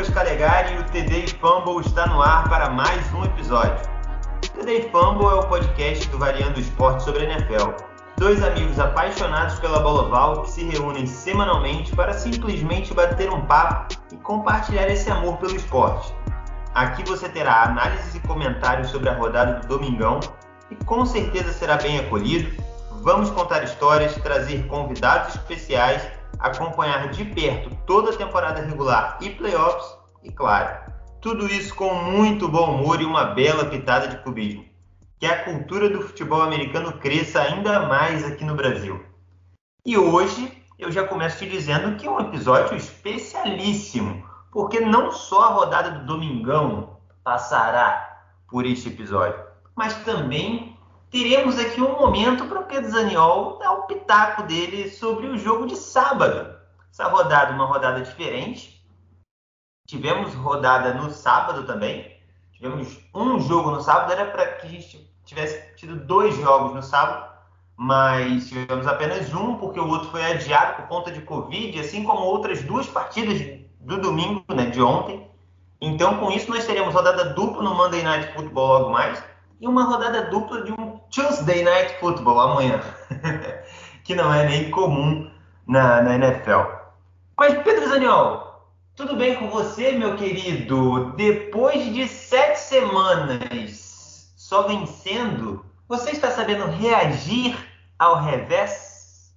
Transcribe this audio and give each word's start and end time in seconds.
Lucas 0.00 0.14
Calegari 0.14 0.74
e 0.76 0.78
o 0.78 0.84
TD 0.84 1.26
Fumble 1.38 1.86
está 1.86 2.06
no 2.06 2.22
ar 2.22 2.48
para 2.48 2.70
mais 2.70 3.12
um 3.12 3.22
episódio. 3.22 3.86
O 4.42 4.48
TD 4.48 4.88
Fumble 4.90 5.26
é 5.26 5.34
o 5.34 5.46
podcast 5.46 6.08
do 6.08 6.18
Variando 6.18 6.58
Esporte 6.58 7.02
sobre 7.02 7.26
a 7.26 7.30
NFL. 7.30 7.72
Dois 8.16 8.42
amigos 8.42 8.80
apaixonados 8.80 9.58
pela 9.58 9.80
bola 9.80 10.04
oval 10.04 10.40
que 10.40 10.52
se 10.52 10.64
reúnem 10.64 11.04
semanalmente 11.04 11.94
para 11.94 12.14
simplesmente 12.14 12.94
bater 12.94 13.30
um 13.30 13.44
papo 13.44 13.94
e 14.10 14.16
compartilhar 14.16 14.88
esse 14.88 15.10
amor 15.10 15.36
pelo 15.36 15.54
esporte. 15.54 16.14
Aqui 16.74 17.04
você 17.04 17.28
terá 17.28 17.64
análises 17.64 18.14
e 18.14 18.20
comentários 18.20 18.88
sobre 18.88 19.10
a 19.10 19.14
rodada 19.14 19.60
do 19.60 19.66
Domingão 19.66 20.18
e 20.70 20.76
com 20.76 21.04
certeza 21.04 21.52
será 21.52 21.76
bem 21.76 21.98
acolhido. 21.98 22.50
Vamos 23.02 23.28
contar 23.32 23.62
histórias, 23.64 24.14
trazer 24.14 24.66
convidados 24.66 25.34
especiais 25.34 26.19
acompanhar 26.40 27.08
de 27.10 27.24
perto 27.24 27.70
toda 27.86 28.10
a 28.10 28.16
temporada 28.16 28.62
regular 28.62 29.18
e 29.20 29.30
playoffs 29.30 29.86
e, 30.22 30.30
claro, 30.30 30.92
tudo 31.20 31.46
isso 31.46 31.74
com 31.74 31.94
muito 31.94 32.48
bom 32.48 32.74
humor 32.74 33.00
e 33.00 33.04
uma 33.04 33.26
bela 33.26 33.64
pitada 33.66 34.08
de 34.08 34.18
clubismo. 34.22 34.64
Que 35.18 35.26
a 35.26 35.44
cultura 35.44 35.90
do 35.90 36.00
futebol 36.00 36.40
americano 36.40 36.92
cresça 36.94 37.42
ainda 37.42 37.86
mais 37.86 38.24
aqui 38.24 38.44
no 38.44 38.54
Brasil. 38.54 39.04
E 39.84 39.98
hoje 39.98 40.50
eu 40.78 40.90
já 40.90 41.06
começo 41.06 41.38
te 41.38 41.46
dizendo 41.48 41.96
que 41.96 42.06
é 42.06 42.10
um 42.10 42.20
episódio 42.20 42.76
especialíssimo, 42.76 44.24
porque 44.50 44.80
não 44.80 45.12
só 45.12 45.42
a 45.44 45.52
rodada 45.52 45.90
do 45.90 46.06
Domingão 46.06 46.96
passará 47.22 48.18
por 48.48 48.64
este 48.64 48.88
episódio, 48.88 49.38
mas 49.76 49.94
também 50.04 50.69
teremos 51.10 51.58
aqui 51.58 51.80
um 51.80 51.98
momento 51.98 52.46
para 52.46 52.60
o 52.60 52.64
Pedro 52.64 52.90
Zaniol 52.90 53.58
dar 53.58 53.72
o 53.72 53.82
pitaco 53.82 54.44
dele 54.44 54.88
sobre 54.90 55.26
o 55.26 55.36
jogo 55.36 55.66
de 55.66 55.76
sábado. 55.76 56.54
Essa 56.90 57.08
rodada, 57.08 57.52
uma 57.52 57.66
rodada 57.66 58.00
diferente. 58.00 58.80
Tivemos 59.86 60.32
rodada 60.34 60.94
no 60.94 61.10
sábado 61.10 61.64
também. 61.66 62.16
Tivemos 62.52 62.96
um 63.14 63.40
jogo 63.40 63.72
no 63.72 63.80
sábado, 63.80 64.12
era 64.12 64.26
para 64.26 64.46
que 64.52 64.66
a 64.66 64.70
gente 64.70 65.10
tivesse 65.24 65.74
tido 65.76 65.96
dois 65.96 66.36
jogos 66.36 66.74
no 66.74 66.82
sábado, 66.82 67.28
mas 67.76 68.48
tivemos 68.48 68.86
apenas 68.86 69.32
um, 69.34 69.56
porque 69.56 69.80
o 69.80 69.88
outro 69.88 70.10
foi 70.10 70.24
adiado 70.24 70.76
por 70.76 70.88
conta 70.88 71.10
de 71.10 71.22
Covid, 71.22 71.80
assim 71.80 72.04
como 72.04 72.20
outras 72.20 72.62
duas 72.62 72.86
partidas 72.86 73.40
do 73.80 73.98
domingo, 73.98 74.44
né, 74.54 74.66
de 74.66 74.80
ontem. 74.80 75.28
Então, 75.80 76.18
com 76.18 76.30
isso, 76.30 76.50
nós 76.50 76.66
teremos 76.66 76.94
rodada 76.94 77.24
dupla 77.30 77.62
no 77.62 77.74
Monday 77.74 78.02
Night 78.02 78.34
Football 78.34 78.68
logo 78.68 78.90
mais 78.90 79.29
e 79.60 79.68
uma 79.68 79.84
rodada 79.84 80.30
dupla 80.30 80.62
de 80.62 80.72
um 80.72 80.98
Tuesday 81.10 81.62
Night 81.62 81.94
Football 82.00 82.40
amanhã, 82.40 82.80
que 84.02 84.14
não 84.14 84.32
é 84.32 84.48
nem 84.48 84.70
comum 84.70 85.30
na, 85.66 86.02
na 86.02 86.14
NFL. 86.14 86.62
Mas, 87.36 87.62
Pedro 87.62 87.88
Zaniol, 87.88 88.72
tudo 88.96 89.16
bem 89.16 89.36
com 89.36 89.50
você, 89.50 89.92
meu 89.92 90.16
querido? 90.16 91.12
Depois 91.12 91.92
de 91.92 92.08
sete 92.08 92.58
semanas 92.58 94.32
só 94.36 94.66
vencendo, 94.66 95.64
você 95.86 96.12
está 96.12 96.30
sabendo 96.30 96.64
reagir 96.66 97.56
ao 97.98 98.22
revés? 98.22 99.32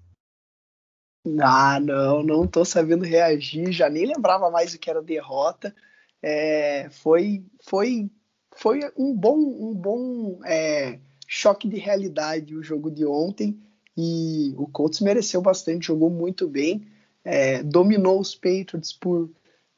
Ah, 1.41 1.79
não, 1.79 2.23
não 2.23 2.45
estou 2.45 2.65
sabendo 2.65 3.05
reagir, 3.05 3.71
já 3.71 3.89
nem 3.89 4.05
lembrava 4.05 4.49
mais 4.49 4.73
o 4.73 4.79
que 4.79 4.89
era 4.89 5.01
derrota. 5.01 5.73
É, 6.21 6.89
foi, 6.89 7.45
foi 7.61 8.09
foi 8.55 8.81
um 8.97 9.15
bom, 9.15 9.37
um 9.37 9.73
bom 9.73 10.39
é, 10.45 10.99
choque 11.27 11.67
de 11.67 11.77
realidade 11.77 12.55
o 12.55 12.63
jogo 12.63 12.91
de 12.91 13.05
ontem 13.05 13.59
e 13.97 14.53
o 14.57 14.67
Colts 14.67 15.01
mereceu 15.01 15.41
bastante, 15.41 15.87
jogou 15.87 16.09
muito 16.09 16.47
bem, 16.47 16.87
é, 17.23 17.61
dominou 17.61 18.19
os 18.19 18.35
Patriots 18.35 18.91
por 18.91 19.29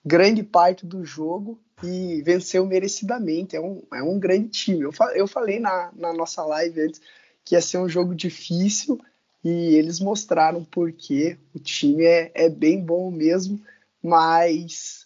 grande 0.04 0.44
parte 0.44 0.86
do 0.86 1.04
jogo 1.04 1.60
e 1.84 2.22
venceu 2.22 2.66
merecidamente. 2.66 3.56
É 3.56 3.62
um, 3.62 3.84
é 3.94 4.02
um 4.02 4.20
grande 4.20 4.50
time. 4.50 4.82
Eu, 4.82 4.92
eu 5.14 5.28
falei 5.28 5.60
na, 5.60 5.92
na 5.96 6.14
nossa 6.14 6.44
live 6.46 6.82
antes 6.82 7.02
que 7.44 7.56
ia 7.56 7.62
ser 7.62 7.78
um 7.78 7.90
jogo 7.90 8.16
difícil 8.16 9.00
e 9.44 9.76
eles 9.76 10.00
mostraram 10.00 10.64
porque 10.64 11.38
o 11.54 11.60
time 11.60 12.04
é, 12.04 12.32
é 12.34 12.50
bem 12.50 12.82
bom 12.84 13.12
mesmo, 13.12 13.62
mas 14.02 15.05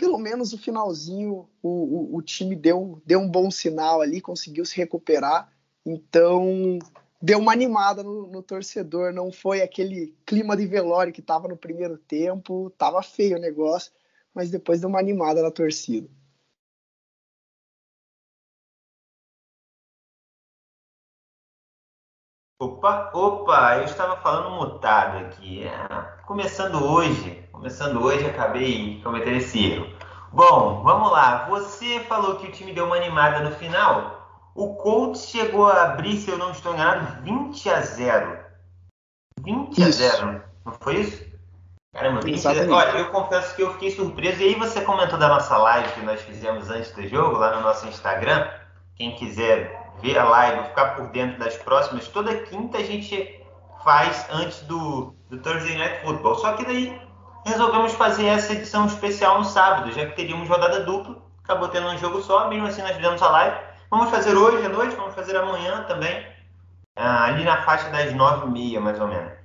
pelo 0.00 0.16
menos 0.16 0.54
o 0.54 0.58
finalzinho 0.58 1.46
o, 1.62 1.68
o, 1.68 2.16
o, 2.16 2.22
time 2.22 2.56
deu, 2.56 3.02
deu 3.04 3.20
um 3.20 3.28
bom 3.28 3.50
sinal 3.50 4.00
ali, 4.00 4.18
conseguiu 4.18 4.64
se 4.64 4.74
recuperar. 4.78 5.52
Então 5.84 6.78
deu 7.20 7.38
uma 7.38 7.52
animada 7.52 8.02
no, 8.02 8.26
no 8.26 8.42
torcedor. 8.42 9.12
Não 9.12 9.30
foi 9.30 9.60
aquele 9.60 10.16
clima 10.24 10.56
de 10.56 10.66
velório 10.66 11.12
que 11.12 11.20
estava 11.20 11.46
no 11.48 11.56
primeiro 11.56 11.98
tempo, 11.98 12.70
tava 12.78 13.02
feio 13.02 13.36
o 13.36 13.40
negócio, 13.40 13.92
mas 14.34 14.50
depois 14.50 14.80
deu 14.80 14.88
uma 14.88 14.98
animada 14.98 15.42
na 15.42 15.50
torcida. 15.50 16.08
Opa, 22.58 23.10
opa, 23.14 23.76
eu 23.76 23.84
estava 23.84 24.16
falando 24.22 24.56
mutado 24.56 25.26
aqui. 25.26 25.62
É, 25.64 25.70
começando 26.26 26.76
hoje, 26.82 27.49
começando 27.60 28.02
hoje, 28.02 28.24
acabei 28.24 29.02
cometendo 29.04 29.36
esse 29.36 29.72
erro. 29.72 29.86
Bom, 30.32 30.82
vamos 30.82 31.12
lá. 31.12 31.46
Você 31.50 32.00
falou 32.00 32.36
que 32.36 32.46
o 32.46 32.50
time 32.50 32.72
deu 32.72 32.86
uma 32.86 32.96
animada 32.96 33.40
no 33.40 33.54
final. 33.54 34.50
O 34.54 34.76
Colts 34.76 35.28
chegou 35.28 35.66
a 35.66 35.82
abrir, 35.82 36.16
se 36.16 36.30
eu 36.30 36.38
não 36.38 36.52
estou 36.52 36.72
enganado, 36.72 37.22
20 37.22 37.68
a 37.68 37.80
0. 37.82 38.38
20 39.42 39.78
isso. 39.78 39.82
a 39.82 39.90
0, 39.90 40.42
não 40.64 40.72
foi 40.80 41.00
isso? 41.00 41.22
Caramba, 41.92 42.22
20 42.22 42.48
a 42.48 42.54
0. 42.54 42.72
Olha, 42.72 42.98
eu 42.98 43.10
confesso 43.10 43.54
que 43.54 43.62
eu 43.62 43.74
fiquei 43.74 43.90
surpreso. 43.90 44.40
E 44.40 44.44
aí 44.44 44.54
você 44.54 44.80
comentou 44.80 45.18
da 45.18 45.28
nossa 45.28 45.54
live 45.58 45.92
que 45.92 46.00
nós 46.00 46.22
fizemos 46.22 46.70
antes 46.70 46.90
do 46.92 47.06
jogo, 47.06 47.36
lá 47.36 47.56
no 47.56 47.60
nosso 47.60 47.86
Instagram. 47.86 48.48
Quem 48.96 49.14
quiser 49.16 49.92
ver 50.00 50.18
a 50.18 50.24
live, 50.24 50.68
ficar 50.68 50.96
por 50.96 51.08
dentro 51.08 51.38
das 51.38 51.56
próximas, 51.58 52.08
toda 52.08 52.34
quinta 52.44 52.78
a 52.78 52.82
gente 52.82 53.38
faz 53.84 54.26
antes 54.30 54.62
do, 54.62 55.14
do 55.28 55.38
Thursday 55.42 55.76
Night 55.76 56.02
Football. 56.02 56.36
Só 56.36 56.54
que 56.54 56.64
daí 56.64 57.09
resolvemos 57.44 57.92
fazer 57.92 58.26
essa 58.26 58.52
edição 58.52 58.86
especial 58.86 59.38
no 59.38 59.44
sábado, 59.44 59.92
já 59.92 60.06
que 60.06 60.16
teríamos 60.16 60.48
rodada 60.48 60.80
dupla, 60.80 61.16
acabou 61.42 61.68
tendo 61.68 61.88
um 61.88 61.98
jogo 61.98 62.22
só, 62.22 62.48
mesmo 62.48 62.66
assim 62.66 62.82
nós 62.82 62.96
fizemos 62.96 63.22
a 63.22 63.30
live. 63.30 63.56
Vamos 63.90 64.10
fazer 64.10 64.36
hoje 64.36 64.64
à 64.64 64.68
noite, 64.68 64.94
vamos 64.94 65.14
fazer 65.14 65.36
amanhã 65.36 65.84
também, 65.84 66.24
ah, 66.96 67.24
ali 67.24 67.44
na 67.44 67.62
faixa 67.62 67.90
das 67.90 68.14
nove 68.14 68.46
e 68.46 68.50
meia, 68.50 68.80
mais 68.80 69.00
ou 69.00 69.08
menos. 69.08 69.40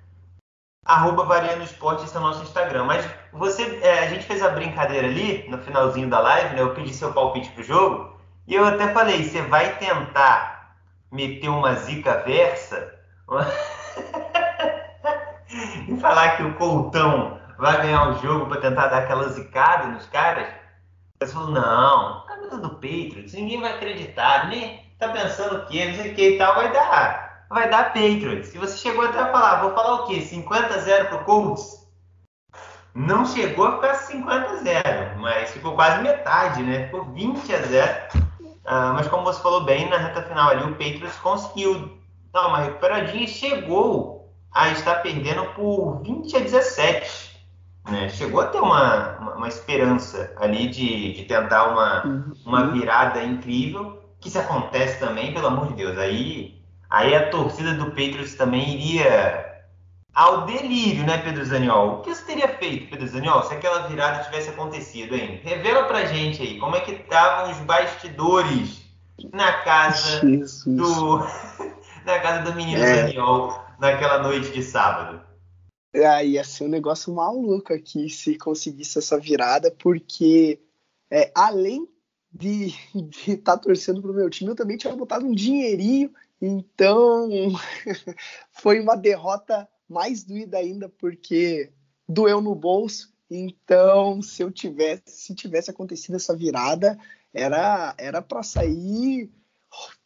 Arroba 0.86 1.26
Variando 1.26 1.64
Esporte, 1.64 2.06
esse 2.06 2.16
é 2.16 2.20
o 2.20 2.22
nosso 2.22 2.44
Instagram. 2.44 2.86
Mas 2.86 3.10
você, 3.34 3.80
é, 3.82 4.04
a 4.04 4.08
gente 4.08 4.26
fez 4.26 4.44
a 4.44 4.50
brincadeira 4.50 5.08
ali, 5.08 5.50
no 5.50 5.58
finalzinho 5.58 6.08
da 6.08 6.20
live, 6.20 6.56
né? 6.56 6.62
Eu 6.62 6.76
pedi 6.76 6.94
seu 6.94 7.12
palpite 7.12 7.50
pro 7.52 7.64
jogo. 7.64 8.16
E 8.46 8.54
eu 8.54 8.64
até 8.64 8.94
falei, 8.94 9.24
você 9.24 9.42
vai 9.42 9.78
tentar 9.78 10.76
meter 11.12 11.50
uma 11.50 11.74
zica 11.74 12.22
versa 12.24 12.94
e 15.88 15.98
falar 15.98 16.38
que 16.38 16.44
o 16.44 16.54
Coltão 16.54 17.40
vai 17.58 17.82
ganhar 17.82 18.10
o 18.10 18.22
jogo 18.22 18.48
para 18.48 18.62
tentar 18.62 18.88
dar 18.88 19.00
aquela 19.00 19.30
zicada 19.30 19.88
nos 19.88 20.06
caras? 20.08 20.48
Você 21.22 21.32
falou, 21.32 21.52
não, 21.52 22.26
camisa 22.26 22.58
do 22.58 22.72
Patriots, 22.72 23.34
ninguém 23.34 23.62
vai 23.62 23.74
acreditar, 23.74 24.48
nem 24.48 24.86
tá 25.00 25.10
pensando 25.10 25.58
o 25.58 25.66
quê, 25.66 25.86
não 25.86 25.96
sei 25.96 26.12
o 26.12 26.16
que 26.16 26.30
e 26.32 26.38
tal, 26.38 26.56
vai 26.56 26.72
dar. 26.72 27.46
Vai 27.50 27.70
dar 27.70 27.94
Patriots. 27.94 28.54
E 28.54 28.58
você 28.58 28.78
chegou 28.78 29.06
até 29.06 29.20
a 29.20 29.32
falar, 29.32 29.62
vou 29.62 29.74
falar 29.74 30.02
o 30.02 30.08
quê? 30.08 30.22
50 30.22 30.74
a 30.74 30.78
0 30.78 31.08
pro 31.10 31.24
Colts? 31.24 31.86
Não 32.94 33.26
chegou 33.26 33.68
a 33.68 33.76
ficar 33.76 33.96
50 33.96 34.50
a 34.50 34.56
0, 34.56 35.20
mas 35.20 35.52
ficou 35.52 35.76
quase 35.76 36.02
metade, 36.02 36.64
né? 36.64 36.86
Ficou 36.86 37.06
20 37.06 37.54
a 37.54 37.62
0 37.62 38.26
Uh, 38.66 38.96
mas 38.96 39.08
como 39.08 39.24
você 39.24 39.40
falou 39.44 39.64
bem, 39.64 39.88
na 39.90 39.98
reta 39.98 40.24
final 40.24 40.50
ali, 40.50 40.64
o 40.64 40.72
Patriots 40.72 41.18
conseguiu 41.18 42.00
dar 42.34 42.48
uma 42.48 42.58
recuperadinha 42.58 43.26
e 43.26 43.28
chegou 43.28 44.34
a 44.52 44.70
estar 44.70 45.04
perdendo 45.04 45.46
por 45.54 46.02
20 46.02 46.36
a 46.36 46.40
17. 46.40 47.25
Né? 47.90 48.10
Chegou 48.10 48.42
a 48.42 48.48
ter 48.48 48.60
uma, 48.60 49.18
uma, 49.18 49.36
uma 49.36 49.48
esperança 49.48 50.34
ali 50.38 50.68
de, 50.68 51.14
de 51.14 51.24
tentar 51.26 51.68
uma, 51.68 52.06
uhum. 52.06 52.34
uma 52.46 52.68
virada 52.68 53.24
incrível, 53.24 54.02
que 54.20 54.30
se 54.30 54.40
acontece 54.40 55.00
também, 55.00 55.34
pelo 55.34 55.48
amor 55.48 55.68
de 55.68 55.76
Deus, 55.76 55.98
aí, 55.98 56.60
aí 56.90 57.16
a 57.16 57.30
torcida 57.30 57.74
do 57.74 57.86
Patriots 57.88 58.36
também 58.36 58.74
iria 58.74 59.56
ao 60.16 60.46
delírio, 60.46 61.06
né, 61.06 61.18
Pedro 61.18 61.46
Zaniol? 61.46 61.96
O 61.96 62.02
que 62.02 62.16
você 62.16 62.24
teria 62.24 62.48
feito, 62.48 62.90
Pedro 62.90 63.08
Zaniol, 63.08 63.44
se 63.44 63.54
aquela 63.54 63.88
virada 63.88 64.24
tivesse 64.24 64.50
acontecido, 64.50 65.14
hein? 65.14 65.42
Revela 65.44 65.84
pra 65.84 66.06
gente 66.06 66.42
aí, 66.42 66.58
como 66.58 66.76
é 66.76 66.80
que 66.80 66.94
estavam 66.94 67.52
os 67.52 67.58
bastidores 67.60 68.82
na 69.34 69.52
casa 69.64 70.22
Jesus. 70.22 70.66
do 70.66 71.18
na 72.06 72.20
casa 72.20 72.44
do 72.44 72.56
menino 72.56 72.82
é. 72.82 73.08
Zaniol 73.08 73.62
naquela 73.78 74.20
noite 74.20 74.52
de 74.52 74.64
sábado? 74.64 75.20
Ah, 76.04 76.24
ia 76.24 76.44
ser 76.44 76.66
um 76.66 76.70
negócio 76.70 77.14
maluco 77.14 77.74
aqui 77.74 78.10
se 78.10 78.38
conseguisse 78.38 78.98
essa 78.98 79.20
virada, 79.20 79.72
porque 79.72 80.60
é, 81.10 81.32
além 81.34 81.88
de 82.32 82.74
estar 83.28 83.56
tá 83.56 83.58
torcendo 83.58 84.02
pro 84.02 84.14
meu 84.14 84.30
time, 84.30 84.50
eu 84.50 84.56
também 84.56 84.76
tinha 84.78 84.94
botado 84.96 85.26
um 85.26 85.34
dinheirinho, 85.34 86.14
então 86.42 87.30
foi 88.52 88.82
uma 88.82 88.96
derrota 88.96 89.68
mais 89.88 90.24
doída 90.24 90.58
ainda 90.58 90.90
porque 90.90 91.72
doeu 92.08 92.42
no 92.42 92.54
bolso 92.54 93.14
Então, 93.30 94.22
se 94.22 94.42
eu 94.44 94.52
tivesse, 94.52 95.04
se 95.08 95.36
tivesse 95.36 95.72
acontecido 95.72 96.16
essa 96.16 96.36
virada, 96.36 96.98
era 97.34 97.96
era 97.98 98.22
para 98.22 98.44
sair 98.44 99.32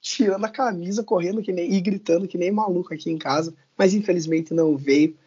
tirando 0.02 0.46
a 0.46 0.50
camisa, 0.50 1.04
correndo 1.04 1.42
que 1.42 1.52
nem, 1.52 1.72
e 1.74 1.82
gritando 1.82 2.28
que 2.28 2.38
nem 2.38 2.52
maluco 2.52 2.94
aqui 2.94 3.10
em 3.10 3.18
casa, 3.18 3.54
mas 3.78 3.94
infelizmente 3.94 4.54
não 4.54 4.78
veio. 4.78 5.18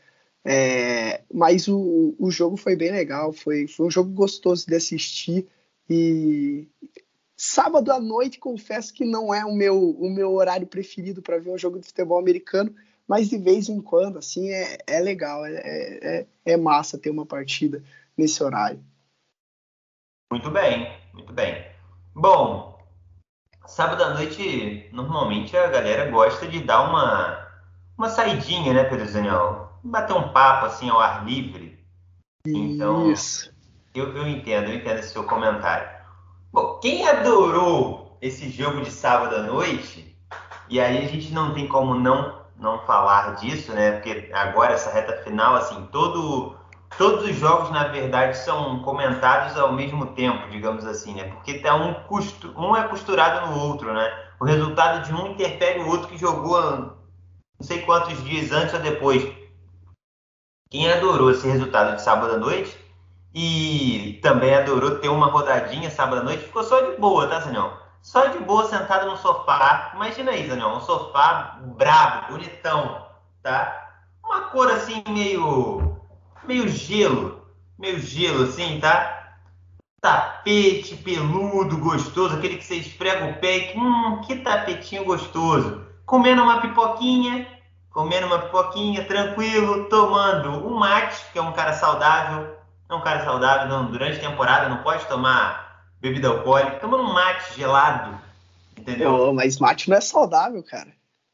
É, 0.45 1.23
mas 1.33 1.69
o, 1.69 2.17
o 2.19 2.31
jogo 2.31 2.57
foi 2.57 2.75
bem 2.75 2.91
legal, 2.91 3.33
foi, 3.33 3.69
foi 3.69 3.87
um 3.87 3.91
jogo 3.91 4.11
gostoso 4.11 4.67
de 4.67 4.75
assistir 4.75 5.47
e 5.89 6.69
sábado 7.37 7.93
à 7.93 8.01
noite 8.01 8.39
confesso 8.39 8.93
que 8.93 9.05
não 9.05 9.33
é 9.33 9.45
o 9.45 9.53
meu, 9.53 9.91
o 9.91 10.11
meu 10.11 10.33
horário 10.35 10.67
preferido 10.67 11.23
para 11.23 11.39
ver 11.39 11.51
um 11.51 11.59
jogo 11.59 11.79
de 11.79 11.87
futebol 11.87 12.19
americano, 12.19 12.75
mas 13.07 13.29
de 13.29 13.39
vez 13.39 13.69
em 13.69 13.81
quando 13.81 14.19
assim 14.19 14.51
é, 14.51 14.79
é 14.87 15.01
legal, 15.01 15.45
é, 15.45 15.55
é, 15.55 16.27
é 16.45 16.57
massa 16.57 16.99
ter 16.99 17.11
uma 17.11 17.27
partida 17.27 17.83
nesse 18.17 18.43
horário. 18.43 18.83
Muito 20.33 20.51
bem, 20.51 20.89
muito 21.13 21.33
bem. 21.33 21.67
Bom, 22.15 22.79
sábado 23.67 24.03
à 24.03 24.15
noite 24.15 24.89
normalmente 24.93 25.57
a 25.57 25.69
galera 25.69 26.11
gosta 26.11 26.49
de 26.49 26.61
dar 26.61 26.89
uma 26.89 27.43
uma 27.97 28.09
saidinha, 28.09 28.73
né, 28.73 28.85
Pedro 28.85 29.13
Daniel? 29.13 29.72
Bater 29.83 30.15
um 30.15 30.29
papo 30.29 30.67
assim 30.67 30.89
ao 30.89 31.01
ar 31.01 31.25
livre. 31.25 31.79
Então, 32.47 33.11
Isso. 33.11 33.53
Eu, 33.95 34.17
eu 34.17 34.27
entendo, 34.27 34.71
eu 34.71 34.77
entendo 34.77 34.99
esse 34.99 35.13
seu 35.13 35.25
comentário. 35.25 35.89
Bom, 36.53 36.79
quem 36.81 37.07
adorou 37.07 38.17
esse 38.21 38.49
jogo 38.49 38.81
de 38.81 38.91
sábado 38.91 39.37
à 39.37 39.43
noite, 39.43 40.17
e 40.69 40.81
aí 40.81 40.99
a 40.99 41.09
gente 41.09 41.33
não 41.33 41.53
tem 41.53 41.67
como 41.67 41.95
não 41.95 42.41
não 42.57 42.79
falar 42.87 43.35
disso, 43.37 43.73
né? 43.73 43.93
Porque 43.93 44.31
agora 44.33 44.75
essa 44.75 44.91
reta 44.91 45.21
final, 45.25 45.57
assim, 45.57 45.89
todo 45.91 46.57
todos 46.97 47.25
os 47.25 47.37
jogos 47.37 47.71
na 47.71 47.89
verdade 47.89 48.37
são 48.37 48.81
comentados 48.83 49.59
ao 49.59 49.73
mesmo 49.73 50.07
tempo, 50.15 50.49
digamos 50.49 50.85
assim, 50.87 51.15
né? 51.15 51.25
Porque 51.25 51.59
tá 51.59 51.75
um 51.75 51.95
custo, 52.05 52.53
um 52.57 52.77
é 52.77 52.87
costurado 52.87 53.49
no 53.49 53.59
outro, 53.59 53.93
né? 53.93 54.13
O 54.39 54.45
resultado 54.45 55.05
de 55.05 55.13
um 55.13 55.29
interfere 55.29 55.81
o 55.81 55.89
outro 55.89 56.09
que 56.09 56.19
jogou 56.19 56.61
não 56.61 56.95
sei 57.61 57.83
quantos 57.83 58.23
dias 58.25 58.53
antes 58.53 58.75
ou 58.75 58.81
depois. 58.81 59.42
Quem 60.73 60.91
adorou 60.91 61.31
esse 61.31 61.47
resultado 61.47 61.97
de 61.97 62.03
sábado 62.03 62.33
à 62.33 62.39
noite 62.39 62.75
e 63.35 64.19
também 64.23 64.55
adorou 64.55 64.93
ter 64.93 65.11
uma 65.11 65.27
rodadinha 65.27 65.91
sábado 65.91 66.23
à 66.23 66.25
noite, 66.25 66.45
ficou 66.45 66.65
só 66.65 66.81
de 66.81 66.97
boa, 66.97 67.29
tá, 67.29 67.41
Zanhão? 67.41 67.77
Só 68.01 68.25
de 68.29 68.39
boa, 68.39 68.65
sentado 68.65 69.05
no 69.05 69.19
sofá. 69.19 69.93
Imagina 69.95 70.31
aí, 70.31 70.49
Zanhão, 70.49 70.79
um 70.79 70.81
sofá 70.81 71.61
brabo, 71.77 72.33
bonitão, 72.33 73.07
tá? 73.43 73.91
Uma 74.25 74.45
cor 74.45 74.71
assim 74.71 75.05
meio 75.11 75.95
meio 76.45 76.67
gelo, 76.67 77.47
meio 77.79 77.99
gelo 78.01 78.45
assim, 78.45 78.81
tá? 78.81 79.35
Tapete 80.01 80.97
peludo, 80.97 81.77
gostoso, 81.77 82.37
aquele 82.37 82.57
que 82.57 82.65
você 82.65 82.77
esfrega 82.77 83.27
o 83.27 83.35
pé 83.41 83.75
e 83.75 83.79
hum, 83.79 84.23
que 84.23 84.37
tapetinho 84.37 85.05
gostoso. 85.05 85.87
Comendo 86.07 86.43
uma 86.43 86.63
pipoquinha, 86.63 87.47
comendo 87.93 88.27
uma 88.27 88.39
pipoquinha, 88.39 89.05
tranquilo, 89.05 89.85
tomando 89.89 90.67
um 90.67 90.75
mate, 90.79 91.25
que 91.33 91.39
é 91.39 91.43
um 91.43 91.53
cara 91.53 91.73
saudável, 91.75 92.57
é 92.89 92.95
um 92.95 93.01
cara 93.01 93.25
saudável, 93.25 93.69
não, 93.69 93.91
durante 93.91 94.19
a 94.19 94.31
temporada 94.31 94.69
não 94.69 94.83
pode 94.83 95.05
tomar 95.07 95.87
bebida 96.01 96.29
alcoólica, 96.29 96.79
tomando 96.79 97.05
um 97.05 97.13
mate 97.13 97.55
gelado, 97.55 98.19
entendeu? 98.77 99.13
Oh, 99.13 99.33
mas 99.33 99.59
mate 99.59 99.89
não 99.89 99.97
é 99.97 100.01
saudável, 100.01 100.63
cara. 100.63 100.89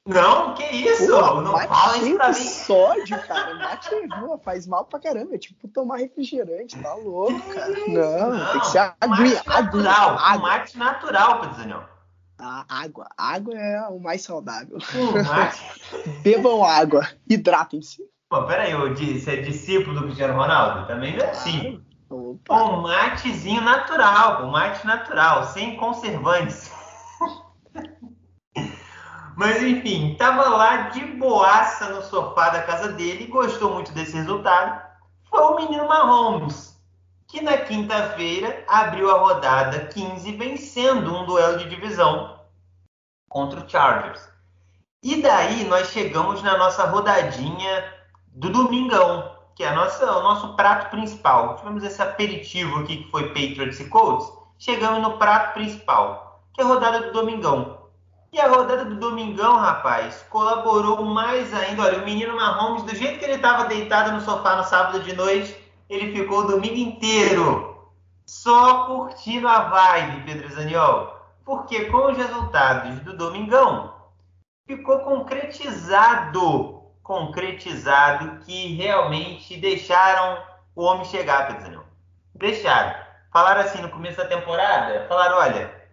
Não, 0.06 0.54
que 0.54 0.64
isso? 0.64 1.06
Pô, 1.06 1.42
não 1.42 1.52
fala 1.52 1.98
isso 1.98 2.16
pra 2.16 2.28
mim. 2.28 2.34
sódio, 2.34 3.22
cara. 3.26 3.54
Mate 3.56 3.94
é 3.94 4.38
faz 4.42 4.66
mal 4.66 4.86
pra 4.86 4.98
caramba. 4.98 5.34
É 5.34 5.38
tipo 5.38 5.68
tomar 5.68 5.98
refrigerante, 5.98 6.78
tá 6.78 6.94
louco, 6.94 7.38
cara. 7.52 7.68
Não, 7.86 8.30
não 8.34 8.52
tem 8.52 8.60
que 8.60 8.66
ser 8.68 8.94
aguinha, 8.98 9.42
natural, 9.46 10.18
água. 10.18 10.48
mate 10.48 10.78
natural, 10.78 11.40
Pedro 11.40 11.84
a 12.38 12.64
água. 12.68 13.08
Água 13.16 13.54
é 13.54 13.80
o 13.88 13.98
mais 13.98 14.22
saudável. 14.22 14.78
Bebam 16.22 16.64
água. 16.64 17.06
Hidratem-se. 17.28 18.02
Pô, 18.28 18.44
peraí, 18.44 18.74
você 18.74 19.32
é 19.32 19.42
discípulo 19.42 19.98
do 19.98 20.04
Cristiano 20.04 20.34
Ronaldo? 20.34 20.86
Também 20.86 21.16
não 21.16 21.24
é 21.24 21.30
assim. 21.30 21.82
Opa. 22.10 22.64
Um 22.64 22.82
matezinho 22.82 23.60
natural, 23.60 24.46
um 24.46 24.50
mate 24.50 24.86
natural, 24.86 25.44
sem 25.44 25.76
conservantes. 25.76 26.72
Mas 29.36 29.62
enfim, 29.62 30.16
tava 30.18 30.48
lá 30.48 30.88
de 30.88 31.04
boaça 31.04 31.90
no 31.90 32.02
sofá 32.02 32.50
da 32.50 32.62
casa 32.62 32.92
dele 32.92 33.26
gostou 33.26 33.74
muito 33.74 33.92
desse 33.92 34.16
resultado. 34.16 34.82
Foi 35.30 35.40
o 35.40 35.56
menino 35.56 35.86
Mahomes, 35.86 36.67
que 37.28 37.42
na 37.42 37.58
quinta-feira 37.58 38.64
abriu 38.66 39.14
a 39.14 39.18
rodada 39.18 39.86
15 39.86 40.32
vencendo 40.32 41.14
um 41.14 41.26
duelo 41.26 41.58
de 41.58 41.68
divisão 41.68 42.40
contra 43.28 43.60
o 43.60 43.68
Chargers. 43.68 44.26
E 45.02 45.20
daí 45.20 45.64
nós 45.64 45.90
chegamos 45.90 46.42
na 46.42 46.56
nossa 46.56 46.86
rodadinha 46.86 47.94
do 48.28 48.48
domingão, 48.48 49.36
que 49.54 49.62
é 49.62 49.70
nossa, 49.72 50.10
o 50.10 50.22
nosso 50.22 50.56
prato 50.56 50.90
principal. 50.90 51.56
Tivemos 51.56 51.84
esse 51.84 52.00
aperitivo 52.00 52.80
aqui 52.80 53.04
que 53.04 53.10
foi 53.10 53.28
Patriots 53.28 53.78
e 53.78 53.88
Colts. 53.88 54.32
Chegamos 54.58 55.02
no 55.02 55.18
prato 55.18 55.52
principal, 55.52 56.42
que 56.54 56.62
é 56.62 56.64
a 56.64 56.66
rodada 56.66 57.00
do 57.02 57.12
domingão. 57.12 57.78
E 58.32 58.40
a 58.40 58.48
rodada 58.48 58.86
do 58.86 58.96
domingão, 58.96 59.56
rapaz, 59.56 60.24
colaborou 60.30 61.04
mais 61.04 61.52
ainda. 61.52 61.82
Olha, 61.82 61.98
o 61.98 62.04
menino 62.04 62.36
Mahomes, 62.36 62.82
do 62.84 62.94
jeito 62.94 63.18
que 63.18 63.24
ele 63.24 63.34
estava 63.34 63.66
deitado 63.66 64.12
no 64.12 64.20
sofá 64.20 64.56
no 64.56 64.64
sábado 64.64 65.00
de 65.00 65.14
noite, 65.14 65.67
ele 65.88 66.12
ficou 66.12 66.40
o 66.40 66.46
domingo 66.46 66.76
inteiro 66.76 67.90
só 68.26 68.86
curtindo 68.86 69.48
a 69.48 69.60
vibe, 69.60 70.24
Pedro 70.24 70.54
Zaniol. 70.54 71.16
Porque 71.44 71.86
com 71.86 72.10
os 72.10 72.16
resultados 72.16 73.00
do 73.00 73.16
domingão, 73.16 73.94
ficou 74.66 74.98
concretizado, 75.00 76.82
concretizado 77.02 78.44
que 78.44 78.74
realmente 78.76 79.56
deixaram 79.56 80.42
o 80.76 80.84
homem 80.84 81.06
chegar, 81.06 81.46
Pedro 81.46 81.62
Zaniol. 81.62 81.84
Deixaram. 82.34 82.94
Falaram 83.32 83.62
assim 83.62 83.80
no 83.80 83.88
começo 83.88 84.18
da 84.18 84.26
temporada, 84.26 85.06
falaram, 85.08 85.38
olha, 85.38 85.88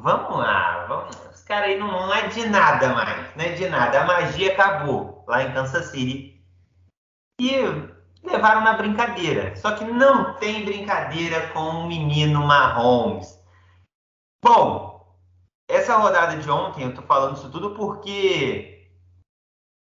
vamos 0.00 0.38
lá, 0.38 0.86
vamos. 0.86 1.16
Os 1.32 1.42
caras 1.42 1.70
aí 1.70 1.78
não, 1.78 1.88
não 1.88 2.12
é 2.12 2.28
de 2.28 2.48
nada 2.48 2.88
mais, 2.90 3.36
não 3.36 3.44
é 3.44 3.48
de 3.50 3.68
nada. 3.68 4.00
A 4.00 4.06
magia 4.06 4.52
acabou 4.52 5.24
lá 5.26 5.42
em 5.42 5.52
Kansas 5.52 5.86
City. 5.86 6.40
E 7.40 7.56
levaram 8.22 8.62
na 8.62 8.74
brincadeira. 8.74 9.54
Só 9.56 9.72
que 9.72 9.84
não 9.84 10.34
tem 10.34 10.64
brincadeira 10.64 11.48
com 11.48 11.60
o 11.60 11.86
menino 11.86 12.46
Mahomes. 12.46 13.38
Bom, 14.42 14.90
essa 15.68 15.96
rodada 15.96 16.36
de 16.36 16.50
ontem, 16.50 16.84
eu 16.84 16.94
tô 16.94 17.02
falando 17.02 17.36
isso 17.36 17.50
tudo 17.50 17.74
porque 17.74 18.88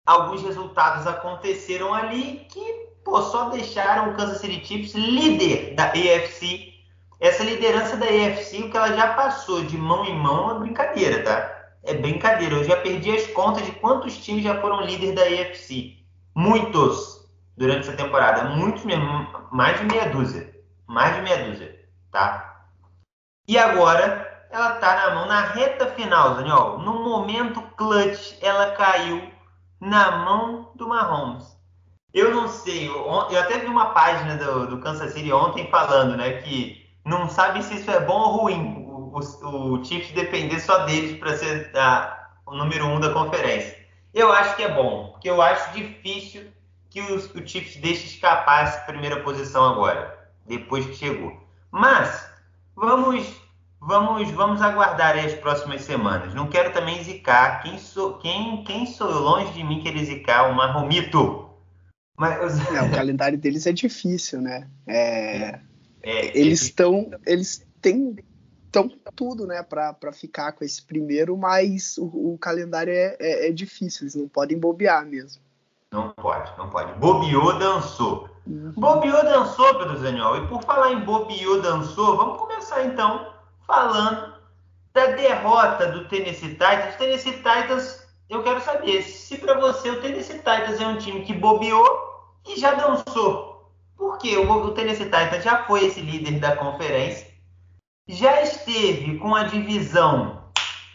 alguns 0.06 0.42
resultados 0.42 1.08
aconteceram 1.08 1.94
ali 1.94 2.46
que 2.50 2.90
pô, 3.04 3.22
só 3.22 3.50
deixaram 3.50 4.12
o 4.12 4.16
Kansas 4.16 4.40
City 4.40 4.66
Chiefs 4.66 4.94
líder 4.94 5.76
da 5.76 5.86
AFC. 5.86 6.74
Essa 7.20 7.44
liderança 7.44 7.98
da 7.98 8.06
AFC, 8.06 8.64
o 8.64 8.72
que 8.72 8.78
ela 8.78 8.96
já 8.96 9.14
passou 9.14 9.64
de 9.64 9.78
mão 9.78 10.06
em 10.06 10.18
mão, 10.18 10.56
é 10.56 10.60
brincadeira, 10.60 11.24
tá? 11.24 11.74
É 11.84 11.94
brincadeira. 11.94 12.56
Eu 12.56 12.64
já 12.64 12.78
perdi 12.78 13.12
as 13.12 13.28
contas 13.28 13.66
de 13.66 13.74
quantos 13.74 14.18
times 14.18 14.44
já 14.44 14.60
foram 14.62 14.82
líder 14.82 15.14
da 15.14 15.24
AFC. 15.24 15.98
Muitos 16.34 17.19
durante 17.60 17.82
essa 17.82 17.98
temporada. 17.98 18.46
Muitos 18.56 18.86
mesmo, 18.86 19.28
mais 19.52 19.78
de 19.78 19.86
meia 19.86 20.10
dúzia. 20.10 20.50
Mais 20.88 21.14
de 21.16 21.22
meia 21.22 21.44
dúzia, 21.44 21.86
tá? 22.12 22.64
E 23.48 23.58
agora 23.58 24.48
ela 24.50 24.72
tá 24.76 24.96
na 24.96 25.16
mão, 25.16 25.28
na 25.28 25.42
reta 25.42 25.88
final, 25.88 26.36
Daniel. 26.36 26.80
No 26.80 27.04
momento 27.04 27.62
clutch, 27.76 28.38
ela 28.42 28.72
caiu 28.72 29.30
na 29.80 30.24
mão 30.26 30.72
do 30.74 30.88
Mahomes. 30.88 31.46
Eu 32.12 32.34
não 32.34 32.48
sei, 32.48 32.88
eu, 32.88 33.38
até 33.38 33.60
vi 33.60 33.68
uma 33.68 33.88
página 33.88 34.36
do, 34.36 34.66
do 34.66 34.80
Kansas 34.80 35.14
City 35.14 35.32
ontem 35.32 35.70
falando, 35.70 36.18
né, 36.18 36.42
que 36.42 36.90
não 37.06 37.30
sabe 37.30 37.62
se 37.62 37.76
isso 37.76 37.92
é 37.92 38.00
bom 38.00 38.20
ou 38.20 38.38
ruim, 38.38 38.84
o, 38.88 39.20
o, 39.20 39.74
o 39.74 39.86
Chiefs 39.86 40.12
depender 40.14 40.60
só 40.60 40.86
deles 40.86 41.20
para 41.20 41.38
ser 41.38 41.72
a, 41.78 42.30
o 42.48 42.56
número 42.56 42.88
um 42.88 43.00
da 43.00 43.14
conferência. 43.14 43.78
Eu 44.12 44.32
acho 44.32 44.56
que 44.56 44.64
é 44.64 44.74
bom, 44.74 45.10
porque 45.12 45.30
eu 45.30 45.40
acho 45.40 45.72
difícil 45.74 46.52
que 46.90 47.02
o, 47.02 47.16
o 47.16 47.48
Chiefs 47.48 47.78
deixe 47.78 48.08
escapar 48.08 48.66
essa 48.66 48.80
primeira 48.82 49.22
posição 49.22 49.64
agora, 49.64 50.30
depois 50.46 50.86
que 50.86 50.96
chegou. 50.96 51.32
Mas 51.72 52.30
vamos 52.76 53.28
vamos 53.82 54.32
vamos 54.32 54.62
aguardar 54.62 55.18
as 55.18 55.34
próximas 55.34 55.82
semanas. 55.84 56.34
Não 56.34 56.48
quero 56.48 56.74
também 56.74 57.04
zicar 57.04 57.62
quem 57.62 57.78
sou 57.78 58.18
quem 58.18 58.64
quem 58.64 58.86
sou 58.86 59.10
eu 59.10 59.20
longe 59.20 59.54
de 59.54 59.64
mim 59.64 59.82
querer 59.82 60.06
zicar 60.06 60.50
o 60.50 60.56
Marromito. 60.56 61.50
Mas 62.18 62.60
é, 62.74 62.82
o 62.82 62.92
calendário 62.92 63.38
deles 63.38 63.66
é 63.66 63.72
difícil, 63.72 64.42
né? 64.42 64.68
É, 64.86 65.60
é, 66.04 66.38
eles 66.38 66.64
estão 66.64 67.10
eles 67.26 67.66
têm 67.82 68.16
tão 68.72 68.90
tudo, 69.16 69.48
né, 69.48 69.64
para 69.64 70.12
ficar 70.14 70.52
com 70.52 70.64
esse 70.64 70.82
primeiro, 70.82 71.36
mas 71.36 71.98
o, 71.98 72.34
o 72.34 72.38
calendário 72.38 72.94
é, 72.94 73.16
é, 73.20 73.50
é 73.50 73.52
difícil, 73.52 74.04
eles 74.04 74.16
não 74.16 74.28
podem 74.28 74.58
bobear 74.60 75.06
mesmo. 75.06 75.42
Não 75.92 76.10
pode, 76.10 76.52
não 76.58 76.70
pode. 76.70 76.94
Bobeou, 77.00 77.58
dançou. 77.58 78.30
Uhum. 78.46 78.74
Bobiou 78.76 79.24
dançou, 79.24 79.76
Pedro 79.76 79.98
Zaniol. 79.98 80.38
E 80.38 80.48
por 80.48 80.64
falar 80.64 80.92
em 80.92 81.00
Bobiou 81.00 81.62
dançou, 81.62 82.16
vamos 82.16 82.38
começar 82.38 82.84
então 82.84 83.34
falando 83.66 84.34
da 84.94 85.08
derrota 85.08 85.88
do 85.88 86.06
Tennessee 86.08 86.50
Titans. 86.50 86.96
Tennessee 86.96 87.34
Titans, 87.34 88.08
eu 88.30 88.44
quero 88.44 88.62
saber 88.62 89.02
se 89.02 89.38
para 89.38 89.60
você 89.60 89.90
o 89.90 90.02
Tennessee 90.02 90.38
Titans 90.38 90.80
é 90.80 90.88
um 90.88 90.98
time 90.98 91.22
que 91.22 91.34
bobeou 91.34 91.86
e 92.48 92.60
já 92.60 92.74
dançou. 92.74 93.72
Porque 93.98 94.38
o 94.38 94.72
Tennessee 94.72 95.06
Titans 95.06 95.44
já 95.44 95.64
foi 95.66 95.86
esse 95.86 96.02
líder 96.02 96.40
da 96.40 96.56
conferência, 96.56 97.28
já 98.08 98.42
esteve 98.42 99.18
com 99.18 99.36
a 99.36 99.44
divisão 99.44 100.44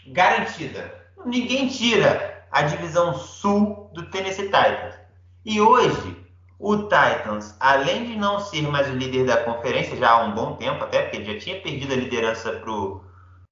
garantida. 0.07 1.05
Ninguém 1.25 1.67
tira 1.67 2.34
a 2.55 2.61
divisão 2.61 3.13
sul 3.13 3.91
do 3.93 4.09
Tennessee 4.09 4.45
Titans. 4.45 4.95
E 5.43 5.59
hoje, 5.59 6.25
o 6.57 6.83
Titans, 6.83 7.53
além 7.59 8.05
de 8.05 8.15
não 8.15 8.39
ser 8.39 8.61
mais 8.61 8.89
o 8.89 8.93
líder 8.93 9.25
da 9.25 9.43
conferência 9.43 9.97
já 9.97 10.11
há 10.11 10.23
um 10.23 10.33
bom 10.33 10.55
tempo, 10.55 10.81
até 10.85 11.01
porque 11.01 11.17
ele 11.17 11.33
já 11.33 11.37
tinha 11.37 11.61
perdido 11.61 11.91
a 11.91 11.97
liderança 11.97 12.53
para 12.53 12.71
o 12.71 13.01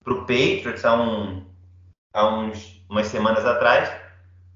Patriots 0.05 0.85
há, 0.85 0.93
um, 0.93 1.45
há 2.13 2.27
uns, 2.29 2.81
umas 2.89 3.07
semanas 3.07 3.45
atrás, 3.45 3.91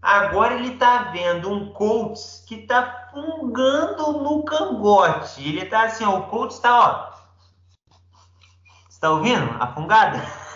agora 0.02 0.54
ele 0.54 0.76
está 0.76 1.12
vendo 1.12 1.52
um 1.52 1.74
Colts 1.74 2.46
que 2.48 2.56
está 2.56 3.10
fungando 3.12 4.14
no 4.14 4.46
cangote. 4.46 5.46
Ele 5.46 5.64
está 5.64 5.84
assim, 5.84 6.06
ó, 6.06 6.20
o 6.20 6.28
Colts 6.28 6.56
está, 6.56 6.80
ó. 6.80 7.18
Está 8.90 9.10
ouvindo 9.12 9.58
a 9.60 9.68
fungada? 9.74 10.24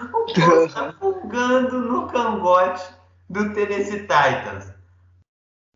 o 0.00 0.34
Colts 0.34 0.68
está 0.68 0.92
fungando 0.92 1.78
no 1.80 2.06
cangote 2.08 2.82
do 3.28 3.52
Tennessee 3.54 4.00
Titans. 4.00 4.72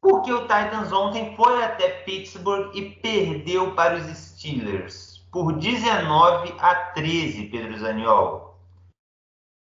Porque 0.00 0.32
o 0.32 0.42
Titans 0.42 0.92
ontem 0.92 1.36
foi 1.36 1.62
até 1.62 1.88
Pittsburgh 2.02 2.74
e 2.74 2.90
perdeu 2.96 3.74
para 3.74 3.96
os 3.96 4.06
Steelers 4.06 5.12
por 5.30 5.54
19 5.54 6.54
a 6.58 6.74
13, 6.92 7.46
Pedro 7.46 7.78
Zaniol. 7.78 8.58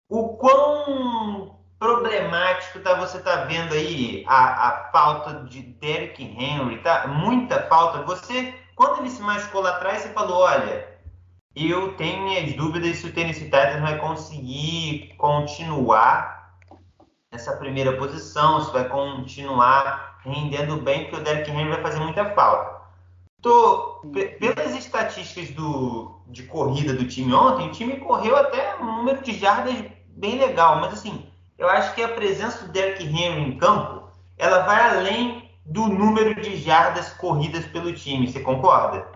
O 0.10 0.36
quão 0.38 1.58
problemático 1.80 2.80
tá, 2.80 2.96
você 2.96 3.18
está 3.18 3.46
vendo 3.46 3.74
aí 3.74 4.24
a, 4.28 4.68
a, 4.68 4.92
falta 4.92 5.46
de 5.46 5.62
Derrick 5.62 6.24
Henry, 6.24 6.82
tá? 6.82 7.08
Muita 7.08 7.64
falta. 7.68 8.04
Você, 8.04 8.54
quando 8.76 9.00
ele 9.00 9.10
se 9.10 9.22
machucou 9.22 9.62
lá 9.62 9.78
atrás, 9.78 10.02
você 10.02 10.10
falou, 10.10 10.40
olha, 10.42 10.95
eu 11.56 11.94
tenho 11.94 12.24
minhas 12.24 12.54
dúvidas 12.54 12.98
se 12.98 13.08
o 13.08 13.14
Tennessee 13.14 13.46
Titans 13.46 13.82
vai 13.82 13.98
conseguir 13.98 15.16
continuar 15.18 16.60
nessa 17.32 17.56
primeira 17.56 17.96
posição, 17.98 18.64
se 18.64 18.72
vai 18.74 18.88
continuar 18.90 20.20
rendendo 20.24 20.78
bem, 20.78 21.04
porque 21.04 21.16
o 21.18 21.24
Derrick 21.24 21.50
Henry 21.50 21.70
vai 21.70 21.82
fazer 21.82 22.00
muita 22.00 22.26
falta. 22.34 22.76
Tô, 23.42 24.02
pelas 24.40 24.76
estatísticas 24.76 25.52
do, 25.52 26.20
de 26.28 26.44
corrida 26.44 26.94
do 26.94 27.08
time 27.08 27.34
ontem, 27.34 27.68
o 27.68 27.72
time 27.72 27.98
correu 27.98 28.36
até 28.36 28.76
um 28.82 28.98
número 28.98 29.22
de 29.22 29.38
jardas 29.38 29.76
bem 30.08 30.40
legal, 30.40 30.82
mas 30.82 30.94
assim, 30.94 31.30
eu 31.58 31.70
acho 31.70 31.94
que 31.94 32.04
a 32.04 32.10
presença 32.10 32.66
do 32.66 32.72
Derrick 32.72 33.04
Henry 33.04 33.42
em 33.42 33.58
campo, 33.58 34.10
ela 34.38 34.60
vai 34.64 34.90
além 34.90 35.50
do 35.66 35.88
número 35.88 36.42
de 36.42 36.58
jardas 36.58 37.10
corridas 37.14 37.66
pelo 37.66 37.94
time, 37.94 38.28
você 38.28 38.40
concorda? 38.40 39.15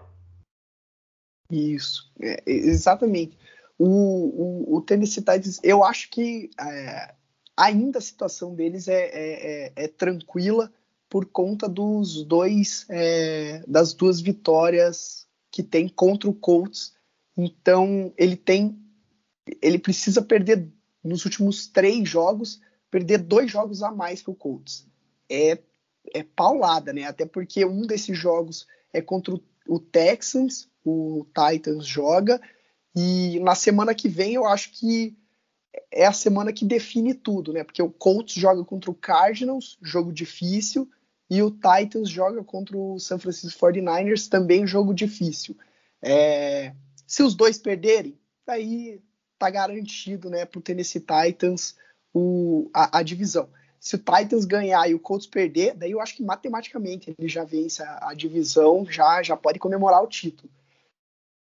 Isso, 1.49 2.11
é, 2.21 2.43
exatamente. 2.45 3.37
O, 3.77 3.87
o, 3.87 4.77
o 4.77 4.81
Tennessee 4.81 5.23
Titans, 5.23 5.59
eu 5.63 5.83
acho 5.83 6.09
que 6.09 6.49
é, 6.59 7.15
ainda 7.55 7.99
a 7.99 8.01
situação 8.01 8.53
deles 8.53 8.87
é, 8.87 9.05
é, 9.05 9.63
é, 9.67 9.73
é 9.75 9.87
tranquila, 9.87 10.71
por 11.09 11.25
conta 11.25 11.67
dos 11.67 12.23
dois 12.23 12.85
é, 12.87 13.63
das 13.67 13.93
duas 13.93 14.21
vitórias 14.21 15.27
que 15.51 15.63
tem 15.63 15.89
contra 15.89 16.29
o 16.29 16.33
Colts. 16.33 16.93
Então 17.35 18.13
ele 18.15 18.35
tem 18.35 18.77
ele 19.61 19.79
precisa 19.79 20.21
perder 20.21 20.71
nos 21.03 21.25
últimos 21.25 21.65
três 21.65 22.07
jogos 22.07 22.61
perder 22.89 23.19
dois 23.19 23.51
jogos 23.51 23.83
a 23.83 23.91
mais 23.91 24.21
que 24.21 24.29
o 24.29 24.35
Colts. 24.35 24.87
É, 25.29 25.59
é 26.13 26.23
paulada, 26.23 26.91
né? 26.91 27.03
Até 27.03 27.25
porque 27.25 27.65
um 27.65 27.85
desses 27.85 28.17
jogos 28.17 28.67
é 28.91 29.01
contra 29.01 29.35
o, 29.35 29.43
o 29.69 29.79
Texans, 29.79 30.67
o 30.83 31.25
Titans 31.27 31.85
joga 31.85 32.41
e 32.95 33.39
na 33.41 33.53
semana 33.55 33.93
que 33.93 34.09
vem 34.09 34.33
eu 34.33 34.45
acho 34.45 34.71
que 34.71 35.15
é 35.91 36.05
a 36.05 36.13
semana 36.13 36.51
que 36.51 36.65
define 36.65 37.13
tudo, 37.13 37.53
né? 37.53 37.63
Porque 37.63 37.81
o 37.81 37.91
Colts 37.91 38.33
joga 38.33 38.63
contra 38.65 38.89
o 38.89 38.95
Cardinals, 38.95 39.77
jogo 39.81 40.11
difícil, 40.11 40.89
e 41.29 41.43
o 41.43 41.51
Titans 41.51 42.09
joga 42.09 42.43
contra 42.43 42.75
o 42.75 42.99
San 42.99 43.19
Francisco 43.19 43.59
49ers, 43.59 44.27
também 44.27 44.65
jogo 44.65 44.93
difícil. 44.93 45.55
É, 46.01 46.73
se 47.05 47.21
os 47.21 47.35
dois 47.35 47.59
perderem, 47.59 48.19
daí 48.45 48.99
tá 49.37 49.49
garantido 49.49 50.29
né, 50.29 50.45
para 50.45 50.59
o 50.59 50.61
Tennessee 50.61 51.01
Titans 51.01 51.75
o, 52.13 52.69
a, 52.73 52.99
a, 52.99 53.03
divisão. 53.03 53.47
Se 53.79 53.95
o 53.95 53.99
Titans 53.99 54.45
ganhar 54.45 54.89
e 54.89 54.93
o 54.93 54.99
Colts 54.99 55.25
perder, 55.25 55.73
daí 55.75 55.91
eu 55.91 56.01
acho 56.01 56.15
que 56.15 56.23
matematicamente 56.23 57.15
ele 57.17 57.29
já 57.29 57.43
vence 57.43 57.81
a, 57.81 58.09
a 58.09 58.13
divisão, 58.13 58.85
já, 58.85 59.23
já 59.23 59.37
pode 59.37 59.59
comemorar 59.59 60.03
o 60.03 60.07
título. 60.07 60.51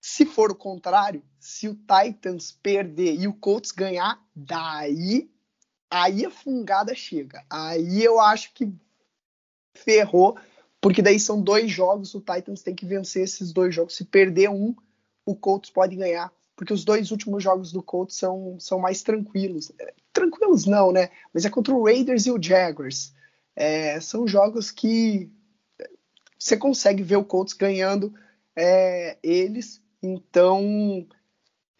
Se 0.02 0.26
for 0.26 0.52
o 0.52 0.56
contrário, 0.56 1.24
se 1.40 1.68
o 1.68 1.76
Titans 1.76 2.52
perder 2.52 3.16
e 3.16 3.28
o 3.28 3.34
Colts 3.34 3.72
ganhar, 3.72 4.22
daí 4.36 5.30
aí 5.90 6.26
a 6.26 6.30
fungada 6.30 6.94
chega. 6.94 7.44
Aí 7.50 8.04
eu 8.04 8.20
acho 8.20 8.54
que 8.54 8.72
ferrou, 9.74 10.38
porque 10.82 11.02
daí 11.02 11.20
são 11.20 11.42
dois 11.42 11.72
jogos, 11.72 12.14
o 12.14 12.20
Titans 12.20 12.62
tem 12.62 12.76
que 12.76 12.86
vencer 12.86 13.24
esses 13.24 13.54
dois 13.54 13.74
jogos. 13.74 13.96
Se 13.96 14.06
perder 14.06 14.50
um, 14.50 14.76
o 15.26 15.36
Colts 15.36 15.70
pode 15.70 15.96
ganhar, 15.96 16.32
porque 16.56 16.74
os 16.74 16.86
dois 16.86 17.12
últimos 17.12 17.44
jogos 17.44 17.72
do 17.72 17.84
Colts 17.84 18.16
são, 18.16 18.58
são 18.60 18.80
mais 18.80 19.02
tranquilos. 19.02 19.72
É, 19.80 19.94
tranquilos 20.14 20.66
não, 20.66 20.92
né? 20.92 21.10
Mas 21.34 21.46
é 21.46 21.50
contra 21.50 21.74
o 21.74 21.84
Raiders 21.84 22.26
e 22.26 22.32
o 22.32 22.42
Jaguars. 22.42 23.14
É, 23.56 24.00
são 24.00 24.28
jogos 24.28 24.72
que 24.72 25.30
você 26.38 26.56
consegue 26.56 27.04
ver 27.04 27.18
o 27.18 27.26
Colts 27.26 27.54
ganhando 27.54 28.14
é, 28.56 29.18
eles. 29.22 29.82
Então, 30.02 31.06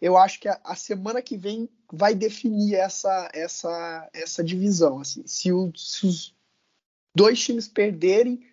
eu 0.02 0.18
acho 0.18 0.40
que 0.40 0.48
a, 0.48 0.60
a, 0.64 0.76
semana 0.76 1.22
que 1.22 1.38
vem 1.38 1.70
vai 1.92 2.16
definir 2.16 2.76
essa 2.76 3.30
essa 3.34 4.10
essa 4.14 4.44
divisão. 4.44 5.00
Assim, 5.00 5.26
se, 5.26 5.52
o, 5.52 5.72
se 5.76 6.06
os 6.06 6.36
dois 7.16 7.40
times 7.40 7.68
perderem, 7.68 8.46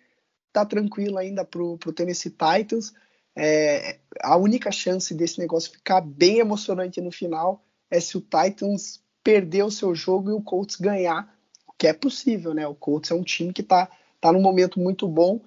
tá 0.53 0.65
tranquilo 0.65 1.17
ainda 1.17 1.43
pro, 1.43 1.77
pro 1.77 1.91
Tennessee 1.91 2.31
Titans. 2.31 2.93
É, 3.35 3.99
a 4.21 4.37
única 4.37 4.71
chance 4.71 5.13
desse 5.13 5.39
negócio 5.39 5.71
ficar 5.71 6.01
bem 6.01 6.39
emocionante 6.39 7.01
no 7.01 7.11
final 7.11 7.63
é 7.89 7.99
se 7.99 8.17
o 8.17 8.21
Titans 8.21 9.01
perder 9.23 9.63
o 9.63 9.71
seu 9.71 9.95
jogo 9.95 10.29
e 10.29 10.33
o 10.33 10.41
Colts 10.41 10.75
ganhar, 10.75 11.33
que 11.77 11.87
é 11.87 11.93
possível, 11.93 12.53
né? 12.53 12.67
O 12.67 12.75
Colts 12.75 13.11
é 13.11 13.15
um 13.15 13.23
time 13.23 13.53
que 13.53 13.63
tá, 13.63 13.89
tá 14.19 14.31
num 14.31 14.41
momento 14.41 14.79
muito 14.79 15.07
bom 15.07 15.41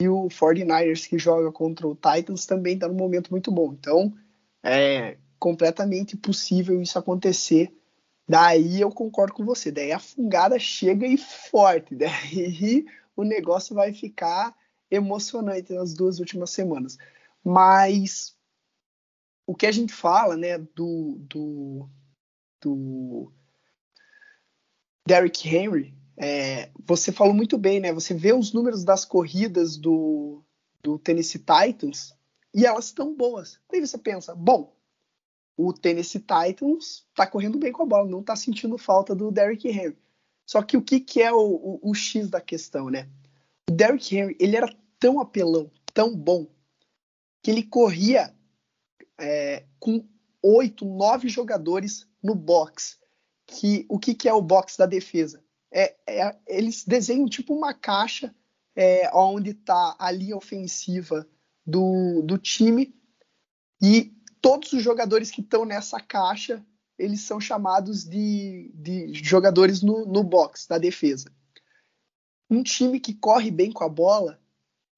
e 0.00 0.08
o 0.08 0.28
49ers 0.28 1.08
que 1.08 1.18
joga 1.18 1.50
contra 1.52 1.86
o 1.86 1.94
Titans 1.94 2.46
também 2.46 2.78
tá 2.78 2.88
num 2.88 2.94
momento 2.94 3.30
muito 3.30 3.50
bom. 3.50 3.74
Então, 3.78 4.12
é 4.62 5.16
completamente 5.38 6.16
possível 6.16 6.80
isso 6.82 6.98
acontecer 6.98 7.72
Daí 8.28 8.78
eu 8.80 8.90
concordo 8.90 9.32
com 9.32 9.44
você. 9.44 9.72
Daí 9.72 9.90
a 9.90 9.98
fungada 9.98 10.58
chega 10.58 11.06
e 11.06 11.16
forte. 11.16 11.94
Daí 11.96 12.84
o 13.16 13.24
negócio 13.24 13.74
vai 13.74 13.92
ficar 13.92 14.54
emocionante 14.90 15.72
nas 15.72 15.94
duas 15.94 16.18
últimas 16.18 16.50
semanas. 16.50 16.98
Mas 17.44 18.36
o 19.46 19.54
que 19.54 19.66
a 19.66 19.72
gente 19.72 19.92
fala, 19.92 20.36
né, 20.36 20.58
do, 20.58 21.16
do, 21.20 21.88
do 22.60 23.32
Derrick 25.06 25.48
Henry, 25.48 25.94
é, 26.16 26.70
você 26.84 27.12
falou 27.12 27.32
muito 27.32 27.56
bem, 27.56 27.80
né? 27.80 27.92
Você 27.92 28.12
vê 28.12 28.32
os 28.32 28.52
números 28.52 28.84
das 28.84 29.04
corridas 29.04 29.76
do, 29.76 30.42
do 30.82 30.98
Tennessee 30.98 31.40
Titans 31.40 32.12
e 32.52 32.66
elas 32.66 32.86
estão 32.86 33.14
boas. 33.14 33.58
Aí 33.72 33.80
você 33.80 33.96
pensa, 33.96 34.34
bom, 34.34 34.76
o 35.56 35.72
Tennessee 35.72 36.20
Titans 36.20 37.06
está 37.10 37.26
correndo 37.26 37.58
bem 37.58 37.72
com 37.72 37.82
a 37.82 37.86
bola, 37.86 38.08
não 38.08 38.20
está 38.20 38.36
sentindo 38.36 38.76
falta 38.76 39.14
do 39.14 39.30
Derrick 39.30 39.68
Henry. 39.68 39.96
Só 40.46 40.62
que 40.62 40.76
o 40.76 40.82
que, 40.82 41.00
que 41.00 41.22
é 41.22 41.32
o, 41.32 41.38
o, 41.38 41.90
o, 41.90 41.94
X 41.94 42.28
da 42.28 42.40
questão, 42.40 42.88
né? 42.88 43.08
O 43.70 43.72
Derrick 43.72 44.16
Henry, 44.16 44.36
ele 44.40 44.56
era 44.56 44.74
tão 44.98 45.20
apelão, 45.20 45.70
tão 45.92 46.16
bom, 46.16 46.46
que 47.42 47.50
ele 47.50 47.62
corria 47.62 48.34
é, 49.18 49.64
com 49.78 50.06
oito, 50.42 50.84
nove 50.84 51.28
jogadores 51.28 52.06
no 52.22 52.34
box. 52.34 52.98
Que, 53.46 53.86
o 53.88 53.98
que, 53.98 54.14
que 54.14 54.28
é 54.28 54.32
o 54.32 54.42
box 54.42 54.76
da 54.76 54.86
defesa? 54.86 55.42
É, 55.72 55.96
é 56.06 56.38
eles 56.46 56.84
desenham 56.84 57.28
tipo 57.28 57.54
uma 57.54 57.72
caixa 57.72 58.34
é, 58.76 59.10
onde 59.14 59.50
está 59.50 59.96
a 59.98 60.10
linha 60.10 60.36
ofensiva 60.36 61.26
do, 61.66 62.22
do 62.22 62.38
time 62.38 62.94
e 63.80 64.12
todos 64.40 64.72
os 64.72 64.82
jogadores 64.82 65.30
que 65.30 65.40
estão 65.40 65.64
nessa 65.64 66.00
caixa, 66.00 66.64
eles 66.98 67.20
são 67.22 67.40
chamados 67.40 68.04
de, 68.04 68.72
de 68.74 69.12
jogadores 69.14 69.82
no, 69.82 70.06
no 70.06 70.22
box, 70.22 70.66
da 70.66 70.78
defesa. 70.78 71.32
Um 72.50 72.62
time 72.62 72.98
que 72.98 73.14
corre 73.14 73.50
bem 73.50 73.70
com 73.70 73.84
a 73.84 73.88
bola, 73.88 74.40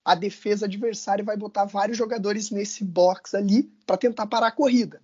a 0.05 0.15
defesa 0.15 0.67
adversária 0.67 1.25
vai 1.25 1.37
botar 1.37 1.65
vários 1.65 1.97
jogadores 1.97 2.51
nesse 2.51 2.85
box 2.85 3.35
ali 3.35 3.65
para 3.87 3.97
tentar 3.97 4.27
parar 4.27 4.49
a 4.49 4.53
corrida. 4.53 5.03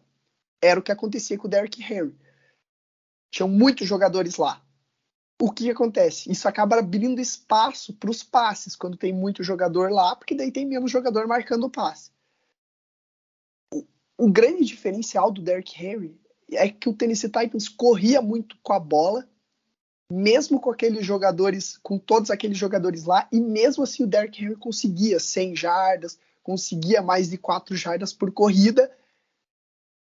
Era 0.60 0.80
o 0.80 0.82
que 0.82 0.92
acontecia 0.92 1.36
com 1.38 1.46
o 1.46 1.50
Derrick 1.50 1.82
Henry. 1.82 2.16
Tinham 3.30 3.48
muitos 3.48 3.86
jogadores 3.86 4.36
lá. 4.36 4.62
O 5.40 5.52
que 5.52 5.70
acontece? 5.70 6.32
Isso 6.32 6.48
acaba 6.48 6.78
abrindo 6.78 7.20
espaço 7.20 7.92
para 7.92 8.10
os 8.10 8.22
passes 8.22 8.74
quando 8.74 8.96
tem 8.96 9.12
muito 9.12 9.42
jogador 9.42 9.90
lá, 9.90 10.16
porque 10.16 10.34
daí 10.34 10.50
tem 10.50 10.64
menos 10.64 10.90
jogador 10.90 11.26
marcando 11.26 11.64
o 11.64 11.70
passe. 11.70 12.10
O, 14.18 14.30
grande 14.30 14.64
diferencial 14.64 15.30
do 15.30 15.42
Derrick 15.42 15.84
Henry 15.84 16.18
é 16.50 16.70
que 16.70 16.88
o 16.88 16.94
Tennessee 16.94 17.30
Titans 17.30 17.68
corria 17.68 18.22
muito 18.22 18.56
com 18.62 18.72
a 18.72 18.80
bola, 18.80 19.28
mesmo 20.10 20.60
com 20.60 20.70
aqueles 20.70 21.04
jogadores, 21.04 21.78
com 21.78 21.98
todos 21.98 22.30
aqueles 22.30 22.56
jogadores 22.56 23.04
lá, 23.04 23.28
e 23.32 23.40
mesmo 23.40 23.82
assim 23.82 24.04
o 24.04 24.06
Derrick 24.06 24.42
Henry 24.42 24.56
conseguia 24.56 25.18
100 25.18 25.56
jardas, 25.56 26.18
conseguia 26.42 27.02
mais 27.02 27.28
de 27.28 27.38
4 27.38 27.76
jardas 27.76 28.12
por 28.12 28.30
corrida. 28.30 28.90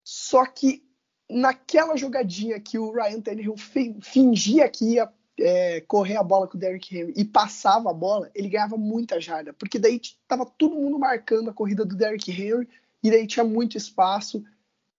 Só 0.04 0.44
que 0.44 0.82
naquela 1.30 1.96
jogadinha 1.96 2.58
que 2.60 2.78
o 2.78 2.92
Ryan 2.92 3.20
Tannehill 3.20 3.56
fingia 4.00 4.68
que 4.68 4.94
ia 4.94 5.10
é, 5.38 5.80
correr 5.82 6.16
a 6.16 6.22
bola 6.22 6.46
com 6.46 6.56
o 6.56 6.60
Derrick 6.60 6.96
Henry 6.96 7.14
e 7.16 7.24
passava 7.24 7.90
a 7.90 7.94
bola, 7.94 8.30
ele 8.34 8.48
ganhava 8.48 8.76
muita 8.76 9.20
jarda, 9.20 9.52
porque 9.52 9.78
daí 9.78 10.00
tava 10.28 10.44
todo 10.44 10.74
mundo 10.74 10.98
marcando 10.98 11.50
a 11.50 11.54
corrida 11.54 11.84
do 11.84 11.96
Derrick 11.96 12.30
Henry 12.30 12.68
e 13.02 13.10
daí 13.10 13.26
tinha 13.26 13.44
muito 13.44 13.76
espaço 13.76 14.44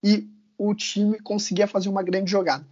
e 0.03 0.27
o 0.57 0.73
time 0.73 1.19
conseguia 1.19 1.67
fazer 1.67 1.89
uma 1.89 2.03
grande 2.03 2.31
jogada. 2.31 2.65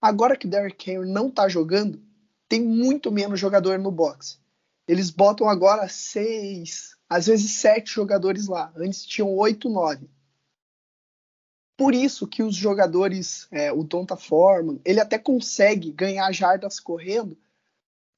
Agora 0.00 0.36
que 0.36 0.46
Derrick 0.46 0.90
Henry 0.90 1.10
não 1.10 1.30
tá 1.30 1.48
jogando, 1.48 2.00
tem 2.48 2.62
muito 2.62 3.10
menos 3.10 3.38
jogador 3.38 3.78
no 3.78 3.90
box. 3.90 4.40
Eles 4.86 5.10
botam 5.10 5.48
agora 5.48 5.88
seis, 5.88 6.96
às 7.08 7.26
vezes 7.26 7.50
sete 7.52 7.92
jogadores 7.92 8.46
lá. 8.46 8.72
Antes 8.76 9.04
tinham 9.04 9.34
oito, 9.36 9.68
nove. 9.68 10.08
Por 11.76 11.94
isso 11.94 12.26
que 12.26 12.42
os 12.42 12.56
jogadores, 12.56 13.46
é, 13.50 13.70
o 13.70 13.84
Donta 13.84 14.16
Foreman, 14.16 14.80
ele 14.84 14.98
até 14.98 15.18
consegue 15.18 15.92
ganhar 15.92 16.32
jardas 16.32 16.80
correndo, 16.80 17.38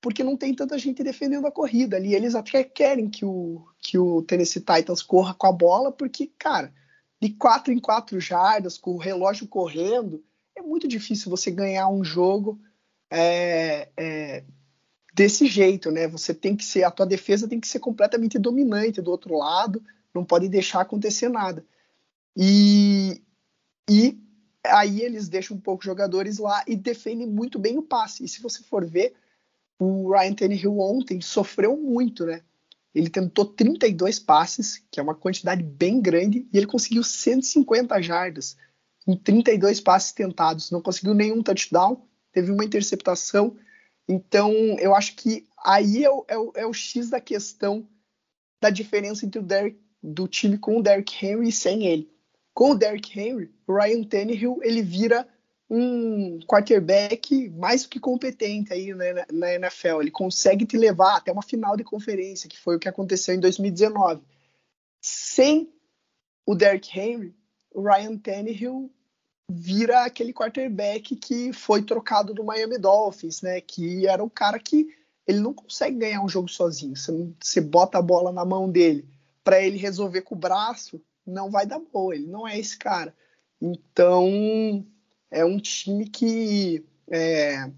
porque 0.01 0.25
não 0.25 0.37
tem 0.37 0.55
tanta 0.55 0.79
gente 0.79 1.03
defendendo 1.03 1.47
a 1.47 1.53
corrida 1.53 1.97
ali. 1.97 2.15
Eles 2.15 2.35
até 2.35 2.65
querem 2.65 3.11
que 3.11 3.25
o, 3.25 3.67
que 3.79 3.99
o 3.99 4.23
Tennessee 4.23 4.61
Titans 4.63 5.03
corra 5.03 5.35
com 5.35 5.47
a 5.47 5.53
bola, 5.53 5.93
porque, 5.93 6.31
cara, 6.39 6.73
de 7.21 7.31
quatro 7.31 7.73
em 7.73 7.79
quatro 7.79 8.19
jardas, 8.19 8.79
com 8.79 8.93
o 8.93 8.99
relógio 8.99 9.47
correndo, 9.47 10.25
é 10.61 10.63
muito 10.63 10.87
difícil 10.87 11.31
você 11.31 11.51
ganhar 11.51 11.89
um 11.89 12.05
jogo 12.05 12.61
é, 13.11 13.89
é, 13.97 14.45
desse 15.15 15.47
jeito, 15.47 15.91
né? 15.91 16.07
Você 16.07 16.33
tem 16.33 16.55
que 16.55 16.65
ser, 16.65 16.85
a 16.85 16.91
tua 16.91 17.07
defesa 17.07 17.49
tem 17.49 17.59
que 17.59 17.67
ser 17.67 17.81
completamente 17.81 18.39
dominante 18.39 19.03
do 19.03 19.11
outro 19.11 19.37
lado, 19.37 19.83
não 20.15 20.25
pode 20.25 20.49
deixar 20.49 20.83
acontecer 20.83 21.29
nada. 21.29 21.65
E, 22.37 23.23
e 23.89 24.19
aí 24.65 25.01
eles 25.01 25.29
deixam 25.29 25.57
um 25.57 25.61
pouco 25.61 25.85
jogadores 25.85 26.39
lá 26.39 26.63
e 26.67 26.77
defendem 26.77 27.27
muito 27.27 27.59
bem 27.59 27.79
o 27.79 27.83
passe. 27.83 28.25
E 28.25 28.29
se 28.29 28.41
você 28.41 28.63
for 28.63 28.87
ver, 28.87 29.15
o 29.79 30.13
Ryan 30.13 30.35
Tannehill 30.35 30.79
ontem 30.79 31.21
sofreu 31.21 31.77
muito, 31.77 32.27
né? 32.27 32.43
Ele 32.95 33.09
tentou 33.09 33.45
32 33.45 34.19
passes, 34.19 34.85
que 34.91 34.99
é 34.99 35.03
uma 35.03 35.15
quantidade 35.15 35.63
bem 35.63 36.01
grande, 36.01 36.47
e 36.53 36.59
ele 36.59 36.67
conseguiu 36.67 37.05
150 37.05 38.01
jardas 38.03 38.57
em 39.07 39.17
32 39.17 39.81
passes 39.81 40.13
tentados. 40.13 40.71
Não 40.71 40.83
conseguiu 40.83 41.15
nenhum 41.15 41.43
touchdown, 41.43 42.07
teve 42.33 42.51
uma 42.51 42.65
interceptação. 42.65 43.57
Então, 44.09 44.53
eu 44.79 44.95
acho 44.95 45.17
que 45.17 45.47
aí 45.65 46.05
é 46.05 46.11
o, 46.11 46.25
é 46.29 46.39
o, 46.39 46.53
é 46.57 46.67
o 46.67 46.73
X 46.73 47.11
da 47.11 47.21
questão 47.21 47.89
da 48.61 48.71
diferença 48.71 49.25
entre 49.25 49.41
o 49.41 49.43
Derrick, 49.43 49.81
do 50.03 50.29
time 50.29 50.59
com 50.59 50.79
o 50.79 50.83
Derrick 50.83 51.25
Henry 51.25 51.49
e 51.49 51.53
sem 51.53 51.87
ele. 51.87 52.11
Com 52.53 52.73
o 52.73 52.75
Derrick 52.75 53.19
Henry, 53.19 53.55
o 53.67 53.75
Ryan 53.75 54.03
Tannehill 54.05 54.59
ele 54.63 54.83
vira 54.83 55.27
um 55.71 56.41
quarterback 56.41 57.49
mais 57.51 57.85
do 57.85 57.89
que 57.89 58.01
competente 58.01 58.73
aí 58.73 58.93
né, 58.93 59.25
na 59.33 59.55
NFL. 59.55 60.01
Ele 60.01 60.11
consegue 60.11 60.67
te 60.67 60.77
levar 60.77 61.17
até 61.17 61.31
uma 61.31 61.43
final 61.43 61.77
de 61.77 61.85
conferência, 61.85 62.49
que 62.49 62.59
foi 62.59 62.77
o 62.77 62.79
que 62.79 62.89
aconteceu 62.89 63.35
em 63.35 63.41
2019. 63.41 64.21
Sem 65.01 65.73
o 66.45 66.57
Derrick 66.57 66.99
Henry, 66.99 67.35
o 67.73 67.83
Ryan 67.83 68.17
Tannehill 68.17 68.91
vira 69.51 70.05
aquele 70.05 70.33
quarterback 70.33 71.17
que 71.17 71.53
foi 71.53 71.83
trocado 71.83 72.33
do 72.33 72.45
Miami 72.45 72.79
Dolphins, 72.79 73.43
né? 73.43 73.61
Que 73.61 74.07
era 74.07 74.23
o 74.23 74.31
cara 74.31 74.59
que 74.59 74.89
ele 75.27 75.41
não 75.41 75.53
consegue 75.53 75.97
ganhar 75.97 76.23
um 76.23 76.29
jogo 76.29 76.49
sozinho. 76.49 76.97
Você, 76.97 77.33
você 77.41 77.61
bota 77.61 77.99
a 77.99 78.03
bola 78.03 78.33
na 78.33 78.45
mão 78.45 78.71
dele 78.71 79.09
para 79.43 79.61
ele 79.61 79.77
resolver 79.77 80.23
com 80.23 80.35
o 80.35 80.39
braço, 80.39 81.01
não 81.27 81.51
vai 81.51 81.67
dar 81.67 81.81
boa. 81.81 82.15
Ele 82.15 82.27
não 82.27 82.47
é 82.47 82.59
esse 82.59 82.77
cara. 82.77 83.15
Então 83.61 84.85
é 85.31 85.45
um 85.45 85.59
time 85.59 86.09
que 86.09 86.85
é, 87.11 87.71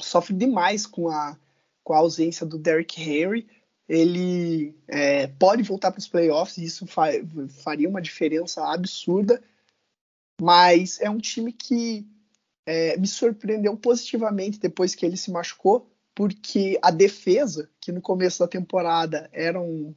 sofre 0.00 0.34
demais 0.34 0.86
com 0.86 1.08
a, 1.08 1.36
com 1.82 1.92
a 1.92 1.98
ausência 1.98 2.44
do 2.44 2.58
Derrick 2.58 3.00
Henry. 3.00 3.48
Ele 3.90 4.72
é, 4.86 5.26
pode 5.26 5.64
voltar 5.64 5.90
para 5.90 5.98
os 5.98 6.06
playoffs, 6.06 6.58
e 6.58 6.64
isso 6.64 6.86
fa 6.86 7.06
faria 7.64 7.88
uma 7.88 8.00
diferença 8.00 8.64
absurda, 8.72 9.42
mas 10.40 11.00
é 11.00 11.10
um 11.10 11.18
time 11.18 11.52
que 11.52 12.06
é, 12.64 12.96
me 12.96 13.08
surpreendeu 13.08 13.76
positivamente 13.76 14.60
depois 14.60 14.94
que 14.94 15.04
ele 15.04 15.16
se 15.16 15.32
machucou, 15.32 15.90
porque 16.14 16.78
a 16.80 16.92
defesa, 16.92 17.68
que 17.80 17.90
no 17.90 18.00
começo 18.00 18.38
da 18.38 18.46
temporada 18.46 19.28
era 19.32 19.60
um, 19.60 19.92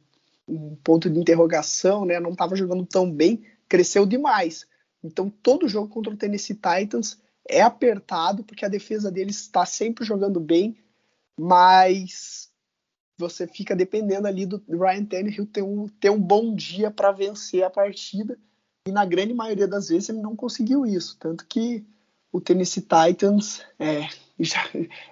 um 0.48 0.76
ponto 0.78 1.08
de 1.08 1.20
interrogação, 1.20 2.04
né, 2.04 2.20
não 2.20 2.32
estava 2.32 2.56
jogando 2.56 2.88
tão 2.88 3.12
bem, 3.12 3.46
cresceu 3.70 4.08
demais. 4.08 4.66
Então, 5.04 5.30
todo 5.30 5.68
jogo 5.68 5.88
contra 5.88 6.12
o 6.12 6.18
Tennessee 6.18 6.56
Titans 6.56 7.22
é 7.48 7.62
apertado, 7.62 8.44
porque 8.44 8.66
a 8.66 8.70
defesa 8.70 9.12
deles 9.12 9.40
está 9.40 9.68
sempre 9.68 10.04
jogando 10.04 10.40
bem, 10.40 10.76
mas 11.38 12.43
você 13.30 13.48
fica 13.48 13.76
dependendo 13.76 14.28
ali 14.28 14.46
do 14.46 14.62
Ryan 14.70 15.06
Tannehill 15.06 15.46
ter 15.46 15.62
um, 15.62 15.88
ter 15.88 16.10
um 16.10 16.20
bom 16.20 16.54
dia 16.54 16.92
para 16.92 17.12
vencer 17.12 17.64
a 17.64 17.70
partida, 17.70 18.38
e 18.88 18.92
na 18.92 19.06
grande 19.06 19.34
maioria 19.34 19.68
das 19.68 19.90
vezes 19.90 20.10
ele 20.10 20.22
não 20.22 20.36
conseguiu 20.36 20.86
isso, 20.86 21.18
tanto 21.20 21.46
que 21.48 21.86
o 22.32 22.42
Tennessee 22.42 22.82
Titans 22.82 23.62
é, 23.80 24.02
já, 24.40 24.60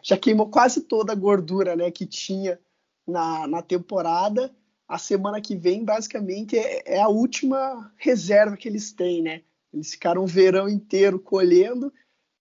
já 0.01 0.17
queimou 0.17 0.49
quase 0.49 0.81
toda 0.81 1.13
a 1.13 1.15
gordura 1.15 1.75
né, 1.75 1.91
que 1.91 2.05
tinha 2.05 2.59
na, 3.07 3.47
na 3.47 3.61
temporada. 3.61 4.53
A 4.87 4.97
semana 4.97 5.39
que 5.39 5.55
vem, 5.55 5.85
basicamente, 5.85 6.57
é, 6.57 6.95
é 6.97 7.01
a 7.01 7.07
última 7.07 7.93
reserva 7.95 8.57
que 8.57 8.67
eles 8.67 8.91
têm, 8.91 9.21
né? 9.21 9.41
Eles 9.73 9.91
ficaram 9.91 10.23
o 10.23 10.27
verão 10.27 10.67
inteiro 10.67 11.17
colhendo 11.17 11.93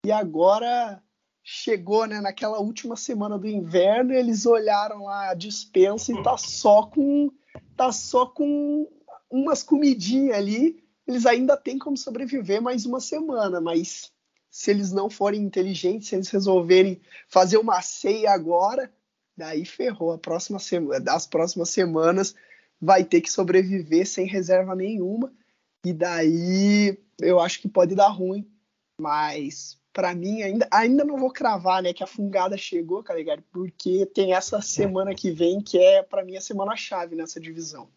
e 0.04 0.10
agora 0.10 1.00
chegou, 1.42 2.06
né, 2.06 2.20
naquela 2.20 2.58
última 2.60 2.96
semana 2.96 3.38
do 3.38 3.48
inverno, 3.48 4.12
eles 4.12 4.46
olharam 4.46 5.04
lá 5.04 5.30
a 5.30 5.34
dispensa 5.34 6.12
e 6.12 6.22
tá 6.22 6.36
só 6.36 6.82
com 6.86 7.30
tá 7.76 7.90
só 7.90 8.26
com 8.26 8.86
umas 9.30 9.62
comidinhas 9.62 10.36
ali. 10.36 10.84
Eles 11.06 11.26
ainda 11.26 11.56
têm 11.56 11.78
como 11.78 11.96
sobreviver 11.96 12.60
mais 12.62 12.84
uma 12.84 13.00
semana, 13.00 13.60
mas 13.60 14.12
se 14.50 14.70
eles 14.70 14.92
não 14.92 15.08
forem 15.08 15.42
inteligentes, 15.42 16.08
se 16.08 16.14
eles 16.14 16.28
resolverem 16.28 17.00
fazer 17.28 17.56
uma 17.56 17.80
ceia 17.80 18.32
agora, 18.32 18.92
daí 19.36 19.64
ferrou. 19.64 20.12
A 20.12 20.18
próxima 20.18 20.58
semana, 20.58 21.00
das 21.00 21.26
próximas 21.26 21.70
semanas 21.70 22.34
vai 22.80 23.04
ter 23.04 23.20
que 23.20 23.32
sobreviver 23.32 24.06
sem 24.06 24.26
reserva 24.26 24.74
nenhuma. 24.74 25.32
E 25.84 25.92
daí 25.92 26.98
eu 27.20 27.40
acho 27.40 27.60
que 27.60 27.68
pode 27.68 27.94
dar 27.94 28.08
ruim, 28.08 28.46
mas 29.00 29.79
para 29.92 30.14
mim 30.14 30.42
ainda, 30.42 30.68
ainda 30.70 31.04
não 31.04 31.16
vou 31.16 31.32
cravar, 31.32 31.82
né, 31.82 31.92
que 31.92 32.02
a 32.02 32.06
fungada 32.06 32.56
chegou, 32.56 33.02
Calegari, 33.02 33.42
porque 33.52 34.06
tem 34.06 34.34
essa 34.34 34.60
semana 34.60 35.14
que 35.14 35.30
vem 35.30 35.60
que 35.60 35.78
é 35.78 36.02
para 36.02 36.24
mim 36.24 36.36
a 36.36 36.40
semana 36.40 36.76
chave 36.76 37.16
nessa 37.16 37.40
divisão. 37.40 37.88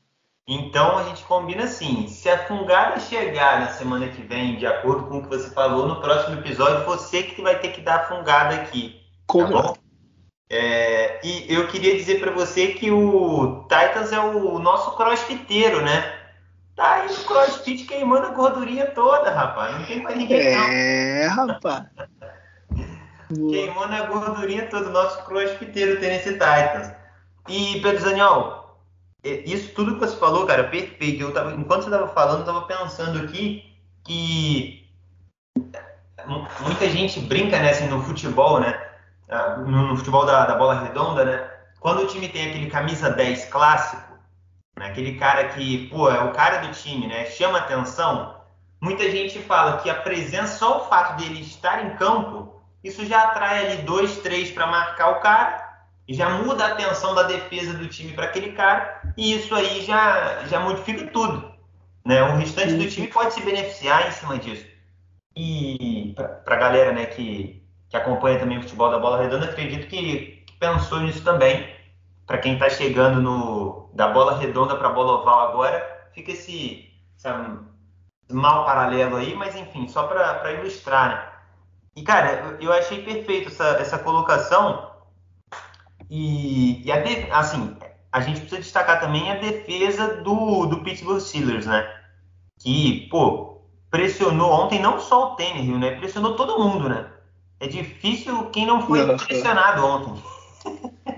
Então 0.48 0.98
a 0.98 1.04
gente 1.04 1.24
combina 1.24 1.64
assim, 1.64 2.08
se 2.08 2.30
a 2.30 2.46
fungada 2.48 3.00
chegar 3.00 3.62
na 3.62 3.68
semana 3.70 4.10
que 4.10 4.22
vem, 4.22 4.58
de 4.58 4.66
acordo 4.66 5.08
com 5.08 5.18
o 5.20 5.24
que 5.24 5.30
você 5.30 5.50
falou 5.52 5.88
no 5.88 6.02
próximo 6.02 6.38
episódio, 6.40 6.86
você 6.86 7.24
que 7.24 7.42
vai 7.42 7.60
ter 7.60 7.72
que 7.72 7.82
dar 7.82 8.02
a 8.02 8.06
fungada 8.06 8.56
aqui, 8.56 9.02
Como 9.26 9.54
tá 9.54 9.62
bom? 9.62 9.78
É, 10.50 11.20
e 11.26 11.52
eu 11.52 11.68
queria 11.68 11.96
dizer 11.96 12.20
para 12.20 12.32
você 12.32 12.74
que 12.74 12.92
o 12.92 13.64
Titans 13.64 14.12
é 14.12 14.20
o 14.20 14.60
nosso 14.60 14.96
crossfiteiro, 14.98 15.82
né? 15.82 16.23
Tá 16.76 16.94
aí 16.96 17.08
no 17.08 17.24
crossfit 17.24 17.86
queimando 17.86 18.28
a 18.28 18.32
gordurinha 18.32 18.88
toda, 18.88 19.30
rapaz. 19.32 19.78
Não 19.78 19.86
tem 19.86 20.02
mais 20.02 20.18
ninguém, 20.18 20.48
é, 20.48 21.28
não. 21.28 21.48
rapaz. 21.48 21.86
queimando 23.30 23.94
a 23.94 24.06
gordurinha 24.06 24.68
toda, 24.68 24.90
o 24.90 24.94
nosso 24.94 25.24
crossfiteiro 25.26 26.00
Tennessee 26.00 26.34
Titans. 26.34 26.92
E, 27.48 27.80
Pedro 27.82 28.02
Zaniol, 28.02 28.80
isso 29.24 29.74
tudo 29.74 29.96
que 29.96 30.00
você 30.00 30.18
falou, 30.18 30.46
cara, 30.46 30.66
perfeito. 30.66 31.22
Eu 31.22 31.34
tava, 31.34 31.54
enquanto 31.54 31.84
você 31.84 31.90
estava 31.90 32.08
falando, 32.08 32.48
eu 32.48 32.54
estava 32.54 32.62
pensando 32.62 33.20
aqui 33.20 33.64
que 34.04 34.84
muita 36.62 36.90
gente 36.90 37.20
brinca 37.22 37.60
né, 37.60 37.72
assim, 37.72 37.88
no 37.88 38.02
futebol, 38.02 38.60
né? 38.60 38.82
Ah, 39.30 39.58
no, 39.58 39.96
futebol 39.96 40.26
da, 40.26 40.46
da 40.46 40.56
bola 40.56 40.82
redonda, 40.82 41.26
né? 41.26 41.50
Quando 41.80 42.04
o 42.04 42.08
time 42.08 42.30
tem 42.30 42.50
aquele 42.50 42.70
camisa 42.70 43.10
10 43.10 43.46
clássico? 43.46 44.13
Aquele 44.76 45.18
cara 45.18 45.50
que, 45.50 45.88
pô, 45.90 46.10
é 46.10 46.24
o 46.24 46.32
cara 46.32 46.58
do 46.58 46.74
time, 46.74 47.08
né? 47.08 47.26
Chama 47.26 47.60
atenção. 47.60 48.42
Muita 48.82 49.10
gente 49.10 49.40
fala 49.40 49.78
que 49.78 49.90
a 49.90 49.96
presença, 49.96 50.58
só 50.58 50.78
o 50.78 50.90
fato 50.90 51.18
dele 51.18 51.42
estar 51.42 51.86
em 51.86 51.96
campo, 51.96 52.62
isso 52.84 53.06
já 53.06 53.24
atrai 53.24 53.66
ali 53.66 53.82
dois, 53.84 54.18
três 54.18 54.52
para 54.52 54.68
marcar 54.68 55.10
o 55.12 55.22
cara 55.22 55.74
já 56.10 56.30
muda 56.30 56.66
a 56.66 56.74
atenção 56.74 57.16
da 57.16 57.24
defesa 57.24 57.74
do 57.74 57.88
time 57.88 58.12
para 58.14 58.26
aquele 58.26 58.52
cara 58.52 59.02
e 59.16 59.34
isso 59.34 59.54
aí 59.56 59.82
já, 59.84 60.46
já 60.46 60.60
modifica 60.60 61.08
tudo. 61.08 61.54
Né? 62.06 62.22
O 62.24 62.36
restante 62.36 62.74
do 62.74 62.88
time 62.90 63.08
pode 63.08 63.34
se 63.34 63.42
beneficiar 63.42 64.08
em 64.08 64.12
cima 64.12 64.38
disso. 64.38 64.66
E 65.36 66.14
para 66.44 66.56
a 66.56 66.60
galera 66.60 66.92
né, 66.92 67.06
que, 67.06 67.64
que 67.90 67.96
acompanha 67.96 68.40
também 68.40 68.58
o 68.58 68.62
futebol 68.62 68.92
da 68.92 69.00
bola 69.00 69.22
redonda, 69.22 69.46
acredito 69.46 69.88
que 69.88 70.46
pensou 70.60 71.00
nisso 71.00 71.24
também. 71.24 71.74
Para 72.26 72.38
quem 72.38 72.54
está 72.54 72.70
chegando 72.70 73.22
no, 73.22 73.90
da 73.94 74.08
bola 74.08 74.38
redonda 74.38 74.76
para 74.76 74.90
a 74.90 74.94
bola 74.94 75.22
oval 75.22 75.50
agora, 75.50 76.08
fica 76.14 76.32
esse, 76.32 76.90
esse 77.18 77.28
mal 78.32 78.66
paralelo 78.66 79.18
aí, 79.18 79.36
mas 79.36 79.56
enfim, 79.56 79.88
só 79.88 80.08
para 80.08 80.54
ilustrar. 80.54 81.10
Né? 81.10 81.30
E 81.96 82.04
cara, 82.04 82.58
eu, 82.60 82.70
eu 82.70 82.74
achei 82.74 83.04
perfeito 83.04 83.50
essa, 83.50 83.66
essa 83.80 84.00
colocação 84.00 84.94
e, 86.10 86.86
e 86.86 86.92
a 86.92 87.02
de, 87.02 87.32
assim, 87.32 87.76
a 88.12 88.22
gente 88.22 88.42
precisa 88.42 88.62
destacar 88.62 89.00
também 89.00 89.32
a 89.32 89.36
defesa 89.36 90.22
do, 90.22 90.68
do 90.68 90.84
Pittsburgh 90.84 91.20
Steelers, 91.20 91.66
né? 91.66 91.92
Que, 92.60 93.08
pô, 93.10 93.62
pressionou 93.90 94.52
ontem 94.52 94.80
não 94.80 95.00
só 95.00 95.34
o 95.34 95.36
Tannehill, 95.36 95.80
né? 95.80 95.96
Pressionou 95.96 96.36
todo 96.36 96.64
mundo, 96.64 96.88
né? 96.88 97.08
É 97.60 97.68
difícil 97.68 98.50
quem 98.52 98.66
não 98.66 98.86
foi 98.86 99.06
pressionado 99.18 99.86
ontem. 99.86 100.24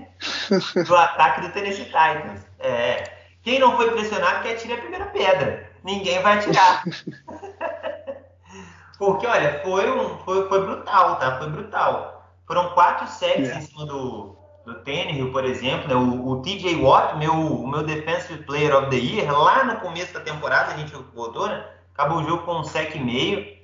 do 0.86 0.96
ataque 0.96 1.40
do 1.40 1.50
Tennessee 1.50 1.84
Titans. 1.84 2.46
É, 2.58 3.04
quem 3.42 3.58
não 3.58 3.76
foi 3.76 3.90
pressionado 3.90 4.42
que 4.42 4.52
atire 4.52 4.74
a 4.74 4.78
primeira 4.78 5.06
pedra. 5.06 5.70
Ninguém 5.84 6.20
vai 6.20 6.38
atirar. 6.38 6.82
Porque, 8.98 9.26
olha, 9.26 9.60
foi, 9.62 9.90
um, 9.90 10.18
foi, 10.18 10.48
foi 10.48 10.64
brutal, 10.64 11.16
tá? 11.16 11.38
Foi 11.38 11.50
brutal. 11.50 12.32
Foram 12.46 12.70
quatro 12.70 13.06
sets 13.06 13.48
é. 13.48 13.58
em 13.58 13.60
cima 13.60 13.86
do, 13.86 14.36
do 14.64 14.74
Tannehill, 14.82 15.30
por 15.30 15.44
exemplo, 15.44 15.88
né? 15.88 15.94
o, 15.94 16.28
o 16.28 16.42
TJ 16.42 16.76
Watt, 16.76 17.16
meu, 17.16 17.34
o 17.34 17.68
meu 17.68 17.82
Defensive 17.82 18.42
Player 18.44 18.74
of 18.74 18.90
the 18.90 18.96
Year, 18.96 19.30
lá 19.30 19.64
no 19.64 19.80
começo 19.80 20.14
da 20.14 20.20
temporada, 20.20 20.72
a 20.72 20.76
gente 20.76 20.92
votou, 21.14 21.46
né? 21.46 21.64
Acabou 21.94 22.18
o 22.18 22.24
jogo 22.24 22.44
com 22.44 22.60
um 22.60 22.64
sec 22.64 22.94
e 22.94 22.98
meio. 22.98 23.56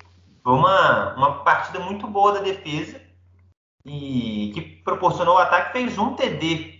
Foi 0.42 0.52
uma, 0.52 1.14
uma 1.14 1.44
partida 1.44 1.78
muito 1.80 2.06
boa 2.06 2.32
da 2.32 2.40
defesa 2.40 3.00
e 3.84 4.52
que 4.54 4.60
proporcionou 4.60 5.34
o 5.34 5.38
ataque, 5.38 5.72
fez 5.72 5.98
um 5.98 6.14
TD. 6.14 6.71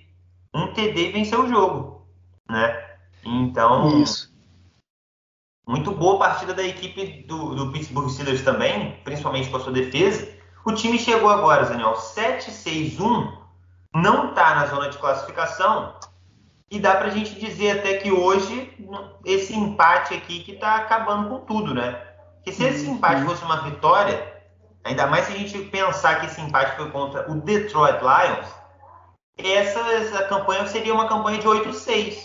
Um 0.54 0.72
TD 0.72 1.08
e 1.08 1.12
venceu 1.12 1.44
o 1.44 1.48
jogo, 1.48 2.06
né? 2.48 2.90
Então, 3.24 4.02
Isso. 4.02 4.32
muito 5.66 5.92
boa 5.92 6.18
partida 6.18 6.52
da 6.52 6.62
equipe 6.62 7.24
do, 7.26 7.54
do 7.54 7.72
Pittsburgh 7.72 8.10
Steelers 8.10 8.42
também, 8.42 9.00
principalmente 9.04 9.48
com 9.48 9.56
a 9.56 9.60
sua 9.60 9.72
defesa. 9.72 10.28
O 10.64 10.72
time 10.72 10.98
chegou 10.98 11.30
agora, 11.30 11.66
Daniel, 11.66 11.94
7-6-1 11.94 13.42
não 13.94 14.30
está 14.30 14.54
na 14.54 14.66
zona 14.66 14.88
de 14.88 14.98
classificação 14.98 15.94
e 16.70 16.78
dá 16.78 16.94
para 16.96 17.08
a 17.08 17.10
gente 17.10 17.38
dizer 17.38 17.78
até 17.78 17.98
que 17.98 18.10
hoje 18.10 18.72
esse 19.24 19.54
empate 19.54 20.14
aqui 20.14 20.40
que 20.40 20.52
está 20.52 20.76
acabando 20.76 21.28
com 21.28 21.40
tudo, 21.40 21.74
né? 21.74 22.00
Que 22.42 22.50
se 22.50 22.64
esse 22.64 22.88
empate 22.88 23.20
uhum. 23.22 23.28
fosse 23.28 23.44
uma 23.44 23.62
vitória, 23.62 24.42
ainda 24.82 25.06
mais 25.06 25.26
se 25.26 25.32
a 25.32 25.36
gente 25.36 25.58
pensar 25.66 26.20
que 26.20 26.26
esse 26.26 26.40
empate 26.40 26.76
foi 26.76 26.90
contra 26.90 27.30
o 27.30 27.34
Detroit 27.34 28.00
Lions, 28.00 28.48
essa, 29.44 29.80
essa 29.92 30.24
campanha 30.24 30.66
seria 30.66 30.94
uma 30.94 31.08
campanha 31.08 31.38
de 31.38 31.46
8-6, 31.46 32.18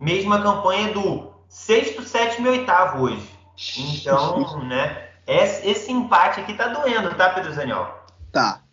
mesma 0.00 0.42
campanha 0.42 0.92
do 0.92 1.32
sexto, 1.48 2.02
sétimo 2.02 2.46
e 2.48 2.50
oitavo 2.50 3.04
hoje. 3.04 3.28
Então, 3.78 4.64
né? 4.66 5.10
Esse, 5.26 5.68
esse 5.68 5.92
empate 5.92 6.40
aqui 6.40 6.54
tá 6.54 6.68
doendo, 6.68 7.14
tá, 7.14 7.30
Pedro 7.30 7.52
Zaniol? 7.52 7.86
Tá, 8.30 8.64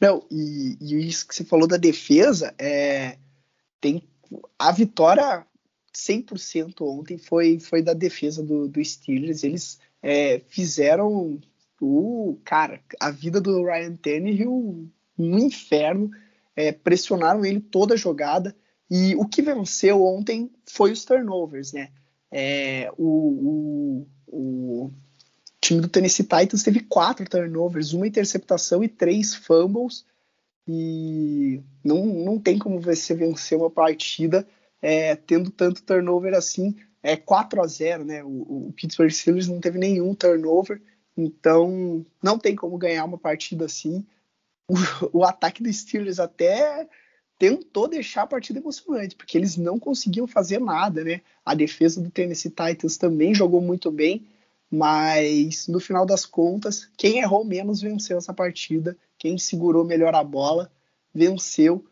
não, 0.00 0.22
e, 0.30 0.76
e, 0.80 1.08
isso 1.08 1.26
que 1.26 1.34
você 1.34 1.44
falou 1.44 1.66
da 1.66 1.76
defesa, 1.76 2.54
é, 2.58 3.16
tem 3.80 4.02
a 4.58 4.70
vitória 4.70 5.46
100% 5.94 6.82
ontem 6.82 7.16
foi, 7.16 7.58
foi 7.58 7.82
da 7.82 7.94
defesa 7.94 8.42
do, 8.42 8.68
do 8.68 8.84
Steelers. 8.84 9.44
Eles 9.44 9.78
é, 10.02 10.40
fizeram 10.48 11.40
o 11.80 12.38
cara, 12.44 12.80
a 13.00 13.10
vida 13.10 13.40
do 13.40 13.64
Ryan 13.64 13.96
Tannehill 13.96 14.90
um 15.18 15.38
inferno, 15.38 16.10
é, 16.56 16.72
pressionaram 16.72 17.44
ele 17.44 17.60
toda 17.60 17.94
a 17.94 17.96
jogada. 17.96 18.54
E 18.90 19.14
o 19.16 19.26
que 19.26 19.42
venceu 19.42 20.04
ontem 20.04 20.50
foi 20.68 20.92
os 20.92 21.04
turnovers, 21.04 21.72
né? 21.72 21.90
É, 22.30 22.90
o, 22.98 24.06
o, 24.26 24.86
o 24.86 24.92
time 25.60 25.80
do 25.80 25.88
Tennessee 25.88 26.24
Titans 26.24 26.62
teve 26.62 26.80
quatro 26.80 27.28
turnovers, 27.28 27.92
uma 27.92 28.06
interceptação 28.06 28.84
e 28.84 28.88
três 28.88 29.34
fumbles. 29.34 30.04
E 30.66 31.60
não, 31.82 32.04
não 32.06 32.38
tem 32.38 32.58
como 32.58 32.80
você 32.80 33.14
vencer 33.14 33.56
uma 33.58 33.70
partida 33.70 34.46
é, 34.80 35.16
tendo 35.16 35.50
tanto 35.50 35.82
turnover 35.82 36.34
assim. 36.34 36.76
É 37.02 37.16
4 37.16 37.62
a 37.62 37.66
0 37.66 38.04
né? 38.04 38.24
O, 38.24 38.68
o 38.68 38.72
Pittsburgh 38.74 39.10
Steelers 39.10 39.48
não 39.48 39.60
teve 39.60 39.78
nenhum 39.78 40.14
turnover, 40.14 40.80
então 41.16 42.04
não 42.22 42.38
tem 42.38 42.56
como 42.56 42.78
ganhar 42.78 43.04
uma 43.04 43.18
partida 43.18 43.66
assim. 43.66 44.06
O, 44.68 45.18
o 45.18 45.24
ataque 45.24 45.62
dos 45.62 45.76
Steelers 45.76 46.18
até 46.18 46.88
tentou 47.38 47.88
deixar 47.88 48.22
a 48.22 48.26
partida 48.26 48.58
emocionante, 48.58 49.16
porque 49.16 49.36
eles 49.36 49.56
não 49.56 49.78
conseguiam 49.78 50.26
fazer 50.26 50.60
nada, 50.60 51.04
né? 51.04 51.20
A 51.44 51.54
defesa 51.54 52.00
do 52.00 52.10
Tennessee 52.10 52.50
Titans 52.50 52.96
também 52.96 53.34
jogou 53.34 53.60
muito 53.60 53.90
bem, 53.90 54.26
mas 54.70 55.68
no 55.68 55.80
final 55.80 56.06
das 56.06 56.24
contas, 56.24 56.88
quem 56.96 57.18
errou 57.18 57.44
menos 57.44 57.80
venceu 57.80 58.18
essa 58.18 58.32
partida, 58.32 58.96
quem 59.18 59.36
segurou 59.36 59.84
melhor 59.84 60.14
a 60.14 60.24
bola 60.24 60.70
venceu. 61.12 61.84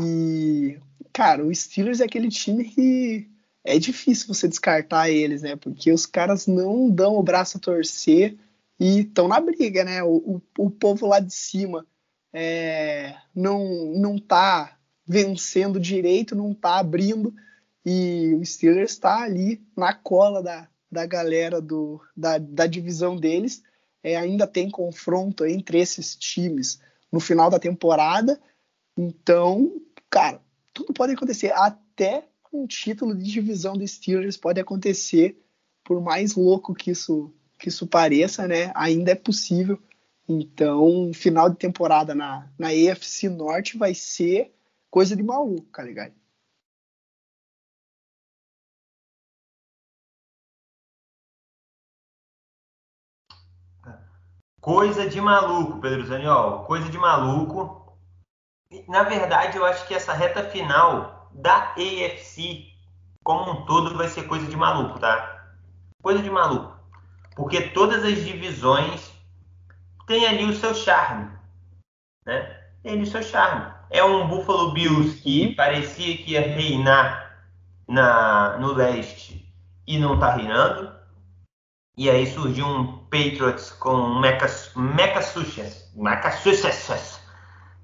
E, 0.00 0.78
cara, 1.12 1.44
o 1.44 1.54
Steelers 1.54 2.00
é 2.00 2.04
aquele 2.04 2.28
time 2.28 2.64
que 2.64 3.28
é 3.64 3.78
difícil 3.78 4.28
você 4.28 4.46
descartar 4.46 5.10
eles, 5.10 5.42
né? 5.42 5.56
Porque 5.56 5.90
os 5.92 6.06
caras 6.06 6.46
não 6.46 6.88
dão 6.88 7.16
o 7.16 7.22
braço 7.22 7.58
a 7.58 7.60
torcer 7.60 8.36
e 8.78 9.00
estão 9.00 9.26
na 9.26 9.40
briga, 9.40 9.84
né? 9.84 10.02
O, 10.02 10.16
o, 10.16 10.42
o, 10.58 10.70
povo 10.70 11.06
lá 11.06 11.18
de 11.18 11.34
cima 11.34 11.86
é, 12.38 13.16
não, 13.34 13.64
não 13.94 14.18
tá 14.18 14.78
vencendo 15.06 15.80
direito, 15.80 16.36
não 16.36 16.52
tá 16.52 16.78
abrindo, 16.78 17.34
e 17.82 18.34
o 18.38 18.44
Steelers 18.44 18.90
está 18.90 19.22
ali 19.22 19.64
na 19.74 19.94
cola 19.94 20.42
da, 20.42 20.68
da 20.92 21.06
galera 21.06 21.62
do, 21.62 21.98
da, 22.14 22.36
da 22.36 22.66
divisão 22.66 23.16
deles. 23.16 23.62
É, 24.02 24.16
ainda 24.16 24.46
tem 24.46 24.70
confronto 24.70 25.46
entre 25.46 25.78
esses 25.78 26.14
times 26.14 26.78
no 27.10 27.20
final 27.20 27.48
da 27.48 27.58
temporada. 27.58 28.38
Então, 28.98 29.72
cara, 30.10 30.38
tudo 30.74 30.92
pode 30.92 31.14
acontecer. 31.14 31.54
Até 31.54 32.24
um 32.52 32.66
título 32.66 33.14
de 33.14 33.24
divisão 33.24 33.78
dos 33.78 33.92
Steelers 33.92 34.36
pode 34.36 34.60
acontecer, 34.60 35.42
por 35.82 36.02
mais 36.02 36.34
louco 36.34 36.74
que 36.74 36.90
isso, 36.90 37.32
que 37.58 37.70
isso 37.70 37.86
pareça, 37.86 38.46
né? 38.46 38.72
Ainda 38.74 39.12
é 39.12 39.14
possível. 39.14 39.80
Então, 40.28 41.12
final 41.14 41.48
de 41.48 41.56
temporada 41.56 42.14
na, 42.14 42.50
na 42.58 42.74
EFC 42.74 43.28
Norte 43.28 43.78
vai 43.78 43.94
ser 43.94 44.52
coisa 44.90 45.14
de 45.14 45.22
maluco, 45.22 45.68
tá 45.72 45.82
ligado? 45.82 46.14
Coisa 54.60 55.08
de 55.08 55.20
maluco, 55.20 55.80
Pedro 55.80 56.04
Zaniol. 56.06 56.64
Coisa 56.64 56.88
de 56.90 56.98
maluco. 56.98 57.96
Na 58.88 59.04
verdade, 59.04 59.56
eu 59.56 59.64
acho 59.64 59.86
que 59.86 59.94
essa 59.94 60.12
reta 60.12 60.42
final 60.50 61.30
da 61.32 61.72
AFC 61.74 62.66
como 63.22 63.50
um 63.50 63.64
todo 63.64 63.96
vai 63.96 64.08
ser 64.08 64.26
coisa 64.26 64.46
de 64.46 64.56
maluco, 64.56 64.98
tá? 64.98 65.52
Coisa 66.02 66.22
de 66.22 66.30
maluco. 66.30 66.76
Porque 67.36 67.70
todas 67.70 68.04
as 68.04 68.24
divisões 68.24 69.05
têm 70.06 70.26
ali 70.26 70.44
o 70.44 70.54
seu 70.54 70.74
charme, 70.74 71.30
né? 72.24 72.64
Tem 72.82 72.92
ali 72.92 73.02
o 73.02 73.06
seu 73.06 73.22
charme. 73.22 73.74
É 73.90 74.02
um 74.02 74.26
Buffalo 74.28 74.72
Bills 74.72 75.20
que 75.20 75.54
parecia 75.54 76.16
que 76.16 76.32
ia 76.32 76.40
reinar 76.40 77.46
na, 77.88 78.58
no 78.58 78.72
leste 78.72 79.46
e 79.86 79.98
não 79.98 80.18
tá 80.18 80.34
reinando. 80.34 80.94
E 81.96 82.10
aí 82.10 82.26
surgiu 82.26 82.66
um 82.66 82.98
Patriots 83.06 83.70
com 83.70 84.20
Massachusetts, 84.74 87.20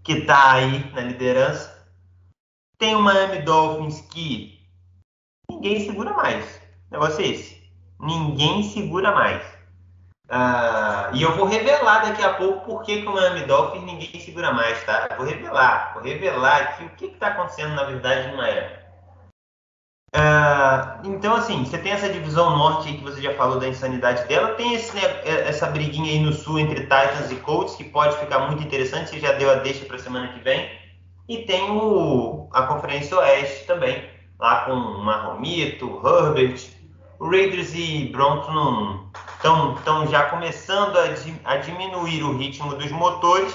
que 0.03 0.13
está 0.13 0.53
aí 0.53 0.93
na 0.93 1.01
liderança. 1.01 1.73
Tem 2.79 2.95
o 2.95 3.01
Miami 3.01 3.41
Dolphins 3.43 4.03
que 4.03 4.61
ninguém 5.51 5.87
segura 5.87 6.13
mais. 6.13 6.61
O 6.91 6.93
negócio 6.93 7.25
é 7.25 7.29
esse. 7.29 7.63
Ninguém 8.01 8.63
segura 8.65 9.15
mais. 9.15 9.43
Uh, 10.31 11.15
e 11.15 11.23
eu 11.23 11.37
vou 11.37 11.47
revelar 11.47 12.07
daqui 12.07 12.23
a 12.23 12.35
pouco 12.35 12.65
por 12.65 12.83
que, 12.83 13.05
o 13.07 13.13
Miami 13.13 13.45
Dolphins 13.45 13.85
ninguém 13.85 14.21
segura 14.21 14.53
mais, 14.53 14.83
tá? 14.85 15.09
Vou 15.17 15.27
revelar. 15.27 15.93
Vou 15.95 16.03
revelar 16.03 16.57
aqui 16.63 16.85
o 16.85 16.91
que 16.91 17.07
está 17.07 17.29
acontecendo 17.29 17.75
na 17.75 17.85
verdade 17.85 18.31
no 18.31 18.37
Miami. 18.37 18.83
Uh, 20.15 21.07
então, 21.09 21.35
assim, 21.35 21.65
você 21.65 21.79
tem 21.79 21.93
essa 21.93 22.09
divisão 22.09 22.57
norte 22.57 22.93
que 22.93 23.03
você 23.03 23.21
já 23.21 23.35
falou 23.35 23.59
da 23.59 23.67
insanidade 23.67 24.29
dela, 24.29 24.55
tem 24.55 24.75
esse, 24.75 24.95
né, 24.95 25.03
essa 25.25 25.67
briguinha 25.67 26.13
aí 26.13 26.21
no 26.21 26.35
sul 26.35 26.59
entre 26.59 26.83
Titans 26.83 27.31
e 27.31 27.37
Colts 27.37 27.77
que 27.77 27.85
pode 27.85 28.19
ficar 28.19 28.41
muito 28.41 28.63
interessante, 28.63 29.09
você 29.09 29.21
já 29.21 29.33
deu 29.33 29.51
a 29.51 29.55
deixa 29.55 29.87
para 29.87 29.99
semana 29.99 30.29
que 30.29 30.41
vem. 30.41 30.71
E 31.29 31.39
tem 31.45 31.71
o, 31.71 32.49
a 32.53 32.63
Conferência 32.63 33.17
Oeste 33.17 33.67
também, 33.67 34.05
lá 34.39 34.67
com 34.67 34.75
Marromito, 34.75 36.03
Herbert. 36.05 36.61
O 37.19 37.31
Raiders 37.31 37.73
e 37.75 38.11
Broncos 38.13 38.53
estão 39.43 40.07
já 40.07 40.31
começando 40.31 40.97
a, 40.97 41.53
a 41.53 41.57
diminuir 41.57 42.23
o 42.23 42.37
ritmo 42.37 42.77
dos 42.77 42.91
motores, 42.93 43.55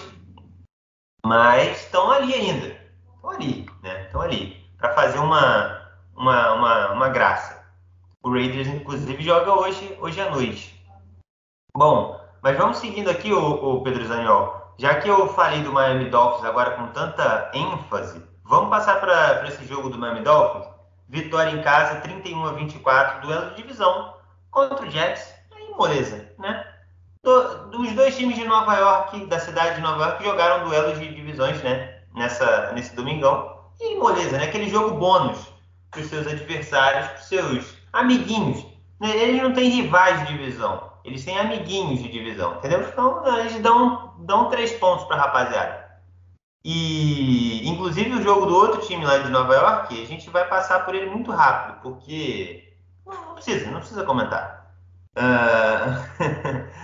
mas 1.25 1.81
estão 1.81 2.11
ali 2.11 2.33
ainda. 2.33 2.77
Estão 3.15 3.29
ali, 3.29 3.65
né? 3.81 4.03
Estão 4.03 4.21
ali. 4.21 4.69
Para 4.77 4.93
fazer 4.93 5.19
uma, 5.19 5.81
uma, 6.15 6.53
uma, 6.53 6.91
uma 6.91 7.09
graça. 7.09 7.65
O 8.21 8.31
Raiders, 8.31 8.67
inclusive, 8.67 9.23
joga 9.23 9.53
hoje, 9.53 9.97
hoje 10.01 10.19
à 10.19 10.29
noite. 10.29 10.77
Bom, 11.75 12.19
mas 12.41 12.57
vamos 12.57 12.77
seguindo 12.77 13.09
aqui, 13.09 13.31
o 13.31 13.81
Pedro 13.81 14.05
Zaniol. 14.05 14.73
Já 14.77 14.99
que 14.99 15.07
eu 15.07 15.27
falei 15.33 15.63
do 15.63 15.71
Miami 15.71 16.09
Dolphins 16.09 16.45
agora 16.45 16.71
com 16.71 16.87
tanta 16.87 17.49
ênfase, 17.53 18.21
vamos 18.43 18.69
passar 18.69 18.99
para 18.99 19.47
esse 19.47 19.65
jogo 19.65 19.89
do 19.89 19.97
Miami 19.97 20.21
Dolphins? 20.21 20.67
Vitória 21.09 21.51
em 21.51 21.61
casa, 21.61 22.01
31 22.01 22.45
a 22.45 22.51
24, 22.51 23.21
duelo 23.21 23.49
de 23.51 23.55
divisão 23.55 24.13
contra 24.51 24.85
o 24.85 24.89
Jets. 24.89 25.36
Moleza, 25.77 26.29
né? 26.39 26.65
Dos 27.23 27.91
dois 27.93 28.15
times 28.15 28.35
de 28.35 28.45
Nova 28.45 28.75
York, 28.75 29.25
da 29.25 29.39
cidade 29.39 29.75
de 29.75 29.81
Nova 29.81 30.05
York, 30.05 30.23
jogaram 30.23 30.65
duelos 30.65 30.99
de 30.99 31.13
divisões, 31.13 31.61
né? 31.61 32.01
Nessa, 32.15 32.71
nesse 32.73 32.95
domingão. 32.95 33.57
E 33.79 33.95
moleza, 33.95 34.37
né? 34.37 34.45
Aquele 34.45 34.69
jogo 34.69 34.97
bônus 34.97 35.37
para 35.91 36.01
os 36.01 36.07
seus 36.07 36.27
adversários, 36.27 37.07
para 37.07 37.19
os 37.19 37.25
seus 37.25 37.77
amiguinhos. 37.93 38.65
Eles 39.01 39.41
não 39.41 39.53
têm 39.53 39.69
rivais 39.69 40.19
de 40.21 40.37
divisão, 40.37 40.91
eles 41.05 41.23
têm 41.23 41.37
amiguinhos 41.37 42.01
de 42.01 42.09
divisão, 42.09 42.55
entendeu? 42.55 42.81
Então 42.81 43.37
eles 43.37 43.59
dão, 43.59 44.13
dão 44.19 44.49
três 44.49 44.71
pontos 44.73 45.05
para 45.05 45.17
a 45.17 45.19
rapaziada. 45.19 45.87
E 46.63 47.67
inclusive 47.69 48.15
o 48.15 48.23
jogo 48.23 48.47
do 48.47 48.55
outro 48.55 48.81
time 48.81 49.05
lá 49.05 49.19
de 49.19 49.29
Nova 49.29 49.53
York, 49.53 50.01
a 50.01 50.07
gente 50.07 50.29
vai 50.29 50.47
passar 50.47 50.83
por 50.83 50.95
ele 50.95 51.09
muito 51.09 51.31
rápido, 51.31 51.79
porque 51.81 52.73
não 53.05 53.35
precisa, 53.35 53.69
não 53.69 53.79
precisa 53.79 54.03
comentar. 54.03 54.56
Uh... 55.17 56.77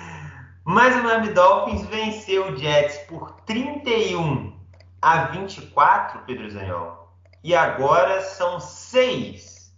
Mas 0.65 0.96
o 0.96 1.04
Miami 1.04 1.34
Dolphins 1.34 1.86
venceu 1.88 2.48
o 2.48 2.58
Jets 2.58 2.98
por 3.08 3.32
31 3.41 4.58
a 5.02 5.26
24, 5.26 6.22
Pedro 6.26 6.50
Zaniol. 6.50 7.13
E 7.43 7.54
agora 7.54 8.22
são 8.22 8.62
seis, 8.62 9.76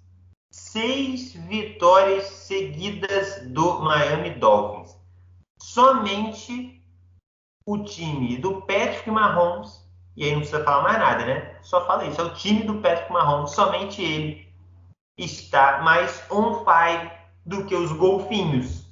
seis 0.52 1.34
vitórias 1.34 2.26
seguidas 2.26 3.41
do 3.48 3.80
Miami 3.80 4.30
Dolphins. 4.36 4.96
Somente 5.60 6.80
o 7.65 7.80
time 7.84 8.38
do 8.38 8.62
Patrick 8.62 9.10
Mahomes, 9.10 9.84
e 10.15 10.24
aí 10.24 10.32
não 10.32 10.41
precisa 10.41 10.63
falar 10.63 10.84
mais 10.84 11.00
nada, 11.00 11.26
né? 11.26 11.58
Só 11.63 11.84
fala 11.88 12.06
isso, 12.06 12.22
é 12.22 12.24
o 12.24 12.36
time 12.36 12.62
do 12.62 12.76
Patrick 12.76 13.12
Mahomes, 13.12 13.52
somente 13.52 14.04
ele 14.04 14.48
está 15.18 15.82
mais 15.82 16.24
on 16.30 16.63
fire 16.63 17.12
do 17.45 17.65
que 17.65 17.75
os 17.75 17.91
golfinhos 17.91 18.86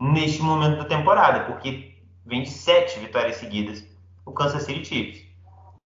neste 0.00 0.42
momento 0.42 0.78
da 0.78 0.84
temporada, 0.84 1.44
porque 1.44 1.94
vem 2.24 2.42
de 2.42 2.50
sete 2.50 2.98
vitórias 2.98 3.36
seguidas 3.36 3.84
o 4.24 4.32
Kansas 4.32 4.62
City 4.62 4.84
Chiefs. 4.84 5.26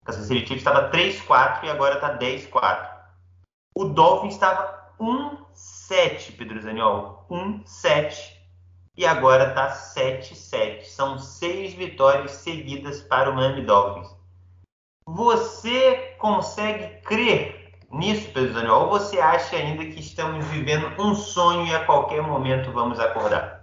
Kansas 0.04 0.26
City 0.26 0.40
Chiefs 0.46 0.62
estava 0.62 0.90
3-4 0.90 1.64
e 1.64 1.70
agora 1.70 1.94
está 1.94 2.18
10-4. 2.18 2.90
O 3.76 3.84
Dolphins 3.84 4.34
estava 4.34 4.92
1-7, 4.98 6.36
Pedro 6.36 6.60
Zaniol. 6.60 7.26
1-7. 7.30 8.32
E 8.96 9.06
agora 9.06 9.48
está 9.50 9.70
7-7. 9.70 10.84
São 10.84 11.18
seis 11.18 11.74
vitórias 11.74 12.32
seguidas 12.32 13.02
para 13.02 13.30
o 13.30 13.34
Miami 13.34 13.64
Dolphins. 13.64 14.08
Você 15.06 16.16
consegue 16.18 17.00
crer 17.02 17.59
nisso, 17.90 18.30
Pedro 18.32 18.52
Zaniol? 18.52 18.84
Ou 18.84 18.90
você 18.90 19.18
acha 19.18 19.56
ainda 19.56 19.84
que 19.86 20.00
estamos 20.00 20.44
vivendo 20.46 20.86
um 21.00 21.14
sonho 21.14 21.66
e 21.66 21.74
a 21.74 21.84
qualquer 21.84 22.22
momento 22.22 22.72
vamos 22.72 22.98
acordar? 22.98 23.60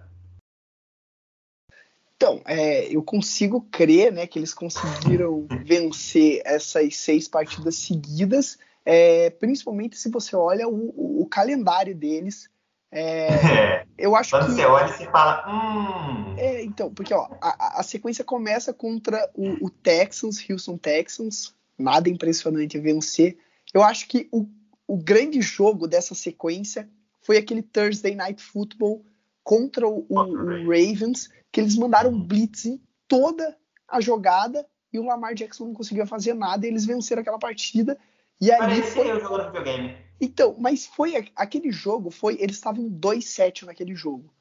Então, 2.18 2.42
é, 2.46 2.86
eu 2.94 3.04
consigo 3.04 3.62
crer 3.72 4.12
né, 4.12 4.26
que 4.26 4.40
eles 4.40 4.54
conseguiram 4.54 5.46
vencer 5.63 6.42
essas 6.44 6.96
seis 6.96 7.28
partidas 7.28 7.76
seguidas, 7.76 8.58
é, 8.84 9.30
principalmente 9.30 9.98
se 9.98 10.10
você 10.10 10.36
olha 10.36 10.68
o, 10.68 11.22
o, 11.22 11.28
calendário 11.28 11.96
deles. 11.96 12.50
É, 12.92 13.86
eu 13.98 14.16
acho 14.16 14.32
Quando 14.32 14.48
que, 14.48 14.54
você 14.54 14.66
olha, 14.66 14.88
você 14.88 15.06
fala. 15.06 15.44
Hum. 15.48 16.36
É, 16.38 16.63
então, 16.63 16.92
porque 16.92 17.13
ó, 17.13 17.28
a, 17.40 17.80
a 17.80 17.84
sequência 17.84 18.24
começa 18.24 18.74
contra 18.74 19.30
o, 19.36 19.66
o, 19.66 19.70
Texans, 19.70 20.44
Houston 20.50 20.78
Texans. 20.78 21.54
Nada 21.78 22.10
impressionante 22.10 22.80
vencer. 22.80 23.38
Eu 23.73 23.84
acho 23.84 24.08
que 24.08 24.27
o, 24.32 24.47
o 24.88 24.97
grande 24.97 25.41
jogo 25.41 25.88
dessa 25.88 26.15
sequência 26.15 26.89
foi 27.21 27.38
aquele 27.38 27.62
Thursday 27.62 28.15
Night 28.15 28.41
Football 28.41 29.06
contra 29.43 29.88
o, 29.88 30.06
o, 30.10 30.19
o 30.19 30.69
Ravens, 30.69 31.30
que 31.51 31.60
eles 31.60 31.75
mandaram 31.75 32.12
um 32.12 32.21
blitz 32.21 32.65
em 32.65 32.82
toda 33.08 33.58
a 33.88 34.01
jogada 34.01 34.65
e 34.91 34.99
o 34.99 35.06
Lamar 35.06 35.34
Jackson 35.34 35.65
não 35.65 35.73
conseguia 35.73 36.06
fazer 36.06 36.34
nada 36.34 36.65
e 36.65 36.69
eles 36.69 36.86
venceram 36.86 37.21
aquela 37.21 37.39
partida. 37.39 37.97
E 38.39 38.51
aí 38.51 38.58
Parecia 38.58 38.91
foi... 38.91 39.12
eu 39.12 39.19
jogando 39.19 39.47
videogame. 39.47 39.95
Então, 40.19 40.56
mas 40.60 40.86
foi 40.86 41.15
aquele 41.36 41.71
jogo, 41.71 42.10
foi 42.10 42.38
eles 42.39 42.56
estavam 42.56 42.89
2-7 42.89 43.63
naquele 43.63 43.95
jogo. 43.95 44.34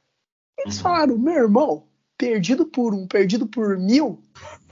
Eles 0.59 0.77
uhum. 0.77 0.83
falaram, 0.83 1.19
meu 1.19 1.35
irmão, 1.35 1.87
perdido 2.17 2.65
por 2.65 2.95
um, 2.95 3.07
perdido 3.07 3.47
por 3.47 3.79
mil, 3.79 4.23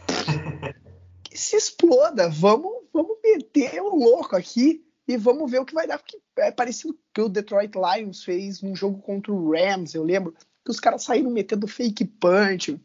se 1.32 1.56
exploda, 1.56 2.28
vamos, 2.28 2.72
vamos 2.94 3.18
meter 3.22 3.82
o 3.82 3.96
louco 3.96 4.36
aqui 4.36 4.86
e 5.06 5.16
vamos 5.16 5.50
ver 5.50 5.58
o 5.58 5.64
que 5.66 5.74
vai 5.74 5.86
dar, 5.86 5.98
porque 5.98 6.18
é 6.38 6.52
parecido 6.52 6.96
que 7.12 7.20
o 7.20 7.28
Detroit 7.28 7.72
Lions 7.74 8.24
fez 8.24 8.62
num 8.62 8.74
jogo 8.74 9.02
contra 9.02 9.32
o 9.32 9.50
Rams, 9.50 9.94
eu 9.94 10.04
lembro, 10.04 10.34
que 10.64 10.70
os 10.70 10.80
caras 10.80 11.02
saíram 11.02 11.30
metendo 11.30 11.66
fake 11.66 12.04
punch, 12.04 12.80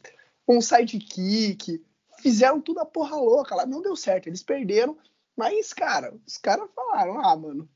um 0.47 0.59
sidekick, 0.59 1.81
fizeram 2.19 2.59
tudo 2.59 2.79
a 2.79 2.85
porra 2.85 3.15
louca 3.15 3.55
lá, 3.55 3.65
não 3.65 3.81
deu 3.81 3.95
certo, 3.95 4.27
eles 4.27 4.43
perderam, 4.43 4.97
mas, 5.37 5.71
cara, 5.71 6.13
os 6.27 6.37
caras 6.37 6.69
falaram, 6.75 7.23
ah, 7.23 7.35
mano, 7.37 7.69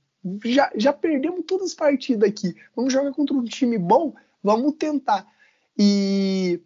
já, 0.43 0.71
já 0.75 0.91
perdemos 0.91 1.45
todas 1.45 1.67
as 1.69 1.73
partidas 1.73 2.27
aqui, 2.27 2.53
vamos 2.75 2.91
jogar 2.91 3.13
contra 3.13 3.35
um 3.35 3.45
time 3.45 3.77
bom, 3.77 4.13
vamos 4.41 4.73
tentar. 4.73 5.25
E 5.77 6.61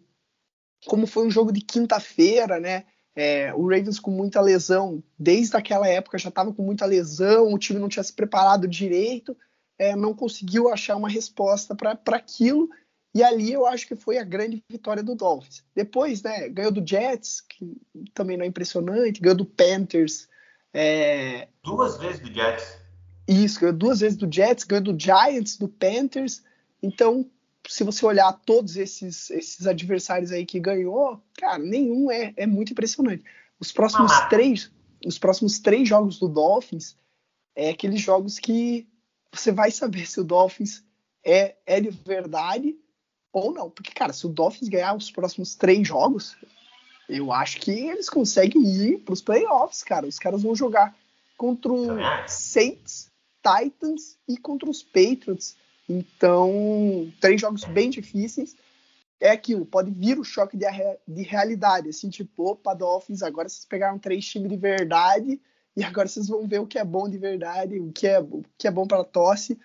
como 0.86 1.06
foi 1.06 1.26
um 1.26 1.30
jogo 1.30 1.52
de 1.52 1.60
quinta-feira, 1.60 2.58
né, 2.58 2.86
é, 3.18 3.52
o 3.52 3.62
Ravens 3.62 3.98
com 3.98 4.12
muita 4.12 4.40
lesão, 4.40 5.02
desde 5.18 5.56
aquela 5.56 5.88
época 5.88 6.16
já 6.18 6.28
estava 6.28 6.52
com 6.52 6.62
muita 6.62 6.86
lesão, 6.86 7.52
o 7.52 7.58
time 7.58 7.80
não 7.80 7.88
tinha 7.88 8.02
se 8.04 8.12
preparado 8.12 8.68
direito, 8.68 9.36
é, 9.76 9.96
não 9.96 10.14
conseguiu 10.14 10.68
achar 10.68 10.94
uma 10.94 11.08
resposta 11.08 11.74
para 11.74 11.98
aquilo, 12.16 12.70
e 13.12 13.20
ali 13.20 13.52
eu 13.52 13.66
acho 13.66 13.88
que 13.88 13.96
foi 13.96 14.18
a 14.18 14.24
grande 14.24 14.62
vitória 14.70 15.02
do 15.02 15.16
Dolphins. 15.16 15.64
Depois, 15.74 16.22
né, 16.22 16.48
ganhou 16.48 16.70
do 16.70 16.88
Jets, 16.88 17.40
que 17.40 17.76
também 18.14 18.36
não 18.36 18.44
é 18.44 18.46
impressionante, 18.46 19.20
ganhou 19.20 19.36
do 19.36 19.44
Panthers. 19.44 20.28
É... 20.72 21.48
Duas 21.64 21.98
vezes 21.98 22.20
do 22.20 22.32
Jets. 22.32 22.78
Isso, 23.26 23.58
ganhou 23.58 23.76
duas 23.76 23.98
vezes 23.98 24.16
do 24.16 24.32
Jets, 24.32 24.62
ganhou 24.62 24.84
do 24.84 25.00
Giants, 25.00 25.56
do 25.56 25.66
Panthers. 25.66 26.40
Então, 26.80 27.28
se 27.68 27.84
você 27.84 28.04
olhar 28.04 28.32
todos 28.32 28.76
esses, 28.76 29.30
esses 29.30 29.66
adversários 29.66 30.32
aí 30.32 30.46
que 30.46 30.58
ganhou, 30.58 31.22
cara, 31.34 31.58
nenhum 31.58 32.10
é, 32.10 32.32
é 32.36 32.46
muito 32.46 32.72
impressionante. 32.72 33.22
Os 33.60 33.70
próximos 33.70 34.10
ah. 34.10 34.26
três, 34.26 34.72
os 35.04 35.18
próximos 35.18 35.58
três 35.58 35.86
jogos 35.86 36.18
do 36.18 36.28
Dolphins 36.28 36.96
é 37.54 37.70
aqueles 37.70 38.00
jogos 38.00 38.38
que 38.38 38.88
você 39.30 39.52
vai 39.52 39.70
saber 39.70 40.08
se 40.08 40.18
o 40.18 40.24
Dolphins 40.24 40.82
é, 41.24 41.56
é 41.66 41.80
de 41.80 41.90
verdade 41.90 42.74
ou 43.32 43.52
não. 43.52 43.68
Porque, 43.68 43.92
cara, 43.92 44.12
se 44.12 44.26
o 44.26 44.30
Dolphins 44.30 44.68
ganhar 44.68 44.96
os 44.96 45.10
próximos 45.10 45.54
três 45.54 45.86
jogos, 45.86 46.36
eu 47.08 47.32
acho 47.32 47.60
que 47.60 47.70
eles 47.70 48.08
conseguem 48.08 48.62
ir 48.62 48.98
para 49.00 49.12
os 49.12 49.20
playoffs, 49.20 49.82
cara. 49.82 50.06
Os 50.06 50.18
caras 50.18 50.42
vão 50.42 50.54
jogar 50.54 50.96
contra 51.36 51.72
os 51.72 52.32
Saints, 52.32 53.10
Titans 53.42 54.16
e 54.26 54.38
contra 54.38 54.70
os 54.70 54.82
Patriots. 54.82 55.56
Então, 55.88 57.12
três 57.20 57.40
jogos 57.40 57.64
bem 57.64 57.88
difíceis. 57.88 58.54
É 59.20 59.30
aquilo, 59.30 59.66
pode 59.66 59.90
vir 59.90 60.18
o 60.18 60.24
choque 60.24 60.56
de, 60.56 60.64
de 61.08 61.22
realidade, 61.22 61.88
assim, 61.88 62.08
tipo, 62.08 62.50
opa, 62.50 62.72
Dolphins, 62.72 63.20
agora 63.20 63.48
vocês 63.48 63.64
pegaram 63.64 63.98
três 63.98 64.24
times 64.24 64.48
de 64.48 64.56
verdade 64.56 65.40
e 65.76 65.82
agora 65.82 66.06
vocês 66.06 66.28
vão 66.28 66.46
ver 66.46 66.60
o 66.60 66.66
que 66.66 66.78
é 66.78 66.84
bom 66.84 67.08
de 67.08 67.18
verdade, 67.18 67.80
o 67.80 67.90
que 67.90 68.06
é, 68.06 68.20
o 68.20 68.44
que 68.56 68.68
é 68.68 68.70
bom 68.70 68.86
para 68.86 69.02
tosse 69.02 69.58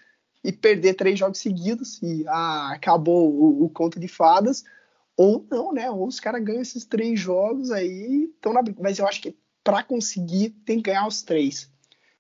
e 0.44 0.52
perder 0.52 0.96
três 0.96 1.20
jogos 1.20 1.38
seguidos 1.38 2.02
e 2.02 2.26
ah, 2.28 2.72
acabou 2.74 3.32
o, 3.32 3.66
o 3.66 3.70
conto 3.70 4.00
de 4.00 4.08
fadas, 4.08 4.64
ou 5.16 5.46
não, 5.50 5.72
né? 5.72 5.90
Ou 5.92 6.08
os 6.08 6.20
caras 6.20 6.44
ganham 6.44 6.62
esses 6.62 6.86
três 6.86 7.20
jogos 7.20 7.70
aí, 7.70 8.32
estão 8.34 8.54
na 8.54 8.64
Mas 8.80 8.98
eu 8.98 9.08
acho 9.08 9.22
que 9.22 9.36
para 9.64 9.84
conseguir 9.84 10.50
tem 10.66 10.78
que 10.78 10.90
ganhar 10.90 11.08
os 11.08 11.22
três. 11.22 11.70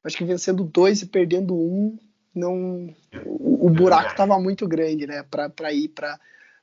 Acho 0.04 0.18
que 0.18 0.24
vencendo 0.24 0.64
dois 0.64 1.02
e 1.02 1.08
perdendo 1.08 1.56
um 1.56 1.98
não 2.34 2.94
o, 3.68 3.70
buraco 3.70 4.12
estava 4.12 4.40
muito 4.40 4.68
grande, 4.68 5.08
né, 5.08 5.24
para 5.24 5.74
ir 5.74 5.90
para 5.90 6.20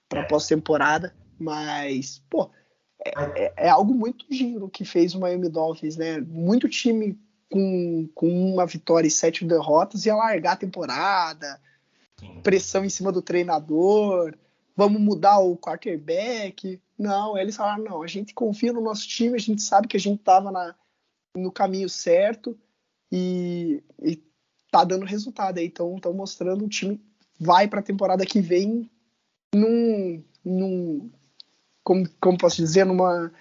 para 0.08 0.24
pós-temporada, 0.24 1.14
mas 1.38 2.20
pô, 2.28 2.50
é, 3.04 3.44
é, 3.44 3.52
é, 3.56 3.68
algo 3.68 3.94
muito 3.94 4.26
giro 4.28 4.68
que 4.68 4.84
fez 4.84 5.14
o 5.14 5.20
Miami 5.20 5.48
Dolphins, 5.48 5.96
né? 5.96 6.20
Muito 6.20 6.68
time 6.68 7.16
com, 7.48 8.08
com 8.14 8.52
uma 8.52 8.66
vitória 8.66 9.06
e 9.06 9.10
sete 9.10 9.44
derrotas 9.44 10.04
ia 10.04 10.16
largar 10.16 10.52
a 10.52 10.56
temporada, 10.56 11.60
pressão 12.42 12.84
em 12.84 12.90
cima 12.90 13.12
do 13.12 13.22
treinador, 13.22 14.34
vamos 14.76 15.00
mudar 15.00 15.38
o 15.38 15.56
quarterback. 15.56 16.80
Não, 16.98 17.38
eles 17.38 17.56
falaram, 17.56 17.84
não, 17.84 18.02
a 18.02 18.06
gente 18.06 18.34
confia 18.34 18.72
no 18.72 18.80
nosso 18.80 19.06
time, 19.08 19.36
a 19.36 19.40
gente 19.40 19.62
sabe 19.62 19.88
que 19.88 19.96
a 19.96 20.00
gente 20.00 20.18
estava 20.18 20.74
no 21.36 21.52
caminho 21.52 21.88
certo 21.88 22.58
e, 23.10 23.82
e 24.02 24.16
tá 24.70 24.84
dando 24.84 25.04
resultado 25.04 25.58
aí. 25.58 25.66
Então, 25.66 25.94
estão 25.96 26.12
mostrando 26.12 26.64
o 26.64 26.68
time 26.68 27.00
vai 27.38 27.66
para 27.66 27.80
a 27.80 27.82
temporada 27.82 28.26
que 28.26 28.40
vem 28.40 28.90
num, 29.54 30.22
num 30.44 31.10
como, 31.82 32.06
como 32.20 32.38
posso 32.38 32.56
dizer, 32.56 32.84
numa, 32.84 33.32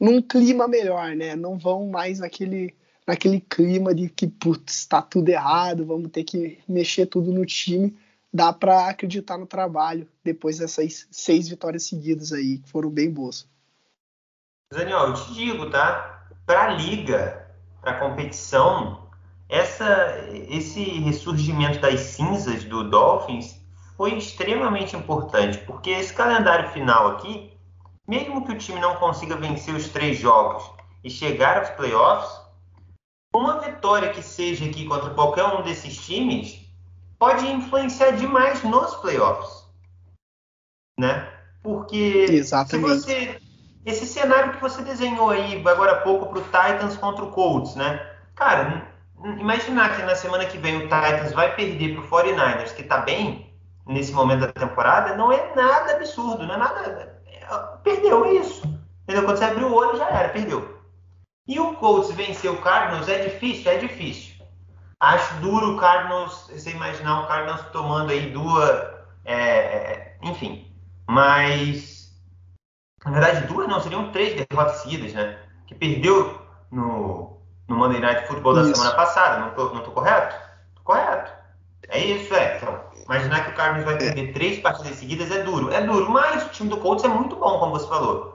num 0.00 0.22
clima 0.22 0.66
melhor, 0.66 1.14
né? 1.14 1.36
Não 1.36 1.58
vão 1.58 1.88
mais 1.88 2.20
naquele, 2.20 2.74
naquele 3.06 3.40
clima 3.40 3.94
de 3.94 4.08
que, 4.08 4.26
putz, 4.26 4.76
está 4.76 5.02
tudo 5.02 5.28
errado, 5.28 5.84
vamos 5.84 6.10
ter 6.10 6.24
que 6.24 6.58
mexer 6.66 7.06
tudo 7.06 7.30
no 7.30 7.44
time 7.44 7.94
dá 8.32 8.52
para 8.52 8.88
acreditar 8.88 9.36
no 9.36 9.46
trabalho 9.46 10.08
depois 10.24 10.58
dessas 10.58 11.06
seis 11.10 11.48
vitórias 11.48 11.84
seguidas 11.84 12.32
aí, 12.32 12.58
que 12.58 12.70
foram 12.70 12.88
bem 12.88 13.10
boas. 13.10 13.46
Daniel, 14.72 15.08
eu 15.08 15.14
te 15.14 15.34
digo, 15.34 15.68
tá? 15.70 16.26
Para 16.46 16.68
a 16.68 16.74
liga, 16.74 17.46
para 17.82 17.92
a 17.92 18.00
competição, 18.00 19.01
essa, 19.52 20.18
esse 20.48 20.82
ressurgimento 20.82 21.78
das 21.78 22.00
cinzas 22.00 22.64
do 22.64 22.88
Dolphins 22.88 23.60
foi 23.98 24.14
extremamente 24.14 24.96
importante, 24.96 25.58
porque 25.58 25.90
esse 25.90 26.10
calendário 26.14 26.70
final 26.70 27.08
aqui, 27.08 27.52
mesmo 28.08 28.46
que 28.46 28.52
o 28.52 28.56
time 28.56 28.80
não 28.80 28.96
consiga 28.96 29.36
vencer 29.36 29.74
os 29.74 29.88
três 29.88 30.18
jogos 30.18 30.64
e 31.04 31.10
chegar 31.10 31.58
aos 31.58 31.68
playoffs, 31.68 32.40
uma 33.34 33.60
vitória 33.60 34.08
que 34.10 34.22
seja 34.22 34.64
aqui 34.64 34.86
contra 34.86 35.10
qualquer 35.10 35.44
um 35.44 35.62
desses 35.62 35.98
times 35.98 36.58
pode 37.18 37.46
influenciar 37.46 38.12
demais 38.12 38.64
nos 38.64 38.94
playoffs, 38.96 39.66
né? 40.98 41.30
Porque 41.62 42.26
Exatamente. 42.30 43.00
se 43.00 43.06
você 43.06 43.40
esse 43.84 44.06
cenário 44.06 44.54
que 44.54 44.60
você 44.62 44.80
desenhou 44.82 45.28
aí 45.28 45.60
agora 45.68 45.92
há 45.92 46.00
pouco 46.00 46.26
para 46.26 46.38
o 46.38 46.44
Titans 46.44 46.96
contra 46.96 47.24
o 47.24 47.30
Colts, 47.32 47.74
né? 47.74 47.98
Cara, 48.34 48.91
imaginar 49.24 49.96
que 49.96 50.02
na 50.02 50.14
semana 50.14 50.44
que 50.46 50.58
vem 50.58 50.76
o 50.76 50.82
Titans 50.82 51.32
vai 51.32 51.54
perder 51.54 51.94
para 51.94 52.04
o 52.04 52.08
49ers, 52.08 52.74
que 52.74 52.82
está 52.82 52.98
bem 52.98 53.52
nesse 53.86 54.12
momento 54.12 54.40
da 54.40 54.52
temporada, 54.52 55.16
não 55.16 55.32
é 55.32 55.54
nada 55.54 55.96
absurdo, 55.96 56.46
não 56.46 56.54
é 56.54 56.58
nada. 56.58 57.22
Perdeu 57.82 58.40
isso. 58.40 58.62
Entendeu? 59.02 59.24
Quando 59.24 59.38
você 59.38 59.44
abriu 59.44 59.68
o 59.68 59.74
olho, 59.74 59.98
já 59.98 60.08
era, 60.08 60.28
perdeu. 60.28 60.80
E 61.46 61.58
o 61.58 61.74
Colts 61.74 62.12
vencer 62.12 62.50
o 62.50 62.60
Cardinals 62.62 63.08
é 63.08 63.18
difícil? 63.24 63.70
É 63.70 63.78
difícil. 63.78 64.32
Acho 65.00 65.34
duro 65.40 65.74
o 65.74 65.76
Cardinals, 65.76 66.48
você 66.48 66.70
imaginar 66.70 67.22
o 67.22 67.26
Cardinals 67.26 67.62
tomando 67.72 68.10
aí 68.10 68.30
duas, 68.30 68.70
é, 69.24 69.34
é, 69.34 70.18
enfim. 70.22 70.72
Mas, 71.08 72.16
na 73.04 73.10
verdade, 73.10 73.46
duas 73.48 73.68
não, 73.68 73.80
seriam 73.80 74.12
três 74.12 74.34
derrotas 74.34 74.76
seguidas, 74.76 75.12
né? 75.12 75.38
Que 75.66 75.74
perdeu 75.74 76.40
no, 76.70 77.41
no 77.68 77.76
Monday 77.76 78.00
Night 78.00 78.26
Football 78.26 78.54
da 78.54 78.62
isso. 78.62 78.74
semana 78.74 78.94
passada, 78.94 79.40
não 79.40 79.50
tô, 79.50 79.74
não 79.74 79.82
tô 79.82 79.90
correto? 79.90 80.34
Tô 80.74 80.82
correto. 80.82 81.32
É 81.88 81.98
isso, 81.98 82.32
é. 82.34 82.56
Então, 82.56 82.80
imaginar 83.04 83.44
que 83.44 83.50
o 83.50 83.54
Cardinals 83.54 83.84
vai 83.84 83.98
perder 83.98 84.32
três 84.32 84.58
partidas 84.58 84.96
seguidas 84.96 85.30
é 85.30 85.42
duro. 85.42 85.72
É 85.72 85.82
duro, 85.82 86.10
mas 86.10 86.46
o 86.46 86.48
time 86.50 86.68
do 86.68 86.78
Colts 86.78 87.04
é 87.04 87.08
muito 87.08 87.36
bom, 87.36 87.58
como 87.58 87.72
você 87.72 87.88
falou. 87.88 88.32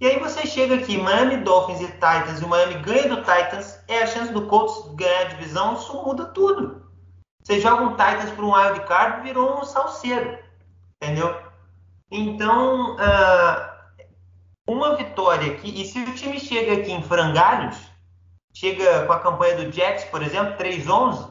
E 0.00 0.06
aí 0.06 0.18
você 0.18 0.46
chega 0.46 0.74
aqui, 0.74 0.98
Miami 0.98 1.38
Dolphins 1.38 1.80
e 1.80 1.86
Titans, 1.86 2.40
e 2.40 2.44
o 2.44 2.48
Miami 2.48 2.74
ganha 2.74 3.08
do 3.08 3.16
Titans, 3.16 3.78
é 3.88 4.02
a 4.02 4.06
chance 4.06 4.32
do 4.32 4.46
Colts 4.46 4.94
ganhar 4.94 5.22
a 5.22 5.24
divisão, 5.24 5.74
isso 5.74 5.94
muda 6.02 6.26
tudo. 6.26 6.84
Você 7.42 7.60
joga 7.60 7.84
um 7.84 7.90
Titans 7.90 8.30
para 8.30 8.44
um 8.44 8.52
wild 8.52 8.80
card, 8.86 9.22
virou 9.22 9.60
um 9.60 9.64
salseiro, 9.64 10.38
entendeu? 11.00 11.36
Então, 12.10 12.96
uh, 12.96 13.74
uma 14.66 14.96
vitória 14.96 15.52
aqui, 15.52 15.80
e 15.80 15.84
se 15.84 16.00
o 16.00 16.14
time 16.14 16.40
chega 16.40 16.74
aqui 16.74 16.90
em 16.92 17.02
frangalhos, 17.02 17.76
chega 18.54 19.04
com 19.06 19.12
a 19.12 19.20
campanha 19.20 19.56
do 19.56 19.70
Jets, 19.70 20.04
por 20.04 20.22
exemplo, 20.22 20.56
3-11, 20.56 21.30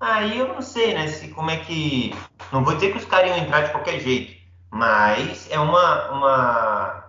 aí 0.00 0.38
eu 0.38 0.48
não 0.48 0.62
sei, 0.62 0.94
né, 0.94 1.08
se, 1.08 1.28
como 1.28 1.50
é 1.50 1.58
que... 1.58 2.14
Não 2.52 2.64
vou 2.64 2.74
dizer 2.74 2.92
que 2.92 2.98
os 2.98 3.04
caras 3.04 3.30
iam 3.30 3.38
entrar 3.38 3.62
de 3.62 3.72
qualquer 3.72 4.00
jeito, 4.00 4.40
mas 4.70 5.50
é 5.50 5.58
uma... 5.58 6.10
uma 6.12 7.04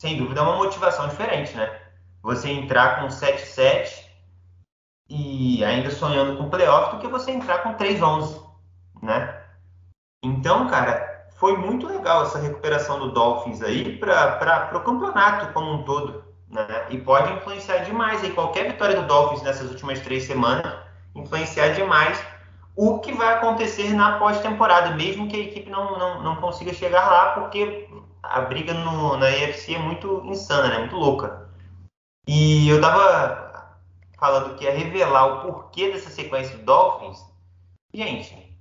sem 0.00 0.16
dúvida, 0.16 0.40
é 0.40 0.42
uma 0.42 0.56
motivação 0.56 1.08
diferente, 1.08 1.56
né? 1.56 1.80
Você 2.22 2.50
entrar 2.50 3.00
com 3.00 3.08
7-7 3.08 4.04
e 5.08 5.64
ainda 5.64 5.90
sonhando 5.90 6.36
com 6.36 6.50
playoff 6.50 6.94
do 6.94 7.00
que 7.00 7.08
você 7.08 7.32
entrar 7.32 7.62
com 7.62 7.74
3-11, 7.74 8.40
né? 9.02 9.42
Então, 10.22 10.68
cara, 10.68 11.28
foi 11.36 11.56
muito 11.56 11.86
legal 11.86 12.22
essa 12.22 12.38
recuperação 12.38 12.98
do 12.98 13.12
Dolphins 13.12 13.62
aí 13.62 13.96
para 13.98 14.76
o 14.76 14.80
campeonato 14.80 15.52
como 15.52 15.72
um 15.72 15.84
todo, 15.84 16.27
né? 16.50 16.86
E 16.90 16.98
pode 16.98 17.32
influenciar 17.32 17.78
demais 17.78 18.22
aí 18.22 18.30
qualquer 18.32 18.72
vitória 18.72 19.00
do 19.00 19.06
Dolphins 19.06 19.42
nessas 19.42 19.70
últimas 19.70 20.00
três 20.00 20.24
semanas 20.24 20.88
influenciar 21.14 21.70
demais 21.70 22.22
o 22.76 23.00
que 23.00 23.12
vai 23.12 23.34
acontecer 23.34 23.92
na 23.92 24.20
pós-temporada, 24.20 24.94
mesmo 24.94 25.26
que 25.26 25.34
a 25.34 25.40
equipe 25.40 25.68
não, 25.68 25.98
não, 25.98 26.22
não 26.22 26.36
consiga 26.36 26.72
chegar 26.72 27.10
lá, 27.10 27.32
porque 27.32 27.88
a 28.22 28.40
briga 28.42 28.72
no, 28.72 29.16
na 29.16 29.28
EFC 29.30 29.74
é 29.74 29.78
muito 29.80 30.22
insana, 30.26 30.68
né? 30.68 30.78
Muito 30.78 30.94
louca. 30.94 31.48
E 32.26 32.68
eu 32.68 32.80
tava 32.80 33.76
falando 34.16 34.54
que 34.54 34.64
ia 34.64 34.72
revelar 34.72 35.26
o 35.26 35.40
porquê 35.40 35.90
dessa 35.90 36.08
sequência 36.08 36.56
do 36.56 36.64
Dolphins. 36.64 37.18
Gente, 37.92 38.56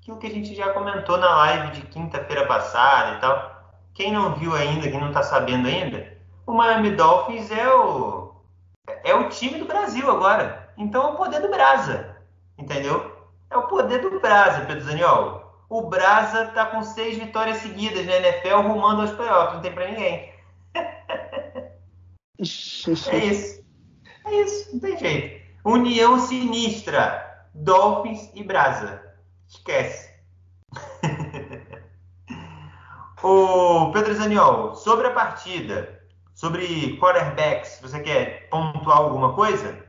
aquilo 0.00 0.18
que 0.18 0.26
a 0.26 0.30
gente 0.30 0.52
já 0.52 0.72
comentou 0.72 1.16
na 1.16 1.36
live 1.36 1.80
de 1.80 1.86
quinta-feira 1.86 2.46
passada 2.46 3.16
e 3.16 3.20
tal. 3.20 3.56
Quem 3.94 4.12
não 4.12 4.34
viu 4.34 4.54
ainda, 4.56 4.90
quem 4.90 5.00
não 5.00 5.12
tá 5.12 5.22
sabendo 5.22 5.68
ainda, 5.68 6.15
o 6.46 6.52
Miami 6.52 6.92
Dolphins 6.92 7.50
é 7.50 7.68
o 7.68 8.34
é 9.04 9.14
o 9.14 9.28
time 9.28 9.58
do 9.58 9.66
Brasil 9.66 10.10
agora. 10.10 10.72
Então 10.76 11.02
é 11.02 11.12
o 11.12 11.16
poder 11.16 11.40
do 11.40 11.48
Brasa, 11.48 12.16
entendeu? 12.56 13.16
É 13.50 13.56
o 13.56 13.66
poder 13.66 14.00
do 14.00 14.20
Brasa, 14.20 14.66
Pedro 14.66 14.84
Zaniol 14.84 15.46
o 15.68 15.82
Brasa 15.82 16.46
tá 16.46 16.64
com 16.66 16.82
seis 16.82 17.18
vitórias 17.18 17.58
seguidas 17.58 18.06
na 18.06 18.16
NFL 18.16 18.62
rumando 18.62 19.02
aos 19.02 19.12
playoffs, 19.12 19.54
não 19.54 19.62
tem 19.62 19.72
para 19.72 19.88
ninguém. 19.88 20.32
é 20.74 21.72
isso. 22.38 22.90
É 24.24 24.34
isso, 24.42 24.72
não 24.72 24.80
tem 24.80 24.98
jeito. 24.98 25.46
União 25.64 26.18
sinistra, 26.20 27.48
Dolphins 27.54 28.30
e 28.34 28.42
Brasa. 28.44 29.02
Esquece. 29.48 30.14
o 33.22 33.90
Pedro 33.92 34.14
Zaniol, 34.14 34.74
sobre 34.76 35.08
a 35.08 35.12
partida, 35.12 35.95
sobre 36.36 36.98
quarterbacks, 36.98 37.78
você 37.80 37.98
quer 38.02 38.48
pontuar 38.50 38.98
alguma 38.98 39.34
coisa? 39.34 39.84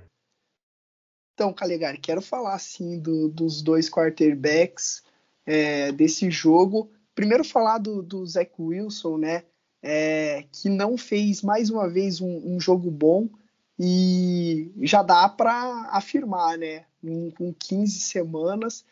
Então, 1.33 1.53
Calegari, 1.53 1.97
quero 1.97 2.21
falar 2.21 2.55
assim 2.55 2.99
do, 2.99 3.27
dos 3.27 3.61
dois 3.61 3.89
quarterbacks 3.89 5.03
é, 5.45 5.91
desse 5.91 6.31
jogo. 6.31 6.89
Primeiro 7.13 7.43
falar 7.43 7.79
do, 7.79 8.01
do 8.01 8.25
Zach 8.25 8.51
Wilson, 8.57 9.17
né? 9.17 9.43
É, 9.83 10.45
que 10.51 10.69
não 10.69 10.97
fez 10.97 11.43
mais 11.43 11.69
uma 11.69 11.87
vez 11.87 12.21
um, 12.21 12.55
um 12.55 12.59
jogo 12.59 12.89
bom 12.89 13.29
e 13.77 14.71
já 14.81 15.03
dá 15.03 15.29
para 15.29 15.89
afirmar, 15.91 16.57
né? 16.57 16.85
Com 17.37 17.53
15 17.53 17.99
semanas 17.99 18.85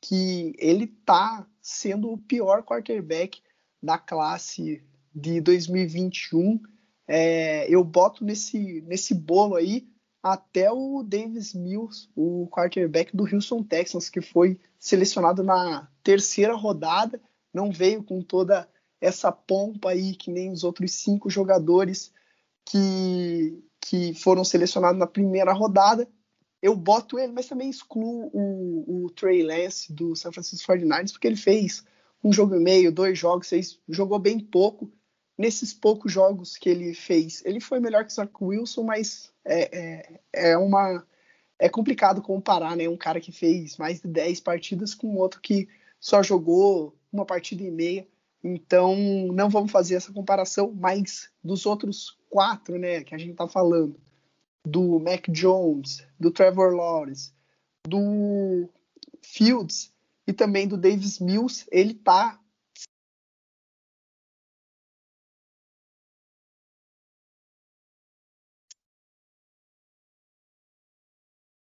que 0.00 0.56
ele 0.58 0.86
tá 0.86 1.46
sendo 1.60 2.10
o 2.10 2.18
pior 2.18 2.64
quarterback 2.64 3.40
da 3.80 3.98
classe 3.98 4.82
de 5.14 5.40
2021. 5.40 6.60
É, 7.06 7.66
eu 7.68 7.82
boto 7.82 8.24
nesse, 8.24 8.80
nesse 8.82 9.14
bolo 9.14 9.56
aí 9.56 9.86
até 10.22 10.70
o 10.70 11.02
Davis 11.02 11.52
Mills, 11.52 12.08
o 12.14 12.46
quarterback 12.48 13.16
do 13.16 13.24
Houston 13.24 13.62
Texans, 13.62 14.08
que 14.08 14.20
foi 14.20 14.58
selecionado 14.78 15.42
na 15.42 15.88
terceira 16.02 16.54
rodada, 16.54 17.20
não 17.52 17.72
veio 17.72 18.04
com 18.04 18.22
toda 18.22 18.68
essa 19.00 19.32
pompa 19.32 19.90
aí 19.90 20.14
que 20.14 20.30
nem 20.30 20.52
os 20.52 20.62
outros 20.62 20.92
cinco 20.92 21.28
jogadores 21.28 22.12
que, 22.64 23.60
que 23.80 24.14
foram 24.14 24.44
selecionados 24.44 24.98
na 24.98 25.08
primeira 25.08 25.52
rodada. 25.52 26.08
Eu 26.62 26.76
boto 26.76 27.18
ele, 27.18 27.32
mas 27.32 27.48
também 27.48 27.68
excluo 27.68 28.30
o, 28.32 29.06
o 29.06 29.10
Trey 29.10 29.42
Lance 29.42 29.92
do 29.92 30.14
San 30.14 30.30
Francisco 30.30 30.72
49ers, 30.72 31.10
porque 31.10 31.26
ele 31.26 31.36
fez 31.36 31.84
um 32.22 32.32
jogo 32.32 32.54
e 32.54 32.60
meio, 32.60 32.92
dois 32.92 33.18
jogos, 33.18 33.50
jogou 33.88 34.20
bem 34.20 34.38
pouco, 34.38 34.88
nesses 35.42 35.74
poucos 35.74 36.12
jogos 36.12 36.56
que 36.56 36.68
ele 36.68 36.94
fez, 36.94 37.42
ele 37.44 37.58
foi 37.58 37.80
melhor 37.80 38.04
que 38.04 38.12
o 38.12 38.14
Zach 38.14 38.32
Wilson, 38.40 38.84
mas 38.84 39.32
é, 39.44 39.76
é, 39.76 40.20
é, 40.52 40.56
uma, 40.56 41.04
é 41.58 41.68
complicado 41.68 42.22
comparar, 42.22 42.76
né? 42.76 42.88
Um 42.88 42.96
cara 42.96 43.20
que 43.20 43.32
fez 43.32 43.76
mais 43.76 44.00
de 44.00 44.06
10 44.06 44.38
partidas 44.38 44.94
com 44.94 45.16
outro 45.16 45.40
que 45.40 45.68
só 45.98 46.22
jogou 46.22 46.96
uma 47.12 47.26
partida 47.26 47.64
e 47.64 47.72
meia. 47.72 48.06
Então, 48.44 48.96
não 49.32 49.50
vamos 49.50 49.72
fazer 49.72 49.96
essa 49.96 50.12
comparação, 50.12 50.72
mas 50.72 51.28
dos 51.42 51.66
outros 51.66 52.16
quatro, 52.30 52.78
né, 52.78 53.02
que 53.02 53.14
a 53.14 53.18
gente 53.18 53.34
tá 53.34 53.48
falando, 53.48 54.00
do 54.64 55.00
Mac 55.00 55.28
Jones, 55.28 56.06
do 56.20 56.30
Trevor 56.30 56.72
Lawrence, 56.72 57.32
do 57.86 58.68
Fields 59.20 59.92
e 60.24 60.32
também 60.32 60.68
do 60.68 60.76
Davis 60.76 61.18
Mills, 61.18 61.66
ele 61.70 61.94
tá 61.94 62.40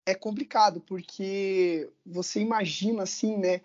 é 0.08 0.16
complicado, 0.16 0.80
porque 0.80 1.90
você 2.06 2.40
imagina 2.40 3.04
assim, 3.04 3.36
né, 3.38 3.60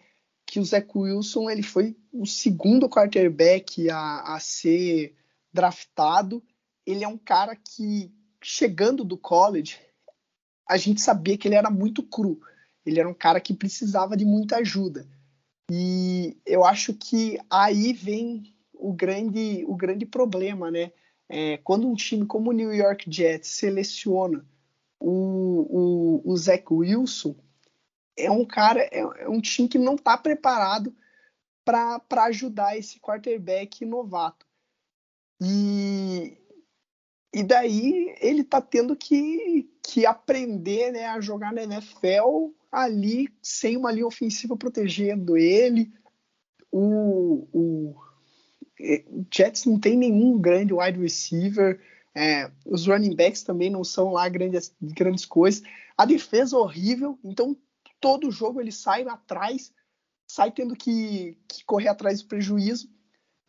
que 0.45 0.59
o 0.59 0.64
Zach 0.64 0.88
Wilson 0.93 1.49
ele 1.49 1.62
foi 1.62 1.97
o 2.12 2.26
segundo 2.26 2.88
quarterback 2.88 3.88
a, 3.88 4.34
a 4.34 4.40
ser 4.40 5.14
draftado. 5.53 6.43
Ele 6.84 7.05
é 7.05 7.09
um 7.09 7.16
cara 7.16 7.55
que, 7.55 8.12
chegando 8.43 9.05
do 9.05 9.16
college, 9.16 9.78
a 10.68 10.76
gente 10.76 11.01
sabia 11.01 11.38
que 11.38 11.47
ele 11.47 11.55
era 11.55 11.70
muito 11.70 12.03
cru. 12.03 12.40
Ele 12.84 12.99
era 12.99 13.09
um 13.09 13.14
cara 13.14 13.40
que 13.40 13.55
precisava 13.55 14.16
de 14.16 14.24
muita 14.24 14.57
ajuda. 14.57 15.07
E 15.70 16.36
eu 16.45 16.64
acho 16.64 16.93
que 16.93 17.38
aí 17.49 17.93
vem 17.93 18.53
o 18.74 18.93
grande, 18.93 19.64
o 19.68 19.76
grande 19.76 20.05
problema, 20.05 20.72
né? 20.72 20.90
É, 21.28 21.57
quando 21.59 21.88
um 21.88 21.95
time 21.95 22.26
como 22.26 22.51
o 22.51 22.53
New 22.53 22.74
York 22.74 23.05
Jets 23.09 23.49
seleciona 23.49 24.45
o, 25.03 26.22
o, 26.24 26.32
o 26.32 26.36
Zach 26.36 26.64
Wilson, 26.70 27.34
é 28.16 28.30
um 28.30 28.44
cara, 28.44 28.80
é, 28.80 29.00
é 29.00 29.28
um 29.28 29.40
time 29.40 29.68
que 29.68 29.78
não 29.78 29.94
está 29.94 30.16
preparado 30.16 30.94
para 31.64 32.24
ajudar 32.26 32.76
esse 32.76 33.00
quarterback 33.00 33.84
novato. 33.84 34.46
E, 35.40 36.38
e 37.34 37.42
daí 37.42 38.14
ele 38.20 38.42
está 38.42 38.61
tendo 38.61 38.94
que, 38.94 39.68
que 39.82 40.07
aprender 40.07 40.92
né, 40.92 41.07
a 41.07 41.20
jogar 41.20 41.53
na 41.53 41.62
NFL 41.62 42.53
ali 42.70 43.28
sem 43.42 43.76
uma 43.76 43.90
linha 43.90 44.07
ofensiva 44.07 44.57
protegendo 44.57 45.36
ele. 45.36 45.92
O, 46.70 47.48
o, 47.53 47.94
é, 48.80 49.05
o 49.09 49.26
Jets 49.32 49.64
não 49.64 49.78
tem 49.78 49.96
nenhum 49.96 50.40
grande 50.40 50.72
wide 50.72 51.00
receiver. 51.00 51.80
É, 52.14 52.50
os 52.66 52.86
running 52.86 53.14
backs 53.14 53.42
também 53.42 53.70
não 53.70 53.82
são 53.82 54.12
lá 54.12 54.28
grandes, 54.28 54.74
grandes 54.80 55.24
coisas. 55.24 55.62
A 55.96 56.04
defesa 56.04 56.56
horrível, 56.56 57.18
então 57.24 57.56
todo 58.00 58.30
jogo 58.30 58.60
ele 58.60 58.72
sai 58.72 59.02
atrás, 59.08 59.72
sai 60.26 60.50
tendo 60.50 60.76
que, 60.76 61.36
que 61.48 61.64
correr 61.64 61.88
atrás 61.88 62.20
do 62.20 62.28
prejuízo. 62.28 62.88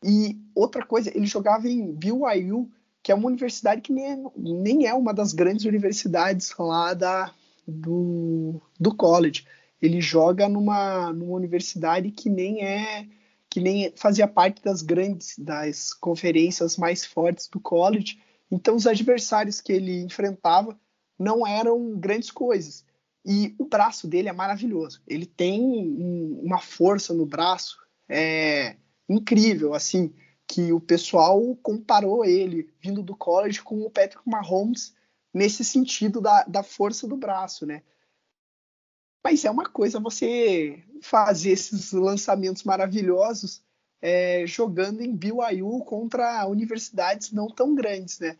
E 0.03 0.37
outra 0.53 0.85
coisa, 0.85 1.09
ele 1.15 1.25
jogava 1.25 1.67
em 1.67 1.93
BYU, 1.93 2.69
que 3.01 3.11
é 3.11 3.15
uma 3.15 3.27
universidade 3.27 3.81
que 3.81 3.91
nem 3.91 4.11
é, 4.11 4.17
nem 4.37 4.87
é 4.87 4.93
uma 4.93 5.13
das 5.13 5.33
grandes 5.33 5.65
universidades 5.65 6.53
lá 6.57 6.93
da, 6.93 7.33
do, 7.67 8.61
do 8.79 8.95
college. 8.95 9.45
Ele 9.81 9.99
joga 9.99 10.47
numa, 10.47 11.11
numa 11.11 11.35
universidade 11.35 12.11
que 12.11 12.29
nem 12.29 12.63
é 12.63 13.07
que 13.49 13.59
nem 13.59 13.93
fazia 13.95 14.27
parte 14.27 14.63
das 14.63 14.81
grandes 14.81 15.37
das 15.37 15.93
conferências 15.93 16.75
mais 16.75 17.05
fortes 17.05 17.47
do 17.47 17.59
college. 17.59 18.19
Então 18.51 18.75
os 18.75 18.87
adversários 18.87 19.61
que 19.61 19.73
ele 19.73 20.01
enfrentava 20.01 20.79
não 21.17 21.45
eram 21.45 21.97
grandes 21.97 22.31
coisas. 22.31 22.85
E 23.25 23.55
o 23.57 23.65
braço 23.65 24.07
dele 24.07 24.27
é 24.27 24.33
maravilhoso. 24.33 25.01
Ele 25.07 25.25
tem 25.25 25.61
um, 25.61 26.41
uma 26.43 26.59
força 26.59 27.13
no 27.13 27.25
braço 27.25 27.77
é, 28.09 28.75
incrível, 29.07 29.73
assim, 29.73 30.13
que 30.45 30.73
o 30.73 30.79
pessoal 30.79 31.55
comparou 31.57 32.25
ele, 32.25 32.69
vindo 32.81 33.01
do 33.01 33.15
college, 33.15 33.61
com 33.61 33.81
o 33.81 33.89
Patrick 33.89 34.21
Mahomes 34.29 34.93
nesse 35.33 35.63
sentido 35.63 36.21
da, 36.21 36.43
da 36.43 36.61
força 36.61 37.07
do 37.07 37.17
braço, 37.17 37.65
né? 37.65 37.81
Mas 39.23 39.45
é 39.45 39.49
uma 39.49 39.69
coisa 39.69 40.01
você 40.01 40.83
fazer 41.01 41.51
esses 41.51 41.93
lançamentos 41.93 42.63
maravilhosos 42.63 43.63
é, 44.05 44.43
jogando 44.45 44.99
em 44.99 45.15
BYU 45.15 45.79
contra 45.85 46.45
universidades 46.45 47.31
não 47.31 47.47
tão 47.47 47.73
grandes, 47.73 48.19
né? 48.19 48.35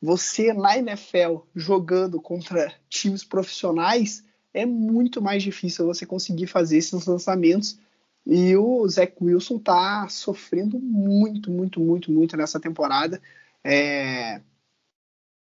você 0.00 0.54
na 0.54 0.78
NFL 0.78 1.42
jogando 1.54 2.18
contra 2.18 2.74
times 2.88 3.22
profissionais 3.22 4.24
é 4.54 4.64
muito 4.64 5.20
mais 5.20 5.42
difícil 5.42 5.84
você 5.84 6.06
conseguir 6.06 6.46
fazer 6.46 6.78
esses 6.78 7.04
lançamentos. 7.04 7.78
E 8.24 8.56
o 8.56 8.88
Zach 8.88 9.14
Wilson 9.20 9.58
tá 9.58 10.08
sofrendo 10.08 10.78
muito, 10.80 11.50
muito, 11.50 11.78
muito, 11.78 12.10
muito 12.10 12.36
nessa 12.36 12.58
temporada. 12.58 13.20
É... 13.62 14.40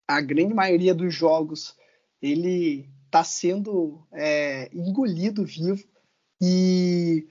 A 0.07 0.21
grande 0.21 0.53
maioria 0.53 0.93
dos 0.93 1.13
jogos 1.13 1.75
ele 2.21 2.87
tá 3.09 3.23
sendo 3.23 4.05
é, 4.11 4.69
engolido 4.71 5.43
vivo 5.43 5.83
e 6.39 7.27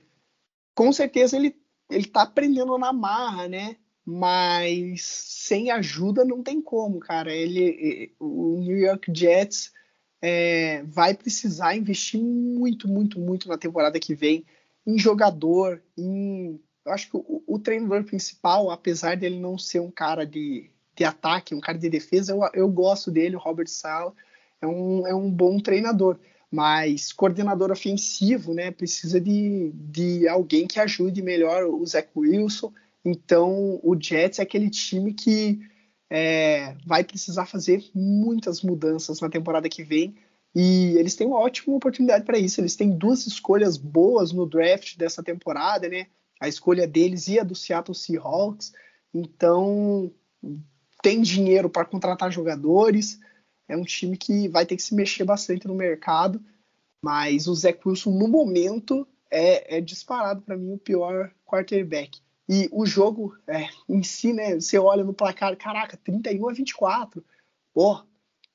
com 0.74 0.92
certeza 0.92 1.36
ele 1.36 1.56
ele 1.90 2.06
tá 2.06 2.22
aprendendo 2.22 2.76
na 2.78 2.92
marra, 2.92 3.48
né? 3.48 3.76
mas 4.04 5.02
sem 5.02 5.70
ajuda 5.70 6.24
não 6.24 6.42
tem 6.42 6.60
como, 6.60 7.00
cara. 7.00 7.32
Ele, 7.32 8.14
o 8.20 8.58
New 8.60 8.76
York 8.76 9.10
Jets 9.14 9.72
é, 10.20 10.82
vai 10.84 11.14
precisar 11.14 11.76
investir 11.76 12.20
muito, 12.20 12.86
muito, 12.86 13.18
muito 13.18 13.48
na 13.48 13.56
temporada 13.56 13.98
que 13.98 14.14
vem 14.14 14.44
em 14.86 14.98
jogador, 14.98 15.82
em 15.96 16.60
eu 16.84 16.92
acho 16.92 17.10
que 17.10 17.16
o, 17.16 17.42
o 17.46 17.58
treinador 17.58 18.04
principal, 18.04 18.70
apesar 18.70 19.16
dele 19.16 19.38
não 19.38 19.56
ser 19.56 19.80
um 19.80 19.90
cara 19.90 20.26
de, 20.26 20.70
de 20.94 21.02
ataque, 21.02 21.54
um 21.54 21.60
cara 21.60 21.78
de 21.78 21.88
defesa, 21.88 22.32
eu, 22.32 22.40
eu 22.52 22.68
gosto 22.68 23.10
dele, 23.10 23.36
o 23.36 23.38
Robert 23.38 23.68
Sala, 23.68 24.12
é 24.60 24.66
um, 24.66 25.06
é 25.06 25.14
um 25.14 25.30
bom 25.30 25.58
treinador. 25.58 26.18
Mas 26.54 27.12
coordenador 27.12 27.72
ofensivo, 27.72 28.54
né? 28.54 28.70
Precisa 28.70 29.20
de, 29.20 29.72
de 29.74 30.28
alguém 30.28 30.66
que 30.66 30.78
ajude 30.78 31.20
melhor 31.20 31.64
o 31.64 31.84
Zach 31.84 32.08
Wilson 32.14 32.72
então, 33.04 33.78
o 33.82 33.94
Jets 34.00 34.38
é 34.38 34.42
aquele 34.42 34.70
time 34.70 35.12
que 35.12 35.60
é, 36.08 36.74
vai 36.86 37.04
precisar 37.04 37.44
fazer 37.44 37.84
muitas 37.94 38.62
mudanças 38.62 39.20
na 39.20 39.28
temporada 39.28 39.68
que 39.68 39.84
vem. 39.84 40.16
E 40.54 40.96
eles 40.96 41.14
têm 41.14 41.26
uma 41.26 41.38
ótima 41.38 41.76
oportunidade 41.76 42.24
para 42.24 42.38
isso. 42.38 42.60
Eles 42.60 42.76
têm 42.76 42.96
duas 42.96 43.26
escolhas 43.26 43.76
boas 43.76 44.32
no 44.32 44.46
draft 44.46 44.96
dessa 44.96 45.22
temporada, 45.22 45.88
né? 45.88 46.06
A 46.40 46.48
escolha 46.48 46.86
deles 46.86 47.28
e 47.28 47.38
a 47.38 47.44
do 47.44 47.54
Seattle 47.54 47.94
Seahawks. 47.94 48.72
Então, 49.12 50.10
tem 51.02 51.20
dinheiro 51.20 51.68
para 51.68 51.84
contratar 51.84 52.32
jogadores. 52.32 53.20
É 53.68 53.76
um 53.76 53.84
time 53.84 54.16
que 54.16 54.48
vai 54.48 54.66
ter 54.66 54.76
que 54.76 54.82
se 54.82 54.94
mexer 54.94 55.24
bastante 55.24 55.66
no 55.66 55.74
mercado. 55.74 56.40
Mas 57.02 57.46
o 57.46 57.54
Zach 57.54 57.78
Wilson, 57.84 58.10
no 58.12 58.28
momento, 58.28 59.06
é, 59.30 59.78
é 59.78 59.80
disparado 59.80 60.42
para 60.42 60.56
mim 60.56 60.72
o 60.72 60.78
pior 60.78 61.30
quarterback. 61.44 62.20
E 62.48 62.68
o 62.70 62.84
jogo 62.84 63.36
é, 63.46 63.68
em 63.88 64.02
si, 64.02 64.32
né? 64.32 64.54
Você 64.54 64.78
olha 64.78 65.02
no 65.02 65.14
placar, 65.14 65.56
caraca, 65.56 65.96
31 65.96 66.48
a 66.48 66.52
24. 66.52 67.24
Pô, 67.72 68.02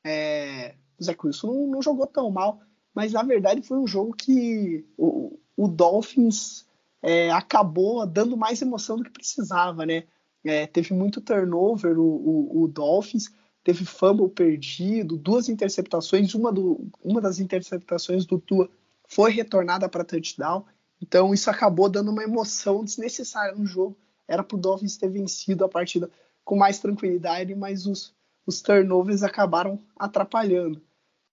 é, 0.04 0.76
o 1.00 1.04
Zé 1.04 1.16
Wilson 1.24 1.48
não, 1.48 1.68
não, 1.68 1.82
jogou 1.82 2.08
tão 2.08 2.30
mal, 2.30 2.62
mas 2.94 3.14
na 3.14 3.24
verdade 3.24 3.62
foi 3.62 3.78
um 3.78 3.88
jogo 3.88 4.14
que 4.14 4.86
o, 4.98 5.40
o 5.58 5.68
Dolphins 5.68 6.66
é, 7.02 7.32
acabou 7.32 8.06
dando 8.06 8.38
mais 8.38 8.62
emoção 8.62 8.98
do 8.98 9.04
que 9.04 9.12
precisava, 9.12 9.86
né? 9.86 10.04
É, 10.44 10.66
teve 10.68 10.94
muito 10.94 11.20
turnover 11.20 12.00
o, 12.00 12.04
o, 12.04 12.64
o, 12.64 12.68
Dolphins, 12.68 13.30
teve 13.64 13.86
fumble 13.86 14.30
perdido, 14.30 15.18
duas 15.18 15.50
interceptações, 15.50 16.34
uma, 16.34 16.52
do, 16.52 16.88
uma 17.04 17.22
das 17.22 17.40
interceptações 17.40 18.26
do 18.26 18.40
Tua 18.40 18.70
foi 19.08 19.32
retornada 19.32 19.90
para 19.90 20.06
touchdown. 20.06 20.66
Então 21.02 21.34
isso 21.34 21.50
acabou 21.50 21.90
dando 21.90 22.12
uma 22.12 22.24
emoção 22.24 22.84
desnecessária 22.84 23.56
no 23.56 23.66
jogo. 23.66 23.98
Era 24.28 24.44
para 24.44 24.56
o 24.56 24.60
Dolphins 24.60 24.98
ter 24.98 25.10
vencido 25.10 25.66
a 25.66 25.70
partida 25.70 26.10
com 26.44 26.56
mais 26.56 26.80
tranquilidade, 26.80 27.54
mas 27.56 27.86
os, 27.86 28.14
os 28.46 28.62
turnovers 28.62 29.24
acabaram 29.24 29.80
atrapalhando. 29.98 30.82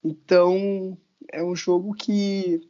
Então 0.03 0.97
é 1.33 1.43
um 1.43 1.55
jogo 1.55 1.95
que 1.95 2.61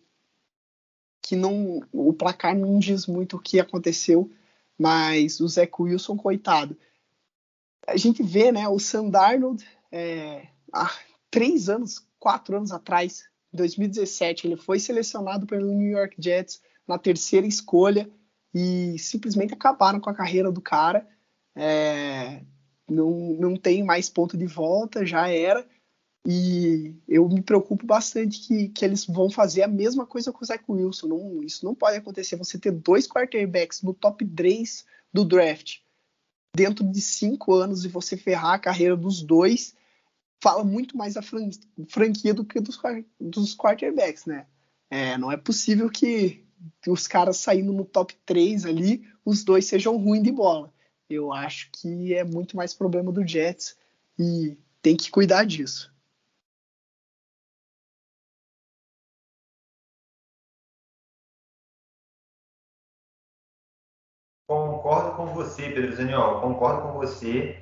que 1.23 1.35
não 1.35 1.81
o 1.93 2.13
placar 2.13 2.57
não 2.57 2.79
diz 2.79 3.05
muito 3.05 3.37
o 3.37 3.41
que 3.41 3.59
aconteceu, 3.59 4.31
mas 4.79 5.41
o 5.41 5.49
Zé 5.49 5.69
Wilson 5.79 6.17
coitado. 6.17 6.77
A 7.87 7.97
gente 7.97 8.23
vê, 8.23 8.51
né, 8.51 8.69
o 8.69 8.79
Sandarnold 8.79 9.65
é, 9.93 10.49
há 10.73 10.91
três 11.31 11.69
anos, 11.69 12.07
quatro 12.19 12.57
anos 12.57 12.73
atrás, 12.73 13.25
em 13.53 13.57
2017, 13.57 14.47
ele 14.47 14.57
foi 14.57 14.79
selecionado 14.79 15.47
pelo 15.47 15.73
New 15.73 15.91
York 15.91 16.17
Jets 16.19 16.61
na 16.87 16.99
terceira 16.99 17.47
escolha 17.47 18.11
e 18.53 18.99
simplesmente 18.99 19.55
acabaram 19.55 20.01
com 20.01 20.11
a 20.11 20.15
carreira 20.15 20.51
do 20.51 20.61
cara. 20.61 21.07
É, 21.55 22.43
não, 22.89 23.11
não 23.39 23.57
tem 23.57 23.85
mais 23.85 24.09
ponto 24.09 24.37
de 24.37 24.47
volta, 24.47 25.07
já 25.07 25.29
era. 25.29 25.67
E 26.27 26.97
eu 27.09 27.29
me 27.29 27.41
preocupo 27.41 27.87
bastante 27.87 28.47
que, 28.47 28.69
que 28.69 28.85
eles 28.85 29.07
vão 29.07 29.31
fazer 29.31 29.63
a 29.63 29.69
mesma 29.69 30.05
coisa 30.05 30.33
com 30.33 30.43
o 30.43 30.47
Zach 30.47 30.65
Wilson. 30.69 31.07
Não, 31.07 31.43
isso 31.43 31.65
não 31.65 31.75
pode 31.75 31.97
acontecer. 31.97 32.37
Você 32.37 32.59
ter 32.59 32.73
dois 32.73 33.07
quarterbacks 33.07 33.81
no 33.81 33.95
top 33.95 34.27
3 34.27 34.85
do 35.13 35.25
draft 35.25 35.79
dentro 36.57 36.83
de 36.83 37.03
cinco 37.03 37.53
anos 37.53 37.85
e 37.85 37.89
você 37.89 38.17
ferrar 38.17 38.55
a 38.55 38.59
carreira 38.59 38.97
dos 38.97 39.23
dois, 39.23 39.75
fala 40.43 40.65
muito 40.65 40.97
mais 40.97 41.15
da 41.15 41.23
franquia 41.23 42.33
do 42.33 42.47
que 42.47 42.59
dos, 42.61 42.81
dos 43.21 43.55
quarterbacks, 43.55 44.25
né? 44.25 44.47
É, 44.89 45.19
não 45.19 45.31
é 45.31 45.37
possível 45.37 45.91
que 45.91 46.43
os 46.89 47.07
caras 47.07 47.37
saindo 47.37 47.75
no 47.75 47.85
top 47.85 48.17
3 48.25 48.65
ali, 48.65 49.07
os 49.23 49.45
dois 49.45 49.67
sejam 49.67 49.99
ruins 49.99 50.23
de 50.23 50.33
bola. 50.33 50.73
Eu 51.11 51.31
acho 51.31 51.69
que 51.73 52.15
é 52.15 52.25
muito 52.25 52.57
mais 52.57 52.73
problema 52.73 53.13
do 53.13 53.27
Jets 53.27 53.77
e 54.19 54.57
tem 54.81 54.97
que 54.97 55.11
cuidar 55.11 55.45
disso. 55.45 55.95
Concordo 64.87 65.11
com 65.17 65.27
você, 65.35 65.69
Pedro 65.71 65.97
Zaniol, 65.97 66.41
concordo 66.41 66.83
com 66.83 66.93
você. 66.93 67.61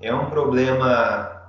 É 0.00 0.12
um 0.12 0.28
problema 0.28 1.48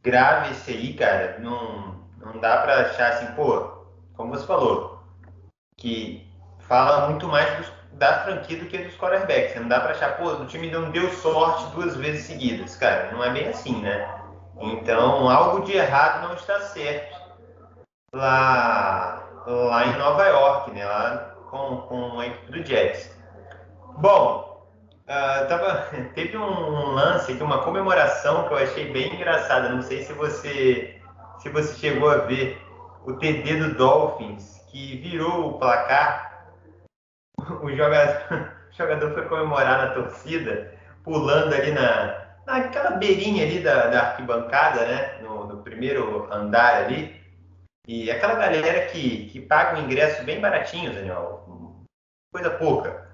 grave 0.00 0.52
esse 0.52 0.70
aí, 0.70 0.94
cara. 0.94 1.36
Não, 1.40 1.96
não 2.16 2.38
dá 2.38 2.58
para 2.58 2.82
achar 2.82 3.08
assim, 3.08 3.26
pô, 3.34 3.72
como 4.14 4.30
você 4.30 4.46
falou, 4.46 5.02
que 5.76 6.30
fala 6.60 7.08
muito 7.08 7.26
mais 7.26 7.58
dos, 7.58 7.72
da 7.94 8.20
franquia 8.20 8.56
do 8.56 8.66
que 8.66 8.78
dos 8.78 8.96
quarterbacks. 8.96 9.56
Não 9.56 9.66
dá 9.66 9.80
para 9.80 9.90
achar, 9.90 10.16
pô, 10.16 10.28
o 10.28 10.46
time 10.46 10.70
não 10.70 10.92
deu 10.92 11.10
sorte 11.10 11.66
duas 11.74 11.96
vezes 11.96 12.26
seguidas. 12.26 12.76
Cara, 12.76 13.10
não 13.10 13.24
é 13.24 13.30
bem 13.30 13.48
assim, 13.48 13.82
né? 13.82 14.14
Então, 14.60 15.28
algo 15.28 15.64
de 15.64 15.72
errado 15.72 16.28
não 16.28 16.36
está 16.36 16.60
certo 16.60 17.20
lá, 18.14 19.28
lá 19.44 19.86
em 19.86 19.98
Nova 19.98 20.24
York, 20.24 20.70
né? 20.70 20.86
Lá 20.86 21.34
com, 21.50 21.78
com 21.78 22.20
a 22.20 22.28
equipe 22.28 22.52
do 22.52 22.64
Jets. 22.64 23.10
Bom, 23.98 24.51
uh, 25.02 25.48
tava, 25.48 25.88
teve 26.14 26.36
um 26.36 26.92
lance 26.92 27.32
aqui, 27.32 27.42
uma 27.42 27.62
comemoração 27.62 28.48
que 28.48 28.54
eu 28.54 28.58
achei 28.58 28.92
bem 28.92 29.14
engraçada. 29.14 29.68
Não 29.68 29.82
sei 29.82 30.04
se 30.04 30.12
você 30.12 30.98
se 31.38 31.48
você 31.48 31.74
chegou 31.74 32.08
a 32.08 32.18
ver 32.18 32.60
o 33.04 33.14
TD 33.14 33.56
do 33.56 33.74
Dolphins 33.74 34.64
que 34.68 34.96
virou 34.98 35.50
o 35.50 35.58
placar. 35.58 36.46
O 37.62 37.70
jogador, 37.70 38.22
o 38.70 38.76
jogador 38.76 39.12
foi 39.12 39.28
comemorar 39.28 39.78
na 39.78 39.94
torcida, 39.94 40.74
pulando 41.02 41.54
ali 41.54 41.72
na 41.72 42.22
naquela 42.46 42.92
beirinha 42.92 43.44
ali 43.44 43.60
da, 43.60 43.86
da 43.86 44.00
arquibancada, 44.00 44.84
né? 44.86 45.18
No, 45.22 45.46
no, 45.46 45.62
primeiro 45.62 46.32
andar 46.32 46.84
ali. 46.84 47.20
E 47.86 48.10
aquela 48.10 48.34
galera 48.34 48.86
que, 48.86 49.26
que 49.26 49.40
paga 49.40 49.78
um 49.78 49.84
ingresso 49.84 50.24
bem 50.24 50.40
baratinho, 50.40 50.92
Daniel, 50.92 51.44
coisa 52.32 52.50
pouca 52.50 53.11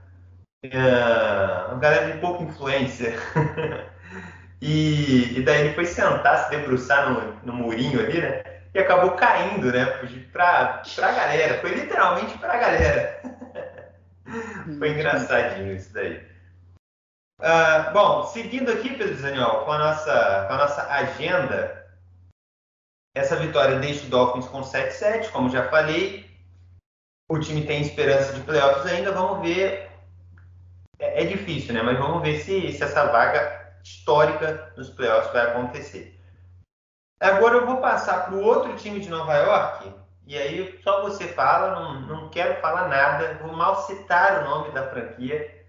uh, 0.66 1.72
uma 1.72 1.80
galera 1.80 2.12
de 2.12 2.18
pouca 2.18 2.42
influência. 2.42 3.14
e, 4.61 5.38
e, 5.38 5.42
daí 5.42 5.66
ele 5.66 5.74
foi 5.74 5.86
sentar, 5.86 6.44
se 6.44 6.50
debruçar 6.50 7.11
no, 7.11 7.32
no 7.44 7.52
murinho 7.52 8.00
ali, 8.00 8.20
né? 8.20 8.42
E 8.74 8.78
acabou 8.78 9.12
caindo, 9.12 9.72
né? 9.72 9.86
Pra, 10.32 10.82
pra 10.94 11.12
galera. 11.12 11.61
Foi 11.61 11.70
literalmente 11.70 12.36
pra 12.38 12.59
galera. 12.59 13.20
foi 14.78 14.90
engraçadinho 14.90 15.74
isso 15.74 15.92
daí. 15.92 16.26
Uh, 17.40 17.92
bom, 17.92 18.24
seguindo 18.24 18.70
aqui, 18.70 18.96
Pedro 18.96 19.14
Zaniol, 19.16 19.64
com 19.64 19.72
a 19.72 19.78
nossa, 19.78 20.44
com 20.48 20.54
a 20.54 20.59
nossa 20.59 20.82
agenda, 20.92 21.86
essa 23.14 23.36
vitória 23.36 23.78
deixa 23.78 24.06
o 24.06 24.11
Dolphins 24.11 24.46
com 24.48 24.61
7-7, 24.61 25.30
como 25.30 25.48
já 25.48 25.68
falei. 25.68 26.28
O 27.30 27.38
time 27.38 27.64
tem 27.64 27.80
esperança 27.80 28.32
de 28.32 28.40
playoffs 28.40 28.86
ainda. 28.86 29.12
Vamos 29.12 29.46
ver 29.46 29.88
é, 30.99 31.22
é, 31.22 31.26
difícil, 31.26 31.74
né? 31.74 31.82
Mas 31.82 31.99
vamos 31.99 32.22
ver 32.22 32.40
se, 32.40 32.72
se 32.72 32.82
essa 32.82 33.07
vaga 33.07 33.72
histórica 33.82 34.72
nos 34.76 34.90
playoffs 34.90 35.32
vai 35.32 35.46
acontecer. 35.46 36.18
Agora 37.20 37.57
eu 37.57 37.66
vou 37.66 37.78
passar 37.78 38.26
para 38.26 38.34
o 38.34 38.42
outro 38.42 38.76
time 38.76 39.01
de 39.01 39.09
Nova 39.09 39.34
York, 39.34 39.92
e 40.26 40.36
aí 40.36 40.78
só 40.82 41.03
você 41.03 41.26
fala, 41.28 41.74
não, 41.74 42.01
não 42.03 42.28
quero 42.28 42.61
falar 42.61 42.88
nada, 42.88 43.38
vou 43.42 43.53
mal 43.53 43.86
citar 43.86 44.42
o 44.42 44.44
nome 44.44 44.72
da 44.72 44.88
franquia, 44.88 45.64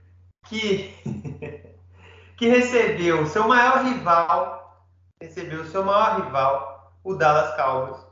que, 0.47 0.93
que 2.37 2.47
recebeu 2.47 3.25
seu 3.25 3.47
maior 3.47 3.83
rival, 3.83 4.85
recebeu 5.19 5.65
seu 5.65 5.83
maior 5.83 6.21
rival, 6.21 6.93
o 7.03 7.15
Dallas 7.15 7.55
Cowboys, 7.55 8.05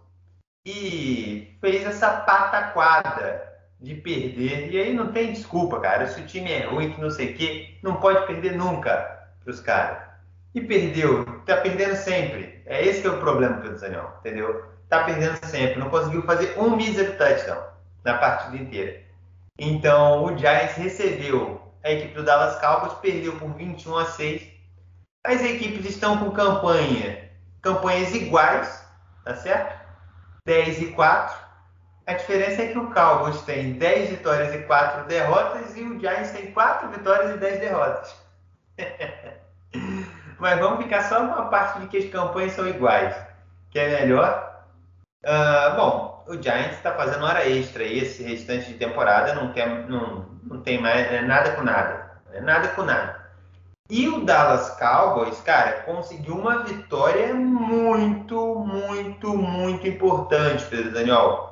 e 0.65 1.55
fez 1.61 1.85
essa 1.85 2.21
pataquada 2.21 3.46
de 3.79 3.95
perder. 3.95 4.71
E 4.71 4.79
aí 4.79 4.93
não 4.93 5.11
tem 5.11 5.31
desculpa, 5.31 5.79
cara. 5.79 6.07
Se 6.07 6.21
o 6.21 6.25
time 6.25 6.51
é 6.51 6.65
ruim, 6.65 6.91
que 6.91 7.01
não 7.01 7.09
sei 7.09 7.33
o 7.33 7.35
quê, 7.35 7.75
não 7.83 7.95
pode 7.97 8.25
perder 8.25 8.55
nunca 8.55 9.27
pros 9.43 9.59
caras. 9.59 9.99
E 10.53 10.61
perdeu, 10.61 11.23
tá 11.45 11.57
perdendo 11.57 11.95
sempre. 11.95 12.61
É 12.65 12.83
esse 12.83 13.01
que 13.01 13.07
é 13.07 13.11
o 13.11 13.19
problema, 13.19 13.57
Pedro 13.57 13.79
Daniel, 13.79 14.13
entendeu? 14.19 14.65
Tá 14.89 15.03
perdendo 15.03 15.37
sempre. 15.45 15.79
Não 15.79 15.89
conseguiu 15.89 16.23
fazer 16.23 16.57
um 16.57 16.75
mísero 16.75 17.17
touchdown 17.17 17.63
na 18.03 18.17
partida 18.17 18.57
inteira. 18.57 19.01
Então 19.59 20.25
o 20.25 20.37
Giants 20.37 20.75
recebeu 20.75 21.61
a 21.83 21.91
equipe 21.91 22.13
do 22.13 22.23
Dallas 22.23 22.59
Cowboys, 22.59 22.93
perdeu 22.95 23.37
por 23.37 23.53
21 23.53 23.97
a 23.97 24.05
6. 24.05 24.47
As 25.25 25.41
equipes 25.41 25.85
estão 25.85 26.17
com 26.17 26.31
campanha, 26.31 27.29
campanhas 27.61 28.13
iguais, 28.15 28.85
tá 29.23 29.35
certo? 29.35 29.77
10 30.45 30.81
e 30.81 30.85
4 30.93 31.46
a 32.07 32.13
diferença 32.13 32.61
é 32.61 32.67
que 32.67 32.77
o 32.77 32.89
Cowboys 32.89 33.41
tem 33.41 33.73
10 33.73 34.11
vitórias 34.11 34.55
e 34.55 34.59
4 34.59 35.03
derrotas 35.07 35.75
e 35.75 35.83
o 35.83 35.99
Giants 35.99 36.31
tem 36.31 36.51
4 36.53 36.87
vitórias 36.87 37.35
e 37.35 37.37
10 37.37 37.59
derrotas. 37.59 38.15
Mas 40.39 40.57
vamos 40.57 40.83
ficar 40.83 41.03
só 41.03 41.27
com 41.27 41.33
a 41.33 41.45
parte 41.47 41.81
de 41.81 41.87
que 41.87 41.97
as 41.97 42.09
campanhas 42.09 42.53
são 42.53 42.65
iguais, 42.65 43.13
que 43.69 43.77
é 43.77 43.99
melhor. 43.99 44.63
Uh, 45.21 45.75
bom, 45.75 46.25
o 46.29 46.41
Giants 46.41 46.77
está 46.77 46.93
fazendo 46.93 47.25
hora 47.25 47.45
extra 47.45 47.83
esse 47.83 48.23
restante 48.23 48.67
de 48.67 48.75
temporada 48.75 49.35
não, 49.35 49.51
quer, 49.51 49.67
não, 49.89 50.25
não 50.43 50.61
tem 50.61 50.81
mais 50.81 51.11
é 51.11 51.21
nada 51.21 51.51
com 51.51 51.63
nada. 51.63 52.21
É 52.31 52.39
nada 52.39 52.69
com 52.69 52.83
nada. 52.83 53.27
E 53.89 54.07
o 54.07 54.23
Dallas 54.23 54.69
Cowboys, 54.77 55.41
cara, 55.41 55.81
conseguiu 55.81 56.35
uma 56.35 56.63
vitória 56.63 57.33
muito, 57.33 58.55
muito, 58.55 59.35
muito 59.35 59.85
importante, 59.87 60.65
Pedro 60.65 60.93
Daniel 60.93 61.46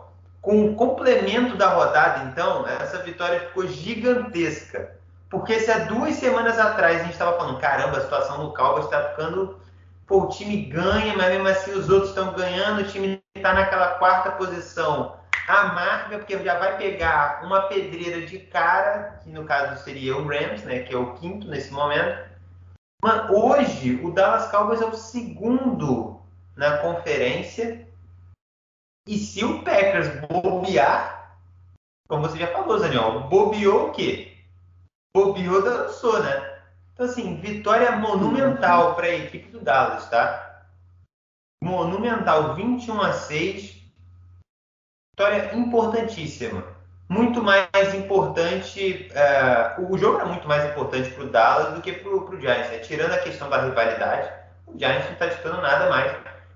com 0.45 0.63
o 0.63 0.75
complemento 0.75 1.57
da 1.57 1.69
rodada, 1.69 2.29
então, 2.29 2.67
essa 2.67 2.99
vitória 2.99 3.39
ficou 3.39 3.67
gigantesca. 3.67 4.95
Porque 5.27 5.59
se 5.59 5.71
há 5.71 5.79
duas 5.79 6.13
semanas 6.17 6.59
atrás 6.59 7.01
a 7.01 7.03
gente 7.03 7.13
estava 7.13 7.35
falando, 7.35 7.59
caramba, 7.59 7.97
a 7.97 8.01
situação 8.01 8.45
do 8.45 8.53
Cowboys 8.53 8.85
está 8.85 9.09
ficando. 9.09 9.59
Pô, 10.05 10.21
o 10.21 10.29
time 10.29 10.57
ganha, 10.65 11.17
mas 11.17 11.29
mesmo 11.29 11.47
assim 11.47 11.71
os 11.71 11.89
outros 11.89 12.11
estão 12.11 12.31
ganhando, 12.33 12.81
o 12.81 12.83
time 12.85 13.19
está 13.35 13.53
naquela 13.53 13.95
quarta 13.95 14.33
posição 14.33 15.15
amarga, 15.47 16.19
porque 16.19 16.37
já 16.37 16.59
vai 16.59 16.77
pegar 16.77 17.41
uma 17.43 17.63
pedreira 17.63 18.23
de 18.23 18.37
cara, 18.37 19.19
que 19.23 19.31
no 19.31 19.45
caso 19.45 19.83
seria 19.83 20.15
o 20.15 20.27
Rams, 20.27 20.63
né, 20.63 20.79
que 20.79 20.93
é 20.93 20.97
o 20.97 21.13
quinto 21.15 21.47
nesse 21.47 21.73
momento. 21.73 22.23
Mas 23.03 23.31
hoje 23.31 23.99
o 24.03 24.11
Dallas 24.11 24.45
Cowboys 24.51 24.81
é 24.81 24.85
o 24.85 24.93
segundo 24.93 26.21
na 26.55 26.77
conferência 26.77 27.84
e 29.07 29.17
se 29.19 29.45
o 29.45 29.63
Packers 29.63 30.07
bobear, 30.27 31.37
como 32.07 32.23
você 32.23 32.39
já 32.39 32.47
falou, 32.47 32.79
Daniel, 32.79 33.21
bobeou 33.21 33.89
o 33.89 33.91
quê? 33.91 34.35
Bobeou, 35.15 35.61
dançou, 35.61 36.21
né? 36.23 36.55
Então, 36.93 37.05
assim, 37.05 37.35
vitória 37.39 37.91
monumental 37.91 38.95
para 38.95 39.07
a 39.07 39.15
equipe 39.15 39.49
do 39.49 39.59
Dallas, 39.59 40.09
tá? 40.09 40.63
Monumental, 41.63 42.55
21 42.55 43.01
a 43.01 43.13
6. 43.13 43.75
Vitória 45.11 45.55
importantíssima. 45.55 46.63
Muito 47.07 47.43
mais 47.43 47.93
importante. 47.93 49.09
Uh, 49.11 49.93
o 49.93 49.97
jogo 49.97 50.19
era 50.19 50.25
muito 50.25 50.47
mais 50.47 50.65
importante 50.71 51.11
para 51.11 51.23
o 51.23 51.29
Dallas 51.29 51.73
do 51.75 51.81
que 51.81 51.93
para 51.93 52.09
o 52.09 52.39
Giants. 52.39 52.69
Né? 52.71 52.79
Tirando 52.79 53.13
a 53.13 53.19
questão 53.19 53.49
da 53.49 53.61
rivalidade, 53.61 54.31
o 54.67 54.77
Giants 54.77 55.05
não 55.05 55.13
está 55.13 55.27
disputando 55.27 55.61
nada 55.61 55.89
mais. 55.89 56.11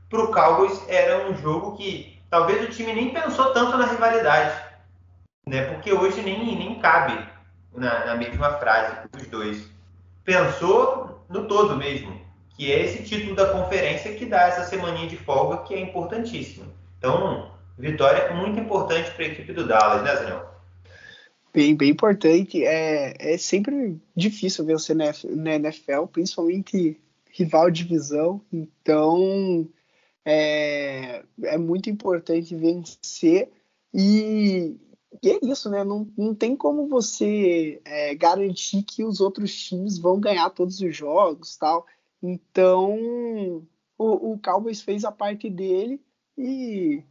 Para 0.10 0.24
o 0.24 0.32
Cowboys 0.32 0.84
era 0.88 1.28
um 1.28 1.38
jogo 1.38 1.78
que 1.78 2.19
talvez 2.30 2.64
o 2.64 2.72
time 2.72 2.94
nem 2.94 3.14
pensou 3.14 3.54
tanto 3.54 3.78
na 3.78 3.88
rivalidade, 3.88 4.62
né? 5.48 5.74
Porque 5.74 5.92
hoje 5.92 6.22
nem, 6.22 6.58
nem 6.58 6.80
cabe 6.80 7.18
na, 7.74 8.06
na 8.06 8.16
mesma 8.16 8.54
frase 8.54 9.08
os 9.16 9.28
dois. 9.28 9.70
Pensou 10.24 11.24
no 11.30 11.48
todo 11.48 11.76
mesmo, 11.76 12.20
que 12.56 12.72
é 12.72 12.84
esse 12.84 13.04
título 13.04 13.36
da 13.36 13.50
conferência 13.50 14.14
que 14.14 14.26
dá 14.26 14.48
essa 14.48 14.66
semaninha 14.66 15.08
de 15.08 15.18
folga 15.18 15.64
que 15.64 15.74
é 15.74 15.80
importantíssimo. 15.80 16.66
Então, 16.98 17.52
vitória 17.78 18.34
muito 18.34 18.60
importante 18.60 19.12
para 19.12 19.26
a 19.26 19.28
equipe 19.28 19.54
do 19.54 19.68
Dallas, 19.68 20.04
né, 20.04 20.16
Zanel? 20.16 20.50
Bem, 21.54 21.76
bem 21.76 21.90
importante. 21.90 22.64
É, 22.64 23.14
é 23.18 23.38
sempre 23.38 24.00
difícil 24.16 24.66
vencer 24.66 24.96
na 24.96 25.56
NFL, 25.56 26.06
principalmente 26.12 27.00
rival 27.32 27.72
de 27.72 27.84
divisão. 27.84 28.42
Então, 28.52 29.68
É, 30.32 31.24
é 31.44 31.58
muito 31.58 31.90
importante 31.90 32.56
vencer 32.56 33.52
e, 33.92 34.78
e 35.24 35.30
é 35.30 35.40
isso, 35.42 35.72
né? 35.72 35.84
Não, 35.84 36.08
não 36.16 36.36
tem 36.36 36.56
como 36.56 36.88
você 36.88 37.82
é, 37.84 38.14
garantir 38.14 38.84
que 38.84 39.04
os 39.04 39.20
outros 39.20 39.56
times 39.56 39.98
vão 39.98 40.20
ganhar 40.20 40.52
todos 40.52 40.80
os 40.82 40.96
jogos, 40.96 41.58
tal. 41.58 41.84
Então, 42.22 43.66
o, 43.98 44.34
o 44.34 44.40
Cowboys 44.40 44.82
fez 44.82 45.04
a 45.04 45.12
parte 45.12 45.50
dele 45.50 46.00
e 46.38 47.04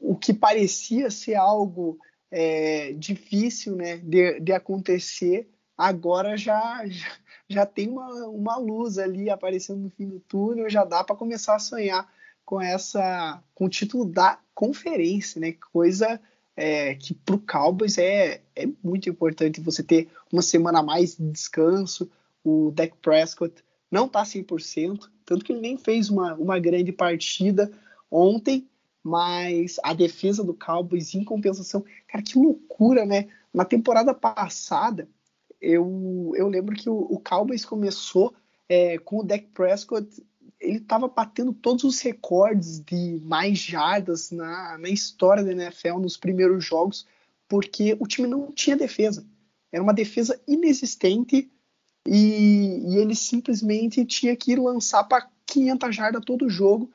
o 0.00 0.16
que 0.16 0.32
parecia 0.32 1.10
ser 1.10 1.34
algo 1.34 1.98
é, 2.30 2.92
difícil, 2.94 3.76
né, 3.76 3.98
de, 3.98 4.40
de 4.40 4.52
acontecer, 4.52 5.50
agora 5.76 6.34
já, 6.34 6.86
já, 6.86 7.12
já 7.46 7.66
tem 7.66 7.90
uma, 7.90 8.26
uma 8.28 8.56
luz 8.56 8.96
ali 8.96 9.28
aparecendo 9.28 9.80
no 9.80 9.90
fim 9.90 10.08
do 10.08 10.20
túnel, 10.20 10.70
já 10.70 10.84
dá 10.84 11.04
para 11.04 11.16
começar 11.16 11.56
a 11.56 11.60
sonhar 11.60 12.10
com 12.48 12.62
essa 12.62 13.42
com 13.54 13.66
o 13.66 13.68
título 13.68 14.06
da 14.06 14.40
conferência, 14.54 15.38
né? 15.38 15.52
Coisa 15.70 16.18
é, 16.56 16.94
que 16.94 17.12
para 17.12 17.34
o 17.34 17.38
Cowboys 17.38 17.98
é, 17.98 18.40
é 18.56 18.66
muito 18.82 19.06
importante 19.06 19.60
você 19.60 19.82
ter 19.82 20.08
uma 20.32 20.40
semana 20.40 20.78
a 20.78 20.82
mais 20.82 21.14
de 21.14 21.30
descanso. 21.30 22.10
O 22.42 22.70
Dak 22.74 22.96
Prescott 23.02 23.62
não 23.90 24.06
está 24.06 24.22
100%, 24.22 25.10
tanto 25.26 25.44
que 25.44 25.52
ele 25.52 25.60
nem 25.60 25.76
fez 25.76 26.08
uma, 26.08 26.36
uma 26.36 26.58
grande 26.58 26.90
partida 26.90 27.70
ontem, 28.10 28.66
mas 29.04 29.76
a 29.82 29.92
defesa 29.92 30.42
do 30.42 30.54
Cowboys 30.54 31.14
em 31.14 31.24
compensação, 31.24 31.84
cara, 32.06 32.24
que 32.24 32.38
loucura, 32.38 33.04
né? 33.04 33.28
Na 33.52 33.66
temporada 33.66 34.14
passada, 34.14 35.06
eu, 35.60 36.32
eu 36.34 36.48
lembro 36.48 36.74
que 36.74 36.88
o, 36.88 36.96
o 36.96 37.20
Cowboys 37.20 37.66
começou 37.66 38.32
é, 38.66 38.96
com 38.96 39.18
o 39.18 39.22
Dak 39.22 39.44
Prescott 39.52 40.08
ele 40.60 40.78
estava 40.78 41.08
batendo 41.08 41.52
todos 41.52 41.84
os 41.84 42.00
recordes 42.00 42.80
de 42.80 43.20
mais 43.24 43.58
jardas 43.58 44.30
na, 44.30 44.76
na 44.78 44.88
história 44.88 45.44
da 45.44 45.52
NFL 45.52 45.98
nos 45.98 46.16
primeiros 46.16 46.64
jogos, 46.64 47.06
porque 47.48 47.96
o 48.00 48.06
time 48.06 48.26
não 48.26 48.52
tinha 48.52 48.76
defesa. 48.76 49.24
Era 49.72 49.82
uma 49.82 49.94
defesa 49.94 50.40
inexistente 50.46 51.50
e, 52.06 52.82
e 52.86 52.96
ele 52.96 53.14
simplesmente 53.14 54.04
tinha 54.04 54.34
que 54.34 54.56
lançar 54.56 55.04
para 55.04 55.28
500 55.46 55.94
jardas 55.94 56.24
todo 56.24 56.48
jogo, 56.48 56.90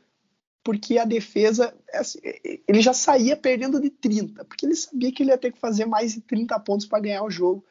porque 0.63 0.97
a 0.97 1.05
defesa, 1.05 1.75
assim, 1.93 2.19
ele 2.67 2.81
já 2.81 2.93
saía 2.93 3.35
perdendo 3.35 3.81
de 3.81 3.89
30, 3.89 4.45
porque 4.45 4.65
ele 4.65 4.75
sabia 4.75 5.11
que 5.11 5.23
ele 5.23 5.31
ia 5.31 5.37
ter 5.37 5.51
que 5.51 5.59
fazer 5.59 5.85
mais 5.85 6.13
de 6.13 6.21
30 6.21 6.59
pontos 6.61 6.85
para 6.85 7.01
ganhar 7.01 7.23
o 7.23 7.29
jogo, 7.29 7.65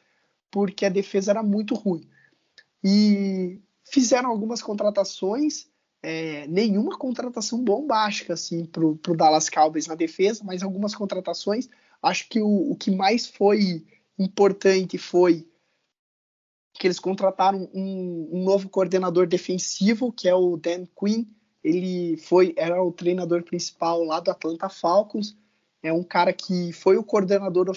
porque 0.51 0.85
a 0.85 0.89
defesa 0.89 1.31
era 1.31 1.43
muito 1.43 1.73
ruim. 1.73 2.07
E 2.83 3.59
fizeram 3.85 4.29
algumas 4.29 4.61
contratações, 4.61 5.67
é, 6.03 6.45
nenhuma 6.47 6.97
contratação 6.97 7.63
bombástica 7.63 8.33
assim 8.33 8.65
para 8.65 8.85
o 8.85 9.15
Dallas 9.15 9.49
Cowboys 9.49 9.87
na 9.87 9.95
defesa, 9.95 10.43
mas 10.43 10.61
algumas 10.61 10.93
contratações. 10.93 11.69
Acho 12.01 12.27
que 12.27 12.41
o, 12.41 12.71
o, 12.71 12.75
que 12.75 12.91
mais 12.91 13.25
foi 13.25 13.85
importante 14.19 14.97
foi 14.97 15.47
que 16.73 16.87
eles 16.87 16.99
contrataram 16.99 17.69
um, 17.73 18.29
um, 18.33 18.43
novo 18.43 18.67
coordenador 18.67 19.25
defensivo, 19.25 20.11
que 20.11 20.27
é 20.27 20.35
o 20.35 20.57
Dan 20.57 20.85
Quinn. 20.87 21.25
Ele 21.63 22.17
foi 22.17 22.53
era 22.57 22.83
o 22.83 22.91
treinador 22.91 23.43
principal 23.43 24.03
lá 24.03 24.19
do 24.19 24.29
Atlanta 24.29 24.67
Falcons. 24.67 25.37
É 25.81 25.93
um 25.93 26.03
cara 26.03 26.33
que 26.33 26.73
foi 26.73 26.97
o 26.97 27.03
coordenador 27.03 27.71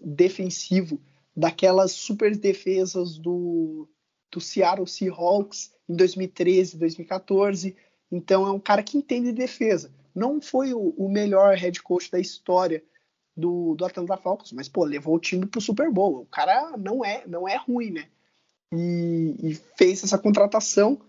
defensivo 0.00 1.00
daquelas 1.34 1.92
super 1.92 2.36
defesas 2.36 3.18
do, 3.18 3.88
do 4.32 4.40
Seattle 4.40 4.86
Seahawks 4.86 5.72
em 5.88 5.94
2013, 5.94 6.78
2014. 6.78 7.76
Então 8.10 8.46
é 8.46 8.50
um 8.50 8.58
cara 8.58 8.82
que 8.82 8.96
entende 8.96 9.26
de 9.26 9.34
defesa. 9.34 9.92
Não 10.14 10.40
foi 10.40 10.72
o, 10.72 10.94
o 10.96 11.08
melhor 11.08 11.54
head 11.54 11.80
coach 11.82 12.10
da 12.10 12.18
história 12.18 12.82
do, 13.36 13.74
do 13.74 13.84
Atlanta 13.84 14.16
Falcons, 14.16 14.52
mas 14.52 14.68
pô, 14.68 14.84
levou 14.84 15.14
o 15.14 15.20
time 15.20 15.46
pro 15.46 15.60
Super 15.60 15.90
Bowl. 15.90 16.22
O 16.22 16.26
cara 16.26 16.76
não 16.76 17.04
é, 17.04 17.26
não 17.26 17.46
é 17.46 17.56
ruim, 17.56 17.90
né? 17.90 18.08
E, 18.72 19.36
e 19.42 19.54
fez 19.76 20.02
essa 20.02 20.18
contratação 20.18 21.00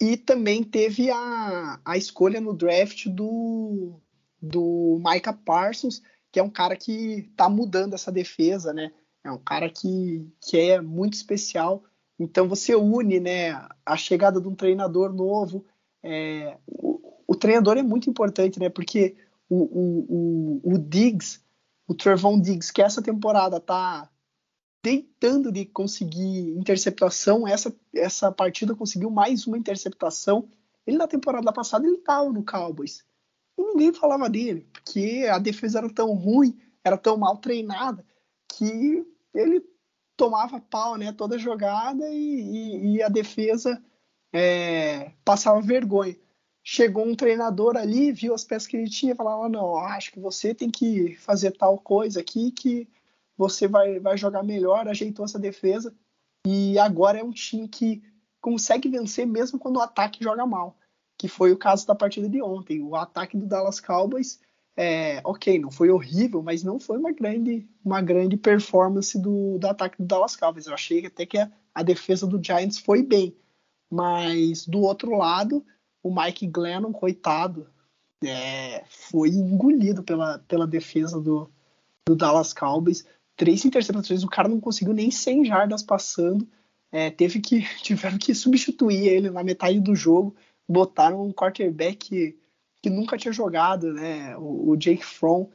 e 0.00 0.16
também 0.16 0.62
teve 0.62 1.10
a, 1.10 1.80
a 1.84 1.96
escolha 1.96 2.40
no 2.40 2.54
draft 2.54 3.06
do, 3.08 4.00
do 4.40 5.00
Micah 5.04 5.32
Parsons, 5.32 6.02
que 6.30 6.38
é 6.38 6.42
um 6.42 6.50
cara 6.50 6.76
que 6.76 7.30
tá 7.36 7.48
mudando 7.48 7.94
essa 7.94 8.12
defesa, 8.12 8.72
né? 8.72 8.92
É 9.24 9.30
um 9.30 9.38
cara 9.38 9.68
que, 9.68 10.30
que 10.40 10.58
é 10.58 10.80
muito 10.80 11.14
especial 11.14 11.82
então 12.18 12.48
você 12.48 12.74
une 12.74 13.20
né, 13.20 13.52
a 13.84 13.96
chegada 13.96 14.40
de 14.40 14.48
um 14.48 14.54
treinador 14.54 15.12
novo. 15.12 15.64
É, 16.02 16.56
o, 16.66 17.00
o, 17.26 17.34
treinador 17.34 17.76
é 17.76 17.82
muito 17.82 18.08
importante, 18.08 18.58
né? 18.58 18.68
Porque 18.68 19.16
o, 19.48 19.56
o, 19.56 20.06
o, 20.08 20.74
o 20.74 20.78
Diggs, 20.78 21.40
o 21.86 21.94
Trevon 21.94 22.40
Diggs, 22.40 22.72
que 22.72 22.80
essa 22.80 23.02
temporada 23.02 23.60
tá 23.60 24.08
tentando 24.80 25.50
de 25.50 25.66
conseguir 25.66 26.56
interceptação, 26.56 27.46
essa, 27.46 27.74
essa 27.92 28.30
partida 28.30 28.74
conseguiu 28.74 29.10
mais 29.10 29.46
uma 29.46 29.58
interceptação. 29.58 30.48
Ele 30.86 30.96
na 30.96 31.08
temporada 31.08 31.52
passada 31.52 31.86
ele 31.86 31.96
estava 31.96 32.30
no 32.30 32.44
Cowboys. 32.44 33.04
E 33.58 33.62
ninguém 33.62 33.92
falava 33.92 34.30
dele, 34.30 34.66
porque 34.72 35.26
a 35.30 35.38
defesa 35.38 35.78
era 35.78 35.92
tão 35.92 36.14
ruim, 36.14 36.56
era 36.84 36.96
tão 36.96 37.16
mal 37.16 37.38
treinada, 37.38 38.04
que 38.48 39.04
ele 39.34 39.64
tomava 40.16 40.60
pau, 40.60 40.96
né, 40.96 41.12
toda 41.12 41.38
jogada 41.38 42.08
e, 42.08 42.40
e, 42.40 42.94
e 42.94 43.02
a 43.02 43.08
defesa 43.08 43.82
é, 44.32 45.12
passava 45.24 45.60
vergonha. 45.60 46.16
Chegou 46.64 47.06
um 47.06 47.14
treinador 47.14 47.76
ali, 47.76 48.10
viu 48.10 48.34
as 48.34 48.44
peças 48.44 48.66
que 48.66 48.76
ele 48.76 48.90
tinha, 48.90 49.14
falava: 49.14 49.48
não, 49.48 49.76
acho 49.76 50.10
que 50.10 50.18
você 50.18 50.52
tem 50.54 50.70
que 50.70 51.14
fazer 51.16 51.52
tal 51.52 51.78
coisa 51.78 52.20
aqui 52.20 52.50
que 52.50 52.88
você 53.36 53.68
vai, 53.68 54.00
vai 54.00 54.16
jogar 54.16 54.42
melhor. 54.42 54.88
Ajeitou 54.88 55.24
essa 55.24 55.38
defesa 55.38 55.94
e 56.46 56.78
agora 56.78 57.18
é 57.18 57.24
um 57.24 57.30
time 57.30 57.68
que 57.68 58.02
consegue 58.40 58.88
vencer 58.88 59.26
mesmo 59.26 59.58
quando 59.58 59.76
o 59.76 59.80
ataque 59.80 60.22
joga 60.22 60.44
mal, 60.44 60.76
que 61.16 61.28
foi 61.28 61.52
o 61.52 61.56
caso 61.56 61.86
da 61.86 61.94
partida 61.94 62.28
de 62.28 62.42
ontem. 62.42 62.82
O 62.82 62.96
ataque 62.96 63.36
do 63.36 63.46
Dallas 63.46 63.78
Cowboys 63.78 64.40
é, 64.76 65.22
ok, 65.24 65.58
não 65.58 65.70
foi 65.70 65.88
horrível, 65.88 66.42
mas 66.42 66.62
não 66.62 66.78
foi 66.78 66.98
uma 66.98 67.10
grande, 67.10 67.66
uma 67.82 68.02
grande 68.02 68.36
performance 68.36 69.18
do, 69.18 69.58
do 69.58 69.66
ataque 69.66 69.96
do 69.98 70.06
Dallas 70.06 70.36
Cowboys. 70.36 70.66
Eu 70.66 70.74
achei 70.74 71.06
até 71.06 71.24
que 71.24 71.38
a, 71.38 71.50
a 71.74 71.82
defesa 71.82 72.26
do 72.26 72.42
Giants 72.42 72.78
foi 72.78 73.02
bem, 73.02 73.34
mas 73.90 74.66
do 74.66 74.80
outro 74.80 75.16
lado, 75.16 75.64
o 76.02 76.14
Mike 76.14 76.46
Glennon, 76.46 76.92
coitado, 76.92 77.66
é, 78.22 78.84
foi 78.88 79.30
engolido 79.30 80.02
pela, 80.02 80.38
pela 80.40 80.66
defesa 80.66 81.18
do, 81.18 81.50
do 82.06 82.14
Dallas 82.14 82.52
Cowboys. 82.52 83.04
Três 83.34 83.64
interceptações, 83.64 84.24
o 84.24 84.28
cara 84.28 84.48
não 84.48 84.60
conseguiu 84.60 84.92
nem 84.92 85.10
100 85.10 85.46
jardas 85.46 85.82
passando. 85.82 86.46
É, 86.92 87.10
teve 87.10 87.40
que 87.40 87.62
tiveram 87.82 88.18
que 88.18 88.34
substituir 88.34 89.08
ele 89.08 89.30
na 89.30 89.42
metade 89.42 89.80
do 89.80 89.94
jogo, 89.94 90.36
botaram 90.68 91.24
um 91.24 91.32
quarterback 91.32 92.38
que 92.82 92.90
nunca 92.90 93.16
tinha 93.16 93.32
jogado, 93.32 93.92
né? 93.92 94.36
O, 94.36 94.70
o 94.70 94.76
Jake 94.76 95.04
Fromm 95.04 95.48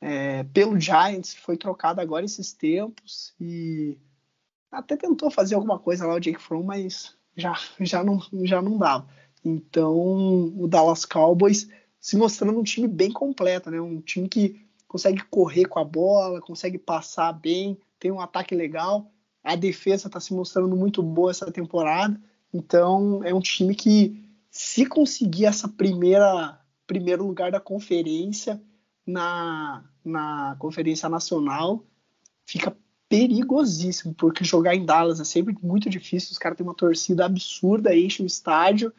é, 0.00 0.44
pelo 0.44 0.78
Giants 0.78 1.34
foi 1.34 1.56
trocado 1.56 2.00
agora 2.00 2.24
esses 2.24 2.52
tempos 2.52 3.34
e 3.40 3.98
até 4.70 4.96
tentou 4.96 5.30
fazer 5.30 5.54
alguma 5.54 5.78
coisa 5.78 6.06
lá 6.06 6.14
o 6.14 6.20
Jake 6.20 6.40
Fromm, 6.40 6.64
mas 6.64 7.16
já, 7.36 7.54
já, 7.80 8.04
não, 8.04 8.20
já 8.44 8.60
não 8.60 8.78
dava. 8.78 9.08
Então 9.44 9.96
o 10.56 10.66
Dallas 10.68 11.04
Cowboys 11.04 11.68
se 12.00 12.16
mostrando 12.16 12.58
um 12.58 12.64
time 12.64 12.86
bem 12.86 13.10
completo, 13.10 13.70
né? 13.70 13.80
Um 13.80 14.00
time 14.00 14.28
que 14.28 14.64
consegue 14.86 15.22
correr 15.24 15.66
com 15.66 15.78
a 15.78 15.84
bola, 15.84 16.40
consegue 16.40 16.78
passar 16.78 17.32
bem, 17.32 17.78
tem 17.98 18.10
um 18.10 18.20
ataque 18.20 18.54
legal. 18.54 19.10
A 19.42 19.56
defesa 19.56 20.06
está 20.08 20.20
se 20.20 20.34
mostrando 20.34 20.76
muito 20.76 21.02
boa 21.02 21.30
essa 21.30 21.50
temporada. 21.50 22.20
Então 22.52 23.22
é 23.24 23.34
um 23.34 23.40
time 23.40 23.74
que 23.74 24.25
se 24.56 24.86
conseguir 24.86 25.44
essa 25.44 25.68
primeira 25.68 26.58
primeiro 26.86 27.26
lugar 27.26 27.50
da 27.50 27.60
conferência 27.60 28.58
na, 29.06 29.84
na 30.02 30.56
conferência 30.58 31.10
nacional 31.10 31.84
fica 32.46 32.74
perigosíssimo, 33.06 34.14
porque 34.14 34.44
jogar 34.44 34.74
em 34.74 34.86
Dallas 34.86 35.20
é 35.20 35.24
sempre 35.24 35.54
muito 35.62 35.90
difícil, 35.90 36.32
os 36.32 36.38
caras 36.38 36.56
têm 36.56 36.66
uma 36.66 36.74
torcida 36.74 37.26
absurda, 37.26 37.94
enchem 37.94 38.24
o 38.24 38.26
estádio, 38.26 38.92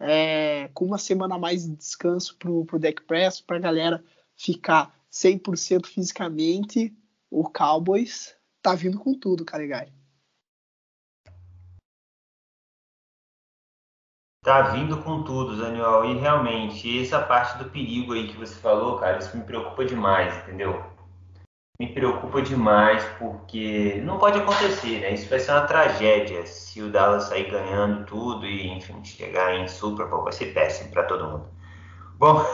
é, 0.00 0.70
com 0.72 0.86
uma 0.86 0.98
semana 0.98 1.34
a 1.34 1.38
mais 1.38 1.64
de 1.64 1.76
descanso 1.76 2.34
pro, 2.38 2.64
pro 2.64 2.78
deck 2.78 3.02
press, 3.02 3.38
pra 3.38 3.58
galera 3.58 4.02
ficar 4.34 4.98
100% 5.12 5.86
fisicamente, 5.86 6.96
o 7.30 7.44
Cowboys 7.44 8.34
tá 8.62 8.74
vindo 8.74 8.98
com 8.98 9.12
tudo, 9.12 9.44
Calegari. 9.44 9.92
Tá 14.42 14.60
vindo 14.72 14.96
com 14.98 15.22
tudo, 15.22 15.56
Daniel. 15.56 16.04
E 16.04 16.14
realmente, 16.18 17.00
essa 17.00 17.20
parte 17.20 17.58
do 17.58 17.70
perigo 17.70 18.12
aí 18.12 18.26
que 18.26 18.36
você 18.36 18.54
falou, 18.56 18.98
cara, 18.98 19.18
isso 19.18 19.36
me 19.36 19.44
preocupa 19.44 19.84
demais, 19.84 20.36
entendeu? 20.38 20.84
Me 21.78 21.86
preocupa 21.94 22.42
demais 22.42 23.04
porque 23.20 24.00
não 24.04 24.18
pode 24.18 24.40
acontecer, 24.40 25.00
né? 25.00 25.14
Isso 25.14 25.28
vai 25.30 25.38
ser 25.38 25.52
uma 25.52 25.62
tragédia 25.62 26.44
se 26.44 26.82
o 26.82 26.90
Dallas 26.90 27.24
sair 27.24 27.50
ganhando 27.50 28.04
tudo 28.04 28.44
e, 28.44 28.68
enfim, 28.68 29.02
chegar 29.04 29.54
em 29.54 29.68
Super 29.68 30.08
Bowl. 30.08 30.24
Vai 30.24 30.32
ser 30.32 30.46
péssimo 30.52 30.90
para 30.90 31.04
todo 31.04 31.24
mundo. 31.24 31.48
Bom, 32.18 32.44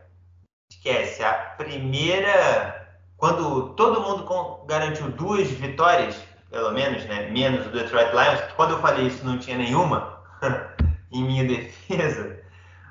esquece. 0.71 1.23
A 1.23 1.33
primeira, 1.57 2.87
quando 3.17 3.69
todo 3.73 3.99
mundo 3.99 4.63
garantiu 4.67 5.09
duas 5.09 5.47
vitórias, 5.49 6.23
pelo 6.51 6.71
menos, 6.71 7.03
né? 7.05 7.31
Menos 7.31 7.65
o 7.65 7.71
Detroit 7.71 8.11
Lions, 8.11 8.41
quando 8.55 8.73
eu 8.73 8.79
falei 8.79 9.07
isso 9.07 9.25
não 9.25 9.39
tinha 9.39 9.57
nenhuma 9.57 10.21
em 11.11 11.23
minha 11.23 11.43
defesa. 11.43 12.39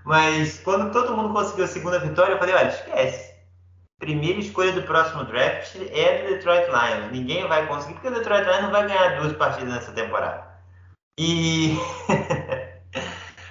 Mas 0.05 0.59
quando 0.59 0.91
todo 0.91 1.17
mundo 1.17 1.33
conseguiu 1.33 1.65
a 1.65 1.69
segunda 1.69 2.01
vitória, 2.01 2.33
eu 2.33 2.39
falei, 2.41 2.57
olha, 2.57 2.71
esquece. 2.71 3.35
Primeira 4.01 4.41
escolha 4.41 4.73
do 4.73 4.83
próximo 4.83 5.25
draft 5.27 5.77
é 5.77 6.23
do 6.23 6.35
Detroit 6.35 6.67
Lions. 6.67 7.13
Ninguém 7.13 7.47
vai 7.47 7.69
conseguir, 7.69 7.95
porque 7.95 8.09
o 8.09 8.15
Detroit 8.15 8.43
Lions 8.43 8.63
não 8.63 8.73
vai 8.73 8.89
ganhar 8.89 9.21
duas 9.21 9.33
partidas 9.35 9.73
nessa 9.73 9.93
temporada. 9.93 10.49
E. 11.19 11.77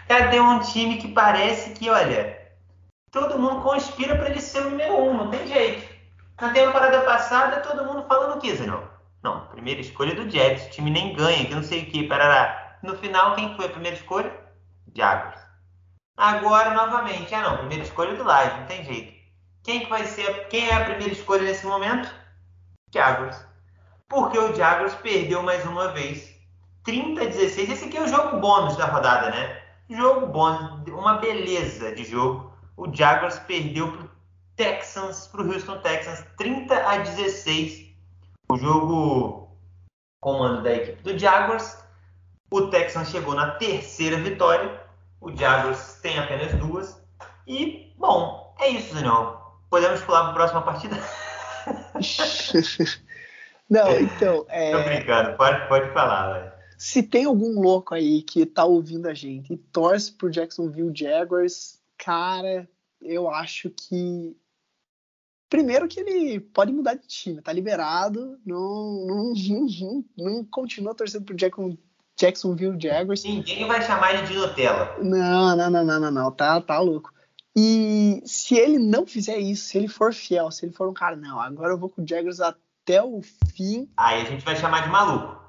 Cara, 0.08 0.30
tem 0.30 0.40
um 0.40 0.60
time 0.60 0.98
que 0.98 1.10
parece 1.10 1.72
que, 1.72 1.90
olha, 1.90 2.40
todo 3.12 3.38
mundo 3.38 3.62
conspira 3.62 4.16
para 4.16 4.30
ele 4.30 4.40
ser 4.40 4.62
o 4.62 4.70
número 4.70 4.96
um, 4.96 5.14
não 5.14 5.30
tem 5.30 5.46
jeito. 5.46 5.86
Na 6.40 6.54
temporada 6.54 7.02
passada, 7.02 7.60
todo 7.60 7.84
mundo 7.86 8.08
falando 8.08 8.40
que, 8.40 8.56
Zenão? 8.56 8.88
Não, 9.22 9.48
primeira 9.48 9.82
escolha 9.82 10.16
do 10.16 10.30
Jets, 10.30 10.68
o 10.68 10.70
time 10.70 10.90
nem 10.90 11.14
ganha, 11.14 11.46
que 11.46 11.54
não 11.54 11.64
sei 11.64 11.84
o 11.84 11.86
que, 11.88 12.08
parará. 12.08 12.78
No 12.82 12.96
final, 12.96 13.36
quem 13.36 13.54
foi 13.58 13.66
a 13.66 13.70
primeira 13.70 13.98
escolha? 13.98 14.32
Jaguars. 14.96 15.42
Agora, 16.16 16.74
novamente, 16.74 17.36
ah 17.36 17.42
não, 17.42 17.58
primeira 17.58 17.84
escolha 17.84 18.16
do 18.16 18.24
Lions, 18.24 18.60
não 18.60 18.66
tem 18.66 18.86
jeito. 18.86 19.14
Quem 19.64 19.82
que 19.82 19.90
vai 19.90 20.06
ser, 20.06 20.48
quem 20.48 20.70
é 20.70 20.74
a 20.74 20.86
primeira 20.86 21.12
escolha 21.12 21.44
nesse 21.44 21.66
momento? 21.66 22.10
Jaguars. 22.94 23.46
Porque 24.08 24.38
o 24.38 24.56
Jaguars 24.56 24.96
perdeu 24.96 25.44
mais 25.44 25.66
uma 25.66 25.90
vez. 25.90 26.34
30 26.86 27.22
a 27.22 27.26
16. 27.26 27.70
Esse 27.70 27.86
aqui 27.86 27.98
é 27.98 28.02
o 28.02 28.08
jogo 28.08 28.38
bônus 28.38 28.78
da 28.78 28.86
rodada, 28.86 29.30
né? 29.32 29.67
Jogo 29.90 30.28
bônus, 30.28 30.88
uma 30.88 31.18
beleza 31.18 31.96
de 31.96 32.04
jogo 32.04 32.48
o 32.78 32.94
Jaguars 32.94 33.40
perdeu 33.40 33.92
para 33.92 34.08
Texans, 34.56 35.28
para 35.28 35.42
o 35.42 35.52
Houston 35.52 35.80
Texans, 35.80 36.24
30 36.38 36.76
a 36.76 36.98
16. 37.00 37.88
O 38.52 38.58
jogo 38.58 39.58
comando 40.22 40.62
da 40.62 40.74
equipe 40.74 41.02
do 41.02 41.18
Jaguars. 41.18 41.84
O 42.52 42.68
Texans 42.68 43.10
chegou 43.10 43.34
na 43.34 43.56
terceira 43.56 44.18
vitória. 44.18 44.80
O 45.20 45.36
Jaguars 45.36 46.00
tem 46.02 46.20
apenas 46.20 46.54
duas. 46.54 47.04
E, 47.48 47.92
bom, 47.98 48.56
é 48.60 48.70
isso, 48.70 48.94
Daniel. 48.94 49.42
Podemos 49.72 50.02
pular 50.02 50.22
para 50.22 50.32
a 50.32 50.36
próxima 50.36 50.62
partida? 50.62 50.96
Não, 53.68 53.90
então. 54.00 54.46
É... 54.50 54.72
Tô 54.72 54.84
brincando, 54.84 55.36
pode, 55.36 55.68
pode 55.68 55.92
falar, 55.94 56.34
velho. 56.34 56.57
Se 56.78 57.02
tem 57.02 57.26
algum 57.26 57.60
louco 57.60 57.96
aí 57.96 58.22
que 58.22 58.46
tá 58.46 58.64
ouvindo 58.64 59.08
a 59.08 59.14
gente 59.14 59.54
e 59.54 59.58
torce 59.58 60.12
pro 60.12 60.30
Jacksonville 60.30 60.92
Jaguars, 60.96 61.78
Cara, 61.98 62.70
eu 63.02 63.30
acho 63.30 63.70
que. 63.70 64.36
Primeiro 65.50 65.88
que 65.88 66.00
ele 66.00 66.40
pode 66.42 66.74
mudar 66.74 66.96
de 66.96 67.08
time, 67.08 67.42
tá 67.42 67.54
liberado, 67.54 68.38
não, 68.46 69.06
não, 69.06 69.34
não, 69.34 70.06
não 70.18 70.46
continua 70.46 70.94
torcendo 70.94 71.24
pro 71.24 71.36
Jackson, 71.36 71.78
Jacksonville 72.20 72.80
Jaguars. 72.80 73.24
Ninguém 73.24 73.66
vai 73.66 73.82
chamar 73.82 74.14
ele 74.14 74.28
de 74.28 74.34
Nutella. 74.34 74.98
Não, 75.02 75.56
não, 75.56 75.70
não, 75.70 75.86
não, 75.86 76.00
não, 76.00 76.12
não, 76.12 76.32
tá, 76.32 76.60
tá 76.60 76.80
louco. 76.80 77.14
E 77.56 78.22
se 78.26 78.56
ele 78.56 78.78
não 78.78 79.08
fizer 79.08 79.38
isso, 79.38 79.70
se 79.70 79.78
ele 79.78 79.88
for 79.88 80.14
fiel, 80.14 80.52
se 80.52 80.66
ele 80.66 80.74
for 80.74 80.88
um 80.90 80.94
cara, 80.94 81.16
não, 81.16 81.40
agora 81.40 81.72
eu 81.72 81.78
vou 81.78 81.90
com 81.90 82.04
o 82.04 82.08
Jaguars 82.08 82.42
até 82.42 83.02
o 83.02 83.22
fim. 83.22 83.90
Aí 83.96 84.22
a 84.22 84.26
gente 84.26 84.44
vai 84.44 84.56
chamar 84.56 84.84
de 84.84 84.90
maluco. 84.90 85.47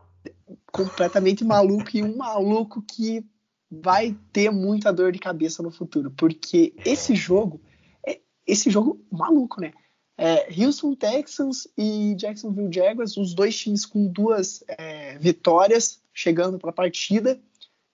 Completamente 0.73 1.45
maluco 1.45 1.91
e 1.95 2.03
um 2.03 2.17
maluco 2.17 2.83
que 2.83 3.25
vai 3.71 4.17
ter 4.33 4.51
muita 4.51 4.93
dor 4.93 5.13
de 5.13 5.19
cabeça 5.19 5.63
no 5.63 5.71
futuro, 5.71 6.11
porque 6.11 6.75
esse 6.85 7.15
jogo, 7.15 7.61
é, 8.07 8.21
esse 8.47 8.71
jogo 8.71 9.05
maluco, 9.11 9.61
né? 9.61 9.73
É, 10.17 10.49
Houston 10.51 10.95
Texans 10.95 11.69
e 11.77 12.15
Jacksonville 12.17 12.73
Jaguars, 12.73 13.17
os 13.17 13.35
dois 13.35 13.57
times 13.57 13.87
com 13.87 14.07
duas 14.07 14.65
é, 14.67 15.17
vitórias 15.19 16.03
chegando 16.13 16.59
para 16.59 16.71
a 16.71 16.73
partida, 16.73 17.41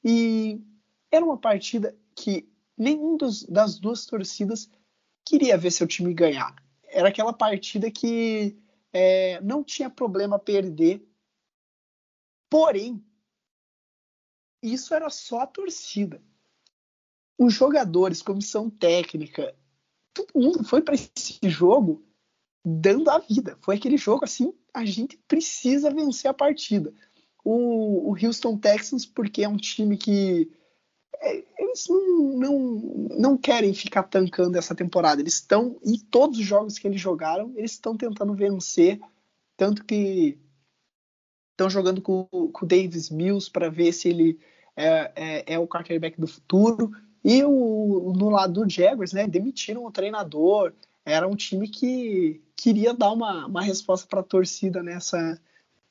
e 0.03 0.61
era 1.11 1.25
uma 1.25 1.37
partida 1.37 1.95
que 2.15 2.49
nenhum 2.79 3.17
dos, 3.17 3.43
das 3.45 3.79
duas 3.79 4.07
torcidas 4.07 4.71
queria 5.25 5.59
ver 5.59 5.71
seu 5.71 5.87
time 5.87 6.15
ganhar. 6.15 6.55
Era 6.85 7.09
aquela 7.09 7.33
partida 7.33 7.91
que 7.91 8.57
é, 8.93 9.41
não 9.43 9.63
tinha 9.63 9.91
problema 9.91 10.39
perder, 10.39 11.07
porém 12.55 13.05
isso 14.63 14.95
era 14.95 15.11
só 15.11 15.41
a 15.41 15.47
torcida. 15.47 16.23
Os 17.37 17.53
jogadores, 17.53 18.23
comissão 18.23 18.71
técnica, 18.71 19.53
todo 20.13 20.29
mundo 20.37 20.63
foi 20.63 20.81
para 20.81 20.95
esse 20.95 21.41
jogo 21.51 22.07
dando 22.65 23.11
a 23.11 23.19
vida. 23.19 23.59
Foi 23.61 23.75
aquele 23.75 23.97
jogo 23.97 24.25
assim, 24.25 24.55
a 24.73 24.85
gente 24.85 25.17
precisa 25.27 25.91
vencer 25.91 26.31
a 26.31 26.35
partida. 26.35 26.95
O, 27.45 28.13
o 28.13 28.17
Houston 28.25 28.57
Texans, 28.57 29.05
porque 29.05 29.43
é 29.43 29.49
um 29.49 29.57
time 29.57 29.97
que 29.97 30.49
é, 31.21 31.45
eles 31.59 31.89
não, 31.89 32.39
não, 32.39 32.79
não 33.19 33.37
querem 33.37 33.75
ficar 33.75 34.05
tancando 34.05 34.57
essa 34.57 34.77
temporada. 34.77 35.21
Eles 35.21 35.35
estão, 35.35 35.77
em 35.85 35.99
todos 35.99 36.39
os 36.39 36.47
jogos 36.47 36.79
que 36.79 36.87
eles 36.87 37.01
jogaram, 37.01 37.53
eles 37.57 37.73
estão 37.73 37.97
tentando 37.97 38.33
vencer. 38.33 39.01
Tanto 39.57 39.85
que 39.85 40.39
estão 41.55 41.71
jogando 41.71 42.03
com, 42.03 42.25
com 42.25 42.65
o 42.65 42.69
Davis 42.69 43.11
Mills 43.11 43.51
para 43.51 43.71
ver 43.71 43.93
se 43.93 44.09
ele 44.09 44.39
é, 44.77 45.13
é, 45.15 45.55
é 45.55 45.59
o 45.59 45.67
quarterback 45.67 46.21
do 46.21 46.27
futuro. 46.27 46.93
E 47.25 47.43
o, 47.43 48.13
no 48.15 48.29
lado 48.29 48.65
do 48.65 48.71
Jaguars, 48.71 49.13
né, 49.13 49.27
demitiram 49.27 49.87
o 49.87 49.91
treinador. 49.91 50.73
Era 51.05 51.27
um 51.27 51.37
time 51.37 51.69
que 51.69 52.43
queria 52.57 52.93
dar 52.93 53.13
uma, 53.13 53.47
uma 53.47 53.63
resposta 53.63 54.07
para 54.07 54.21
a 54.21 54.25
torcida 54.25 54.83
nessa, 54.83 55.41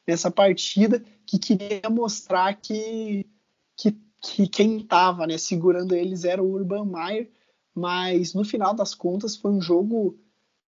nessa 0.05 0.30
partida, 0.30 1.03
que 1.26 1.39
queria 1.39 1.89
mostrar 1.89 2.53
que, 2.55 3.26
que, 3.76 3.97
que 4.22 4.47
quem 4.47 4.78
estava 4.78 5.26
né, 5.26 5.38
segurando 5.38 5.95
eles 5.95 6.26
era 6.26 6.43
o 6.43 6.51
Urban 6.51 6.86
Meyer. 6.86 7.32
Mas 7.74 8.36
no 8.36 8.43
final 8.43 8.74
das 8.74 8.93
contas 8.93 9.36
foi 9.36 9.51
um 9.51 9.61
jogo 9.61 10.16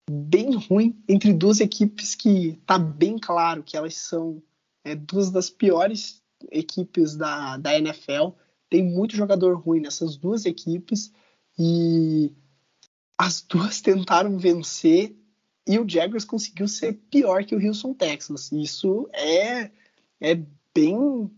bem 0.09 0.55
ruim 0.55 0.97
entre 1.07 1.33
duas 1.33 1.59
equipes 1.59 2.15
que 2.15 2.59
tá 2.65 2.77
bem 2.77 3.17
claro 3.17 3.63
que 3.63 3.75
elas 3.75 3.95
são 3.95 4.41
é, 4.83 4.95
duas 4.95 5.31
das 5.31 5.49
piores 5.49 6.21
equipes 6.51 7.15
da, 7.15 7.57
da 7.57 7.77
NFL. 7.77 8.29
Tem 8.69 8.83
muito 8.83 9.15
jogador 9.15 9.55
ruim 9.57 9.79
nessas 9.79 10.17
duas 10.17 10.45
equipes 10.45 11.11
e 11.57 12.31
as 13.17 13.41
duas 13.41 13.81
tentaram 13.81 14.37
vencer 14.37 15.15
e 15.65 15.79
o 15.79 15.87
Jaguars 15.87 16.25
conseguiu 16.25 16.67
ser 16.67 16.93
pior 17.09 17.45
que 17.45 17.55
o 17.55 17.65
Houston 17.65 17.93
Texans. 17.93 18.51
Isso 18.51 19.07
é, 19.13 19.71
é 20.19 20.41
bem. 20.73 21.31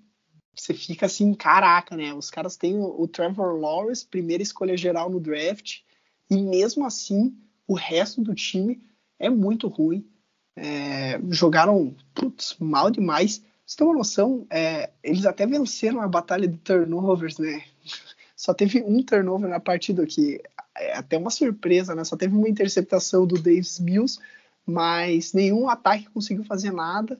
Você 0.55 0.73
fica 0.73 1.05
assim, 1.05 1.33
caraca, 1.33 1.95
né? 1.95 2.13
Os 2.13 2.31
caras 2.31 2.57
têm 2.57 2.75
o, 2.77 3.01
o 3.01 3.07
Trevor 3.07 3.59
Lawrence, 3.59 4.05
primeira 4.05 4.41
escolha 4.41 4.75
geral 4.75 5.09
no 5.09 5.19
draft, 5.19 5.81
e 6.29 6.37
mesmo 6.37 6.85
assim 6.85 7.37
o 7.67 7.75
resto 7.75 8.21
do 8.21 8.33
time 8.33 8.81
é 9.19 9.29
muito 9.29 9.67
ruim. 9.67 10.07
É, 10.55 11.19
jogaram 11.29 11.95
putz, 12.13 12.55
mal 12.59 12.89
demais. 12.89 13.43
Você 13.65 13.77
tem 13.77 13.87
uma 13.87 13.97
noção, 13.97 14.45
é, 14.49 14.91
eles 15.03 15.25
até 15.25 15.45
venceram 15.45 16.01
a 16.01 16.07
batalha 16.07 16.47
de 16.47 16.57
turnovers, 16.57 17.37
né? 17.37 17.63
Só 18.35 18.53
teve 18.53 18.83
um 18.83 19.01
turnover 19.01 19.49
na 19.49 19.59
partida, 19.59 20.05
que 20.05 20.41
é 20.77 20.93
até 20.97 21.17
uma 21.17 21.29
surpresa, 21.29 21.95
né? 21.95 22.03
Só 22.03 22.17
teve 22.17 22.35
uma 22.35 22.49
interceptação 22.49 23.25
do 23.25 23.41
Davis 23.41 23.79
Mills, 23.79 24.19
mas 24.65 25.33
nenhum 25.33 25.69
ataque 25.69 26.09
conseguiu 26.09 26.43
fazer 26.43 26.71
nada. 26.71 27.19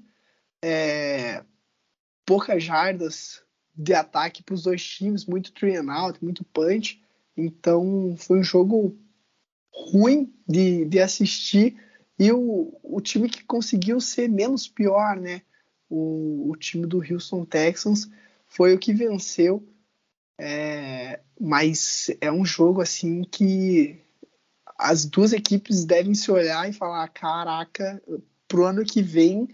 É, 0.61 1.43
poucas 2.25 2.63
jardas 2.63 3.41
de 3.73 3.93
ataque 3.93 4.43
para 4.43 4.55
os 4.55 4.63
dois 4.63 4.83
times, 4.83 5.25
muito 5.25 5.53
three 5.53 5.75
and 5.75 5.91
out, 5.91 6.23
muito 6.23 6.43
punch. 6.45 7.01
Então 7.35 8.15
foi 8.17 8.39
um 8.39 8.43
jogo 8.43 8.97
ruim 9.71 10.33
de, 10.47 10.85
de 10.85 10.99
assistir 10.99 11.75
e 12.17 12.31
o, 12.31 12.77
o 12.81 13.01
time 13.01 13.29
que 13.29 13.43
conseguiu 13.43 13.99
ser 13.99 14.29
menos 14.29 14.67
pior, 14.67 15.17
né? 15.17 15.41
O, 15.89 16.51
o 16.51 16.55
time 16.55 16.87
do 16.87 16.97
Houston 16.99 17.45
Texans 17.45 18.09
foi 18.47 18.73
o 18.73 18.79
que 18.79 18.93
venceu. 18.93 19.67
É, 20.37 21.21
mas 21.39 22.09
é 22.19 22.31
um 22.31 22.45
jogo 22.45 22.81
assim 22.81 23.23
que 23.23 24.01
as 24.77 25.05
duas 25.05 25.31
equipes 25.31 25.85
devem 25.85 26.13
se 26.13 26.31
olhar 26.31 26.69
e 26.69 26.73
falar: 26.73 27.07
caraca, 27.09 28.01
pro 28.47 28.65
ano 28.65 28.83
que 28.83 29.01
vem 29.01 29.47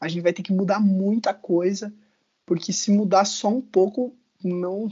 a 0.00 0.08
gente 0.08 0.22
vai 0.22 0.32
ter 0.32 0.42
que 0.42 0.52
mudar 0.52 0.80
muita 0.80 1.34
coisa, 1.34 1.92
porque 2.46 2.72
se 2.72 2.90
mudar 2.90 3.26
só 3.26 3.48
um 3.48 3.60
pouco, 3.60 4.16
não, 4.42 4.88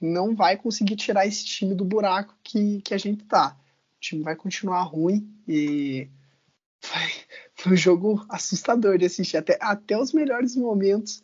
não 0.00 0.36
vai 0.36 0.56
conseguir 0.56 0.96
tirar 0.96 1.26
esse 1.26 1.44
time 1.44 1.74
do 1.74 1.84
buraco 1.84 2.36
que, 2.44 2.82
que 2.82 2.92
a 2.92 2.98
gente 2.98 3.24
tá. 3.24 3.56
O 3.96 4.00
time 4.00 4.22
vai 4.22 4.36
continuar 4.36 4.82
ruim 4.82 5.34
e 5.48 6.08
foi, 6.80 7.02
foi 7.54 7.72
um 7.72 7.76
jogo 7.76 8.24
assustador 8.28 8.98
de 8.98 9.06
assistir. 9.06 9.36
Até, 9.36 9.58
até 9.60 9.98
os 9.98 10.12
melhores 10.12 10.56
momentos 10.56 11.22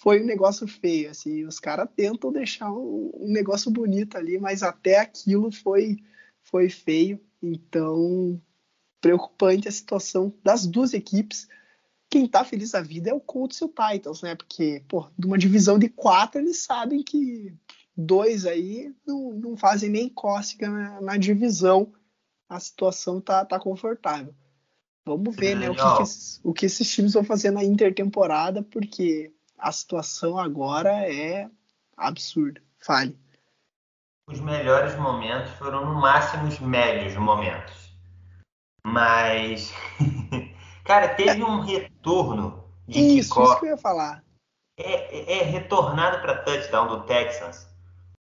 foi 0.00 0.22
um 0.22 0.26
negócio 0.26 0.66
feio. 0.68 1.10
Assim, 1.10 1.44
os 1.44 1.58
caras 1.58 1.88
tentam 1.96 2.30
deixar 2.30 2.70
um, 2.70 3.10
um, 3.14 3.28
negócio 3.28 3.70
bonito 3.70 4.16
ali, 4.16 4.38
mas 4.38 4.62
até 4.62 4.98
aquilo 4.98 5.50
foi, 5.50 5.96
foi 6.42 6.68
feio. 6.68 7.20
Então, 7.42 8.40
preocupante 9.00 9.68
a 9.68 9.72
situação 9.72 10.32
das 10.42 10.66
duas 10.66 10.92
equipes. 10.92 11.48
Quem 12.10 12.26
tá 12.26 12.44
feliz 12.44 12.70
da 12.70 12.80
vida 12.80 13.10
é 13.10 13.14
o 13.14 13.20
Colts 13.20 13.60
e 13.60 13.64
o 13.64 13.68
Titans, 13.68 14.22
né? 14.22 14.34
Porque, 14.34 14.82
pô, 14.88 15.08
de 15.18 15.26
uma 15.26 15.38
divisão 15.38 15.78
de 15.78 15.88
quatro, 15.88 16.40
eles 16.40 16.58
sabem 16.58 17.02
que 17.02 17.54
dois 17.96 18.46
aí 18.46 18.94
não, 19.06 19.32
não 19.34 19.56
fazem 19.56 19.90
nem 19.90 20.08
cócega 20.08 20.68
na, 20.68 21.00
na 21.00 21.16
divisão. 21.16 21.92
A 22.48 22.58
situação 22.58 23.20
tá, 23.20 23.44
tá 23.44 23.60
confortável. 23.60 24.34
Vamos 25.16 25.36
ver, 25.36 25.54
né, 25.54 25.70
o 25.70 25.74
que, 25.74 25.96
que 25.96 26.02
esses, 26.02 26.40
o 26.44 26.52
que 26.52 26.66
esses 26.66 26.90
times 26.92 27.14
vão 27.14 27.24
fazer 27.24 27.50
na 27.50 27.64
intertemporada, 27.64 28.62
porque 28.62 29.32
a 29.58 29.72
situação 29.72 30.38
agora 30.38 30.90
é 31.10 31.48
absurda. 31.96 32.60
Fale. 32.78 33.18
Os 34.28 34.40
melhores 34.40 34.94
momentos 34.96 35.50
foram 35.52 35.86
no 35.86 36.00
máximo 36.00 36.46
os 36.46 36.58
médios 36.60 37.16
momentos. 37.16 37.92
Mas, 38.84 39.72
cara, 40.84 41.14
teve 41.14 41.42
um 41.42 41.60
retorno 41.60 42.64
de 42.86 43.00
isso, 43.00 43.30
kickoff. 43.30 43.50
Isso 43.50 43.60
que 43.60 43.66
eu 43.66 43.70
ia 43.70 43.76
falar. 43.76 44.24
É, 44.78 45.16
é, 45.16 45.38
é 45.40 45.42
retornado 45.42 46.20
para 46.20 46.42
touchdown 46.42 46.88
do 46.88 47.02
Texans, 47.04 47.68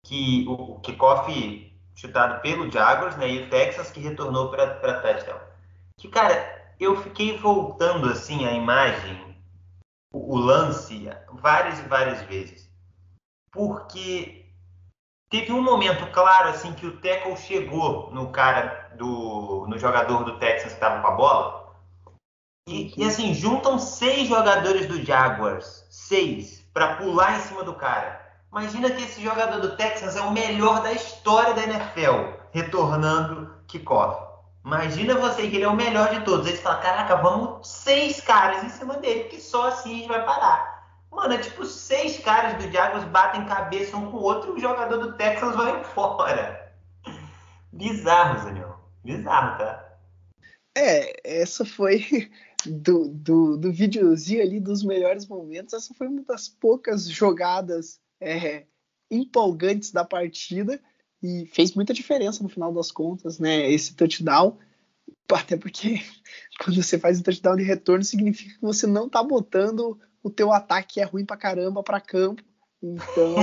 que 0.06 0.46
o, 0.48 0.54
o 0.54 0.80
kickoff 0.82 1.72
chutado 1.96 2.42
pelo 2.42 2.70
Jaguars, 2.70 3.16
né, 3.18 3.30
e 3.30 3.44
o 3.44 3.50
Texans 3.50 3.92
que 3.92 4.00
retornou 4.00 4.50
para 4.50 5.02
touchdown. 5.02 5.40
Que, 5.98 6.08
cara, 6.10 6.63
eu 6.84 7.02
fiquei 7.02 7.38
voltando 7.38 8.10
assim 8.10 8.46
a 8.46 8.52
imagem, 8.52 9.36
o, 10.14 10.36
o 10.36 10.38
lance, 10.38 11.10
várias 11.32 11.80
e 11.80 11.84
várias 11.84 12.22
vezes. 12.24 12.70
Porque 13.52 14.46
teve 15.30 15.52
um 15.52 15.62
momento 15.62 16.12
claro 16.12 16.50
assim 16.50 16.74
que 16.74 16.86
o 16.86 17.00
tackle 17.00 17.38
chegou 17.38 18.12
no 18.12 18.32
cara 18.32 18.92
do 18.98 19.66
no 19.68 19.78
jogador 19.78 20.24
do 20.24 20.38
Texas 20.40 20.74
que 20.74 20.74
estava 20.74 21.02
com 21.02 21.08
a 21.08 21.16
bola. 21.16 21.64
E, 22.68 22.94
e, 22.98 23.04
assim, 23.04 23.34
juntam 23.34 23.78
seis 23.78 24.28
jogadores 24.30 24.88
do 24.88 25.04
Jaguars, 25.04 25.86
seis, 25.90 26.66
para 26.74 26.96
pular 26.96 27.38
em 27.38 27.42
cima 27.42 27.64
do 27.64 27.74
cara. 27.74 28.22
Imagina 28.50 28.90
que 28.90 29.04
esse 29.04 29.22
jogador 29.22 29.60
do 29.60 29.76
Texas 29.76 30.16
é 30.16 30.22
o 30.22 30.32
melhor 30.32 30.82
da 30.82 30.94
história 30.94 31.54
da 31.54 31.64
NFL, 31.64 32.38
retornando 32.52 33.54
kickoff. 33.68 34.33
Imagina 34.66 35.16
você 35.16 35.50
que 35.50 35.58
ele 35.58 35.66
é 35.66 35.68
o 35.68 35.76
melhor 35.76 36.10
de 36.14 36.24
todos. 36.24 36.48
Aí 36.48 36.56
você 36.56 36.62
fala, 36.62 36.82
caraca, 36.82 37.18
vamos 37.18 37.68
seis 37.68 38.22
caras 38.22 38.64
em 38.64 38.70
cima 38.70 38.96
dele, 38.98 39.26
que 39.26 39.40
só 39.40 39.68
assim 39.68 39.94
a 39.94 39.98
gente 39.98 40.08
vai 40.08 40.26
parar. 40.26 40.74
Mano, 41.12 41.34
é 41.34 41.38
tipo 41.38 41.66
seis 41.66 42.18
caras 42.20 42.64
do 42.64 42.72
Jaguars 42.72 43.04
batem 43.06 43.46
cabeça 43.46 43.96
um 43.98 44.10
com 44.10 44.18
o 44.18 44.22
outro 44.22 44.54
e 44.54 44.58
o 44.58 44.60
jogador 44.60 44.98
do 44.98 45.14
Texas 45.18 45.56
vai 45.56 45.80
embora. 45.80 46.74
Bizarro, 47.72 48.44
Zaniel. 48.44 48.80
Bizarro, 49.04 49.58
tá? 49.58 49.98
É, 50.76 51.42
essa 51.42 51.66
foi 51.66 52.32
do, 52.66 53.10
do, 53.10 53.58
do 53.58 53.72
videozinho 53.72 54.42
ali 54.42 54.60
dos 54.60 54.84
melhores 54.84 55.28
momentos. 55.28 55.74
Essa 55.74 55.94
foi 55.94 56.08
uma 56.08 56.24
das 56.24 56.48
poucas 56.48 57.08
jogadas 57.08 58.00
é, 58.20 58.66
empolgantes 59.12 59.92
da 59.92 60.06
partida 60.06 60.82
e 61.24 61.46
fez 61.46 61.74
muita 61.74 61.94
diferença 61.94 62.44
no 62.44 62.50
final 62.50 62.74
das 62.74 62.92
contas, 62.92 63.40
né? 63.40 63.72
Esse 63.72 63.96
touchdown, 63.96 64.58
até 65.34 65.56
porque 65.56 66.02
quando 66.62 66.84
você 66.84 67.00
faz 67.00 67.20
um 67.20 67.24
touchdown 67.24 67.56
de 67.56 67.64
retorno 67.64 68.04
significa 68.04 68.54
que 68.54 68.62
você 68.62 68.86
não 68.86 69.10
tá 69.10 69.24
botando 69.24 69.98
o 70.22 70.30
teu 70.30 70.52
ataque 70.52 70.96
que 70.96 71.02
é 71.02 71.06
ruim 71.06 71.26
pra 71.26 71.38
caramba 71.38 71.82
para 71.82 72.02
campo, 72.02 72.44
então 72.82 73.36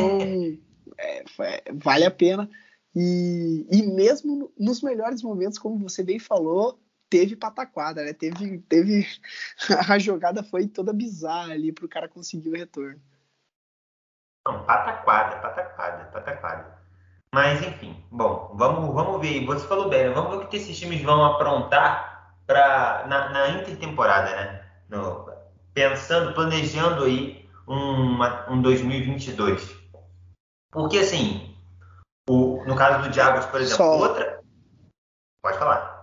é, 0.98 1.24
vale 1.72 2.04
a 2.04 2.10
pena. 2.10 2.48
E, 2.94 3.66
e 3.70 3.82
mesmo 3.82 4.52
nos 4.58 4.82
melhores 4.82 5.22
momentos, 5.22 5.58
como 5.58 5.78
você 5.78 6.02
bem 6.02 6.18
falou, 6.18 6.78
teve 7.08 7.36
pataquada, 7.36 8.04
né? 8.04 8.12
Teve, 8.12 8.58
teve 8.60 9.06
a 9.88 9.98
jogada 9.98 10.42
foi 10.42 10.66
toda 10.66 10.92
bizarra 10.92 11.52
ali 11.52 11.72
pro 11.72 11.88
cara 11.88 12.08
conseguir 12.08 12.50
o 12.50 12.56
retorno. 12.56 13.00
Não, 14.46 14.64
pataquada, 14.64 15.40
pataquada, 15.40 16.04
pataquada. 16.10 16.79
Mas 17.32 17.62
enfim, 17.62 17.96
bom, 18.10 18.52
vamos, 18.56 18.92
vamos 18.92 19.20
ver. 19.20 19.46
Você 19.46 19.66
falou 19.66 19.88
bem, 19.88 20.08
né? 20.08 20.10
vamos 20.10 20.30
ver 20.30 20.44
o 20.44 20.48
que 20.48 20.56
esses 20.56 20.78
times 20.78 21.00
vão 21.02 21.24
aprontar 21.24 22.34
pra, 22.46 23.06
na, 23.06 23.28
na 23.30 23.48
intertemporada, 23.50 24.30
né? 24.30 24.64
No, 24.88 25.30
pensando, 25.72 26.34
planejando 26.34 27.04
aí 27.04 27.48
uma, 27.66 28.50
um 28.50 28.60
2022. 28.60 29.76
Porque 30.72 30.98
assim, 30.98 31.56
o, 32.28 32.64
no 32.64 32.74
caso 32.76 33.04
do 33.04 33.10
Diabos, 33.10 33.46
por 33.46 33.60
exemplo, 33.60 33.76
Só... 33.76 33.98
outra. 33.98 34.42
Pode 35.42 35.58
falar. 35.58 36.00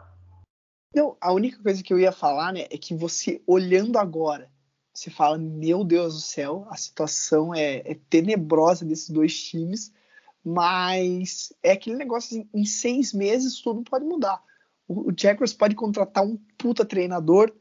Não, 0.96 1.18
a 1.20 1.32
única 1.34 1.62
coisa 1.62 1.84
que 1.84 1.94
eu 1.94 2.00
ia 2.00 2.12
falar, 2.12 2.54
né, 2.54 2.62
é 2.72 2.78
que 2.78 2.96
você 2.96 3.42
olhando 3.46 4.00
agora, 4.00 4.50
você 4.94 5.12
fala, 5.12 5.38
meu 5.38 5.84
Deus 5.84 6.16
do 6.16 6.22
céu, 6.22 6.66
a 6.72 6.78
situação 6.78 7.54
é, 7.54 7.84
é 7.86 7.96
tenebrosa 8.10 8.84
desses 8.84 9.10
dois 9.10 9.40
times 9.44 9.94
mas 10.44 11.54
é 11.62 11.72
aquele 11.72 11.96
negócio 11.96 12.40
assim, 12.40 12.50
em 12.54 12.66
seis 12.66 13.14
meses 13.14 13.62
tudo 13.62 13.84
pode 13.84 14.06
mudar. 14.06 14.42
O, 14.88 15.12
o 15.12 15.14
Jaguars 15.18 15.54
pode 15.54 15.76
contratar 15.76 16.24
um 16.24 16.38
puta 16.58 16.86
treinador, 16.86 17.54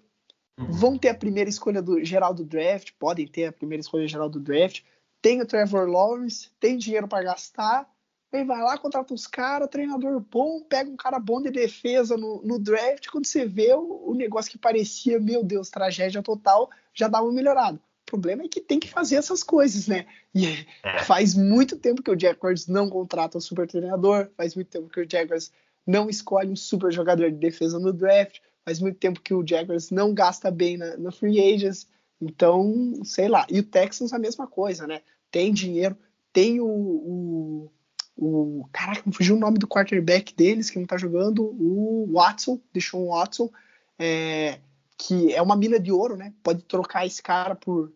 uhum. 0.59 0.71
vão 0.71 0.99
ter 0.99 1.09
a 1.09 1.15
primeira 1.15 1.51
escolha 1.51 1.83
do 1.83 2.05
geral 2.05 2.33
do 2.33 2.45
draft, 2.45 2.93
podem 2.99 3.27
ter 3.27 3.47
a 3.47 3.53
primeira 3.53 3.81
escolha 3.81 4.07
geral 4.07 4.29
do 4.29 4.41
draft, 4.41 4.83
tem 5.21 5.41
o 5.41 5.47
Trevor 5.47 5.89
Lawrence, 5.89 6.51
tem 6.61 6.77
dinheiro 6.77 7.09
para 7.09 7.25
gastar, 7.25 7.91
aí 8.33 8.45
vai 8.45 8.63
lá, 8.63 8.79
contrata 8.79 9.15
os 9.15 9.27
caras, 9.27 9.69
treinador 9.69 10.21
bom, 10.21 10.63
pega 10.63 10.91
um 10.91 10.97
cara 10.97 11.19
bom 11.19 11.41
de 11.41 11.51
defesa 11.51 12.17
no, 12.17 12.43
no 12.43 12.59
draft, 12.59 13.09
quando 13.09 13.27
você 13.27 13.47
vê 13.47 13.73
o, 13.75 14.11
o, 14.11 14.15
negócio 14.15 14.51
que 14.51 14.59
parecia, 14.59 15.19
meu 15.19 15.43
Deus, 15.43 15.71
tragédia 15.71 16.23
total, 16.23 16.71
já 16.95 17.09
dá 17.09 17.23
uma 17.23 17.33
melhorada. 17.33 17.81
O 18.07 18.11
problema 18.11 18.45
é 18.45 18.49
que 18.49 18.61
tem 18.61 18.79
que 18.79 18.89
fazer 18.89 19.17
essas 19.17 19.43
coisas, 19.43 19.89
né? 19.89 20.07
E 20.33 20.47
é. 20.85 21.03
faz 21.03 21.35
muito 21.35 21.77
tempo 21.77 22.03
que 22.03 22.11
o 22.11 22.19
Jaguars 22.19 22.69
não 22.69 22.89
contrata 22.89 23.37
um 23.37 23.41
super 23.41 23.67
treinador, 23.67 24.31
faz 24.37 24.55
muito 24.55 24.69
tempo 24.69 24.89
que 24.89 25.01
o 25.01 25.11
Jaguars 25.11 25.51
não 25.85 26.09
escolhe 26.09 26.53
um 26.53 26.57
super 26.57 26.93
jogador 26.93 27.31
de 27.33 27.37
defesa 27.37 27.81
no 27.81 27.93
draft, 27.93 28.39
faz 28.65 28.79
muito 28.79 28.99
tempo 28.99 29.21
que 29.21 29.35
o 29.35 29.45
Jaguars 29.45 29.91
não 29.91 30.15
gasta 30.15 30.53
bem 30.53 30.77
na, 30.77 30.97
na 30.97 31.11
free 31.11 31.53
agents. 31.53 31.89
Então, 32.21 32.93
sei 33.03 33.27
lá. 33.27 33.45
E 33.51 33.59
o 33.59 33.65
Texans 33.65 34.13
a 34.13 34.19
mesma 34.21 34.47
coisa, 34.47 34.87
né? 34.87 35.03
Tem 35.31 35.53
dinheiro, 35.53 35.97
tem 36.33 36.61
o, 36.61 36.67
o, 36.67 37.71
o 38.17 38.69
caraca, 38.73 39.03
me 39.05 39.13
fugiu 39.13 39.35
o 39.35 39.41
nome 39.41 39.59
do 39.59 39.67
quarterback 39.67 40.33
deles 40.33 40.71
que 40.71 40.79
não 40.79 40.87
tá 40.87 40.97
jogando, 40.97 41.45
o 41.45 42.09
Watson, 42.13 42.61
Deshaun 42.73 43.09
Watson, 43.09 43.51
é, 43.99 44.61
que 44.99 45.33
é 45.35 45.43
uma 45.43 45.57
mina 45.57 45.79
de 45.79 45.93
ouro, 45.93 46.17
né? 46.17 46.33
Pode 46.43 46.63
trocar 46.63 47.07
esse 47.07 47.23
cara 47.23 47.55
por 47.55 47.93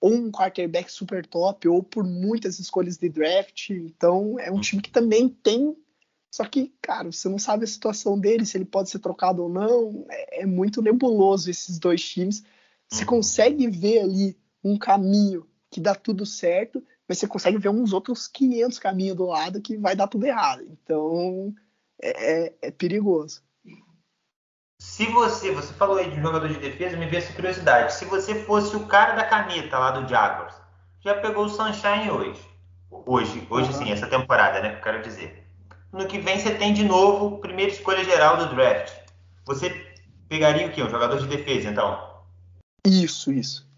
ou 0.00 0.12
um 0.12 0.30
quarterback 0.30 0.92
super 0.92 1.24
top 1.24 1.66
ou 1.66 1.82
por 1.82 2.04
muitas 2.04 2.58
escolhas 2.58 2.98
de 2.98 3.08
draft. 3.08 3.70
Então 3.70 4.38
é 4.38 4.50
um 4.50 4.60
time 4.60 4.82
que 4.82 4.90
também 4.90 5.28
tem 5.28 5.74
Só 6.30 6.44
que, 6.44 6.74
cara, 6.82 7.10
você 7.10 7.28
não 7.28 7.38
sabe 7.38 7.64
a 7.64 7.66
situação 7.66 8.18
dele, 8.18 8.44
se 8.44 8.58
ele 8.58 8.64
pode 8.66 8.90
ser 8.90 8.98
trocado 8.98 9.42
ou 9.42 9.48
não. 9.48 10.04
É, 10.10 10.42
é 10.42 10.46
muito 10.46 10.82
nebuloso 10.82 11.50
esses 11.50 11.78
dois 11.78 12.02
times. 12.06 12.44
Você 12.90 13.02
uhum. 13.02 13.08
consegue 13.08 13.66
ver 13.68 14.00
ali 14.00 14.36
um 14.62 14.76
caminho 14.76 15.46
que 15.70 15.80
dá 15.80 15.94
tudo 15.94 16.26
certo, 16.26 16.84
mas 17.08 17.18
você 17.18 17.26
consegue 17.26 17.56
ver 17.58 17.70
uns 17.70 17.92
outros 17.92 18.28
500 18.28 18.78
caminhos 18.78 19.16
do 19.16 19.26
lado 19.26 19.60
que 19.60 19.76
vai 19.76 19.96
dar 19.96 20.06
tudo 20.06 20.26
errado. 20.26 20.64
Então, 20.68 21.54
é, 22.00 22.44
é, 22.46 22.54
é 22.62 22.70
perigoso. 22.70 23.42
Se 24.94 25.06
você, 25.06 25.50
você 25.50 25.74
falou 25.74 25.96
aí 25.96 26.08
de 26.08 26.22
jogador 26.22 26.46
de 26.46 26.54
defesa, 26.54 26.96
me 26.96 27.06
veio 27.06 27.20
essa 27.20 27.32
curiosidade. 27.32 27.94
Se 27.94 28.04
você 28.04 28.32
fosse 28.44 28.76
o 28.76 28.86
cara 28.86 29.14
da 29.14 29.24
caneta 29.24 29.76
lá 29.76 29.90
do 29.90 30.08
Jaguars, 30.08 30.54
já 31.00 31.16
pegou 31.16 31.46
o 31.46 31.48
Sunshine 31.48 32.12
hoje. 32.12 32.40
Hoje, 32.88 33.44
hoje 33.50 33.72
uhum. 33.72 33.78
sim, 33.78 33.90
essa 33.90 34.06
temporada, 34.06 34.62
né? 34.62 34.70
Que 34.70 34.76
eu 34.76 34.82
quero 34.82 35.02
dizer. 35.02 35.48
No 35.92 36.06
que 36.06 36.20
vem 36.20 36.38
você 36.38 36.54
tem 36.54 36.72
de 36.72 36.84
novo 36.84 37.38
primeira 37.38 37.72
escolha 37.72 38.04
geral 38.04 38.36
do 38.36 38.54
draft. 38.54 38.94
Você 39.46 39.68
pegaria 40.28 40.68
o 40.68 40.70
quê? 40.70 40.80
Um 40.84 40.90
jogador 40.90 41.18
de 41.18 41.26
defesa, 41.26 41.70
então? 41.70 42.22
Isso, 42.86 43.32
isso. 43.32 43.68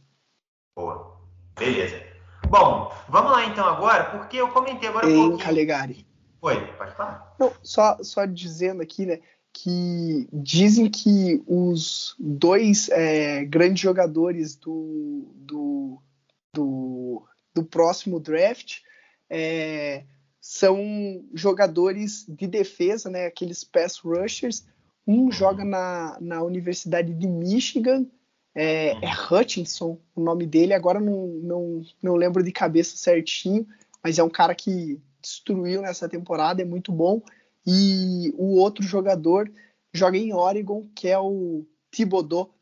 Boa. 0.77 1.17
Beleza. 1.59 1.99
Bom, 2.47 2.95
vamos 3.09 3.33
lá 3.33 3.47
então 3.47 3.67
agora, 3.67 4.05
porque 4.05 4.37
eu 4.37 4.49
comentei 4.49 4.91
agora 4.91 5.07
um 5.07 5.15
pouquinho. 5.15 5.39
Calegari. 5.39 6.07
Oi, 6.43 6.67
pode 6.75 6.95
falar. 6.95 7.35
Não, 7.41 7.51
só, 7.63 7.97
só 8.03 8.27
dizendo 8.27 8.83
aqui, 8.83 9.07
né? 9.07 9.21
Que 9.59 10.29
dizem 10.31 10.91
que 10.91 11.43
os 11.47 12.15
dois 12.19 12.91
é, 12.91 13.43
grandes 13.47 13.81
jogadores 13.81 14.55
do, 14.55 15.33
do, 15.35 16.03
do, 16.53 17.27
do 17.55 17.65
próximo 17.65 18.21
draft 18.21 18.81
é, 19.31 20.05
são 20.39 21.25
jogadores 21.33 22.27
de 22.29 22.47
defesa, 22.47 23.09
né, 23.09 23.25
aqueles 23.25 23.65
pass 23.65 23.99
rushers. 23.99 24.67
Um 25.07 25.33
joga 25.33 25.65
na, 25.65 26.19
na 26.21 26.43
Universidade 26.43 27.15
de 27.15 27.27
Michigan, 27.27 28.07
é, 28.55 28.91
é 28.91 29.11
Hutchinson 29.31 29.99
o 30.15 30.21
nome 30.21 30.47
dele, 30.47 30.75
agora 30.75 31.01
não, 31.01 31.29
não, 31.43 31.83
não 32.03 32.15
lembro 32.15 32.43
de 32.43 32.53
cabeça 32.53 32.95
certinho, 32.99 33.67
mas 34.05 34.19
é 34.19 34.23
um 34.23 34.29
cara 34.29 34.55
que 34.55 35.01
destruiu 35.23 35.81
nessa 35.81 36.09
temporada, 36.09 36.61
é 36.61 36.65
muito 36.65 36.93
bom 36.93 37.23
e 37.67 38.33
o 38.37 38.57
outro 38.57 38.85
jogador 38.85 39.51
joga 39.93 40.17
em 40.17 40.33
Oregon, 40.33 40.89
que 40.95 41.09
é 41.09 41.19
o 41.19 41.67
Thibodeau, 41.91 42.55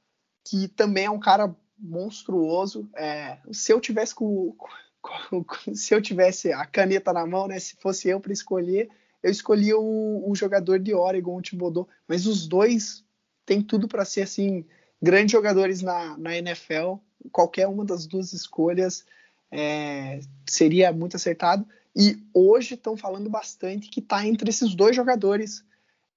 que 0.44 0.68
também 0.68 1.04
é 1.04 1.10
um 1.10 1.20
cara 1.20 1.54
monstruoso. 1.78 2.88
É, 2.96 3.38
se 3.52 3.72
eu 3.72 3.80
tivesse 3.80 4.14
com, 4.14 4.54
com, 5.00 5.44
com, 5.44 5.74
se 5.74 5.94
eu 5.94 6.00
tivesse 6.00 6.52
a 6.52 6.64
caneta 6.64 7.12
na 7.12 7.26
mão, 7.26 7.46
né, 7.46 7.58
se 7.58 7.76
fosse 7.76 8.08
eu 8.08 8.20
para 8.20 8.32
escolher, 8.32 8.88
eu 9.22 9.30
escolhia 9.30 9.76
o, 9.78 10.30
o, 10.30 10.34
jogador 10.34 10.78
de 10.78 10.94
Oregon, 10.94 11.36
o 11.36 11.42
Thibodeau, 11.42 11.88
mas 12.06 12.26
os 12.26 12.46
dois 12.46 13.04
têm 13.46 13.62
tudo 13.62 13.88
para 13.88 14.04
ser 14.04 14.22
assim 14.22 14.64
grandes 15.02 15.32
jogadores 15.32 15.82
na, 15.82 16.16
na 16.16 16.36
NFL. 16.36 16.96
Qualquer 17.32 17.66
uma 17.66 17.84
das 17.84 18.06
duas 18.06 18.32
escolhas 18.32 19.04
é, 19.50 20.20
seria 20.46 20.92
muito 20.92 21.16
acertado. 21.16 21.66
E 21.96 22.18
hoje 22.32 22.74
estão 22.74 22.96
falando 22.96 23.30
bastante 23.30 23.88
que 23.88 24.00
está 24.00 24.26
entre 24.26 24.50
esses 24.50 24.74
dois 24.74 24.96
jogadores 24.96 25.64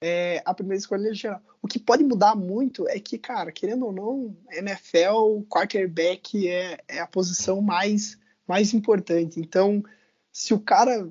é, 0.02 0.42
a 0.46 0.54
primeira 0.54 0.80
escolha 0.80 1.14
geral. 1.14 1.42
O 1.62 1.68
que 1.68 1.80
pode 1.80 2.04
mudar 2.04 2.36
muito 2.36 2.88
é 2.88 3.00
que, 3.00 3.18
cara, 3.18 3.52
querendo 3.52 3.86
ou 3.86 3.92
não, 3.92 4.38
NFL, 4.52 5.42
quarterback 5.50 6.48
é, 6.48 6.80
é 6.88 7.00
a 7.00 7.08
posição 7.08 7.62
mais, 7.62 8.18
mais 8.48 8.74
importante. 8.74 9.40
Então, 9.40 9.84
se 10.32 10.54
o 10.54 10.60
cara 10.60 11.10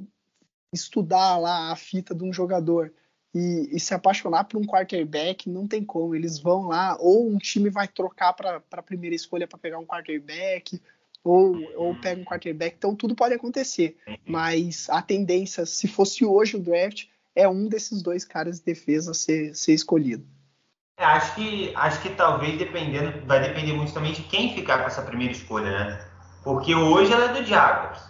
estudar 0.73 1.37
lá 1.37 1.73
a 1.73 1.77
fita 1.77 2.15
de 2.15 2.25
um 2.25 2.33
jogador 2.33 2.93
e, 3.35 3.69
e, 3.73 3.81
se 3.81 3.93
apaixonar 3.93 4.45
por 4.45 4.59
um 4.59 4.65
quarterback, 4.65 5.51
não 5.51 5.67
tem 5.67 5.85
como. 5.85 6.15
Eles 6.15 6.39
vão 6.39 6.69
lá, 6.69 6.97
ou 6.99 7.29
um 7.29 7.39
time 7.39 7.69
vai 7.69 7.87
trocar 7.87 8.33
para 8.33 8.63
a 8.71 8.83
primeira 8.83 9.15
escolha 9.15 9.47
para 9.47 9.59
pegar 9.59 9.79
um 9.79 9.85
quarterback, 9.85 10.81
ou, 11.27 11.59
ou 11.75 11.95
pega 11.97 12.21
um 12.21 12.25
quarterback, 12.25 12.77
então 12.79 12.95
tudo 12.95 13.15
pode 13.15 13.35
acontecer. 13.35 13.97
Mas 14.25 14.89
a 14.89 15.03
tendência, 15.03 15.67
se 15.67 15.89
fosse 15.89 16.25
hoje 16.25 16.57
o 16.57 16.61
draft, 16.61 17.07
é 17.35 17.49
um 17.49 17.69
desses 17.69 18.01
dois 18.01 18.25
caras 18.25 18.61
de 18.61 18.67
defesa 18.67 19.13
ser, 19.13 19.55
ser 19.55 19.73
escolhido. 19.73 20.25
É, 20.99 21.05
acho 21.05 21.35
que 21.35 21.73
acho 21.75 22.01
que 22.01 22.11
talvez 22.11 22.57
dependendo, 22.57 23.27
vai 23.27 23.41
depender 23.41 23.73
muito 23.73 23.93
também 23.93 24.13
de 24.13 24.23
quem 24.23 24.55
ficar 24.55 24.79
com 24.79 24.87
essa 24.87 25.03
primeira 25.03 25.33
escolha, 25.33 25.71
né? 25.71 26.07
Porque 26.43 26.75
hoje 26.75 27.13
ela 27.13 27.25
é 27.25 27.33
do 27.35 27.45
Jaguars. 27.45 28.01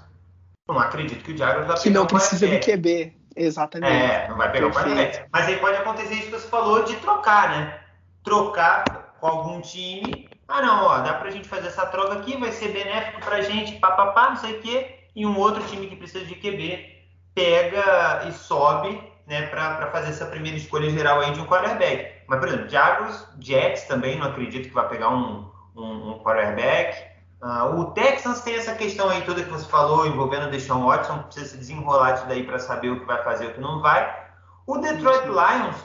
Não 0.69 0.79
acredito 0.79 1.25
que 1.25 1.33
o 1.33 1.37
Jaguars 1.37 1.67
vai 1.67 1.77
que 1.77 1.85
pegar 1.85 1.99
não 1.99 2.07
precisa 2.07 2.47
de 2.47 2.59
QB, 2.59 3.13
exatamente. 3.35 3.93
É, 3.93 4.29
não 4.29 4.37
vai 4.37 4.53
pegar 4.53 4.67
Perfeito. 4.67 4.89
o 4.89 4.95
quarterback. 4.95 5.29
Mas 5.33 5.47
aí 5.47 5.57
pode 5.57 5.77
acontecer 5.79 6.15
isso 6.15 6.27
que 6.27 6.33
você 6.33 6.49
falou 6.49 6.85
de 6.85 6.95
trocar, 6.97 7.51
né? 7.51 7.81
Trocar 8.23 8.85
com 9.19 9.27
algum 9.27 9.61
time 9.61 10.29
ah, 10.49 10.63
não, 10.63 10.85
ó, 10.85 10.99
dá 11.01 11.15
pra 11.15 11.31
gente 11.31 11.49
fazer 11.49 11.69
essa 11.69 11.87
troca 11.87 12.15
aqui, 12.15 12.37
vai 12.37 12.53
ser 12.53 12.69
benéfico 12.69 13.21
pra 13.21 13.41
gente, 13.43 13.79
papapá, 13.81 14.31
não 14.31 14.37
sei 14.37 14.59
o 14.59 14.61
quê, 14.61 15.01
e 15.15 15.27
um 15.27 15.37
outro 15.39 15.63
time 15.65 15.87
que 15.89 15.97
precisa 15.97 16.25
de 16.25 16.35
QB 16.35 16.95
pega 17.35 18.27
e 18.29 18.33
sobe, 18.33 19.01
né, 19.27 19.47
para 19.47 19.91
fazer 19.91 20.11
essa 20.11 20.27
primeira 20.27 20.57
escolha 20.57 20.89
geral 20.89 21.21
aí 21.21 21.33
de 21.33 21.41
um 21.41 21.47
quarterback. 21.47 22.23
Mas, 22.29 22.39
por 22.39 22.49
exemplo, 22.49 22.69
Jaguars, 22.69 23.29
Jets 23.41 23.85
também, 23.85 24.19
não 24.19 24.29
acredito 24.29 24.69
que 24.69 24.75
vai 24.75 24.89
pegar 24.89 25.11
um, 25.11 25.51
um, 25.75 26.13
um 26.13 26.19
quarterback. 26.21 27.05
Uh, 27.43 27.81
o 27.81 27.93
Texans 27.93 28.41
tem 28.41 28.55
essa 28.55 28.75
questão 28.75 29.09
aí 29.11 29.21
toda 29.23 29.43
que 29.43 29.51
você 29.51 29.69
falou 29.69 30.07
envolvendo 30.07 30.47
o 30.47 30.51
Deshaun 30.51 30.87
Watson, 30.87 31.19
precisa 31.25 31.51
se 31.51 31.59
desenrolar 31.59 32.13
disso 32.13 32.27
daí 32.27 32.45
para 32.45 32.59
saber 32.59 32.91
o 32.91 33.01
que 33.01 33.07
vai 33.07 33.23
fazer 33.23 33.45
e 33.45 33.49
o 33.49 33.55
que 33.55 33.61
não 33.61 33.81
vai. 33.83 34.27
O 34.67 34.79
Detroit 34.79 35.27
Lions, 35.27 35.77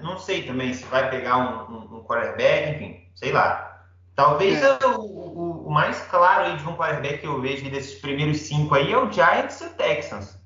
não 0.00 0.18
sei 0.18 0.44
também 0.44 0.72
se 0.72 0.84
vai 0.84 1.10
pegar 1.10 1.38
um, 1.38 1.74
um, 1.74 1.96
um 1.96 2.04
quarterback, 2.04 2.76
enfim, 2.76 3.10
sei 3.14 3.32
lá. 3.32 3.71
Talvez 4.14 4.62
é. 4.62 4.86
o, 4.86 5.00
o, 5.00 5.66
o, 5.68 5.70
mais 5.70 5.98
claro 6.02 6.44
aí 6.44 6.56
de 6.56 6.68
um 6.68 6.76
quarterback 6.76 7.18
que 7.18 7.26
eu 7.26 7.40
vejo 7.40 7.68
desses 7.70 7.98
primeiros 7.98 8.40
cinco 8.40 8.74
aí 8.74 8.92
é 8.92 8.98
o 8.98 9.10
Giants 9.10 9.60
e 9.60 9.64
o 9.64 9.70
Texans. 9.70 10.38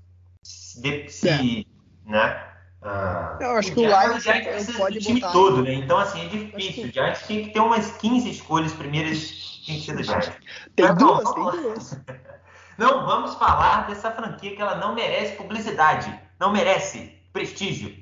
De, 0.77 1.09
se, 1.09 1.67
é. 2.07 2.11
né? 2.11 2.43
Uh, 2.83 3.43
eu 3.43 3.51
acho 3.57 3.73
o 3.73 3.75
que 3.75 3.81
o 3.81 3.87
Lions 3.87 4.23
Giants 4.23 4.77
pode 4.77 4.99
time 5.01 5.21
botar 5.21 5.33
todo, 5.33 5.63
né? 5.63 5.75
Então, 5.75 5.99
assim, 5.99 6.25
é 6.25 6.29
difícil. 6.29 6.85
Que... 6.85 6.89
O 6.89 6.93
Giants 6.93 7.27
tinha 7.27 7.43
que 7.43 7.51
ter 7.51 7.61
umas 7.61 7.91
15 7.97 8.31
escolhas 8.31 8.73
primeiras, 8.73 9.19
tinha 9.65 9.79
que 9.79 9.85
ser 9.85 9.97
do 9.97 10.03
Giants. 10.05 10.33
Tem 10.77 10.87
Mas, 10.87 10.97
duas, 10.97 11.25
bom, 11.25 11.51
tem 11.51 11.63
duas. 11.63 12.01
Não, 12.79 13.07
vamos 13.07 13.35
falar 13.37 13.87
dessa 13.87 14.11
franquia 14.11 14.55
que 14.55 14.61
ela 14.61 14.75
não 14.75 14.95
merece 14.95 15.35
publicidade, 15.35 16.15
não 16.39 16.53
merece 16.53 17.19
prestígio. 17.33 17.97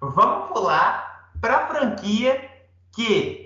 Vamos 0.00 0.48
pular 0.48 1.30
para 1.40 1.58
a 1.58 1.66
franquia 1.68 2.50
que 2.92 3.41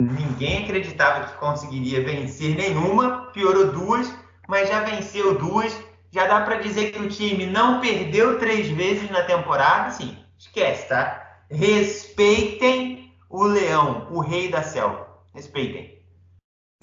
Ninguém 0.00 0.64
acreditava 0.64 1.26
que 1.26 1.38
conseguiria 1.38 2.02
vencer 2.02 2.56
nenhuma, 2.56 3.30
piorou 3.32 3.72
duas, 3.72 4.12
mas 4.48 4.68
já 4.68 4.80
venceu 4.80 5.38
duas. 5.38 5.76
Já 6.10 6.26
dá 6.26 6.42
para 6.42 6.60
dizer 6.60 6.92
que 6.92 7.00
o 7.00 7.08
time 7.08 7.46
não 7.46 7.80
perdeu 7.80 8.38
três 8.38 8.68
vezes 8.68 9.10
na 9.10 9.22
temporada. 9.22 9.90
Sim, 9.90 10.16
esquece, 10.38 10.88
tá? 10.88 11.44
Respeitem 11.50 13.12
o 13.28 13.44
leão, 13.44 14.08
o 14.10 14.20
rei 14.20 14.48
da 14.50 14.62
selva. 14.62 15.08
Respeitem. 15.32 15.94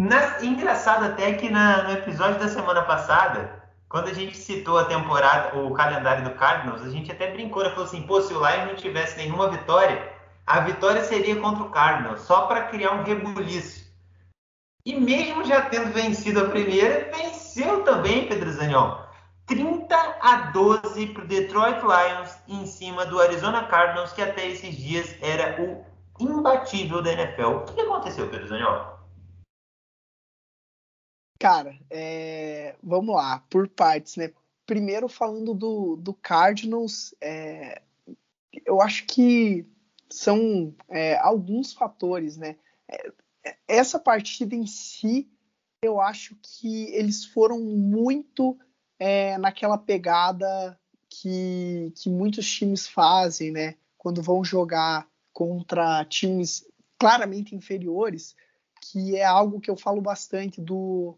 Na, 0.01 0.43
engraçado 0.43 1.05
até 1.05 1.33
que 1.33 1.49
na, 1.49 1.83
no 1.83 1.91
episódio 1.93 2.39
da 2.39 2.47
semana 2.47 2.81
passada, 2.81 3.61
quando 3.87 4.07
a 4.07 4.13
gente 4.13 4.35
citou 4.35 4.77
a 4.77 4.85
temporada, 4.85 5.57
o 5.59 5.73
calendário 5.73 6.23
do 6.23 6.31
Cardinals, 6.31 6.81
a 6.81 6.89
gente 6.89 7.11
até 7.11 7.31
brincou, 7.31 7.63
né? 7.63 7.69
Falou 7.69 7.85
assim, 7.85 8.01
pô, 8.03 8.21
se 8.21 8.33
o 8.33 8.37
Lions 8.37 8.67
não 8.67 8.75
tivesse 8.75 9.17
nenhuma 9.17 9.49
vitória, 9.49 10.11
a 10.51 10.59
vitória 10.59 11.01
seria 11.05 11.39
contra 11.39 11.63
o 11.63 11.71
Cardinals, 11.71 12.23
só 12.23 12.45
para 12.45 12.67
criar 12.67 12.91
um 12.91 13.03
rebuliço. 13.03 13.89
E 14.85 14.99
mesmo 14.99 15.45
já 15.45 15.61
tendo 15.69 15.93
vencido 15.93 16.41
a 16.41 16.49
primeira, 16.49 17.09
venceu 17.09 17.85
também, 17.85 18.27
Pedro 18.27 18.51
Zaniol. 18.51 18.99
30 19.45 19.95
a 19.95 20.51
12 20.51 21.07
para 21.07 21.23
o 21.23 21.27
Detroit 21.27 21.79
Lions 21.81 22.37
em 22.49 22.65
cima 22.65 23.05
do 23.05 23.21
Arizona 23.21 23.65
Cardinals, 23.67 24.11
que 24.11 24.21
até 24.21 24.45
esses 24.45 24.75
dias 24.75 25.15
era 25.21 25.61
o 25.61 25.85
imbatível 26.19 27.01
da 27.01 27.13
NFL. 27.13 27.43
O 27.43 27.65
que 27.65 27.79
aconteceu, 27.79 28.29
Pedro 28.29 28.49
Zaniol? 28.49 28.99
Cara, 31.39 31.79
é... 31.89 32.75
vamos 32.83 33.15
lá, 33.15 33.41
por 33.49 33.69
partes, 33.69 34.17
né? 34.17 34.33
Primeiro 34.65 35.07
falando 35.07 35.53
do, 35.53 35.95
do 35.95 36.13
Cardinals, 36.13 37.15
é... 37.21 37.81
eu 38.65 38.81
acho 38.81 39.05
que 39.05 39.65
são 40.11 40.75
é, 40.89 41.17
alguns 41.17 41.73
fatores, 41.73 42.37
né? 42.37 42.57
É, 42.87 43.11
essa 43.67 43.97
partida 43.97 44.55
em 44.55 44.67
si, 44.67 45.29
eu 45.81 45.99
acho 45.99 46.35
que 46.41 46.93
eles 46.93 47.25
foram 47.25 47.59
muito 47.59 48.57
é, 48.99 49.37
naquela 49.37 49.77
pegada 49.77 50.79
que, 51.09 51.91
que 51.95 52.09
muitos 52.09 52.49
times 52.49 52.87
fazem, 52.87 53.51
né? 53.51 53.75
Quando 53.97 54.21
vão 54.21 54.43
jogar 54.43 55.07
contra 55.33 56.05
times 56.05 56.65
claramente 56.99 57.55
inferiores, 57.55 58.35
que 58.81 59.15
é 59.15 59.25
algo 59.25 59.59
que 59.59 59.71
eu 59.71 59.75
falo 59.75 60.01
bastante 60.01 60.61
do, 60.61 61.17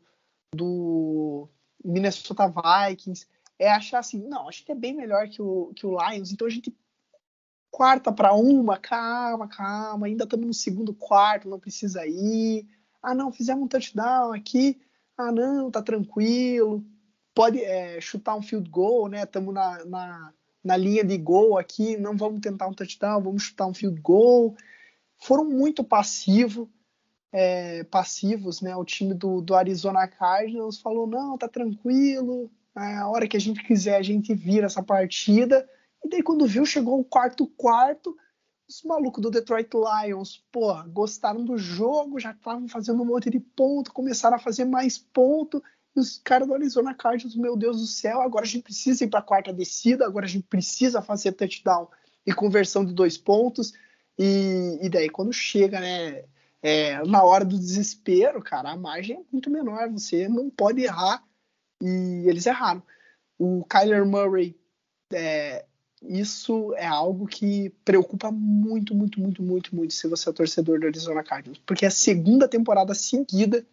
do 0.54 1.50
Minnesota 1.84 2.48
Vikings, 2.48 3.28
é 3.60 3.72
achar 3.72 4.00
assim, 4.00 4.20
não, 4.28 4.48
a 4.48 4.52
gente 4.52 4.72
é 4.72 4.76
bem 4.76 4.96
melhor 4.96 5.28
que 5.30 5.42
o, 5.42 5.74
que 5.76 5.86
o 5.86 5.98
Lions, 5.98 6.32
então 6.32 6.48
a 6.48 6.50
gente 6.50 6.76
quarta 7.74 8.12
para 8.12 8.32
uma, 8.34 8.78
calma, 8.78 9.48
calma, 9.48 10.06
ainda 10.06 10.26
estamos 10.26 10.46
no 10.46 10.54
segundo 10.54 10.94
quarto, 10.94 11.50
não 11.50 11.60
precisa 11.60 12.06
ir. 12.06 12.68
Ah, 13.02 13.16
não, 13.16 13.32
fizemos 13.32 13.64
um 13.64 13.68
touchdown 13.68 14.32
aqui. 14.32 14.80
Ah, 15.18 15.32
não, 15.32 15.72
tá 15.72 15.82
tranquilo. 15.82 16.86
Pode 17.34 17.60
é, 17.60 18.00
chutar 18.00 18.36
um 18.36 18.44
field 18.44 18.70
goal, 18.70 19.10
né? 19.10 19.24
Estamos 19.24 19.52
na, 19.52 19.84
na, 19.86 20.34
na 20.64 20.78
linha 20.78 21.04
de 21.04 21.18
gol 21.18 21.58
aqui, 21.58 21.98
não 21.98 22.16
vamos 22.16 22.42
tentar 22.42 22.68
um 22.68 22.74
touchdown, 22.76 23.24
vamos 23.24 23.42
chutar 23.42 23.66
um 23.66 23.74
field 23.74 24.00
goal. 24.02 24.56
Foram 25.18 25.44
muito 25.44 25.84
passivo, 25.84 26.70
é, 27.32 27.84
passivos, 27.86 28.62
né? 28.62 28.76
O 28.76 28.86
time 28.86 29.16
do, 29.16 29.42
do 29.42 29.56
Arizona 29.56 30.08
Cardinals 30.08 30.80
falou, 30.80 31.08
não, 31.08 31.40
tá 31.40 31.48
tranquilo, 31.48 32.52
é, 32.78 32.98
a 32.98 33.08
hora 33.08 33.28
que 33.28 33.36
a 33.36 33.42
gente 33.42 33.64
quiser 33.64 33.96
a 33.96 34.04
gente 34.04 34.32
vira 34.36 34.68
essa 34.68 34.84
partida. 34.84 35.68
E 36.04 36.10
daí 36.10 36.22
quando 36.22 36.46
viu, 36.46 36.66
chegou 36.66 37.00
o 37.00 37.06
quarto 37.06 37.48
quarto, 37.48 38.16
os 38.68 38.82
malucos 38.84 39.22
do 39.22 39.30
Detroit 39.30 39.70
Lions, 39.74 40.44
pô, 40.52 40.74
gostaram 40.86 41.44
do 41.44 41.58
jogo, 41.58 42.20
já 42.20 42.32
estavam 42.32 42.68
fazendo 42.68 43.02
um 43.02 43.06
monte 43.06 43.30
de 43.30 43.40
ponto, 43.40 43.94
começaram 43.94 44.36
a 44.36 44.40
fazer 44.40 44.66
mais 44.66 44.98
ponto, 44.98 45.62
e 45.96 46.00
os 46.00 46.18
caras 46.18 46.48
do 46.48 46.54
Arizona 46.54 46.94
Cardinals, 46.94 47.36
meu 47.36 47.56
Deus 47.56 47.80
do 47.80 47.86
céu, 47.86 48.22
agora 48.22 48.46
a 48.46 48.48
gente 48.48 48.64
precisa 48.64 49.04
ir 49.04 49.10
para 49.10 49.20
a 49.20 49.24
quarta 49.24 49.54
descida, 49.54 50.06
agora 50.06 50.26
a 50.26 50.30
gente 50.30 50.48
precisa 50.48 51.02
fazer 51.02 51.34
touchdown 51.34 51.88
e 52.26 52.34
conversão 52.34 52.84
de 52.84 52.94
dois 52.94 53.18
pontos. 53.18 53.74
E, 54.18 54.80
e 54.82 54.90
daí, 54.90 55.10
quando 55.10 55.32
chega, 55.32 55.80
né, 55.80 56.24
é, 56.62 57.04
na 57.06 57.24
hora 57.24 57.46
do 57.46 57.60
desespero, 57.60 58.42
cara, 58.42 58.72
a 58.72 58.78
margem 58.78 59.18
é 59.18 59.24
muito 59.32 59.50
menor, 59.52 59.90
você 59.90 60.28
não 60.28 60.50
pode 60.50 60.82
errar, 60.82 61.24
e 61.82 62.24
eles 62.28 62.46
erraram. 62.46 62.82
O 63.38 63.64
Kyler 63.66 64.06
Murray, 64.06 64.58
é, 65.12 65.66
isso 66.08 66.74
é 66.76 66.86
algo 66.86 67.28
que 67.28 67.70
preocupa 67.84 68.32
muito, 68.32 68.94
muito, 68.94 69.20
muito, 69.20 69.42
muito, 69.42 69.76
muito 69.76 69.94
se 69.94 70.08
você 70.08 70.30
é 70.30 70.34
torcedor 70.34 70.80
do 70.80 70.88
Arizona 70.88 71.24
Cardinals, 71.24 71.62
porque 71.66 71.86
é 71.86 71.88
a 71.88 71.92
segunda 71.92 72.48
temporada 72.48 72.94
seguida 72.94 73.66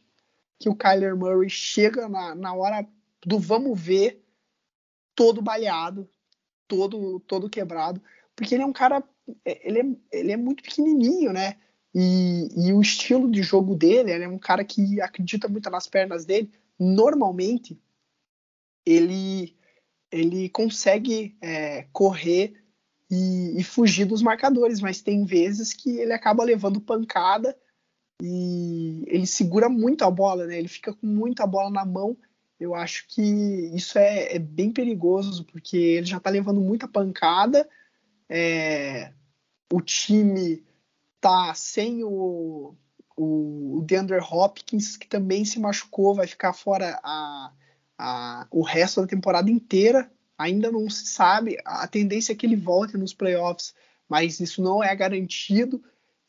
que 0.58 0.68
o 0.68 0.74
Kyler 0.74 1.16
Murray 1.16 1.48
chega 1.48 2.08
na, 2.08 2.34
na 2.34 2.54
hora 2.54 2.86
do 3.24 3.38
vamos 3.38 3.80
ver, 3.80 4.22
todo 5.14 5.42
baleado, 5.42 6.08
todo, 6.68 7.20
todo 7.20 7.50
quebrado, 7.50 8.00
porque 8.36 8.54
ele 8.54 8.62
é 8.62 8.66
um 8.66 8.72
cara, 8.72 9.02
é, 9.44 9.68
ele 9.68 9.80
é, 9.80 10.18
ele 10.18 10.32
é 10.32 10.36
muito 10.36 10.62
pequenininho, 10.62 11.32
né? 11.32 11.56
E, 11.94 12.48
e 12.56 12.72
o 12.72 12.80
estilo 12.80 13.30
de 13.30 13.42
jogo 13.42 13.74
dele, 13.74 14.12
ele 14.12 14.24
é 14.24 14.28
um 14.28 14.38
cara 14.38 14.64
que 14.64 15.00
acredita 15.00 15.48
muito 15.48 15.68
nas 15.68 15.88
pernas 15.88 16.24
dele. 16.24 16.50
Normalmente, 16.78 17.78
ele, 18.86 19.56
ele 20.10 20.48
consegue 20.48 21.36
é, 21.40 21.86
correr 21.92 22.54
e, 23.10 23.60
e, 23.60 23.64
fugir 23.64 24.04
dos 24.04 24.22
marcadores, 24.22 24.80
mas 24.80 25.00
tem 25.00 25.24
vezes 25.24 25.72
que 25.72 25.98
ele 25.98 26.12
acaba 26.12 26.44
levando 26.44 26.80
pancada 26.80 27.56
e 28.22 29.04
ele 29.06 29.26
segura 29.26 29.68
muito 29.68 30.04
a 30.04 30.10
bola, 30.10 30.46
né? 30.46 30.58
Ele 30.58 30.68
fica 30.68 30.92
com 30.92 31.06
muita 31.06 31.46
bola 31.46 31.70
na 31.70 31.84
mão. 31.84 32.16
Eu 32.58 32.74
acho 32.74 33.06
que 33.08 33.22
isso 33.74 33.98
é, 33.98 34.36
é 34.36 34.38
bem 34.38 34.70
perigoso, 34.70 35.44
porque 35.44 35.76
ele 35.76 36.06
já 36.06 36.18
está 36.18 36.28
levando 36.28 36.60
muita 36.60 36.86
pancada. 36.86 37.68
É, 38.28 39.12
o 39.72 39.80
time 39.80 40.62
tá 41.20 41.54
sem 41.54 42.04
o, 42.04 42.74
o, 43.16 43.78
o 43.78 43.82
DeAndre 43.86 44.18
Hopkins, 44.18 44.96
que 44.96 45.08
também 45.08 45.44
se 45.44 45.58
machucou, 45.58 46.14
vai 46.14 46.26
ficar 46.26 46.52
fora 46.52 47.00
a, 47.02 47.52
a, 48.00 48.46
o 48.50 48.62
resto 48.62 49.02
da 49.02 49.06
temporada 49.06 49.50
inteira. 49.50 50.10
Ainda 50.38 50.72
não 50.72 50.88
se 50.88 51.06
sabe. 51.06 51.58
A 51.66 51.86
tendência 51.86 52.32
é 52.32 52.34
que 52.34 52.46
ele 52.46 52.56
volte 52.56 52.96
nos 52.96 53.12
playoffs, 53.12 53.74
mas 54.08 54.40
isso 54.40 54.62
não 54.62 54.82
é 54.82 54.94
garantido. 54.96 55.82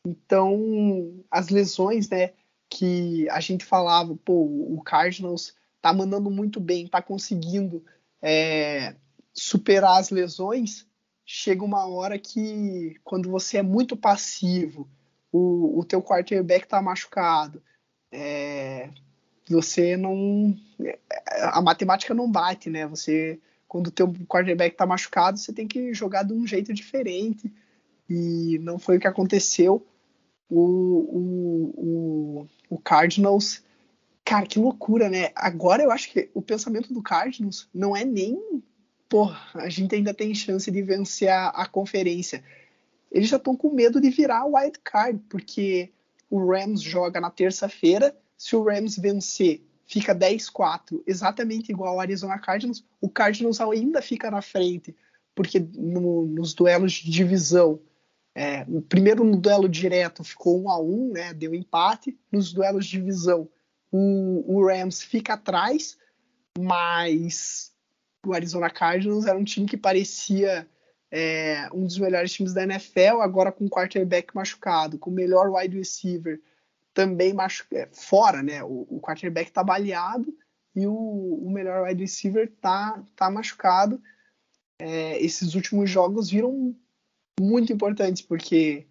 Então, 0.06 1.24
as 1.30 1.48
lesões, 1.48 2.10
né, 2.10 2.32
que 2.68 3.28
a 3.30 3.40
gente 3.40 3.64
falava, 3.64 4.14
pô, 4.16 4.44
o 4.44 4.82
Cardinals 4.82 5.54
tá 5.80 5.92
mandando 5.92 6.30
muito 6.30 6.60
bem, 6.60 6.86
tá 6.86 7.00
conseguindo 7.00 7.82
é, 8.20 8.94
superar 9.32 9.98
as 9.98 10.10
lesões. 10.10 10.86
Chega 11.24 11.64
uma 11.64 11.86
hora 11.86 12.18
que, 12.18 12.96
quando 13.02 13.30
você 13.30 13.58
é 13.58 13.62
muito 13.62 13.96
passivo, 13.96 14.88
o, 15.30 15.78
o 15.78 15.84
teu 15.84 16.02
quarterback 16.02 16.68
tá 16.68 16.82
machucado, 16.82 17.62
é, 18.10 18.90
você 19.48 19.96
não. 19.96 20.56
A 21.40 21.60
matemática 21.60 22.14
não 22.14 22.30
bate, 22.30 22.70
né? 22.70 22.86
Você, 22.86 23.38
quando 23.68 23.88
o 23.88 23.90
teu 23.90 24.12
quarterback 24.28 24.76
tá 24.76 24.86
machucado, 24.86 25.38
você 25.38 25.52
tem 25.52 25.66
que 25.66 25.92
jogar 25.92 26.22
de 26.22 26.32
um 26.32 26.46
jeito 26.46 26.72
diferente. 26.72 27.52
E 28.08 28.58
não 28.60 28.78
foi 28.78 28.96
o 28.96 29.00
que 29.00 29.06
aconteceu 29.06 29.86
o, 30.48 30.60
o, 30.60 31.74
o, 31.76 32.48
o 32.70 32.78
Cardinals. 32.78 33.62
Cara, 34.24 34.46
que 34.46 34.58
loucura, 34.58 35.08
né? 35.08 35.30
Agora 35.34 35.82
eu 35.82 35.90
acho 35.90 36.10
que 36.12 36.30
o 36.34 36.42
pensamento 36.42 36.92
do 36.92 37.02
Cardinals 37.02 37.68
não 37.74 37.96
é 37.96 38.04
nem. 38.04 38.62
Porra, 39.08 39.40
a 39.54 39.68
gente 39.68 39.94
ainda 39.94 40.14
tem 40.14 40.34
chance 40.34 40.70
de 40.70 40.82
vencer 40.82 41.28
a, 41.28 41.48
a 41.48 41.66
conferência. 41.66 42.42
Eles 43.10 43.28
já 43.28 43.36
estão 43.36 43.56
com 43.56 43.74
medo 43.74 44.00
de 44.00 44.10
virar 44.10 44.46
wild 44.46 44.78
card, 44.82 45.20
porque 45.28 45.90
o 46.30 46.50
Rams 46.50 46.80
joga 46.80 47.20
na 47.20 47.30
terça-feira. 47.30 48.16
Se 48.42 48.56
o 48.56 48.64
Rams 48.64 48.98
vencer, 48.98 49.62
fica 49.86 50.12
10-4, 50.12 51.00
exatamente 51.06 51.70
igual 51.70 51.92
ao 51.92 52.00
Arizona 52.00 52.36
Cardinals. 52.40 52.84
O 53.00 53.08
Cardinals 53.08 53.60
ainda 53.60 54.02
fica 54.02 54.32
na 54.32 54.42
frente, 54.42 54.96
porque 55.32 55.60
no, 55.60 56.26
nos 56.26 56.52
duelos 56.52 56.94
de 56.94 57.08
divisão 57.08 57.78
é, 58.34 58.64
o 58.66 58.82
primeiro 58.82 59.22
no 59.22 59.36
duelo 59.36 59.68
direto 59.68 60.24
ficou 60.24 60.60
um 60.60 60.68
a 60.68 60.76
um, 60.76 61.12
né, 61.12 61.32
deu 61.32 61.54
empate. 61.54 62.18
Nos 62.32 62.52
duelos 62.52 62.86
de 62.86 62.98
divisão, 62.98 63.48
o, 63.92 64.56
o 64.56 64.66
Rams 64.66 65.04
fica 65.04 65.34
atrás, 65.34 65.96
mas 66.58 67.70
o 68.26 68.34
Arizona 68.34 68.70
Cardinals 68.70 69.26
era 69.26 69.38
um 69.38 69.44
time 69.44 69.68
que 69.68 69.76
parecia 69.76 70.66
é, 71.12 71.68
um 71.72 71.84
dos 71.84 71.96
melhores 71.96 72.32
times 72.32 72.52
da 72.52 72.64
NFL, 72.64 73.20
agora 73.22 73.52
com 73.52 73.66
o 73.66 73.70
quarterback 73.70 74.34
machucado, 74.34 74.98
com 74.98 75.10
o 75.10 75.14
melhor 75.14 75.48
wide 75.48 75.78
receiver 75.78 76.40
também 76.94 77.32
machu 77.32 77.64
é, 77.72 77.88
fora, 77.92 78.42
né? 78.42 78.62
O, 78.62 78.86
o 78.88 79.00
quarterback 79.00 79.50
tá 79.50 79.62
baleado 79.62 80.34
e 80.74 80.86
o, 80.86 80.94
o 80.94 81.50
melhor 81.50 81.86
wide 81.86 82.02
receiver 82.02 82.50
tá, 82.60 83.02
tá 83.16 83.30
machucado. 83.30 84.00
É, 84.78 85.22
esses 85.22 85.54
últimos 85.54 85.88
jogos 85.88 86.30
viram 86.30 86.74
muito 87.40 87.72
importantes, 87.72 88.22
porque, 88.22 88.86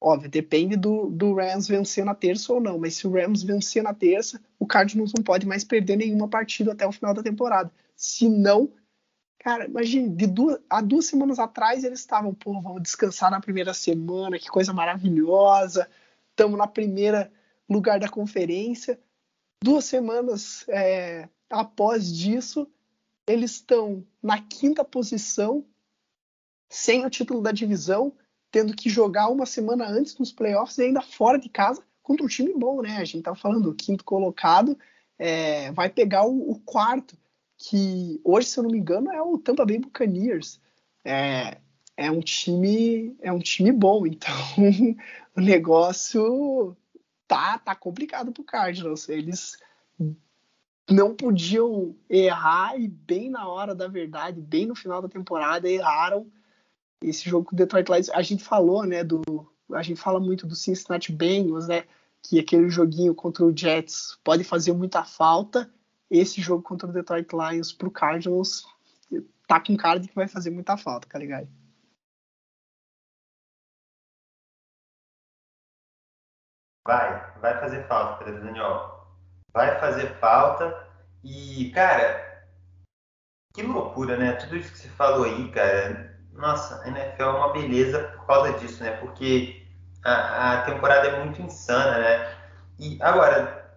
óbvio, 0.00 0.30
depende 0.30 0.76
do, 0.76 1.10
do 1.10 1.34
Rams 1.34 1.66
vencer 1.66 2.04
na 2.04 2.14
terça 2.14 2.52
ou 2.52 2.60
não, 2.60 2.78
mas 2.78 2.94
se 2.94 3.06
o 3.06 3.12
Rams 3.12 3.42
vencer 3.42 3.82
na 3.82 3.94
terça, 3.94 4.40
o 4.58 4.66
Cardinals 4.66 5.12
não 5.16 5.22
pode 5.22 5.46
mais 5.46 5.64
perder 5.64 5.96
nenhuma 5.96 6.28
partida 6.28 6.72
até 6.72 6.86
o 6.86 6.92
final 6.92 7.12
da 7.12 7.22
temporada. 7.22 7.70
Se 7.96 8.28
não, 8.28 8.70
cara, 9.38 9.66
imagine, 9.66 10.08
de 10.08 10.26
duas, 10.26 10.58
há 10.68 10.80
duas 10.80 11.06
semanas 11.06 11.38
atrás 11.38 11.84
eles 11.84 12.00
estavam, 12.00 12.32
pô, 12.32 12.60
vamos 12.60 12.82
descansar 12.82 13.30
na 13.30 13.40
primeira 13.40 13.74
semana, 13.74 14.38
que 14.38 14.48
coisa 14.48 14.72
maravilhosa, 14.72 15.88
estamos 16.38 16.56
na 16.56 16.68
primeira 16.68 17.32
lugar 17.68 17.98
da 17.98 18.08
conferência. 18.08 18.96
Duas 19.60 19.86
semanas 19.86 20.64
é, 20.68 21.28
após 21.50 22.16
disso, 22.16 22.70
eles 23.26 23.52
estão 23.54 24.06
na 24.22 24.40
quinta 24.40 24.84
posição 24.84 25.64
sem 26.70 27.04
o 27.04 27.10
título 27.10 27.42
da 27.42 27.50
divisão, 27.50 28.12
tendo 28.52 28.72
que 28.76 28.88
jogar 28.88 29.28
uma 29.28 29.46
semana 29.46 29.88
antes 29.88 30.14
dos 30.14 30.30
playoffs 30.30 30.78
e 30.78 30.82
ainda 30.82 31.02
fora 31.02 31.40
de 31.40 31.48
casa 31.48 31.82
contra 32.04 32.24
um 32.24 32.28
time 32.28 32.54
bom, 32.54 32.82
né? 32.82 32.98
A 32.98 33.04
gente 33.04 33.24
tá 33.24 33.34
falando, 33.34 33.70
o 33.70 33.74
quinto 33.74 34.04
colocado 34.04 34.78
é, 35.18 35.72
vai 35.72 35.90
pegar 35.90 36.24
o, 36.24 36.52
o, 36.52 36.60
quarto, 36.60 37.18
que 37.56 38.20
hoje, 38.22 38.46
se 38.46 38.60
eu 38.60 38.62
não 38.62 38.70
me 38.70 38.78
engano, 38.78 39.10
é 39.10 39.20
o 39.20 39.36
Tampa 39.38 39.66
Bay 39.66 39.80
Buccaneers. 39.80 40.60
É, 41.04 41.58
é 41.96 42.10
um 42.12 42.20
time 42.20 43.16
é 43.20 43.32
um 43.32 43.40
time 43.40 43.72
bom, 43.72 44.06
então 44.06 44.32
o 45.38 45.40
negócio 45.40 46.76
tá 47.28 47.58
tá 47.58 47.74
complicado 47.74 48.32
pro 48.32 48.42
Cardinals. 48.42 49.08
Eles 49.08 49.56
não 50.90 51.14
podiam 51.14 51.94
errar 52.10 52.78
e 52.78 52.88
bem 52.88 53.30
na 53.30 53.46
hora 53.46 53.74
da 53.74 53.86
verdade, 53.86 54.40
bem 54.40 54.66
no 54.66 54.74
final 54.74 55.00
da 55.00 55.08
temporada 55.08 55.70
erraram 55.70 56.26
esse 57.00 57.28
jogo 57.30 57.46
com 57.46 57.54
o 57.54 57.56
Detroit 57.56 57.88
Lions, 57.88 58.10
a 58.10 58.22
gente 58.22 58.42
falou, 58.42 58.84
né, 58.84 59.04
do 59.04 59.22
a 59.72 59.82
gente 59.82 60.00
fala 60.00 60.18
muito 60.18 60.46
do 60.46 60.56
Cincinnati 60.56 61.12
Bengals, 61.12 61.68
né, 61.68 61.84
que 62.22 62.40
aquele 62.40 62.68
joguinho 62.68 63.14
contra 63.14 63.44
o 63.44 63.56
Jets 63.56 64.18
pode 64.24 64.42
fazer 64.42 64.72
muita 64.72 65.04
falta. 65.04 65.70
Esse 66.10 66.40
jogo 66.40 66.62
contra 66.62 66.88
o 66.88 66.92
Detroit 66.92 67.28
Lions 67.32 67.72
pro 67.72 67.90
Cardinals 67.90 68.64
tá 69.46 69.60
com 69.60 69.76
cara 69.76 70.00
de 70.00 70.08
que 70.08 70.14
vai 70.14 70.26
fazer 70.26 70.50
muita 70.50 70.76
falta, 70.76 71.06
tá 71.06 71.48
Vai, 76.88 77.22
vai 77.42 77.60
fazer 77.60 77.86
falta, 77.86 78.24
Pedro 78.24 78.44
Daniel. 78.46 79.06
Vai 79.52 79.78
fazer 79.78 80.14
falta. 80.18 80.88
E, 81.22 81.70
cara, 81.74 82.46
Que 83.54 83.62
loucura, 83.62 84.16
né? 84.16 84.32
Tudo 84.32 84.56
isso 84.56 84.72
que 84.72 84.78
você 84.78 84.88
falou 84.88 85.24
aí, 85.26 85.50
cara. 85.50 86.18
Nossa, 86.32 86.82
a 86.82 86.88
NFL 86.88 87.22
é 87.22 87.26
uma 87.26 87.52
beleza 87.52 88.04
por 88.16 88.26
causa 88.26 88.54
disso, 88.58 88.82
né? 88.82 88.92
Porque 88.92 89.66
a, 90.02 90.54
a 90.54 90.62
temporada 90.62 91.08
é 91.08 91.24
muito 91.24 91.42
insana, 91.42 91.98
né? 91.98 92.34
E 92.78 92.96
agora, 93.02 93.76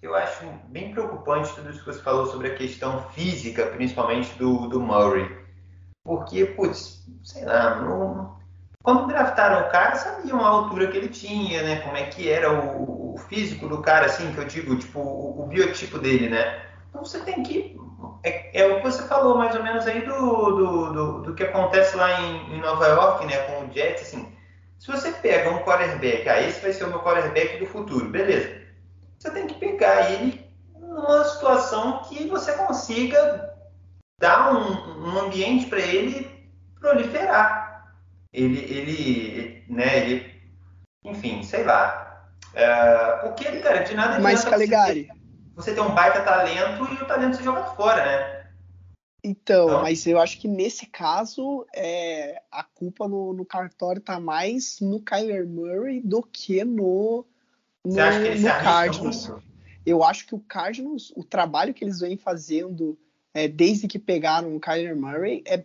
eu 0.00 0.14
acho 0.14 0.44
bem 0.68 0.92
preocupante 0.92 1.54
tudo 1.56 1.70
isso 1.70 1.80
que 1.80 1.92
você 1.92 2.00
falou 2.02 2.26
sobre 2.26 2.48
a 2.52 2.54
questão 2.56 3.02
física, 3.10 3.66
principalmente 3.66 4.32
do, 4.38 4.68
do 4.68 4.80
Murray. 4.80 5.28
Porque, 6.04 6.46
putz, 6.46 7.04
sei 7.24 7.44
lá, 7.44 7.76
não, 7.82 8.38
quando 8.82 9.06
draftaram 9.06 9.66
o 9.66 9.70
cara, 9.70 9.94
sabiam 9.94 10.44
a 10.44 10.48
altura 10.48 10.88
que 10.88 10.96
ele 10.96 11.08
tinha, 11.08 11.62
né? 11.62 11.76
Como 11.82 11.96
é 11.96 12.04
que 12.04 12.28
era 12.28 12.52
o, 12.52 13.14
o 13.14 13.18
físico 13.28 13.68
do 13.68 13.80
cara, 13.80 14.06
assim, 14.06 14.32
que 14.32 14.38
eu 14.38 14.44
digo, 14.44 14.76
tipo, 14.76 14.98
o, 14.98 15.42
o, 15.42 15.46
biotipo 15.46 15.98
dele, 15.98 16.28
né? 16.28 16.62
Então 16.88 17.04
você 17.04 17.20
tem 17.20 17.42
que. 17.42 17.80
É, 18.24 18.60
é, 18.60 18.66
o 18.66 18.76
que 18.76 18.82
você 18.82 19.06
falou 19.06 19.38
mais 19.38 19.54
ou 19.54 19.62
menos 19.62 19.86
aí 19.86 20.04
do, 20.04 20.16
do, 20.16 20.92
do, 20.92 21.22
do 21.22 21.34
que 21.34 21.44
acontece 21.44 21.96
lá 21.96 22.20
em, 22.20 22.54
em, 22.54 22.60
Nova 22.60 22.86
York, 22.88 23.26
né? 23.26 23.36
Com 23.38 23.66
o 23.66 23.72
Jets, 23.72 24.02
assim. 24.02 24.32
Se 24.80 24.90
você 24.90 25.12
pega 25.12 25.50
um 25.50 25.60
quarterback, 25.60 26.28
ah, 26.28 26.40
esse 26.40 26.60
vai 26.60 26.72
ser 26.72 26.84
o 26.84 26.88
meu 26.88 26.98
quarterback 27.00 27.58
do 27.58 27.66
futuro, 27.66 28.08
beleza. 28.08 28.62
Você 29.16 29.30
tem 29.30 29.46
que 29.46 29.54
pegar 29.54 30.10
ele 30.10 30.44
numa 30.76 31.22
situação 31.24 32.02
que 32.08 32.26
você 32.26 32.52
consiga 32.54 33.54
dar 34.18 34.52
um, 34.52 35.06
um 35.06 35.20
ambiente 35.20 35.66
para 35.66 35.78
ele 35.78 36.28
proliferar 36.80 37.61
ele, 38.32 38.58
ele, 38.60 39.64
né, 39.68 39.98
ele, 39.98 40.34
enfim, 41.04 41.42
sei 41.42 41.64
lá. 41.64 42.32
É, 42.54 43.18
porque, 43.22 43.44
cara, 43.60 43.82
de 43.82 43.94
nada 43.94 44.20
Mas, 44.20 44.44
Caligari... 44.44 45.08
Você, 45.54 45.70
você 45.70 45.74
tem 45.74 45.82
um 45.82 45.94
baita 45.94 46.22
talento 46.22 46.84
e 46.92 47.02
o 47.02 47.06
talento 47.06 47.36
se 47.36 47.44
joga 47.44 47.64
fora, 47.74 48.04
né? 48.04 48.42
Então, 49.24 49.68
então, 49.68 49.82
mas 49.82 50.04
eu 50.06 50.18
acho 50.18 50.40
que 50.40 50.48
nesse 50.48 50.86
caso 50.86 51.64
é, 51.72 52.42
a 52.50 52.64
culpa 52.64 53.06
no, 53.06 53.32
no 53.32 53.44
cartório 53.44 54.02
tá 54.02 54.18
mais 54.18 54.80
no 54.80 55.00
Kyler 55.00 55.46
Murray 55.46 56.00
do 56.00 56.22
que 56.22 56.64
no, 56.64 57.24
no, 57.84 57.94
que 57.94 58.34
no 58.40 58.48
Cardinals. 58.48 59.28
Muito? 59.28 59.42
Eu 59.86 60.02
acho 60.02 60.26
que 60.26 60.34
o 60.34 60.40
Cardinals, 60.40 61.12
o 61.16 61.22
trabalho 61.22 61.72
que 61.72 61.84
eles 61.84 62.00
vêm 62.00 62.16
fazendo 62.16 62.98
é, 63.32 63.46
desde 63.46 63.86
que 63.86 63.98
pegaram 63.98 64.56
o 64.56 64.60
Kyler 64.60 64.96
Murray 64.96 65.42
é 65.46 65.64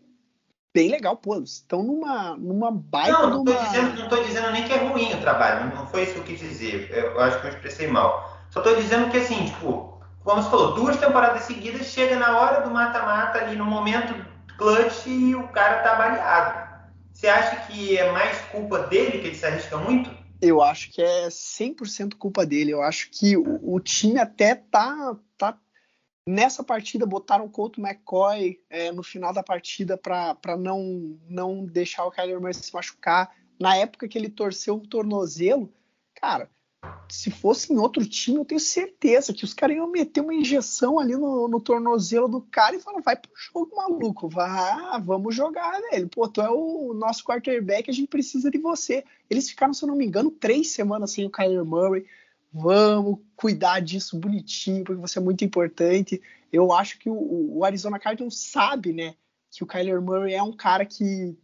bem 0.77 0.91
legal, 0.91 1.17
pô, 1.17 1.39
estão 1.39 1.81
numa, 1.81 2.37
numa 2.37 2.69
baita 2.69 3.11
não, 3.13 3.29
não 3.31 3.43
tô 3.43 3.51
numa... 3.51 3.65
Dizendo, 3.65 3.99
não 3.99 4.07
tô 4.07 4.23
dizendo 4.23 4.51
nem 4.51 4.63
que 4.63 4.71
é 4.71 4.77
ruim 4.77 5.11
o 5.11 5.21
trabalho, 5.21 5.75
não 5.75 5.87
foi 5.87 6.03
isso 6.03 6.13
que 6.13 6.19
eu 6.19 6.23
quis 6.23 6.39
dizer, 6.39 6.91
eu 6.91 7.19
acho 7.19 7.41
que 7.41 7.47
eu 7.47 7.49
expressei 7.49 7.87
mal. 7.87 8.37
Só 8.51 8.61
tô 8.61 8.75
dizendo 8.75 9.09
que 9.09 9.17
assim, 9.17 9.45
tipo, 9.45 9.99
como 10.23 10.43
você 10.43 10.49
falou, 10.51 10.75
duas 10.75 10.95
temporadas 10.97 11.45
seguidas, 11.45 11.87
chega 11.87 12.15
na 12.17 12.37
hora 12.37 12.61
do 12.61 12.69
mata-mata 12.69 13.39
ali, 13.39 13.55
no 13.55 13.65
momento 13.65 14.13
clutch 14.55 15.07
e 15.07 15.33
o 15.33 15.47
cara 15.47 15.81
tá 15.81 15.95
baleado. 15.95 16.67
Você 17.11 17.27
acha 17.27 17.55
que 17.65 17.97
é 17.97 18.11
mais 18.11 18.37
culpa 18.51 18.83
dele 18.83 19.17
que 19.17 19.27
ele 19.27 19.35
se 19.35 19.47
arrisca 19.47 19.77
muito? 19.77 20.11
Eu 20.39 20.61
acho 20.61 20.91
que 20.91 21.01
é 21.01 21.27
100% 21.27 22.13
culpa 22.19 22.45
dele. 22.45 22.69
Eu 22.69 22.83
acho 22.83 23.09
que 23.09 23.35
o, 23.35 23.59
o 23.63 23.79
time 23.79 24.19
até 24.19 24.53
tá, 24.53 25.15
tá 25.35 25.57
Nessa 26.27 26.61
partida 26.61 27.05
botaram 27.05 27.45
o 27.45 27.49
Couto 27.49 27.79
McCoy 27.79 28.59
é, 28.69 28.91
no 28.91 29.01
final 29.01 29.31
da 29.31 29.41
partida 29.41 29.97
para 29.97 30.57
não, 30.59 31.17
não 31.29 31.65
deixar 31.65 32.03
o 32.03 32.11
Kyler 32.11 32.37
Murray 32.37 32.53
se 32.53 32.73
machucar. 32.73 33.33
Na 33.57 33.77
época 33.77 34.09
que 34.09 34.17
ele 34.17 34.27
torceu 34.27 34.75
o 34.75 34.85
tornozelo, 34.85 35.71
cara, 36.13 36.49
se 37.09 37.31
fosse 37.31 37.71
em 37.71 37.77
outro 37.77 38.05
time, 38.05 38.39
eu 38.39 38.43
tenho 38.43 38.59
certeza 38.59 39.33
que 39.33 39.45
os 39.45 39.53
caras 39.53 39.77
iam 39.77 39.89
meter 39.89 40.19
uma 40.19 40.33
injeção 40.33 40.99
ali 40.99 41.13
no, 41.15 41.47
no 41.47 41.61
tornozelo 41.61 42.27
do 42.27 42.41
cara 42.41 42.75
e 42.75 42.81
falar: 42.81 42.99
vai 43.01 43.15
pro 43.15 43.31
jogo, 43.33 43.73
maluco, 43.73 44.27
vá, 44.27 44.97
vamos 44.99 45.33
jogar, 45.33 45.79
velho. 45.91 46.09
Pô, 46.09 46.27
tu 46.27 46.41
é 46.41 46.49
o 46.49 46.93
nosso 46.93 47.23
quarterback, 47.23 47.89
a 47.89 47.93
gente 47.93 48.09
precisa 48.09 48.51
de 48.51 48.57
você. 48.57 49.05
Eles 49.29 49.49
ficaram, 49.49 49.73
se 49.73 49.81
eu 49.81 49.87
não 49.87 49.95
me 49.95 50.05
engano, 50.05 50.29
três 50.29 50.71
semanas 50.71 51.11
sem 51.11 51.25
o 51.25 51.31
Kyler 51.31 51.63
Murray 51.63 52.05
vamos 52.51 53.19
cuidar 53.35 53.79
disso 53.79 54.17
bonitinho, 54.17 54.83
porque 54.83 55.01
você 55.01 55.19
é 55.19 55.21
muito 55.21 55.43
importante. 55.43 56.21
Eu 56.51 56.71
acho 56.73 56.97
que 56.99 57.09
o, 57.09 57.57
o 57.57 57.65
Arizona 57.65 57.99
Cardinals 57.99 58.37
sabe, 58.37 58.93
né, 58.93 59.15
que 59.51 59.63
o 59.63 59.67
Kyler 59.67 60.01
Murray 60.01 60.33
é 60.33 60.43
um 60.43 60.53
cara 60.53 60.85
que 60.85 61.37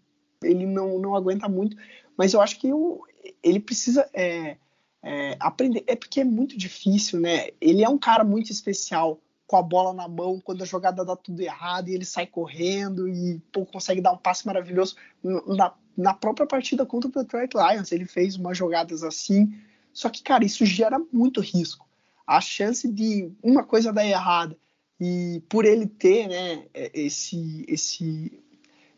ele 0.43 0.65
não, 0.65 0.99
não 0.99 1.15
aguenta 1.15 1.47
muito, 1.47 1.77
mas 2.17 2.33
eu 2.33 2.41
acho 2.41 2.59
que 2.59 2.71
o, 2.71 3.01
ele 3.41 3.59
precisa 3.59 4.09
é, 4.13 4.57
é, 5.01 5.37
aprender. 5.39 5.83
É 5.87 5.95
porque 5.95 6.21
é 6.21 6.23
muito 6.23 6.57
difícil, 6.57 7.19
né? 7.19 7.49
Ele 7.59 7.83
é 7.83 7.89
um 7.89 7.97
cara 7.97 8.23
muito 8.23 8.51
especial 8.51 9.19
com 9.47 9.57
a 9.57 9.61
bola 9.61 9.93
na 9.93 10.07
mão, 10.07 10.39
quando 10.39 10.63
a 10.63 10.65
jogada 10.65 11.03
dá 11.03 11.15
tudo 11.15 11.41
errado 11.41 11.89
e 11.89 11.93
ele 11.93 12.05
sai 12.05 12.25
correndo 12.25 13.07
e 13.07 13.39
pô, 13.51 13.65
consegue 13.65 14.01
dar 14.01 14.13
um 14.13 14.17
passe 14.17 14.45
maravilhoso. 14.45 14.95
Na, 15.23 15.73
na 15.97 16.13
própria 16.13 16.47
partida 16.47 16.85
contra 16.85 17.09
o 17.09 17.11
Detroit 17.11 17.53
Lions, 17.53 17.91
ele 17.91 18.05
fez 18.05 18.35
umas 18.35 18.57
jogadas 18.57 19.03
assim 19.03 19.53
só 19.93 20.09
que, 20.09 20.23
cara, 20.23 20.43
isso 20.43 20.65
gera 20.65 20.99
muito 21.11 21.39
risco. 21.39 21.87
A 22.25 22.41
chance 22.41 22.91
de 22.91 23.31
uma 23.41 23.63
coisa 23.63 23.93
dar 23.93 24.05
errada 24.05 24.57
e 24.99 25.41
por 25.49 25.65
ele 25.65 25.85
ter, 25.85 26.27
né, 26.27 26.65
é, 26.73 26.91
esse, 26.93 27.65
esse, 27.67 28.43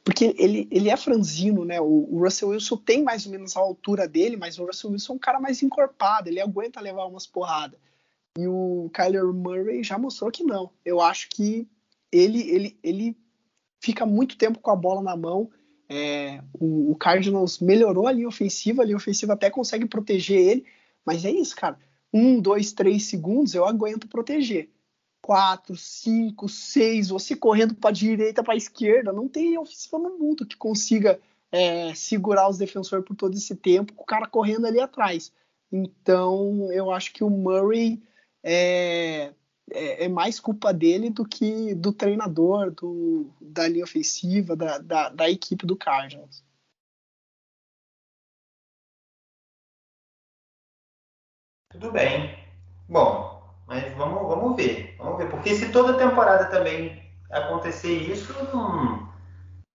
porque 0.03 0.35
ele, 0.37 0.67
ele 0.69 0.89
é 0.89 0.95
franzino, 0.95 1.65
né? 1.65 1.81
O, 1.81 2.07
o, 2.11 2.23
Russell 2.23 2.49
Wilson 2.49 2.77
tem 2.77 3.03
mais 3.03 3.25
ou 3.25 3.31
menos 3.31 3.57
a 3.57 3.59
altura 3.59 4.07
dele, 4.07 4.37
mas 4.37 4.59
o 4.59 4.65
Russell 4.65 4.91
Wilson 4.91 5.13
é 5.13 5.15
um 5.15 5.19
cara 5.19 5.39
mais 5.39 5.63
encorpado, 5.63 6.29
ele 6.29 6.39
aguenta 6.39 6.79
levar 6.79 7.05
umas 7.05 7.25
porradas. 7.25 7.79
E 8.37 8.47
o 8.47 8.89
Kyler 8.93 9.25
Murray 9.33 9.83
já 9.83 9.97
mostrou 9.97 10.29
que 10.29 10.43
não. 10.43 10.69
Eu 10.83 11.01
acho 11.01 11.29
que 11.29 11.67
ele, 12.11 12.41
ele, 12.49 12.77
ele 12.83 13.17
fica 13.79 14.05
muito 14.05 14.37
tempo 14.37 14.59
com 14.59 14.69
a 14.69 14.75
bola 14.75 15.01
na 15.01 15.15
mão. 15.15 15.49
É, 15.89 16.41
o, 16.53 16.91
o 16.91 16.95
Cardinals 16.95 17.59
melhorou 17.59 18.07
a 18.07 18.11
linha 18.11 18.27
ofensiva, 18.27 18.81
a 18.81 18.85
linha 18.85 18.97
ofensiva 18.97 19.33
até 19.33 19.49
consegue 19.49 19.85
proteger 19.85 20.39
ele, 20.39 20.65
mas 21.05 21.23
é 21.25 21.31
isso, 21.31 21.55
cara. 21.55 21.77
Um, 22.13 22.39
dois, 22.39 22.71
três 22.71 23.05
segundos 23.05 23.53
eu 23.53 23.65
aguento 23.65 24.07
proteger. 24.07 24.69
Quatro, 25.21 25.75
cinco, 25.75 26.47
seis, 26.47 27.09
você 27.09 27.35
correndo 27.35 27.75
para 27.75 27.91
direita, 27.91 28.43
para 28.43 28.55
esquerda, 28.55 29.11
não 29.11 29.27
tem 29.27 29.57
ofensiva 29.57 29.97
no 29.97 30.17
mundo 30.17 30.45
que 30.45 30.55
consiga 30.55 31.19
é, 31.51 31.93
segurar 31.93 32.49
os 32.49 32.57
defensores 32.57 33.05
por 33.05 33.15
todo 33.15 33.33
esse 33.33 33.55
tempo, 33.55 33.93
com 33.93 34.03
o 34.03 34.05
cara 34.05 34.27
correndo 34.27 34.67
ali 34.67 34.79
atrás. 34.79 35.31
Então, 35.71 36.71
eu 36.71 36.91
acho 36.91 37.11
que 37.11 37.23
o 37.23 37.29
Murray 37.29 38.01
é, 38.43 39.33
é, 39.71 40.05
é, 40.05 40.07
mais 40.07 40.39
culpa 40.39 40.71
dele 40.73 41.09
do 41.09 41.25
que 41.25 41.73
do 41.73 41.91
treinador, 41.91 42.71
do, 42.71 43.27
da 43.41 43.67
linha 43.67 43.83
ofensiva, 43.83 44.55
da, 44.55 44.77
da, 44.77 45.09
da 45.09 45.29
equipe 45.29 45.65
do 45.65 45.75
Cardinals. 45.75 46.43
Tudo 51.75 51.91
bem. 51.91 52.33
Bom, 52.87 53.43
mas 53.67 53.93
vamos, 53.95 54.27
vamos 54.27 54.55
ver. 54.55 54.95
Vamos 54.97 55.17
ver. 55.17 55.29
Porque 55.29 55.53
se 55.55 55.69
toda 55.73 55.97
temporada 55.97 56.45
também 56.45 57.03
acontecer 57.29 57.93
isso, 57.93 58.33
hum, 58.55 59.05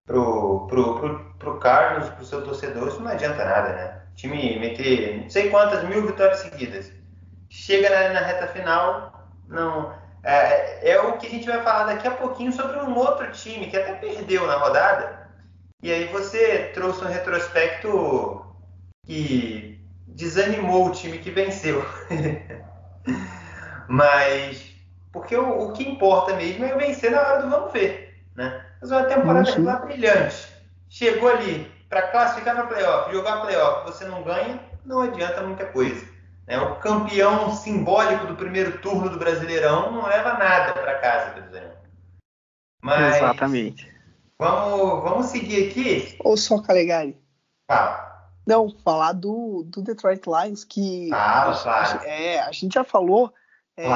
pro, 0.05 0.65
pro, 0.67 0.99
pro, 0.99 1.33
pro 1.37 1.59
Carlos, 1.59 2.09
pro 2.09 2.25
seu 2.25 2.43
torcedor, 2.43 2.87
isso 2.87 3.01
não 3.01 3.11
adianta 3.11 3.45
nada, 3.45 3.73
né? 3.73 4.01
O 4.11 4.15
time 4.15 4.59
meter 4.59 5.21
não 5.21 5.29
sei 5.29 5.51
quantas 5.51 5.87
mil 5.87 6.07
vitórias 6.07 6.39
seguidas. 6.39 6.91
Chega 7.49 7.89
na, 7.89 8.19
na 8.19 8.25
reta 8.25 8.47
final, 8.47 9.29
não. 9.47 9.93
É, 10.23 10.91
é, 10.91 10.99
o 11.01 11.17
que 11.17 11.27
a 11.27 11.29
gente 11.29 11.47
vai 11.47 11.61
falar 11.61 11.85
daqui 11.85 12.07
a 12.07 12.11
pouquinho 12.11 12.51
sobre 12.51 12.79
um 12.79 12.95
outro 12.95 13.31
time 13.31 13.67
que 13.67 13.77
até 13.77 13.93
perdeu 13.93 14.47
na 14.47 14.57
rodada. 14.57 15.29
E 15.83 15.91
aí 15.91 16.05
você 16.07 16.71
trouxe 16.73 17.03
um 17.03 17.07
retrospecto 17.07 18.45
que 19.05 19.70
desanimou 20.15 20.87
o 20.87 20.91
time 20.91 21.17
que 21.17 21.31
venceu. 21.31 21.85
Mas, 23.87 24.73
porque 25.11 25.35
o, 25.35 25.67
o, 25.67 25.73
que 25.73 25.87
importa 25.87 26.35
mesmo 26.35 26.63
é 26.65 26.75
vencer 26.75 27.11
na 27.11 27.21
hora 27.21 27.41
do 27.41 27.49
vamos 27.49 27.73
ver. 27.73 28.23
Né? 28.35 28.65
Mas 28.79 28.91
uma 28.91 29.03
temporada 29.03 29.59
uhum. 29.59 29.85
brilhante. 29.85 30.47
Chegou 30.89 31.29
ali 31.29 31.69
para 31.89 32.03
classificar 32.03 32.55
para 32.55 32.67
playoff, 32.67 33.11
jogar 33.11 33.41
playoff, 33.41 33.83
você 33.83 34.05
não 34.05 34.23
ganha, 34.23 34.59
não 34.85 35.01
adianta 35.01 35.41
muita 35.41 35.65
coisa. 35.65 36.05
Né? 36.47 36.57
O 36.57 36.75
campeão 36.75 37.53
simbólico 37.53 38.27
do 38.27 38.35
primeiro 38.35 38.77
turno 38.79 39.09
do 39.09 39.19
Brasileirão 39.19 39.91
não 39.91 40.07
leva 40.07 40.33
nada 40.33 40.73
para 40.73 40.99
casa, 40.99 41.31
por 41.31 41.43
exemplo. 41.43 41.77
Mas, 42.81 43.17
Exatamente. 43.17 43.91
Vamos, 44.39 45.03
vamos 45.03 45.25
seguir 45.27 45.69
aqui. 45.69 46.15
Ou 46.19 46.35
só 46.35 46.61
Calegari? 46.61 47.15
Fala. 47.69 48.10
Não, 48.51 48.69
falar 48.83 49.13
do, 49.13 49.63
do 49.65 49.81
Detroit 49.81 50.23
Lions, 50.27 50.65
que 50.65 51.09
ah, 51.13 51.49
a, 51.49 52.05
é, 52.05 52.41
a 52.41 52.51
gente 52.51 52.73
já 52.73 52.83
falou 52.83 53.33
é, 53.77 53.87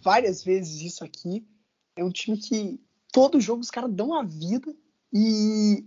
várias 0.00 0.42
vezes 0.42 0.80
isso 0.80 1.04
aqui. 1.04 1.46
É 1.94 2.02
um 2.02 2.10
time 2.10 2.38
que 2.38 2.80
todo 3.12 3.38
jogo 3.38 3.60
os 3.60 3.70
caras 3.70 3.92
dão 3.92 4.14
a 4.14 4.22
vida 4.22 4.74
e 5.12 5.84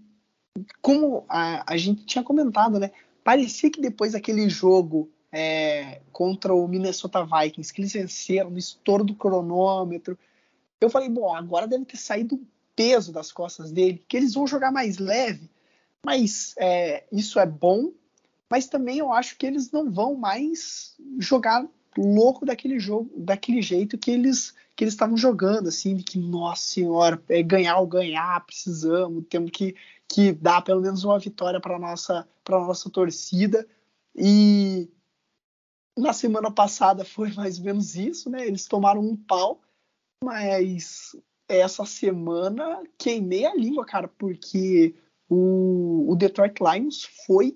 como 0.83 1.25
a, 1.27 1.73
a 1.73 1.77
gente 1.77 2.05
tinha 2.05 2.23
comentado, 2.23 2.77
né? 2.79 2.91
Parecia 3.23 3.71
que 3.71 3.81
depois 3.81 4.11
daquele 4.11 4.47
jogo 4.47 5.09
é, 5.31 6.01
contra 6.11 6.53
o 6.53 6.67
Minnesota 6.67 7.25
Vikings, 7.25 7.73
que 7.73 7.81
eles 7.81 7.93
venceram 7.93 8.51
no 8.51 8.59
estouro 8.59 9.03
do 9.03 9.15
cronômetro, 9.15 10.15
eu 10.79 10.91
falei, 10.91 11.09
bom, 11.09 11.33
agora 11.33 11.67
deve 11.67 11.85
ter 11.85 11.97
saído 11.97 12.39
peso 12.75 13.11
das 13.11 13.31
costas 13.31 13.71
dele, 13.71 14.03
que 14.07 14.15
eles 14.15 14.35
vão 14.35 14.45
jogar 14.45 14.71
mais 14.71 14.99
leve, 14.99 15.49
mas 16.05 16.53
é, 16.59 17.03
isso 17.11 17.39
é 17.39 17.47
bom, 17.47 17.91
mas 18.51 18.67
também 18.67 18.97
eu 18.97 19.13
acho 19.13 19.37
que 19.37 19.45
eles 19.45 19.71
não 19.71 19.89
vão 19.89 20.13
mais 20.13 20.93
jogar 21.17 21.65
louco 21.97 22.45
daquele 22.45 22.79
jogo, 22.79 23.09
daquele 23.17 23.61
jeito 23.61 23.97
que 23.97 24.11
eles 24.11 24.53
que 24.75 24.83
eles 24.83 24.93
estavam 24.93 25.15
jogando, 25.15 25.67
assim, 25.69 25.95
de 25.95 26.03
que, 26.03 26.17
nossa 26.17 26.63
senhora, 26.63 27.21
é 27.29 27.43
ganhar 27.43 27.77
ou 27.77 27.87
ganhar, 27.87 28.45
precisamos, 28.45 29.25
temos 29.29 29.51
que, 29.51 29.75
que 30.07 30.31
dar 30.31 30.61
pelo 30.63 30.81
menos 30.81 31.03
uma 31.03 31.19
vitória 31.19 31.61
para 31.61 31.79
nossa 31.79 32.27
para 32.43 32.59
nossa 32.59 32.89
torcida. 32.89 33.65
E 34.13 34.89
na 35.97 36.11
semana 36.11 36.51
passada 36.51 37.05
foi 37.05 37.31
mais 37.35 37.57
ou 37.57 37.63
menos 37.63 37.95
isso, 37.95 38.29
né? 38.29 38.45
Eles 38.45 38.65
tomaram 38.65 39.01
um 39.01 39.15
pau, 39.15 39.61
mas 40.21 41.15
essa 41.47 41.85
semana 41.85 42.83
queimei 42.97 43.45
a 43.45 43.55
língua, 43.55 43.85
cara, 43.85 44.09
porque 44.09 44.93
o, 45.29 46.11
o 46.11 46.15
Detroit 46.17 46.55
Lions 46.59 47.05
foi 47.25 47.55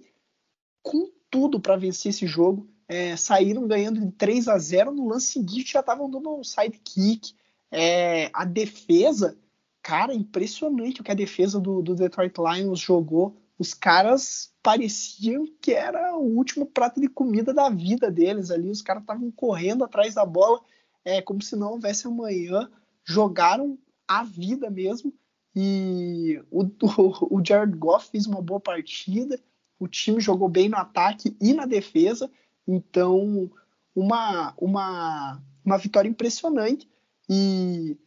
com 0.86 1.10
tudo 1.32 1.60
para 1.60 1.76
vencer 1.76 2.12
esse 2.12 2.28
jogo. 2.28 2.70
É, 2.88 3.18
saíram 3.18 3.68
ganhando 3.68 4.00
de 4.00 4.12
3 4.12 4.48
a 4.48 4.60
0 4.60 4.92
no 4.92 5.08
lance 5.08 5.34
seguinte 5.34 5.74
já 5.74 5.80
estavam 5.80 6.08
dando 6.08 6.38
um 6.38 6.44
sidekick. 6.44 7.34
É, 7.72 8.30
a 8.32 8.46
defesa, 8.46 9.36
cara, 9.82 10.14
impressionante 10.14 11.02
o 11.02 11.04
que 11.04 11.12
a 11.12 11.16
defesa 11.16 11.60
do, 11.60 11.82
do 11.82 11.96
Detroit 11.96 12.36
Lions 12.38 12.80
jogou. 12.80 13.36
Os 13.58 13.74
caras 13.74 14.54
pareciam 14.62 15.48
que 15.60 15.72
era 15.72 16.16
o 16.16 16.24
último 16.24 16.68
prato 16.68 17.02
de 17.02 17.08
comida 17.08 17.52
da 17.52 17.68
vida 17.70 18.12
deles 18.12 18.52
ali. 18.52 18.70
Os 18.70 18.84
caras 18.84 19.02
estavam 19.02 19.32
correndo 19.32 19.84
atrás 19.84 20.14
da 20.14 20.26
bola, 20.26 20.62
é, 21.04 21.22
como 21.22 21.42
se 21.42 21.56
não 21.56 21.72
houvesse 21.72 22.06
amanhã. 22.06 22.70
Jogaram 23.04 23.80
a 24.08 24.24
vida 24.24 24.70
mesmo. 24.70 25.12
E 25.56 26.40
o, 26.52 26.64
o, 26.84 27.38
o 27.38 27.44
Jared 27.44 27.76
Goff 27.76 28.12
fez 28.12 28.28
uma 28.28 28.42
boa 28.42 28.60
partida. 28.60 29.40
O 29.80 29.88
time 29.88 30.20
jogou 30.20 30.48
bem 30.48 30.70
no 30.70 30.78
ataque 30.78 31.36
e 31.42 31.54
na 31.54 31.66
defesa. 31.66 32.30
Então, 32.68 33.52
uma, 33.96 34.54
uma, 34.58 35.42
uma 35.64 35.78
vitória 35.78 36.10
impressionante. 36.10 36.90
E 37.30 37.98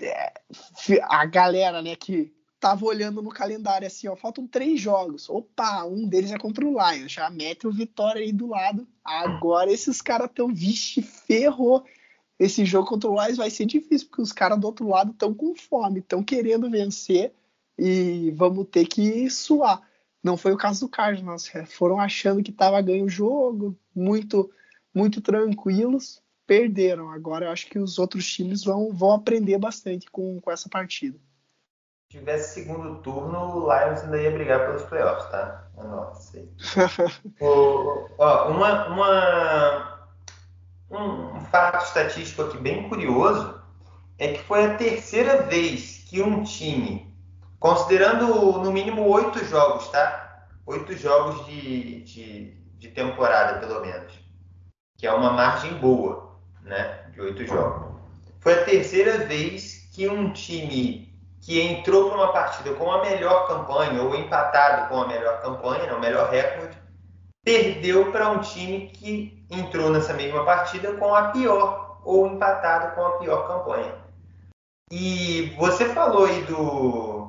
é, 0.00 0.32
a 1.08 1.24
galera 1.26 1.82
né, 1.82 1.96
que 1.96 2.32
tava 2.60 2.84
olhando 2.84 3.20
no 3.20 3.30
calendário 3.30 3.86
assim, 3.86 4.06
ó, 4.08 4.14
faltam 4.14 4.46
três 4.46 4.80
jogos. 4.80 5.28
Opa, 5.28 5.84
um 5.84 6.06
deles 6.06 6.30
é 6.30 6.38
contra 6.38 6.64
o 6.64 6.70
Lions. 6.70 7.12
Já 7.12 7.28
mete 7.28 7.66
o 7.66 7.72
Vitória 7.72 8.22
aí 8.22 8.32
do 8.32 8.46
lado. 8.46 8.86
Agora 9.04 9.72
esses 9.72 10.00
caras 10.00 10.30
tão, 10.34 10.48
vixe, 10.54 11.02
ferrou 11.02 11.84
esse 12.42 12.64
jogo 12.64 12.88
contra 12.88 13.08
o 13.08 13.22
Lions 13.22 13.36
vai 13.36 13.50
ser 13.50 13.66
difícil, 13.66 14.08
porque 14.08 14.22
os 14.22 14.32
caras 14.32 14.58
do 14.58 14.66
outro 14.66 14.88
lado 14.88 15.12
estão 15.12 15.32
com 15.32 15.54
fome, 15.54 16.00
estão 16.00 16.24
querendo 16.24 16.68
vencer 16.68 17.32
e 17.78 18.32
vamos 18.32 18.66
ter 18.68 18.86
que 18.86 19.30
suar. 19.30 19.80
Não 20.22 20.36
foi 20.36 20.52
o 20.52 20.56
caso 20.56 20.86
do 20.86 20.88
Cardinals, 20.88 21.52
é, 21.54 21.66
foram 21.66 21.98
achando 21.98 22.42
que 22.42 22.50
estava 22.50 22.80
ganho 22.80 23.06
o 23.06 23.08
jogo, 23.08 23.76
muito, 23.94 24.50
muito 24.94 25.20
tranquilos, 25.20 26.22
perderam. 26.46 27.10
Agora 27.10 27.46
eu 27.46 27.50
acho 27.50 27.66
que 27.66 27.78
os 27.78 27.98
outros 27.98 28.26
times 28.26 28.62
vão, 28.64 28.92
vão 28.92 29.12
aprender 29.12 29.58
bastante 29.58 30.10
com, 30.10 30.40
com 30.40 30.50
essa 30.50 30.68
partida. 30.68 31.18
Se 32.10 32.18
tivesse 32.18 32.54
segundo 32.54 33.02
turno, 33.02 33.38
o 33.38 33.60
Lions 33.62 34.02
ainda 34.02 34.20
ia 34.20 34.30
brigar 34.30 34.66
pelos 34.66 34.82
playoffs, 34.82 35.30
tá? 35.30 35.68
Nossa. 35.76 36.46
o, 37.40 38.08
ó, 38.18 38.50
uma, 38.50 38.88
uma 38.88 39.92
um 40.92 41.40
fato 41.46 41.84
estatístico 41.86 42.42
aqui 42.42 42.58
bem 42.58 42.88
curioso 42.88 43.60
é 44.18 44.34
que 44.34 44.42
foi 44.42 44.64
a 44.64 44.76
terceira 44.76 45.42
vez 45.42 46.04
que 46.08 46.22
um 46.22 46.42
time, 46.42 47.11
considerando 47.62 48.26
no 48.58 48.72
mínimo 48.72 49.08
oito 49.08 49.42
jogos, 49.44 49.86
tá? 49.88 50.48
Oito 50.66 50.96
jogos 50.96 51.46
de, 51.46 52.02
de, 52.02 52.50
de, 52.76 52.88
temporada, 52.88 53.60
pelo 53.60 53.80
menos, 53.80 54.12
que 54.98 55.06
é 55.06 55.12
uma 55.12 55.32
margem 55.32 55.72
boa, 55.74 56.40
né? 56.62 57.04
De 57.12 57.20
oito 57.20 57.46
jogos. 57.46 58.00
Foi 58.40 58.54
a 58.54 58.64
terceira 58.64 59.18
vez 59.26 59.88
que 59.94 60.08
um 60.08 60.32
time 60.32 61.08
que 61.40 61.60
entrou 61.60 62.08
para 62.08 62.18
uma 62.18 62.32
partida 62.32 62.74
com 62.74 62.90
a 62.90 63.00
melhor 63.00 63.46
campanha 63.46 64.02
ou 64.02 64.14
empatado 64.16 64.88
com 64.88 65.02
a 65.02 65.06
melhor 65.06 65.40
campanha, 65.40 65.86
né, 65.86 65.92
o 65.92 66.00
melhor 66.00 66.30
recorde, 66.30 66.76
perdeu 67.44 68.10
para 68.10 68.30
um 68.30 68.40
time 68.40 68.88
que 68.88 69.46
entrou 69.48 69.90
nessa 69.90 70.14
mesma 70.14 70.44
partida 70.44 70.94
com 70.94 71.14
a 71.14 71.28
pior 71.28 72.00
ou 72.04 72.26
empatado 72.26 72.94
com 72.96 73.06
a 73.06 73.18
pior 73.18 73.46
campanha. 73.46 73.94
E 74.90 75.54
você 75.58 75.86
falou 75.86 76.26
aí 76.26 76.42
do 76.42 77.21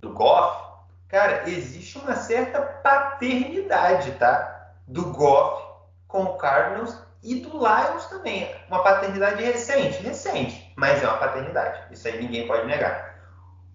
do 0.00 0.12
Goff, 0.12 0.64
cara, 1.08 1.48
existe 1.48 1.98
uma 1.98 2.16
certa 2.16 2.60
paternidade, 2.60 4.12
tá? 4.12 4.72
Do 4.86 5.12
Goff 5.12 5.62
com 6.08 6.24
o 6.24 6.36
Cardinals 6.36 6.98
e 7.22 7.36
do 7.36 7.50
Lions 7.50 8.06
também. 8.06 8.54
Uma 8.68 8.82
paternidade 8.82 9.42
recente, 9.42 10.02
recente, 10.02 10.72
mas 10.76 11.02
é 11.02 11.06
uma 11.06 11.18
paternidade. 11.18 11.92
Isso 11.92 12.08
aí 12.08 12.20
ninguém 12.20 12.46
pode 12.46 12.66
negar. 12.66 13.10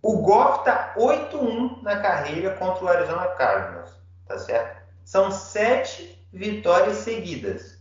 O 0.02 0.18
Goff 0.18 0.64
tá 0.66 0.94
8-1 0.98 1.82
na 1.82 2.00
carreira 2.00 2.56
contra 2.56 2.84
o 2.84 2.88
Arizona 2.88 3.28
Cardinals, 3.30 3.92
tá 4.28 4.38
certo? 4.38 4.84
São 5.04 5.32
sete 5.32 6.28
vitórias 6.32 6.98
seguidas. 6.98 7.76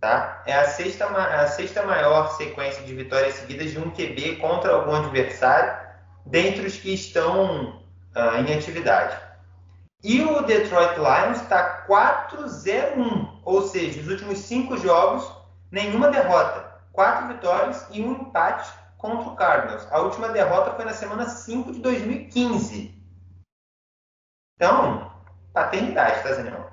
Tá? 0.00 0.42
É 0.44 0.54
a 0.54 0.68
sexta, 0.68 1.06
a 1.06 1.46
sexta 1.46 1.82
maior 1.82 2.36
sequência 2.36 2.82
de 2.82 2.94
vitórias 2.94 3.36
seguidas 3.36 3.70
de 3.70 3.78
um 3.78 3.90
QB 3.90 4.36
contra 4.36 4.74
algum 4.74 4.94
adversário, 4.94 5.83
dentre 6.26 6.66
os 6.66 6.76
que 6.76 6.92
estão 6.92 7.80
uh, 8.16 8.36
em 8.38 8.54
atividade. 8.54 9.18
E 10.02 10.22
o 10.22 10.42
Detroit 10.42 10.96
Lions 10.96 11.40
está 11.40 11.86
4-0-1, 11.86 13.40
ou 13.42 13.62
seja, 13.62 14.00
os 14.00 14.08
últimos 14.08 14.38
cinco 14.38 14.76
jogos, 14.76 15.30
nenhuma 15.70 16.10
derrota. 16.10 16.74
Quatro 16.92 17.28
vitórias 17.28 17.86
e 17.90 18.02
um 18.02 18.12
empate 18.12 18.70
contra 18.98 19.28
o 19.28 19.36
Cardinals. 19.36 19.86
A 19.90 20.00
última 20.00 20.28
derrota 20.28 20.74
foi 20.74 20.84
na 20.84 20.92
semana 20.92 21.28
5 21.28 21.72
de 21.72 21.80
2015. 21.80 22.94
Então, 24.56 25.10
Paternidade, 25.52 26.22
tá, 26.22 26.32
Zenão? 26.32 26.70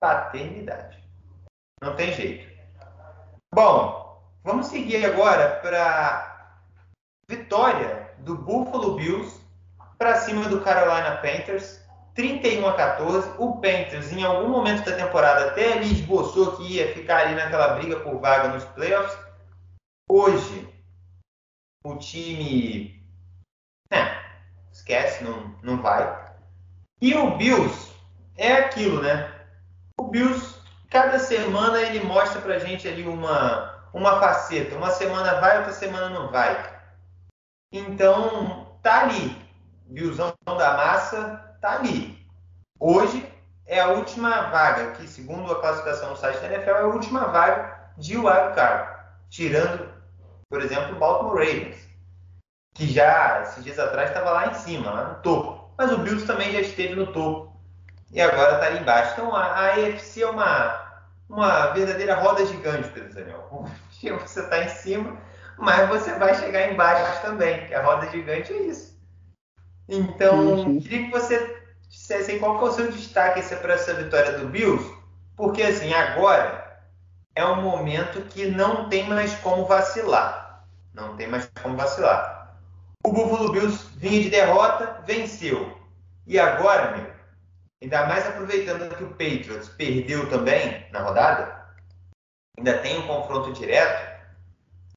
Paternidade. 0.00 1.02
Não 1.82 1.96
tem 1.96 2.12
jeito. 2.12 2.48
Bom, 3.54 4.22
vamos 4.44 4.66
seguir 4.66 5.04
agora 5.04 5.56
para 5.60 6.54
vitória 7.28 8.07
do 8.20 8.36
Buffalo 8.36 8.96
Bills 8.96 9.40
para 9.98 10.20
cima 10.20 10.48
do 10.48 10.60
Carolina 10.60 11.16
Panthers, 11.16 11.80
31 12.14 12.68
a 12.68 12.72
14. 12.74 13.30
O 13.38 13.56
Panthers, 13.56 14.12
em 14.12 14.22
algum 14.24 14.48
momento 14.48 14.84
da 14.84 14.96
temporada, 14.96 15.46
até 15.46 15.74
ali 15.74 15.92
esboçou 15.92 16.56
que 16.56 16.74
ia 16.74 16.92
ficar 16.94 17.26
ali 17.26 17.34
naquela 17.34 17.74
briga 17.74 18.00
por 18.00 18.18
vaga 18.20 18.48
nos 18.48 18.64
playoffs. 18.64 19.18
Hoje, 20.08 20.68
o 21.84 21.96
time. 21.96 23.00
É, 23.90 24.20
esquece, 24.72 25.24
não, 25.24 25.54
não 25.62 25.80
vai. 25.80 26.28
E 27.00 27.14
o 27.14 27.36
Bills 27.36 27.92
é 28.36 28.52
aquilo, 28.54 29.02
né? 29.02 29.32
O 30.00 30.04
Bills, 30.04 30.56
cada 30.90 31.18
semana 31.18 31.80
ele 31.80 32.04
mostra 32.04 32.40
pra 32.40 32.58
gente 32.58 32.86
ali 32.86 33.06
uma, 33.06 33.84
uma 33.92 34.20
faceta. 34.20 34.76
Uma 34.76 34.90
semana 34.90 35.40
vai, 35.40 35.58
outra 35.58 35.72
semana 35.72 36.08
não 36.08 36.30
vai. 36.30 36.77
Então, 37.72 38.78
tá 38.82 39.02
ali. 39.02 39.36
Billzão 39.86 40.34
da 40.46 40.76
massa, 40.76 41.56
tá 41.60 41.74
ali. 41.76 42.18
Hoje 42.78 43.26
é 43.66 43.80
a 43.80 43.88
última 43.88 44.42
vaga, 44.50 44.92
que 44.92 45.06
segundo 45.06 45.50
a 45.50 45.60
classificação 45.60 46.10
do 46.12 46.18
site 46.18 46.40
da 46.40 46.52
NFL, 46.52 46.70
é 46.70 46.80
a 46.80 46.86
última 46.86 47.26
vaga 47.26 47.90
de 47.96 48.16
wildcard. 48.16 48.98
Tirando, 49.30 49.88
por 50.48 50.62
exemplo, 50.62 50.96
o 50.96 50.98
Baltimore 50.98 51.38
Ravens, 51.38 51.88
que 52.74 52.86
já, 52.86 53.42
esses 53.42 53.64
dias 53.64 53.78
atrás, 53.78 54.10
estava 54.10 54.30
lá 54.30 54.46
em 54.48 54.54
cima, 54.54 54.90
lá 54.90 55.04
no 55.08 55.22
topo 55.22 55.58
mas 55.78 55.92
o 55.92 55.98
Bills 55.98 56.26
também 56.26 56.50
já 56.50 56.60
esteve 56.60 56.96
no 56.96 57.06
topo 57.12 57.56
e 58.10 58.20
agora 58.20 58.54
está 58.54 58.66
ali 58.66 58.80
embaixo. 58.80 59.12
Então 59.12 59.34
a, 59.34 59.44
a 59.44 59.74
AFC 59.74 60.22
é 60.22 60.28
uma, 60.28 61.02
uma 61.28 61.68
verdadeira 61.68 62.16
roda 62.16 62.44
gigante, 62.44 62.88
Pedro 62.88 63.14
Daniel. 63.14 63.48
Você 64.20 64.40
está 64.40 64.64
em 64.64 64.68
cima, 64.68 65.16
mas 65.58 65.88
você 65.88 66.12
vai 66.14 66.34
chegar 66.34 66.70
embaixo 66.70 67.22
também, 67.22 67.66
que 67.66 67.74
a 67.74 67.82
roda 67.82 68.10
gigante 68.10 68.52
é 68.52 68.62
isso. 68.62 68.98
Então, 69.88 70.38
uhum. 70.40 70.80
queria 70.80 71.06
que 71.06 71.10
você 71.10 71.58
dissesse 71.88 72.38
qual 72.38 72.58
que 72.58 72.64
é 72.64 72.68
o 72.68 72.72
seu 72.72 72.92
destaque 72.92 73.42
para 73.56 73.74
essa 73.74 73.94
vitória 73.94 74.38
do 74.38 74.48
Bills, 74.48 74.84
porque 75.36 75.62
assim, 75.62 75.92
agora 75.94 76.68
é 77.34 77.44
um 77.44 77.62
momento 77.62 78.20
que 78.22 78.46
não 78.46 78.88
tem 78.88 79.08
mais 79.08 79.34
como 79.36 79.64
vacilar. 79.64 80.64
Não 80.92 81.16
tem 81.16 81.28
mais 81.28 81.48
como 81.62 81.76
vacilar. 81.76 82.58
O 83.06 83.12
Buffalo 83.12 83.52
Bills 83.52 83.86
vinha 83.96 84.22
de 84.22 84.30
derrota, 84.30 85.02
venceu. 85.06 85.78
E 86.26 86.38
agora, 86.38 86.96
meu, 86.96 87.10
ainda 87.80 88.06
mais 88.06 88.26
aproveitando 88.26 88.94
que 88.96 89.04
o 89.04 89.10
Patriots 89.10 89.68
perdeu 89.68 90.28
também 90.28 90.86
na 90.90 91.00
rodada, 91.00 91.64
ainda 92.58 92.78
tem 92.78 92.98
um 92.98 93.06
confronto 93.06 93.52
direto, 93.52 94.17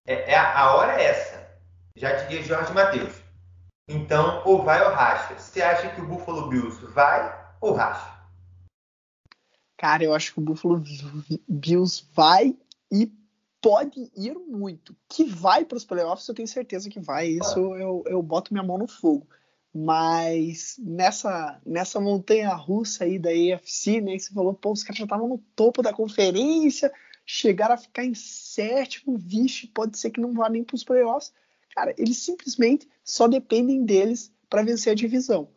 é, 0.06 0.32
é 0.32 0.36
a, 0.36 0.60
a, 0.60 0.76
hora 0.76 1.02
é 1.02 1.06
essa. 1.06 1.49
Já 1.95 2.14
diria 2.23 2.44
Jorge 2.44 2.73
Matheus. 2.73 3.14
Então, 3.88 4.41
ou 4.45 4.64
vai 4.64 4.84
ou 4.84 4.94
racha. 4.94 5.38
Você 5.38 5.61
acha 5.61 5.94
que 5.94 6.02
o 6.02 6.07
Buffalo 6.07 6.48
Bills 6.49 6.86
vai 6.88 7.56
ou 7.60 7.73
racha? 7.73 8.11
Cara, 9.78 10.03
eu 10.03 10.14
acho 10.14 10.34
que 10.34 10.40
o 10.40 10.44
Buffalo 10.44 10.82
Bills 11.49 12.06
vai 12.14 12.56
e 12.91 13.11
pode 13.61 14.11
ir 14.15 14.36
muito. 14.36 14.95
Que 15.10 15.23
vai 15.23 15.65
para 15.65 15.78
os 15.78 15.86
playoffs, 15.86 16.28
eu 16.28 16.36
tenho 16.36 16.48
certeza 16.48 16.90
que 16.90 16.99
vai. 16.99 17.28
Isso 17.28 17.60
eu, 17.76 18.03
eu 18.07 18.22
boto 18.22 18.53
minha 18.53 18.65
mão 18.65 18.78
no 18.78 18.88
fogo. 18.88 19.28
Mas 19.73 20.76
nessa, 20.80 21.60
nessa 21.65 21.99
montanha 21.99 22.53
russa 22.53 23.06
aí 23.06 23.18
da 23.18 23.30
AFC, 23.30 24.02
né? 24.02 24.18
Você 24.18 24.34
falou, 24.34 24.53
pô, 24.53 24.72
os 24.72 24.84
caras 24.84 24.98
já 24.98 25.06
estavam 25.06 25.30
no 25.30 25.38
topo 25.56 25.82
da 25.82 25.94
conferência, 25.94 26.91
chegaram 27.26 27.76
a 27.76 27.77
ficar 27.77 28.03
em 28.03 28.14
sétimo, 28.14 29.18
vixe, 29.18 29.68
pode 29.68 29.98
ser 29.98 30.11
que 30.11 30.22
não 30.22 30.34
vá 30.34 30.49
nem 30.49 30.64
para 30.64 30.76
os 30.76 30.84
playoffs. 30.84 31.34
Cara, 31.73 31.93
eles 31.98 32.18
simplesmente 32.18 32.88
só 33.03 33.27
dependem 33.27 33.85
deles 33.85 34.31
para 34.49 34.64
vencer 34.64 34.91
a 34.91 34.95
divisão. 34.95 35.48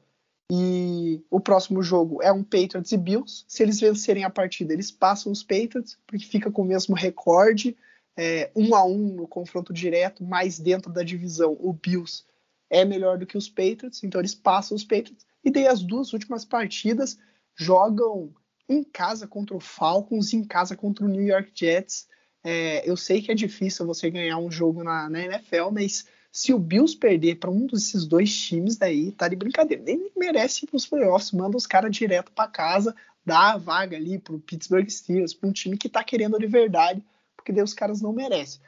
E 0.53 1.25
o 1.31 1.41
próximo 1.41 1.83
jogo 1.83 2.23
é 2.23 2.31
um 2.31 2.45
Patriots 2.45 2.93
e 2.93 2.97
Bills. 2.97 3.45
Se 3.49 3.63
eles 3.63 3.81
vencerem 3.81 4.25
a 4.25 4.31
partida, 4.31 4.73
eles 4.73 4.91
passam 4.91 5.33
os 5.33 5.43
Patriots, 5.43 5.99
porque 6.07 6.25
fica 6.25 6.51
com 6.51 6.63
o 6.63 6.67
mesmo 6.67 6.95
recorde, 6.95 7.77
é, 8.17 8.51
um 8.55 8.75
a 8.75 8.85
um 8.85 9.15
no 9.15 9.27
confronto 9.27 9.73
direto, 9.73 10.23
mas 10.23 10.59
dentro 10.59 10.93
da 10.93 11.03
divisão 11.03 11.57
o 11.59 11.73
Bills 11.73 12.25
é 12.71 12.85
melhor 12.85 13.19
do 13.19 13.27
que 13.27 13.39
os 13.39 13.49
Patriots, 13.49 14.03
então 14.05 14.21
eles 14.21 14.35
passam 14.35 14.77
os 14.77 14.85
Patriots. 14.85 15.27
E 15.45 15.51
daí 15.51 15.67
as 15.67 15.83
duas 15.83 16.13
últimas 16.13 16.45
partidas 16.45 17.19
jogam 17.57 18.33
em 18.69 18.83
casa 18.83 19.27
contra 19.27 19.57
o 19.57 19.61
Falcons, 19.61 20.33
em 20.33 20.45
casa 20.45 20.77
contra 20.77 21.05
o 21.05 21.09
New 21.09 21.23
York 21.23 21.51
Jets. 21.55 22.09
É, 22.43 22.89
eu 22.89 22.97
sei 22.97 23.23
que 23.23 23.33
é 23.33 23.35
difícil 23.35 23.87
você 23.87 24.11
ganhar 24.11 24.39
um 24.39 24.51
jogo 24.51 24.83
na, 24.83 25.09
na 25.09 25.21
NFL, 25.21 25.71
mas 25.73 26.07
se 26.31 26.53
o 26.53 26.59
Bills 26.59 26.97
perder 26.97 27.37
para 27.37 27.51
um 27.51 27.67
desses 27.67 28.07
dois 28.07 28.37
times, 28.37 28.77
daí 28.77 29.13
tá 29.13 29.29
de 29.29 29.37
brincadeira. 29.37 29.83
Nem 29.83 30.11
merece 30.17 30.65
ir 30.65 30.69
para 30.69 30.77
os 30.77 30.87
playoffs, 30.87 31.33
manda 31.33 31.57
os 31.57 31.67
caras 31.67 31.95
direto 31.97 32.33
para 32.33 32.51
casa, 32.51 32.95
dá 33.25 33.53
a 33.53 33.57
vaga 33.57 33.97
ali 33.97 34.19
para 34.19 34.35
o 34.35 34.41
Pittsburgh 34.41 34.89
Steelers, 34.89 35.33
para 35.33 35.49
um 35.49 35.53
time 35.53 35.79
que 35.79 35.89
tá 35.89 36.03
querendo 36.03 36.39
de 36.39 36.47
verdade, 36.47 37.05
porque 37.37 37.53
daí 37.53 37.63
os 37.63 37.73
caras 37.73 38.03
não 38.03 38.13
merecem. 38.13 38.61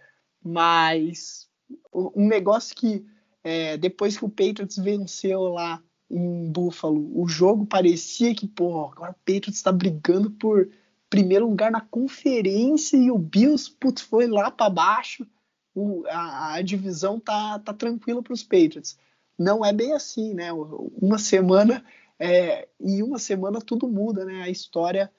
Mas 0.42 1.48
um 1.92 2.28
negócio 2.28 2.74
que 2.74 3.04
é, 3.42 3.76
depois 3.76 4.16
que 4.16 4.24
o 4.24 4.28
Patriots 4.28 4.76
venceu 4.76 5.42
lá 5.42 5.82
em 6.10 6.50
Buffalo, 6.50 7.10
o 7.20 7.26
jogo 7.26 7.66
parecia 7.66 8.34
que, 8.34 8.46
pô, 8.46 8.86
agora 8.86 9.12
o 9.12 9.14
Patriots 9.14 9.56
está 9.56 9.72
brigando 9.72 10.30
por 10.30 10.68
primeiro 11.10 11.48
lugar 11.48 11.70
na 11.70 11.80
conferência 11.80 12.96
e 12.96 13.10
o 13.10 13.18
Bills, 13.18 13.70
putz, 13.70 14.02
foi 14.02 14.26
lá 14.26 14.50
para 14.50 14.70
baixo. 14.70 15.26
O, 15.74 16.04
a, 16.06 16.54
a, 16.54 16.62
divisão 16.62 17.20
tá, 17.20 17.58
tá 17.58 17.72
tranquila 17.72 18.22
para 18.22 18.32
os 18.32 18.42
Patriots. 18.42 18.98
Não 19.38 19.64
é 19.64 19.72
bem 19.72 19.92
assim, 19.92 20.32
né? 20.32 20.50
Uma 20.52 21.18
semana 21.18 21.84
é, 22.18 22.68
em 22.80 23.02
uma 23.02 23.18
semana 23.18 23.60
tudo 23.60 23.86
muda, 23.86 24.24
né? 24.24 24.42
A 24.42 24.48
história 24.48 25.12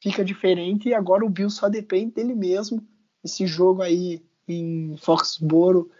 fica 0.00 0.24
diferente 0.24 0.88
e 0.88 0.94
agora 0.94 1.24
o 1.24 1.30
Bills 1.30 1.56
só 1.56 1.68
depende 1.68 2.14
dele 2.14 2.34
mesmo. 2.34 2.84
Esse 3.22 3.46
jogo 3.46 3.82
aí 3.82 4.22
em 4.48 4.96
Foxboro 4.96 5.90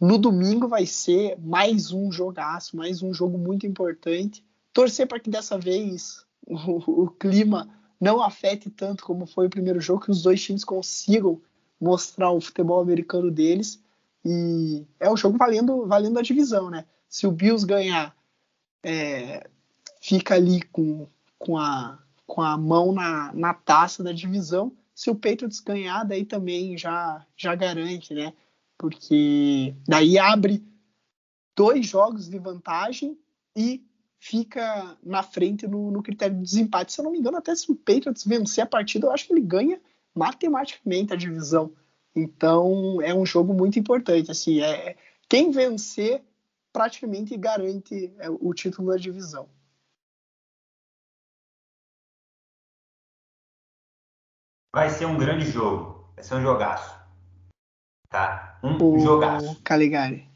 no 0.00 0.16
domingo 0.16 0.68
vai 0.68 0.86
ser 0.86 1.36
mais 1.40 1.90
um 1.90 2.12
jogaço, 2.12 2.76
mais 2.76 3.02
um 3.02 3.12
jogo 3.12 3.36
muito 3.36 3.66
importante. 3.66 4.44
Torcer 4.72 5.08
para 5.08 5.18
que 5.18 5.28
dessa 5.28 5.58
vez 5.58 6.24
o, 6.46 7.02
o, 7.02 7.10
clima 7.10 7.68
não 8.00 8.22
afete 8.22 8.70
tanto 8.70 9.04
como 9.04 9.26
foi 9.26 9.46
o 9.46 9.50
primeiro 9.50 9.80
jogo, 9.80 10.04
que 10.04 10.10
os 10.10 10.22
dois 10.22 10.40
times 10.40 10.64
consigam 10.64 11.40
mostrar 11.80 12.30
o 12.30 12.40
futebol 12.40 12.80
americano 12.80 13.30
deles. 13.30 13.82
E 14.24 14.86
é 15.00 15.10
o 15.10 15.16
jogo 15.16 15.36
valendo, 15.36 15.86
valendo 15.86 16.18
a 16.18 16.22
divisão, 16.22 16.70
né? 16.70 16.84
Se 17.08 17.26
o 17.26 17.32
Bills 17.32 17.66
ganhar, 17.66 18.14
é, 18.84 19.48
fica 20.00 20.34
ali 20.34 20.62
com, 20.62 21.08
com, 21.38 21.56
a, 21.56 21.98
com 22.24 22.40
a 22.40 22.56
mão 22.56 22.92
na, 22.92 23.32
na 23.34 23.52
taça 23.52 24.04
da 24.04 24.12
divisão. 24.12 24.72
Se 24.94 25.10
o 25.10 25.14
Patriots 25.14 25.60
ganhar, 25.60 26.04
daí 26.04 26.24
também 26.24 26.76
já, 26.76 27.24
já 27.36 27.54
garante, 27.54 28.14
né? 28.14 28.32
Porque 28.78 29.74
daí 29.86 30.18
abre 30.18 30.64
dois 31.56 31.84
jogos 31.86 32.28
de 32.28 32.38
vantagem 32.38 33.18
e 33.54 33.84
fica 34.20 34.96
na 35.02 35.22
frente 35.22 35.66
no, 35.66 35.90
no, 35.90 36.02
critério 36.02 36.36
de 36.36 36.42
desempate. 36.42 36.92
Se 36.92 37.00
eu 37.00 37.04
não 37.04 37.10
me 37.10 37.18
engano, 37.18 37.36
até 37.36 37.54
se 37.54 37.70
o 37.70 37.74
Patriots 37.74 38.24
vencer 38.24 38.62
a 38.62 38.66
partida, 38.66 39.06
eu 39.06 39.12
acho 39.12 39.26
que 39.26 39.32
ele 39.32 39.40
ganha 39.40 39.80
matematicamente 40.14 41.12
a 41.12 41.16
divisão. 41.16 41.74
Então 42.14 43.02
é 43.02 43.12
um 43.12 43.26
jogo 43.26 43.52
muito 43.52 43.78
importante. 43.78 44.30
Assim, 44.30 44.60
é, 44.60 44.96
quem 45.28 45.50
vencer 45.50 46.24
praticamente 46.72 47.36
garante 47.36 48.14
é, 48.18 48.30
o 48.30 48.54
título 48.54 48.90
da 48.90 48.96
divisão. 48.96 49.48
Vai 54.72 54.90
ser 54.90 55.06
um 55.06 55.18
grande 55.18 55.46
jogo. 55.50 56.12
Vai 56.14 56.22
ser 56.22 56.34
um 56.36 56.42
jogaço. 56.42 56.96
Tá? 58.08 58.47
Um 58.62 58.76
o 58.82 58.98
jogaço. 58.98 59.60
Caligari. 59.62 60.26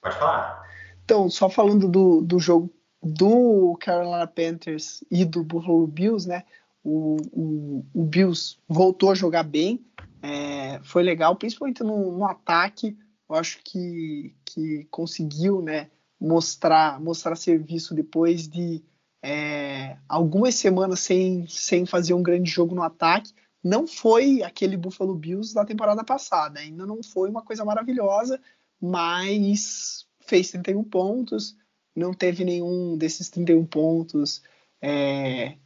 Pode 0.00 0.16
falar. 0.16 0.62
Então, 1.04 1.28
só 1.28 1.48
falando 1.48 1.88
do, 1.88 2.20
do 2.22 2.38
jogo 2.38 2.72
do 3.02 3.76
Carolina 3.80 4.26
Panthers 4.26 5.02
e 5.10 5.24
do 5.24 5.42
Buffalo 5.42 5.86
Bills, 5.86 6.28
né? 6.28 6.44
O, 6.84 7.16
o, 7.32 7.84
o 7.92 8.04
Bills 8.04 8.56
voltou 8.68 9.10
a 9.10 9.14
jogar 9.14 9.44
bem, 9.44 9.84
é, 10.20 10.80
foi 10.82 11.02
legal, 11.02 11.36
principalmente 11.36 11.82
no, 11.82 12.12
no, 12.12 12.24
ataque. 12.24 12.96
Eu 13.28 13.36
acho 13.36 13.58
que, 13.64 14.34
que 14.44 14.86
conseguiu, 14.90 15.62
né? 15.62 15.90
Mostrar, 16.20 17.00
mostrar 17.00 17.34
serviço 17.34 17.94
depois 17.94 18.48
de 18.48 18.82
é, 19.22 19.96
algumas 20.08 20.54
semanas 20.54 21.00
sem, 21.00 21.46
sem 21.48 21.84
fazer 21.84 22.14
um 22.14 22.22
grande 22.22 22.50
jogo 22.50 22.74
no 22.74 22.82
ataque 22.82 23.32
não 23.62 23.86
foi 23.86 24.42
aquele 24.42 24.76
Buffalo 24.76 25.14
Bills 25.14 25.54
da 25.54 25.64
temporada 25.64 26.02
passada. 26.04 26.60
Ainda 26.60 26.84
não 26.84 27.02
foi 27.02 27.30
uma 27.30 27.42
coisa 27.42 27.64
maravilhosa, 27.64 28.40
mas 28.80 30.06
fez 30.20 30.50
31 30.50 30.82
pontos. 30.84 31.56
Não 31.94 32.12
teve 32.12 32.44
nenhum 32.44 32.96
desses 32.96 33.28
31 33.28 33.64
pontos 33.66 34.42
é, 34.80 35.56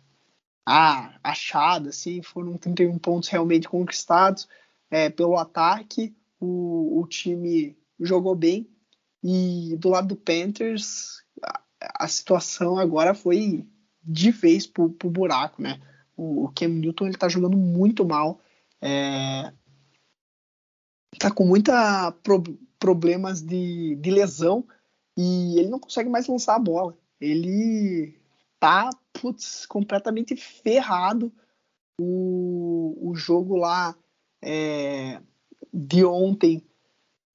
ah, 0.67 1.19
achado, 1.23 1.89
assim, 1.89 2.21
foram 2.23 2.59
31 2.59 2.99
pontos 2.99 3.29
realmente 3.29 3.69
conquistados 3.69 4.47
é, 4.91 5.09
pelo 5.09 5.37
ataque. 5.39 6.15
O, 6.39 7.01
o, 7.01 7.07
time 7.07 7.79
jogou 7.99 8.35
bem. 8.35 8.69
E 9.23 9.75
do 9.79 9.89
lado 9.89 10.09
do 10.09 10.17
Panthers, 10.17 11.23
a, 11.43 11.63
a 12.05 12.09
situação 12.09 12.79
agora 12.79 13.15
foi 13.15 13.67
de 14.03 14.31
vez 14.31 14.67
pro, 14.67 14.91
pro 14.91 15.09
buraco, 15.09 15.63
né? 15.63 15.81
O, 16.17 16.51
Cam 16.55 16.69
Newton 16.69 17.07
ele 17.07 17.17
tá 17.17 17.29
jogando 17.29 17.57
muito 17.57 18.05
mal. 18.05 18.41
É, 18.81 19.53
tá 21.19 21.31
com 21.31 21.45
muita 21.45 22.13
pro, 22.23 22.43
problemas 22.79 23.43
de, 23.43 23.97
de 23.97 24.11
lesão 24.11 24.67
e 25.17 25.59
ele 25.59 25.69
não 25.69 25.79
consegue 25.79 26.09
mais 26.09 26.27
lançar 26.27 26.57
a 26.57 26.61
bola. 26.61 26.97
Ele 27.21 28.19
tá 28.59 28.91
putz, 29.13 29.67
completamente 29.67 30.37
ferrado. 30.37 31.33
O, 31.99 33.11
o 33.11 33.15
jogo 33.15 33.57
lá 33.57 33.97
é, 34.43 35.21
de 35.73 36.05
ontem, 36.05 36.63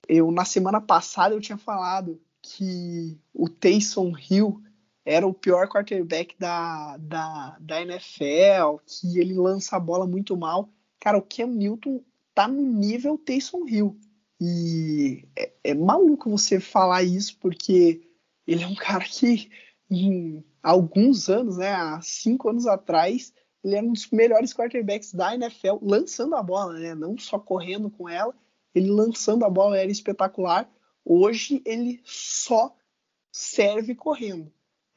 eu 0.08 0.32
na 0.32 0.46
semana 0.46 0.80
passada 0.80 1.34
eu 1.34 1.42
tinha 1.42 1.58
falado 1.58 2.22
que 2.42 3.20
o 3.34 3.50
Taysom 3.50 4.14
Hill 4.18 4.62
era 5.06 5.26
o 5.26 5.34
pior 5.34 5.68
quarterback 5.68 6.36
da, 6.38 6.98
da, 6.98 7.58
da 7.60 7.82
NFL, 7.82 8.78
que 8.86 9.20
ele 9.20 9.34
lança 9.34 9.76
a 9.76 9.80
bola 9.80 10.06
muito 10.06 10.38
mal. 10.38 10.70
Cara, 11.00 11.18
o 11.18 11.22
Cam 11.22 11.48
Newton 11.48 12.04
tá 12.34 12.48
no 12.48 12.62
nível 12.62 13.18
Taysom 13.18 13.68
Hill. 13.68 13.98
E 14.40 15.28
é, 15.36 15.52
é 15.64 15.74
maluco 15.74 16.30
você 16.30 16.60
falar 16.60 17.04
isso, 17.04 17.38
porque 17.40 18.02
ele 18.46 18.64
é 18.64 18.68
um 18.68 18.76
cara 18.76 19.04
que, 19.04 19.50
em 19.90 20.44
alguns 20.62 21.30
anos, 21.30 21.58
né, 21.58 21.74
há 21.74 22.00
cinco 22.02 22.50
anos 22.50 22.68
atrás, 22.68 23.34
ele 23.64 23.76
era 23.76 23.86
um 23.86 23.94
dos 23.94 24.10
melhores 24.12 24.54
quarterbacks 24.54 25.14
da 25.14 25.34
NFL, 25.34 25.78
lançando 25.82 26.36
a 26.36 26.44
bola, 26.44 26.74
né, 26.74 26.96
não 26.96 27.18
só 27.18 27.40
correndo 27.40 27.90
com 27.90 28.08
ela, 28.08 28.36
ele 28.74 28.90
lançando 28.90 29.46
a 29.46 29.50
bola 29.50 29.78
era 29.78 29.92
espetacular. 29.92 30.72
Hoje 31.04 31.62
ele 31.66 32.02
só 32.04 32.76
serve 33.32 33.96
correndo 33.96 34.52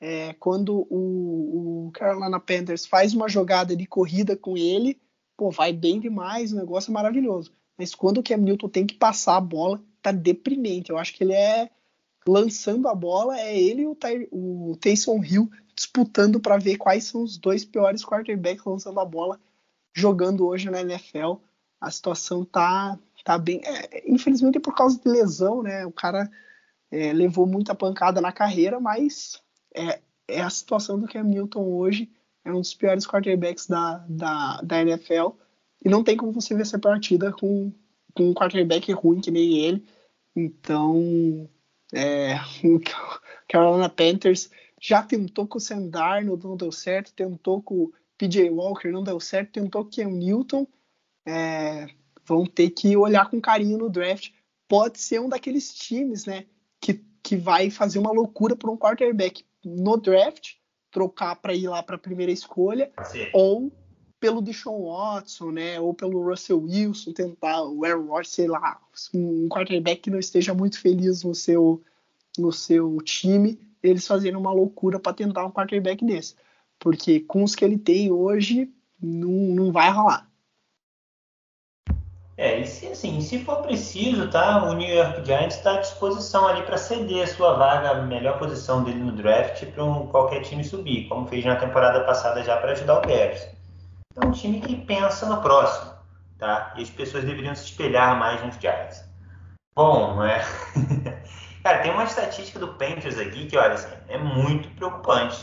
é, 0.06 0.34
quando 0.34 0.86
o, 0.90 1.86
o, 1.86 1.90
Carolina 1.92 2.38
Panthers 2.38 2.84
faz 2.84 3.14
uma 3.14 3.26
jogada 3.26 3.74
de 3.74 3.86
corrida 3.86 4.36
com 4.36 4.54
ele, 4.54 5.00
pô, 5.34 5.50
vai 5.50 5.72
bem 5.72 5.98
demais, 5.98 6.52
o 6.52 6.56
negócio 6.56 6.90
é 6.90 6.92
maravilhoso. 6.92 7.54
Mas 7.78 7.94
quando 7.94 8.18
o 8.18 8.22
Cam 8.22 8.36
Newton 8.36 8.68
tem 8.68 8.86
que 8.86 8.96
passar 8.96 9.38
a 9.38 9.40
bola, 9.40 9.82
tá 10.02 10.12
deprimente. 10.12 10.90
Eu 10.90 10.98
acho 10.98 11.14
que 11.14 11.24
ele 11.24 11.32
é 11.32 11.70
lançando 12.28 12.86
a 12.86 12.94
bola, 12.94 13.40
é 13.40 13.58
ele 13.58 13.82
e 13.82 13.86
o, 13.86 13.94
Ty, 13.94 14.28
o 14.30 14.76
Taysom 14.78 15.24
Hill 15.24 15.50
disputando 15.74 16.38
para 16.38 16.58
ver 16.58 16.76
quais 16.76 17.04
são 17.04 17.22
os 17.22 17.38
dois 17.38 17.64
piores 17.64 18.04
quarterbacks 18.04 18.62
lançando 18.62 19.00
a 19.00 19.06
bola 19.06 19.40
jogando 19.94 20.46
hoje 20.46 20.70
na 20.70 20.82
NFL. 20.82 21.36
A 21.80 21.90
situação 21.90 22.44
tá, 22.44 22.98
tá 23.24 23.38
bem. 23.38 23.62
É, 23.64 24.04
infelizmente 24.06 24.58
é 24.58 24.60
por 24.60 24.74
causa 24.74 25.00
de 25.00 25.08
lesão, 25.08 25.62
né? 25.62 25.86
O 25.86 25.92
cara 25.92 26.30
é, 26.90 27.10
levou 27.10 27.46
muita 27.46 27.74
pancada 27.74 28.20
na 28.20 28.32
carreira, 28.32 28.78
mas 28.78 29.42
é, 29.74 30.00
é 30.28 30.40
a 30.40 30.50
situação 30.50 30.98
do 30.98 31.08
Cam 31.08 31.24
Newton 31.24 31.64
hoje. 31.64 32.10
É 32.44 32.52
um 32.52 32.60
dos 32.60 32.74
piores 32.74 33.06
quarterbacks 33.06 33.66
da, 33.66 34.04
da, 34.08 34.60
da 34.62 34.82
NFL. 34.82 35.30
E 35.84 35.88
não 35.88 36.04
tem 36.04 36.16
como 36.16 36.32
você 36.32 36.54
ver 36.54 36.62
essa 36.62 36.78
partida 36.78 37.32
com, 37.32 37.72
com 38.14 38.30
um 38.30 38.34
quarterback 38.34 38.92
ruim 38.92 39.20
que 39.20 39.30
nem 39.30 39.58
ele. 39.58 39.84
Então, 40.36 41.48
é, 41.92 42.34
o 42.64 42.80
Carolina 43.48 43.88
Panthers 43.88 44.50
já 44.80 45.02
tentou 45.02 45.46
com 45.46 45.58
o 45.58 45.60
Sam 45.60 45.88
Darnold, 45.88 46.44
não 46.44 46.56
deu 46.56 46.70
certo. 46.70 47.12
Tentou 47.14 47.62
com 47.62 47.84
o 47.84 47.92
PJ 48.18 48.50
Walker, 48.50 48.90
não 48.90 49.02
deu 49.02 49.18
certo. 49.18 49.52
Tentou 49.52 49.84
com 49.84 49.90
o 49.90 49.92
Cam 49.92 50.10
Newton. 50.10 50.66
É, 51.26 51.86
vão 52.26 52.44
ter 52.44 52.70
que 52.70 52.96
olhar 52.96 53.30
com 53.30 53.40
carinho 53.40 53.78
no 53.78 53.90
draft. 53.90 54.30
Pode 54.68 54.98
ser 54.98 55.20
um 55.20 55.28
daqueles 55.28 55.72
times, 55.74 56.26
né? 56.26 56.44
Que, 56.80 57.02
que 57.22 57.36
vai 57.36 57.70
fazer 57.70 57.98
uma 57.98 58.12
loucura 58.12 58.54
por 58.54 58.68
um 58.68 58.76
quarterback 58.76 59.44
no 59.64 59.96
draft, 59.96 60.52
trocar 60.90 61.36
para 61.36 61.54
ir 61.54 61.68
lá 61.68 61.82
para 61.82 61.96
a 61.96 61.98
primeira 61.98 62.32
escolha, 62.32 62.90
Sim. 63.04 63.26
ou 63.32 63.72
pelo 64.20 64.40
Deshaun 64.40 64.86
Watson, 64.86 65.50
né, 65.50 65.78
ou 65.78 65.92
pelo 65.92 66.22
Russell 66.22 66.62
Wilson, 66.62 67.12
tentar 67.12 67.62
o 67.62 67.84
Aaron 67.84 68.06
Rodgers, 68.06 68.30
sei 68.30 68.46
lá, 68.46 68.80
um 69.12 69.48
quarterback 69.48 70.02
que 70.02 70.10
não 70.10 70.18
esteja 70.18 70.54
muito 70.54 70.80
feliz 70.80 71.22
no 71.22 71.34
seu 71.34 71.82
no 72.36 72.50
seu 72.50 72.96
time, 73.02 73.60
eles 73.82 74.06
fazendo 74.06 74.38
uma 74.38 74.50
loucura 74.50 74.98
para 74.98 75.12
tentar 75.12 75.44
um 75.44 75.52
quarterback 75.52 76.04
desse, 76.04 76.34
porque 76.78 77.20
com 77.20 77.44
os 77.44 77.54
que 77.54 77.64
ele 77.64 77.78
tem 77.78 78.10
hoje 78.10 78.72
não, 79.00 79.30
não 79.30 79.70
vai 79.70 79.90
rolar. 79.90 80.28
É, 82.36 82.58
e 82.58 82.66
se, 82.66 82.88
assim, 82.88 83.20
se 83.20 83.44
for 83.44 83.62
preciso, 83.62 84.28
tá? 84.28 84.64
O 84.64 84.72
New 84.72 84.92
York 84.92 85.24
Giants 85.24 85.56
está 85.56 85.74
à 85.74 85.80
disposição 85.80 86.48
ali 86.48 86.62
para 86.62 86.76
ceder 86.76 87.22
a 87.22 87.26
sua 87.28 87.54
vaga, 87.54 87.90
a 87.90 88.02
melhor 88.02 88.38
posição 88.38 88.82
dele 88.82 88.98
no 88.98 89.12
draft 89.12 89.64
para 89.66 89.84
um, 89.84 90.08
qualquer 90.08 90.42
time 90.42 90.64
subir, 90.64 91.08
como 91.08 91.28
fez 91.28 91.44
na 91.44 91.54
temporada 91.54 92.00
passada 92.00 92.42
já 92.42 92.56
para 92.56 92.72
ajudar 92.72 92.98
o 92.98 93.06
Bears. 93.06 93.46
É 94.20 94.26
um 94.26 94.32
time 94.32 94.60
que 94.60 94.74
pensa 94.74 95.26
no 95.26 95.40
próximo, 95.40 95.92
tá? 96.38 96.74
E 96.76 96.82
as 96.82 96.90
pessoas 96.90 97.22
deveriam 97.22 97.54
se 97.54 97.66
espelhar 97.66 98.18
mais 98.18 98.44
nos 98.44 98.56
Giants. 98.56 99.04
Bom, 99.76 100.22
é... 100.24 100.44
Cara, 101.62 101.78
tem 101.78 101.92
uma 101.92 102.04
estatística 102.04 102.58
do 102.58 102.74
Panthers 102.74 103.18
aqui 103.18 103.46
que, 103.46 103.56
olha, 103.56 103.74
assim, 103.74 103.94
é 104.08 104.18
muito 104.18 104.68
preocupante. 104.70 105.42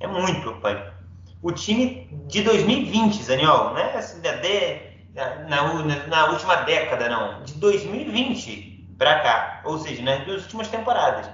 É 0.00 0.06
muito 0.06 0.40
preocupante. 0.40 0.92
O 1.40 1.50
time 1.50 2.08
de 2.26 2.42
2020, 2.42 3.22
Zaniol, 3.22 3.72
né? 3.72 3.94
Assim, 3.94 4.20
de, 4.20 4.95
na, 5.16 5.46
na, 5.46 6.06
na 6.06 6.26
última 6.26 6.56
década, 6.56 7.08
não, 7.08 7.42
de 7.42 7.54
2020 7.54 8.94
para 8.98 9.20
cá, 9.20 9.60
ou 9.64 9.78
seja, 9.78 10.02
nas 10.02 10.24
duas 10.24 10.42
últimas 10.42 10.68
temporadas, 10.68 11.28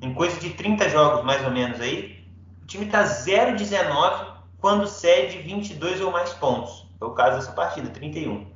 em 0.00 0.14
coisa 0.14 0.38
de 0.38 0.50
30 0.50 0.88
jogos 0.88 1.24
mais 1.24 1.44
ou 1.44 1.50
menos 1.50 1.80
aí, 1.80 2.24
o 2.62 2.66
time 2.66 2.86
está 2.86 3.02
0-19 3.02 4.34
quando 4.60 4.86
cede 4.86 5.38
22 5.38 6.00
ou 6.00 6.12
mais 6.12 6.32
pontos. 6.34 6.86
Foi 6.98 7.08
o 7.08 7.12
caso 7.12 7.38
dessa 7.38 7.52
partida, 7.52 7.90
31. 7.90 8.46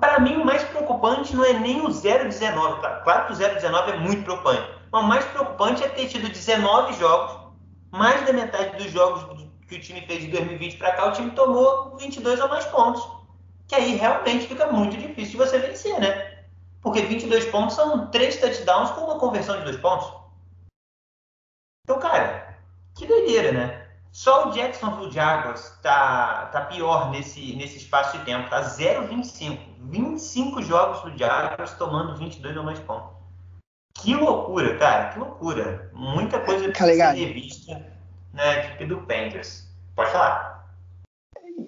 Para 0.00 0.18
mim, 0.18 0.36
o 0.36 0.44
mais 0.44 0.62
preocupante 0.64 1.34
não 1.34 1.44
é 1.44 1.52
nem 1.54 1.80
o 1.80 1.88
0-19. 1.88 3.02
Claro 3.04 3.26
que 3.26 3.32
o 3.32 3.36
0-19 3.36 3.88
é 3.88 3.96
muito 3.96 4.24
preocupante. 4.24 4.68
Mas 4.92 5.04
o 5.04 5.06
mais 5.06 5.24
preocupante 5.24 5.84
é 5.84 5.88
ter 5.88 6.08
tido 6.08 6.28
19 6.28 6.98
jogos, 6.98 7.54
mais 7.90 8.26
da 8.26 8.32
metade 8.32 8.76
dos 8.76 8.92
jogos 8.92 9.24
que 9.68 9.76
o 9.76 9.80
time 9.80 10.00
fez 10.02 10.22
de 10.22 10.28
2020 10.28 10.76
para 10.76 10.92
cá, 10.92 11.08
o 11.08 11.12
time 11.12 11.30
tomou 11.30 11.96
22 11.96 12.40
ou 12.40 12.48
mais 12.48 12.64
pontos 12.66 13.15
que 13.68 13.74
aí 13.74 13.96
realmente 13.96 14.46
fica 14.46 14.70
muito 14.70 14.96
difícil 14.96 15.32
de 15.32 15.36
você 15.36 15.58
vencer, 15.58 15.98
né? 16.00 16.44
Porque 16.80 17.02
22 17.02 17.46
pontos 17.46 17.74
são 17.74 18.06
três 18.10 18.36
touchdowns 18.36 18.90
com 18.90 19.02
uma 19.02 19.18
conversão 19.18 19.58
de 19.58 19.64
dois 19.64 19.76
pontos. 19.76 20.12
Então, 21.84 21.98
cara, 21.98 22.56
que 22.94 23.06
doideira, 23.06 23.52
né? 23.52 23.86
Só 24.12 24.48
o 24.48 24.52
Jacksonville 24.52 25.12
Jaguars 25.12 25.78
tá, 25.82 26.46
tá 26.46 26.62
pior 26.62 27.10
nesse, 27.10 27.54
nesse 27.56 27.76
espaço 27.78 28.16
de 28.16 28.24
tempo, 28.24 28.48
tá 28.48 28.62
0,25. 28.62 29.76
25 29.88 30.62
jogos 30.62 31.02
do 31.02 31.16
Jaguars 31.16 31.74
tomando 31.74 32.16
22 32.16 32.56
ou 32.56 32.64
mais 32.64 32.78
pontos. 32.80 33.14
Que 33.94 34.14
loucura, 34.14 34.76
cara, 34.78 35.12
que 35.12 35.18
loucura. 35.18 35.90
Muita 35.92 36.40
coisa 36.40 36.66
tá 36.66 36.72
precisa 36.72 37.12
ser 37.12 37.26
revista 37.26 37.86
na 38.32 38.52
equipe 38.54 38.86
do 38.86 38.98
Panthers. 39.02 39.68
Pode 39.94 40.10
falar 40.10 40.55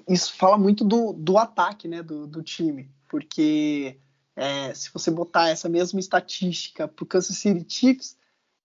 isso 0.09 0.35
fala 0.35 0.59
muito 0.59 0.85
do, 0.85 1.13
do 1.13 1.39
ataque 1.39 1.89
né, 1.89 2.03
do, 2.03 2.27
do 2.27 2.43
time, 2.43 2.91
porque 3.09 3.99
é, 4.37 4.73
se 4.75 4.91
você 4.93 5.11
botar 5.11 5.49
essa 5.49 5.69
mesma 5.69 5.99
estatística 5.99 6.87
para 6.87 7.03
o 7.03 7.07
Kansas 7.07 7.37
City 7.37 7.65
Chiefs, 7.69 8.17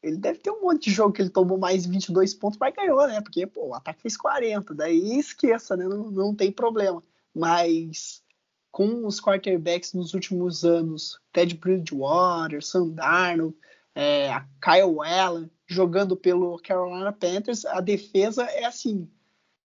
ele 0.01 0.17
deve 0.17 0.39
ter 0.39 0.51
um 0.51 0.61
monte 0.61 0.89
de 0.89 0.91
jogo 0.91 1.13
que 1.13 1.21
ele 1.21 1.29
tomou 1.29 1.57
mais 1.57 1.85
22 1.85 2.33
pontos, 2.33 2.59
mas 2.59 2.75
ganhou, 2.75 3.07
né? 3.07 3.21
Porque 3.21 3.47
pô, 3.47 3.69
o 3.69 3.73
ataque 3.73 4.01
fez 4.01 4.17
40, 4.17 4.73
daí 4.73 5.17
esqueça, 5.17 5.77
né? 5.77 5.85
Não, 5.85 6.11
não 6.11 6.35
tem 6.35 6.51
problema. 6.51 7.01
Mas 7.33 8.21
com 8.69 9.05
os 9.05 9.21
quarterbacks 9.21 9.93
nos 9.93 10.13
últimos 10.13 10.65
anos, 10.65 11.19
Ted 11.31 11.55
Bridgewater, 11.55 12.63
Sam 12.63 12.89
Darnold, 12.89 13.55
é, 13.95 14.29
Kyle 14.61 14.99
Allen, 15.05 15.49
jogando 15.67 16.17
pelo 16.17 16.59
Carolina 16.59 17.13
Panthers, 17.13 17.65
a 17.65 17.79
defesa 17.79 18.43
é 18.43 18.65
assim, 18.65 19.07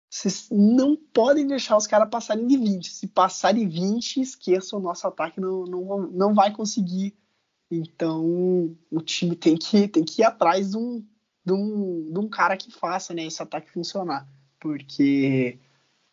vocês 0.09 0.47
não 0.49 0.95
podem 0.95 1.45
deixar 1.45 1.75
os 1.75 1.85
caras 1.85 2.09
passarem 2.09 2.47
de 2.47 2.57
20. 2.57 2.91
Se 2.91 3.07
passarem 3.07 3.67
20, 3.67 4.21
esqueça 4.21 4.77
o 4.77 4.79
nosso 4.79 5.05
ataque, 5.05 5.39
não, 5.39 5.65
não, 5.65 6.07
não 6.07 6.33
vai 6.33 6.53
conseguir. 6.53 7.15
Então, 7.69 8.75
o 8.89 9.01
time 9.01 9.35
tem 9.35 9.57
que, 9.57 9.87
tem 9.87 10.03
que 10.03 10.21
ir 10.21 10.25
atrás 10.25 10.71
de 10.71 10.77
um, 10.77 11.05
de 11.45 11.53
um, 11.53 12.11
de 12.11 12.19
um 12.19 12.29
cara 12.29 12.55
que 12.55 12.71
faça 12.71 13.13
né, 13.13 13.25
esse 13.25 13.41
ataque 13.41 13.69
funcionar. 13.69 14.27
Porque 14.59 15.59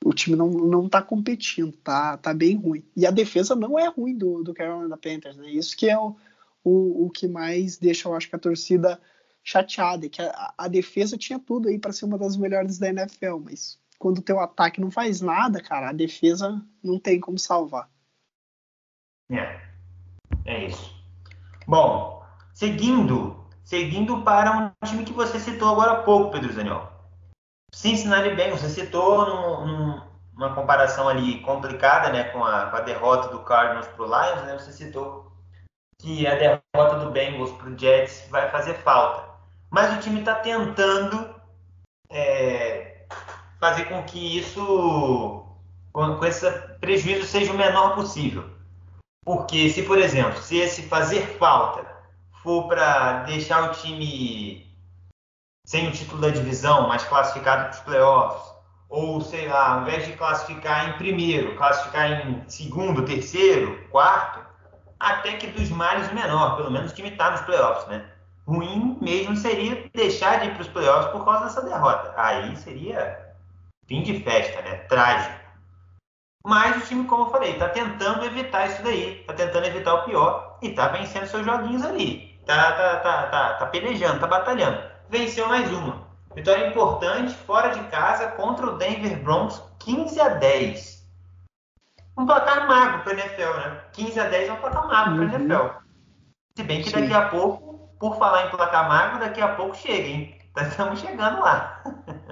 o 0.04 0.12
time 0.12 0.36
não, 0.36 0.50
não 0.50 0.88
tá 0.88 1.00
competindo, 1.00 1.72
tá, 1.78 2.16
tá 2.16 2.34
bem 2.34 2.56
ruim. 2.56 2.84
E 2.96 3.06
a 3.06 3.10
defesa 3.12 3.54
não 3.54 3.78
é 3.78 3.88
ruim 3.88 4.16
do, 4.16 4.42
do 4.42 4.52
Carolina 4.52 4.96
Panthers, 4.96 5.36
né? 5.36 5.50
Isso 5.50 5.76
que 5.76 5.88
é 5.88 5.96
o, 5.96 6.16
o, 6.64 7.06
o 7.06 7.10
que 7.10 7.28
mais 7.28 7.78
deixa, 7.78 8.08
eu 8.08 8.14
acho, 8.14 8.28
que 8.28 8.36
a 8.36 8.38
torcida 8.38 9.00
chateada, 9.42 10.08
que 10.08 10.20
a, 10.20 10.54
a 10.58 10.68
defesa 10.68 11.16
tinha 11.16 11.38
tudo 11.38 11.68
aí 11.68 11.78
para 11.78 11.92
ser 11.92 12.06
uma 12.06 12.18
das 12.18 12.36
melhores 12.36 12.78
da 12.78 12.88
NFL, 12.88 13.38
mas 13.44 13.78
quando 14.04 14.18
o 14.18 14.22
teu 14.22 14.38
ataque 14.38 14.82
não 14.82 14.90
faz 14.90 15.22
nada, 15.22 15.62
cara, 15.62 15.88
a 15.88 15.92
defesa 15.94 16.62
não 16.82 17.00
tem 17.00 17.18
como 17.18 17.38
salvar. 17.38 17.88
É, 19.32 19.62
é 20.44 20.66
isso. 20.66 20.94
Bom, 21.66 22.22
seguindo, 22.52 23.48
seguindo 23.64 24.22
para 24.22 24.74
um 24.82 24.86
time 24.86 25.06
que 25.06 25.12
você 25.14 25.40
citou 25.40 25.70
agora 25.70 25.92
há 25.92 26.02
pouco, 26.02 26.32
Pedro 26.32 26.52
Zaniol. 26.52 26.86
Cincinnati 27.74 28.34
Bengals, 28.34 28.60
você 28.60 28.68
citou 28.68 29.24
num, 29.24 29.66
num, 29.66 30.02
uma 30.36 30.54
comparação 30.54 31.08
ali 31.08 31.40
complicada, 31.40 32.12
né, 32.12 32.24
com 32.24 32.44
a, 32.44 32.66
com 32.66 32.76
a 32.76 32.80
derrota 32.80 33.28
do 33.28 33.42
Cardinals 33.42 33.86
para 33.86 34.02
o 34.02 34.06
Lions, 34.06 34.46
né, 34.46 34.52
você 34.52 34.70
citou 34.70 35.32
que 35.98 36.26
a 36.26 36.34
derrota 36.34 36.98
do 36.98 37.10
Bengals 37.10 37.52
para 37.52 37.70
o 37.70 37.78
Jets 37.78 38.28
vai 38.28 38.50
fazer 38.50 38.74
falta. 38.74 39.30
Mas 39.70 39.96
o 39.96 40.00
time 40.00 40.20
está 40.20 40.34
tentando 40.34 41.34
é, 42.10 42.93
fazer 43.60 43.84
com 43.86 44.02
que 44.04 44.38
isso, 44.38 45.44
com, 45.92 46.24
esse 46.24 46.50
prejuízo, 46.80 47.26
seja 47.26 47.52
o 47.52 47.56
menor 47.56 47.94
possível. 47.94 48.48
Porque 49.24 49.70
se, 49.70 49.82
por 49.82 49.98
exemplo, 49.98 50.40
se 50.42 50.58
esse 50.58 50.82
fazer 50.82 51.38
falta 51.38 51.86
for 52.42 52.68
para 52.68 53.22
deixar 53.22 53.70
o 53.70 53.72
time 53.72 54.66
sem 55.66 55.88
o 55.88 55.92
título 55.92 56.20
da 56.20 56.28
divisão, 56.28 56.86
mas 56.88 57.04
classificado 57.04 57.64
para 57.64 57.70
os 57.70 57.80
playoffs, 57.80 58.54
ou 58.88 59.20
sei 59.20 59.48
lá, 59.48 59.74
ao 59.74 59.82
invés 59.82 60.06
de 60.06 60.12
classificar 60.12 60.90
em 60.90 60.98
primeiro, 60.98 61.56
classificar 61.56 62.26
em 62.26 62.44
segundo, 62.48 63.04
terceiro, 63.04 63.88
quarto, 63.90 64.44
até 65.00 65.32
que 65.34 65.46
dos 65.48 65.70
males 65.70 66.10
o 66.10 66.14
menor, 66.14 66.56
pelo 66.56 66.70
menos 66.70 66.92
o 66.92 66.94
time 66.94 67.10
está 67.10 67.30
nos 67.30 67.40
playoffs, 67.42 67.86
né? 67.88 68.04
Ruim 68.46 68.98
mesmo 69.00 69.34
seria 69.36 69.88
deixar 69.94 70.40
de 70.40 70.48
ir 70.48 70.52
para 70.52 70.62
os 70.62 70.68
playoffs 70.68 71.10
por 71.12 71.24
causa 71.24 71.44
dessa 71.44 71.62
derrota. 71.62 72.12
Aí 72.14 72.54
seria 72.56 73.23
fim 73.86 74.02
de 74.02 74.20
festa, 74.20 74.60
né? 74.62 74.76
Trágico. 74.88 75.44
Mas 76.46 76.76
o 76.76 76.86
time, 76.86 77.06
como 77.06 77.24
eu 77.24 77.30
falei, 77.30 77.52
está 77.52 77.68
tentando 77.68 78.24
evitar 78.24 78.66
isso 78.66 78.82
daí, 78.82 79.20
está 79.20 79.32
tentando 79.32 79.66
evitar 79.66 79.94
o 79.94 80.04
pior 80.04 80.58
e 80.62 80.68
está 80.68 80.88
vencendo 80.88 81.26
seus 81.26 81.44
joguinhos 81.44 81.84
ali. 81.84 82.38
Tá, 82.44 82.72
tá, 82.72 82.96
tá, 82.96 83.22
tá, 83.28 83.54
tá 83.54 83.66
pelejando, 83.66 84.20
tá 84.20 84.26
batalhando. 84.26 84.82
Venceu 85.08 85.48
mais 85.48 85.72
uma. 85.72 86.06
Vitória 86.34 86.66
importante 86.66 87.34
fora 87.34 87.70
de 87.70 87.82
casa 87.84 88.28
contra 88.32 88.66
o 88.66 88.76
Denver 88.76 89.22
Broncos, 89.22 89.62
15 89.78 90.20
a 90.20 90.28
10. 90.30 90.94
Um 92.18 92.26
placar 92.26 92.68
magro 92.68 93.02
para 93.02 93.12
NFL, 93.14 93.56
né? 93.56 93.80
15 93.92 94.20
a 94.20 94.28
10 94.28 94.48
é 94.48 94.52
um 94.52 94.56
placar 94.56 94.86
magro 94.86 95.14
para 95.14 95.38
uhum. 95.38 95.44
NFL. 95.44 95.78
Se 96.56 96.62
bem 96.62 96.82
que 96.82 96.90
Sim. 96.90 97.00
daqui 97.00 97.14
a 97.14 97.28
pouco, 97.28 97.88
por 97.98 98.18
falar 98.18 98.46
em 98.46 98.50
placar 98.50 98.88
magro, 98.88 99.20
daqui 99.20 99.40
a 99.40 99.54
pouco 99.54 99.74
chega, 99.74 100.08
hein? 100.08 100.38
Estamos 100.56 101.00
chegando 101.00 101.40
lá. 101.40 101.82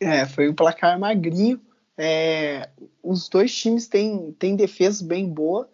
É, 0.00 0.26
foi 0.26 0.48
um 0.48 0.54
placar 0.54 0.98
magrinho. 0.98 1.60
É, 1.98 2.68
os 3.02 3.28
dois 3.28 3.54
times 3.54 3.88
têm, 3.88 4.32
têm 4.38 4.54
defesa 4.54 5.02
bem 5.04 5.26
boa 5.28 5.68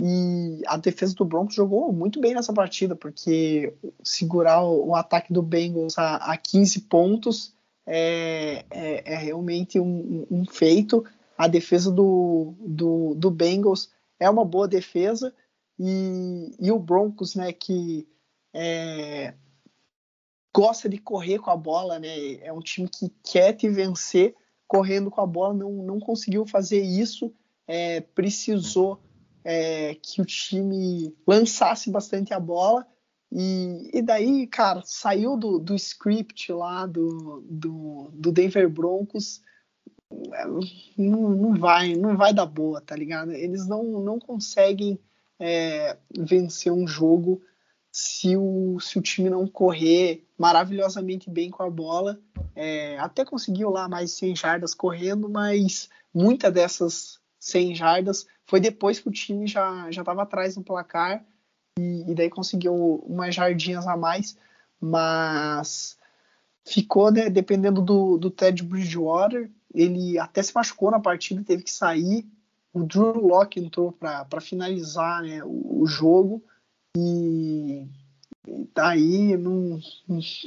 E 0.00 0.62
a 0.66 0.76
defesa 0.76 1.14
do 1.14 1.24
Broncos 1.24 1.54
jogou 1.54 1.92
muito 1.92 2.20
bem 2.20 2.34
nessa 2.34 2.52
partida, 2.52 2.94
porque 2.94 3.74
segurar 4.02 4.62
o, 4.62 4.88
o 4.88 4.94
ataque 4.94 5.32
do 5.32 5.42
Bengals 5.42 5.98
a, 5.98 6.16
a 6.16 6.36
15 6.36 6.82
pontos 6.82 7.54
é, 7.86 8.64
é, 8.70 9.14
é 9.14 9.16
realmente 9.16 9.80
um, 9.80 10.26
um, 10.30 10.44
feito. 10.46 11.04
A 11.36 11.48
defesa 11.48 11.90
do, 11.90 12.54
do, 12.60 13.14
do, 13.16 13.30
Bengals 13.30 13.90
é 14.20 14.30
uma 14.30 14.44
boa 14.44 14.68
defesa. 14.68 15.34
E, 15.78 16.54
e 16.60 16.70
o 16.70 16.78
Broncos, 16.78 17.34
né, 17.34 17.52
que 17.52 18.06
é, 18.52 19.34
gosta 20.54 20.88
de 20.88 20.98
correr 20.98 21.40
com 21.40 21.50
a 21.50 21.56
bola, 21.56 21.98
né, 21.98 22.34
é 22.34 22.52
um 22.52 22.60
time 22.60 22.88
que 22.88 23.12
quer 23.24 23.54
te 23.54 23.68
vencer 23.68 24.36
correndo 24.68 25.10
com 25.10 25.20
a 25.20 25.26
bola, 25.26 25.52
não, 25.52 25.72
não 25.72 25.98
conseguiu 25.98 26.46
fazer 26.46 26.80
isso, 26.80 27.32
é, 27.66 28.00
precisou 28.00 29.00
é, 29.44 29.94
que 29.96 30.22
o 30.22 30.24
time 30.24 31.14
lançasse 31.26 31.90
bastante 31.90 32.32
a 32.32 32.40
bola. 32.40 32.86
E, 33.30 33.90
e 33.92 34.00
daí, 34.00 34.46
cara, 34.46 34.82
saiu 34.84 35.36
do, 35.36 35.58
do 35.58 35.74
script 35.74 36.52
lá 36.52 36.86
do, 36.86 37.44
do, 37.48 38.10
do 38.12 38.32
Denver 38.32 38.68
Broncos. 38.68 39.42
Não, 40.96 41.30
não, 41.30 41.54
vai, 41.54 41.94
não 41.94 42.16
vai 42.16 42.32
dar 42.32 42.46
boa, 42.46 42.80
tá 42.80 42.94
ligado? 42.94 43.32
Eles 43.32 43.66
não, 43.66 43.82
não 44.00 44.18
conseguem 44.18 44.98
é, 45.38 45.96
vencer 46.16 46.72
um 46.72 46.86
jogo 46.86 47.42
se 47.96 48.36
o, 48.36 48.80
se 48.80 48.98
o 48.98 49.02
time 49.02 49.30
não 49.30 49.46
correr 49.46 50.26
maravilhosamente 50.36 51.30
bem 51.30 51.48
com 51.48 51.62
a 51.62 51.70
bola. 51.70 52.18
É, 52.56 52.98
até 52.98 53.24
conseguiu 53.24 53.70
lá 53.70 53.88
mais 53.88 54.10
100 54.10 54.34
jardas 54.34 54.74
correndo, 54.74 55.28
mas 55.28 55.88
muitas 56.12 56.52
dessas 56.52 57.20
100 57.38 57.76
jardas 57.76 58.26
foi 58.46 58.58
depois 58.58 58.98
que 58.98 59.08
o 59.08 59.12
time 59.12 59.46
já 59.46 59.88
estava 59.88 60.22
atrás 60.22 60.56
no 60.56 60.64
placar 60.64 61.24
e, 61.78 62.10
e, 62.10 62.14
daí 62.16 62.28
conseguiu 62.28 62.74
umas 63.06 63.32
jardinhas 63.32 63.86
a 63.86 63.96
mais, 63.96 64.36
mas 64.80 65.96
ficou, 66.64 67.12
né, 67.12 67.30
dependendo 67.30 67.80
do, 67.80 68.18
do 68.18 68.28
Ted 68.28 68.60
Bridgewater, 68.64 69.48
ele 69.72 70.18
até 70.18 70.42
se 70.42 70.52
machucou 70.52 70.90
na 70.90 70.98
partida, 70.98 71.44
teve 71.44 71.62
que 71.62 71.70
sair. 71.70 72.26
O 72.72 72.82
Drew 72.82 73.24
Locke 73.24 73.60
entrou 73.60 73.92
para 73.92 74.40
finalizar 74.40 75.22
né, 75.22 75.44
o, 75.44 75.82
o, 75.82 75.86
jogo 75.86 76.42
e, 76.96 77.88
e 78.46 78.68
daí, 78.74 79.36
não, 79.36 79.80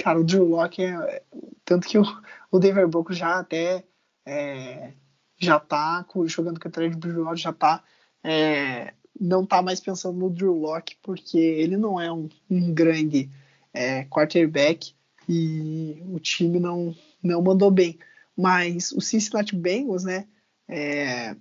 cara, 0.02 0.20
o 0.20 0.24
Drew 0.24 0.44
Locke 0.44 0.82
é, 0.82 1.22
tanto 1.64 1.86
que 1.88 1.98
o, 1.98 2.04
o 2.50 2.58
Denver 2.58 2.88
Broncos 2.88 3.16
já 3.16 3.38
até 3.38 3.84
é, 4.26 4.92
já 5.38 5.60
tá 5.60 6.06
jogando 6.26 6.58
com 6.60 6.68
o 6.68 6.72
Ted 6.72 6.96
Bridgewater, 6.96 7.36
já 7.36 7.52
tá 7.52 7.84
é, 8.22 8.94
não 9.18 9.44
tá 9.44 9.62
mais 9.62 9.80
pensando 9.80 10.18
no 10.18 10.30
Drew 10.30 10.54
Locke, 10.54 10.96
porque 11.02 11.38
ele 11.38 11.76
não 11.76 12.00
é 12.00 12.12
um, 12.12 12.28
um 12.48 12.72
grande 12.72 13.30
é, 13.72 14.04
quarterback 14.04 14.94
e 15.28 16.02
o 16.06 16.18
time 16.18 16.58
não, 16.58 16.94
não 17.22 17.42
mandou 17.42 17.70
bem. 17.70 17.98
Mas 18.36 18.92
o 18.92 19.00
Cincinnati 19.00 19.54
Bengals, 19.56 20.04
né? 20.04 20.26
É, 20.68 21.36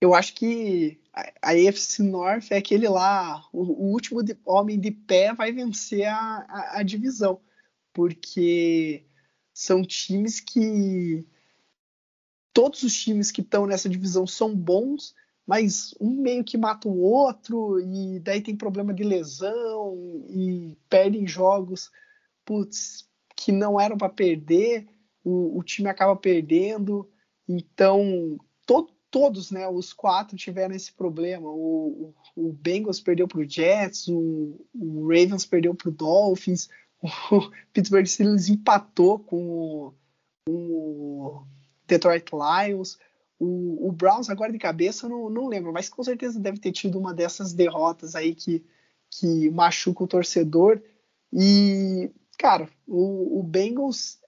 eu 0.00 0.14
acho 0.14 0.34
que 0.34 1.00
a, 1.12 1.32
a 1.42 1.50
AFC 1.52 2.02
North 2.02 2.50
é 2.50 2.56
aquele 2.56 2.88
lá, 2.88 3.44
o, 3.52 3.62
o 3.62 3.92
último 3.92 4.22
de, 4.22 4.36
homem 4.44 4.78
de 4.78 4.90
pé 4.90 5.34
vai 5.34 5.52
vencer 5.52 6.06
a, 6.06 6.46
a, 6.48 6.78
a 6.78 6.82
divisão, 6.82 7.40
porque 7.92 9.04
são 9.52 9.82
times 9.82 10.40
que 10.40 11.26
todos 12.52 12.82
os 12.82 12.94
times 12.94 13.30
que 13.30 13.40
estão 13.40 13.66
nessa 13.66 13.88
divisão 13.88 14.26
são 14.26 14.54
bons, 14.54 15.14
mas 15.46 15.94
um 16.00 16.10
meio 16.22 16.44
que 16.44 16.56
mata 16.56 16.88
o 16.88 17.00
outro, 17.00 17.80
e 17.80 18.20
daí 18.20 18.40
tem 18.40 18.56
problema 18.56 18.94
de 18.94 19.02
lesão, 19.02 20.24
e 20.28 20.76
perdem 20.88 21.26
jogos 21.26 21.90
putz, 22.50 23.08
que 23.36 23.52
não 23.52 23.80
eram 23.80 23.96
para 23.96 24.08
perder, 24.08 24.88
o, 25.22 25.58
o, 25.58 25.62
time 25.62 25.88
acaba 25.88 26.16
perdendo. 26.16 27.08
Então, 27.48 28.36
to, 28.66 28.88
todos, 29.10 29.50
né, 29.50 29.66
os 29.68 29.92
quatro 29.92 30.36
tiveram 30.36 30.74
esse 30.74 30.92
problema. 30.92 31.48
O, 31.48 32.14
o, 32.36 32.52
Bengals 32.52 33.00
perdeu 33.00 33.26
para 33.26 33.40
o 33.40 33.48
Jets, 33.48 34.08
o, 34.08 34.56
Ravens 35.02 35.44
perdeu 35.44 35.74
para 35.74 35.88
o 35.88 35.92
Dolphins, 35.92 36.68
o 37.02 37.50
Pittsburgh 37.72 38.06
Steelers 38.06 38.48
empatou 38.48 39.18
com 39.18 39.92
o, 40.48 41.42
Detroit 41.86 42.30
Lions. 42.32 42.98
O, 43.38 43.88
o, 43.88 43.92
Browns, 43.92 44.30
agora 44.30 44.52
de 44.52 44.58
cabeça, 44.58 45.08
não, 45.08 45.28
não 45.28 45.48
lembro, 45.48 45.72
mas 45.72 45.88
com 45.88 46.02
certeza 46.04 46.38
deve 46.38 46.58
ter 46.58 46.72
tido 46.72 46.98
uma 46.98 47.12
dessas 47.12 47.52
derrotas 47.52 48.14
aí 48.14 48.34
que, 48.34 48.64
que 49.10 49.50
machuca 49.50 50.04
o 50.04 50.08
torcedor. 50.08 50.80
E, 51.32 52.10
cara, 52.38 52.68
o, 52.86 53.40
o 53.40 53.42
Bengals 53.42 54.19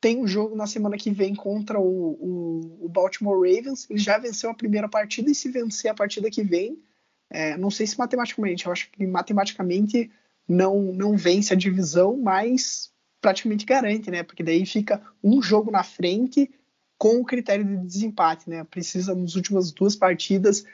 tem 0.00 0.18
um 0.18 0.26
jogo 0.26 0.54
na 0.54 0.66
semana 0.66 0.96
que 0.96 1.10
vem 1.10 1.34
contra 1.34 1.78
o, 1.78 1.84
o, 1.84 2.86
o, 2.86 2.88
Baltimore 2.88 3.36
Ravens. 3.36 3.86
Ele 3.90 3.98
já 3.98 4.18
venceu 4.18 4.50
a 4.50 4.54
primeira 4.54 4.88
partida 4.88 5.30
e 5.30 5.34
se 5.34 5.50
vencer 5.50 5.90
a 5.90 5.94
partida 5.94 6.30
que 6.30 6.42
vem, 6.42 6.78
é, 7.30 7.56
não 7.56 7.70
sei 7.70 7.86
se 7.86 7.98
matematicamente, 7.98 8.66
eu 8.66 8.72
acho 8.72 8.90
que 8.90 9.06
matematicamente 9.06 10.10
não, 10.48 10.80
não 10.92 11.16
vence 11.16 11.52
a 11.52 11.56
divisão, 11.56 12.16
mas 12.16 12.90
praticamente 13.20 13.66
garante, 13.66 14.10
né? 14.10 14.22
Porque 14.22 14.42
daí 14.42 14.64
fica 14.64 15.02
um 15.22 15.42
jogo 15.42 15.70
na 15.70 15.82
frente 15.82 16.50
com 16.96 17.20
o 17.20 17.24
critério 17.24 17.64
de 17.64 17.76
desempate, 17.76 18.48
né? 18.48 18.64
Precisa 18.64 19.14
nas 19.14 19.34
últimas 19.34 19.72
duas 19.72 19.94
partidas 19.94 20.64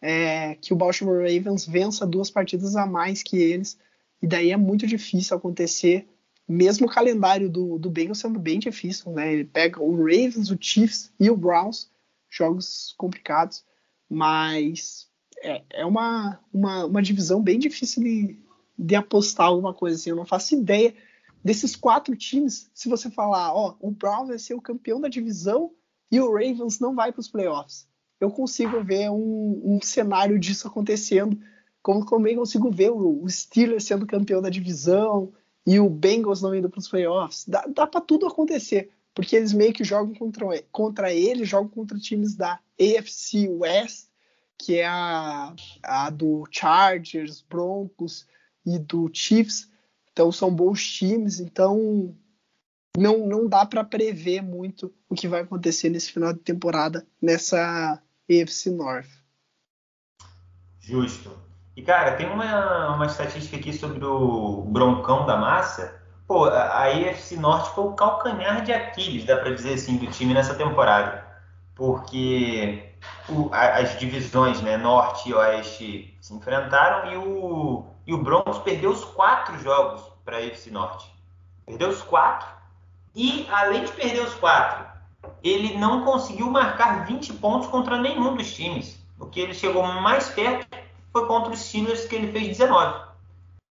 é, 0.00 0.54
que 0.56 0.72
o 0.72 0.76
Baltimore 0.76 1.18
Ravens 1.18 1.66
vença 1.66 2.06
duas 2.06 2.30
partidas 2.30 2.74
a 2.74 2.86
mais 2.86 3.22
que 3.22 3.38
eles, 3.38 3.78
e 4.22 4.26
daí 4.26 4.50
é 4.50 4.56
muito 4.56 4.86
difícil 4.86 5.36
acontecer, 5.36 6.08
mesmo 6.50 6.86
o 6.86 6.90
calendário 6.90 7.48
do, 7.48 7.78
do 7.78 7.88
Bengals 7.88 8.18
sendo 8.18 8.38
bem 8.38 8.58
difícil, 8.58 9.12
né? 9.12 9.32
Ele 9.32 9.44
pega 9.44 9.80
o 9.80 9.96
Ravens, 9.96 10.50
o 10.50 10.58
Chiefs 10.60 11.12
e 11.18 11.30
o 11.30 11.36
Browns, 11.36 11.90
jogos 12.28 12.94
complicados, 12.98 13.64
mas 14.08 15.08
é, 15.42 15.62
é 15.70 15.86
uma, 15.86 16.40
uma, 16.52 16.86
uma 16.86 17.02
divisão 17.02 17.40
bem 17.40 17.58
difícil 17.58 18.02
de, 18.02 18.38
de 18.76 18.94
apostar 18.96 19.46
alguma 19.46 19.72
coisa 19.72 19.96
assim. 19.96 20.10
Eu 20.10 20.16
não 20.16 20.26
faço 20.26 20.54
ideia 20.54 20.94
desses 21.42 21.76
quatro 21.76 22.16
times, 22.16 22.70
se 22.74 22.88
você 22.88 23.10
falar, 23.10 23.54
ó, 23.54 23.76
o 23.80 23.90
Browns 23.90 24.28
vai 24.28 24.38
ser 24.38 24.54
o 24.54 24.60
campeão 24.60 25.00
da 25.00 25.08
divisão 25.08 25.70
e 26.10 26.20
o 26.20 26.32
Ravens 26.32 26.80
não 26.80 26.94
vai 26.94 27.12
para 27.12 27.20
os 27.20 27.28
playoffs. 27.28 27.88
Eu 28.20 28.30
consigo 28.30 28.82
ver 28.82 29.08
um, 29.10 29.62
um, 29.64 29.80
cenário 29.80 30.38
disso 30.38 30.66
acontecendo, 30.66 31.38
como 31.80 32.04
também 32.04 32.36
consigo 32.36 32.70
ver 32.70 32.90
o, 32.90 33.22
o 33.22 33.30
Steelers 33.30 33.84
sendo 33.84 34.06
campeão 34.06 34.42
da 34.42 34.50
divisão 34.50 35.32
e 35.66 35.78
o 35.78 35.88
Bengals 35.88 36.42
não 36.42 36.54
indo 36.54 36.68
para 36.68 36.80
os 36.80 36.88
playoffs. 36.88 37.44
Dá, 37.46 37.64
dá 37.66 37.86
para 37.86 38.00
tudo 38.00 38.26
acontecer, 38.26 38.90
porque 39.14 39.36
eles 39.36 39.52
meio 39.52 39.72
que 39.72 39.84
jogam 39.84 40.14
contra, 40.14 40.46
contra 40.70 41.12
eles, 41.12 41.48
jogam 41.48 41.68
contra 41.68 41.98
times 41.98 42.34
da 42.34 42.58
AFC 42.78 43.48
West, 43.48 44.08
que 44.58 44.78
é 44.78 44.86
a, 44.86 45.54
a 45.82 46.10
do 46.10 46.44
Chargers, 46.50 47.44
Broncos 47.48 48.26
e 48.64 48.78
do 48.78 49.10
Chiefs 49.12 49.70
então 50.20 50.30
são 50.30 50.54
bons 50.54 50.86
times, 50.86 51.40
então 51.40 52.14
não, 52.94 53.26
não 53.26 53.48
dá 53.48 53.64
para 53.64 53.82
prever 53.82 54.42
muito 54.42 54.92
o 55.08 55.14
que 55.14 55.28
vai 55.28 55.40
acontecer 55.40 55.88
nesse 55.88 56.12
final 56.12 56.32
de 56.32 56.40
temporada 56.40 57.06
nessa 57.22 58.02
EFC 58.28 58.70
North. 58.70 59.08
Justo. 60.78 61.49
E 61.80 61.82
cara, 61.82 62.12
tem 62.12 62.28
uma, 62.28 62.94
uma 62.94 63.06
estatística 63.06 63.56
aqui 63.56 63.72
sobre 63.72 64.04
o 64.04 64.66
Broncão 64.66 65.24
da 65.24 65.38
Massa. 65.38 65.98
Pô, 66.26 66.44
a, 66.44 66.78
a 66.78 66.92
EFC 66.92 67.38
Norte 67.38 67.70
foi 67.70 67.84
o 67.84 67.92
calcanhar 67.94 68.62
de 68.62 68.70
Aquiles, 68.70 69.24
dá 69.24 69.38
para 69.38 69.54
dizer 69.54 69.72
assim, 69.72 69.96
do 69.96 70.06
time 70.08 70.34
nessa 70.34 70.54
temporada. 70.54 71.24
Porque 71.74 72.92
o, 73.30 73.48
a, 73.50 73.78
as 73.78 73.98
divisões, 73.98 74.60
né, 74.60 74.76
Norte 74.76 75.30
e 75.30 75.32
Oeste 75.32 76.14
se 76.20 76.34
enfrentaram 76.34 77.12
e 77.12 77.16
o 77.16 77.86
e 78.06 78.12
o 78.12 78.18
Broncos 78.18 78.58
perdeu 78.58 78.90
os 78.90 79.02
quatro 79.02 79.58
jogos 79.60 80.02
para 80.22 80.36
a 80.36 80.42
FC 80.42 80.70
Norte. 80.70 81.10
Perdeu 81.64 81.88
os 81.88 82.02
quatro. 82.02 82.46
E, 83.14 83.48
além 83.50 83.84
de 83.84 83.92
perder 83.92 84.20
os 84.20 84.34
quatro, 84.34 84.86
ele 85.42 85.78
não 85.78 86.04
conseguiu 86.04 86.50
marcar 86.50 87.06
20 87.06 87.32
pontos 87.34 87.68
contra 87.68 87.96
nenhum 87.96 88.36
dos 88.36 88.52
times. 88.54 89.02
O 89.18 89.24
que 89.24 89.40
ele 89.40 89.54
chegou 89.54 89.82
mais 89.82 90.28
perto 90.28 90.79
foi 91.12 91.26
contra 91.26 91.52
os 91.52 91.60
Steelers, 91.60 92.06
que 92.06 92.16
ele 92.16 92.32
fez 92.32 92.58
19. 92.58 93.10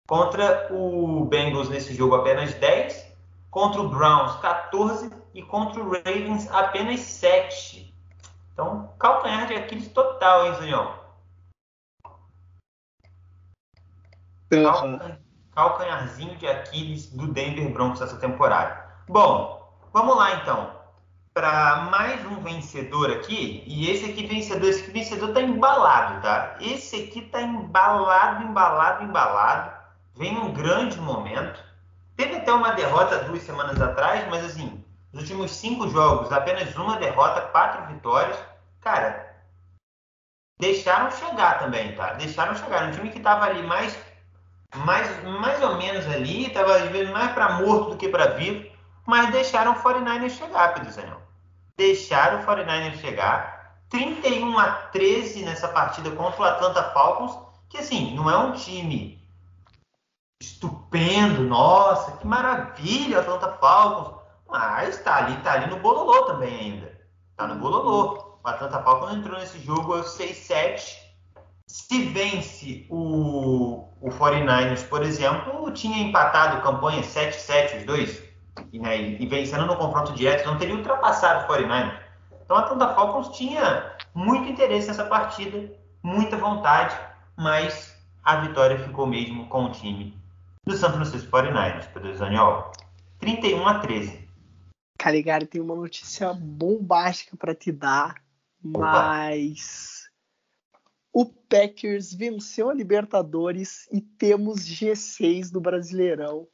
Contra 0.07 0.67
o 0.73 1.25
Bengals 1.25 1.69
nesse 1.69 1.93
jogo 1.93 2.15
apenas 2.15 2.53
10. 2.53 3.13
Contra 3.49 3.81
o 3.81 3.89
Browns 3.89 4.35
14. 4.37 5.11
E 5.33 5.41
contra 5.41 5.81
o 5.81 5.91
Ravens 5.91 6.49
apenas 6.51 6.99
7. 6.99 7.93
Então, 8.53 8.93
calcanhar 8.99 9.47
de 9.47 9.55
Aquiles 9.55 9.87
total, 9.87 10.45
hein, 10.45 10.55
Zunião? 10.55 11.03
Uhum. 14.51 15.17
Calcanharzinho 15.55 16.35
de 16.37 16.47
Aquiles 16.47 17.09
do 17.09 17.27
Denver 17.27 17.71
Broncos 17.73 18.01
essa 18.01 18.17
temporada. 18.17 18.85
Bom, 19.07 19.73
vamos 19.91 20.15
lá 20.15 20.35
então. 20.35 20.82
Para 21.33 21.87
mais 21.89 22.23
um 22.27 22.39
vencedor 22.41 23.11
aqui. 23.11 23.63
E 23.65 23.89
esse 23.89 24.11
aqui 24.11 24.27
vencedor, 24.27 24.69
esse 24.69 24.83
aqui 24.83 24.91
vencedor 24.91 25.33
tá 25.33 25.41
embalado, 25.41 26.21
tá? 26.21 26.55
Esse 26.61 27.03
aqui 27.03 27.21
tá 27.21 27.41
embalado, 27.41 28.43
embalado, 28.43 29.03
embalado. 29.03 29.71
Vem 30.15 30.37
um 30.37 30.53
grande 30.53 30.99
momento. 30.99 31.59
Teve 32.15 32.35
até 32.35 32.53
uma 32.53 32.73
derrota 32.73 33.23
duas 33.23 33.41
semanas 33.41 33.81
atrás, 33.81 34.27
mas 34.29 34.45
assim, 34.45 34.83
nos 35.11 35.23
últimos 35.23 35.51
cinco 35.51 35.89
jogos, 35.89 36.31
apenas 36.31 36.75
uma 36.75 36.97
derrota, 36.97 37.41
quatro 37.41 37.87
vitórias. 37.87 38.37
Cara, 38.79 39.35
deixaram 40.59 41.09
chegar 41.09 41.57
também, 41.57 41.95
tá? 41.95 42.13
Deixaram 42.13 42.55
chegar. 42.55 42.87
Um 42.87 42.91
time 42.91 43.09
que 43.09 43.19
tava 43.19 43.45
ali 43.45 43.63
mais, 43.63 43.97
mais, 44.75 45.23
mais 45.23 45.61
ou 45.63 45.77
menos 45.77 46.05
ali, 46.05 46.51
tava 46.51 46.75
às 46.75 46.89
vezes 46.91 47.11
mais 47.11 47.31
para 47.31 47.53
morto 47.53 47.91
do 47.91 47.97
que 47.97 48.07
para 48.07 48.35
vivo, 48.35 48.71
mas 49.07 49.31
deixaram 49.31 49.71
o 49.71 49.81
49ers 49.81 50.29
chegar, 50.29 50.75
Pedro 50.75 50.91
Zanel 50.91 51.22
deixaram 51.75 52.41
o 52.41 52.45
49ers 52.45 52.99
chegar. 52.99 53.81
31 53.89 54.57
a 54.57 54.71
13 54.71 55.43
nessa 55.43 55.67
partida 55.67 56.11
contra 56.11 56.41
o 56.41 56.45
Atlanta 56.45 56.83
Falcons, 56.91 57.37
que 57.69 57.77
assim, 57.77 58.15
não 58.15 58.29
é 58.29 58.37
um 58.37 58.53
time 58.53 59.23
estupendo, 60.41 61.43
nossa, 61.43 62.17
que 62.17 62.27
maravilha, 62.27 63.19
Atlanta 63.19 63.53
Falcons, 63.59 64.19
mas 64.47 65.01
tá 65.03 65.17
ali, 65.17 65.37
tá 65.37 65.53
ali 65.53 65.67
no 65.67 65.79
bololô 65.79 66.25
também 66.25 66.55
ainda. 66.59 66.99
Tá 67.35 67.47
no 67.47 67.55
bololô. 67.55 68.39
O 68.43 68.47
Atlanta 68.47 68.81
Falcons 68.81 69.13
entrou 69.13 69.39
nesse 69.39 69.59
jogo 69.59 69.93
6-7. 69.95 70.97
Se 71.65 72.05
vence 72.05 72.85
o, 72.89 73.87
o 74.01 74.09
49ers, 74.09 74.87
por 74.87 75.01
exemplo, 75.01 75.71
tinha 75.71 75.97
empatado 75.99 76.61
campanha 76.61 77.01
7-7 77.01 77.79
os 77.79 77.85
dois 77.85 78.32
e, 78.71 78.79
né, 78.79 78.97
e 78.97 79.25
vencendo 79.25 79.65
no 79.65 79.75
confronto 79.75 80.13
direto, 80.13 80.45
não 80.45 80.57
teria 80.57 80.75
ultrapassado 80.75 81.43
o 81.43 81.47
49 81.47 81.97
Então 82.43 82.57
a 82.57 82.59
Atlanta 82.61 82.93
Falcons 82.93 83.29
tinha 83.29 83.95
muito 84.13 84.49
interesse 84.49 84.87
nessa 84.87 85.05
partida, 85.05 85.71
muita 86.01 86.37
vontade, 86.37 86.95
mas 87.37 87.97
a 88.23 88.37
vitória 88.37 88.77
ficou 88.79 89.07
mesmo 89.07 89.47
com 89.47 89.65
o 89.65 89.71
time 89.71 90.17
do 90.65 90.75
San 90.75 90.91
Francisco 90.93 91.29
49ers, 91.29 91.87
Pedro 91.93 92.15
Zaniol. 92.15 92.71
31 93.19 93.67
a 93.67 93.79
13. 93.79 94.29
Caligari 94.97 95.45
tem 95.45 95.61
uma 95.61 95.75
notícia 95.75 96.33
bombástica 96.33 97.35
para 97.35 97.53
te 97.53 97.71
dar, 97.71 98.15
mas 98.61 100.09
o 101.11 101.25
Packers 101.25 102.13
venceu 102.13 102.69
a 102.69 102.73
Libertadores 102.73 103.87
e 103.91 104.01
temos 104.01 104.61
G6 104.61 105.51
do 105.51 105.61
Brasileirão. 105.61 106.47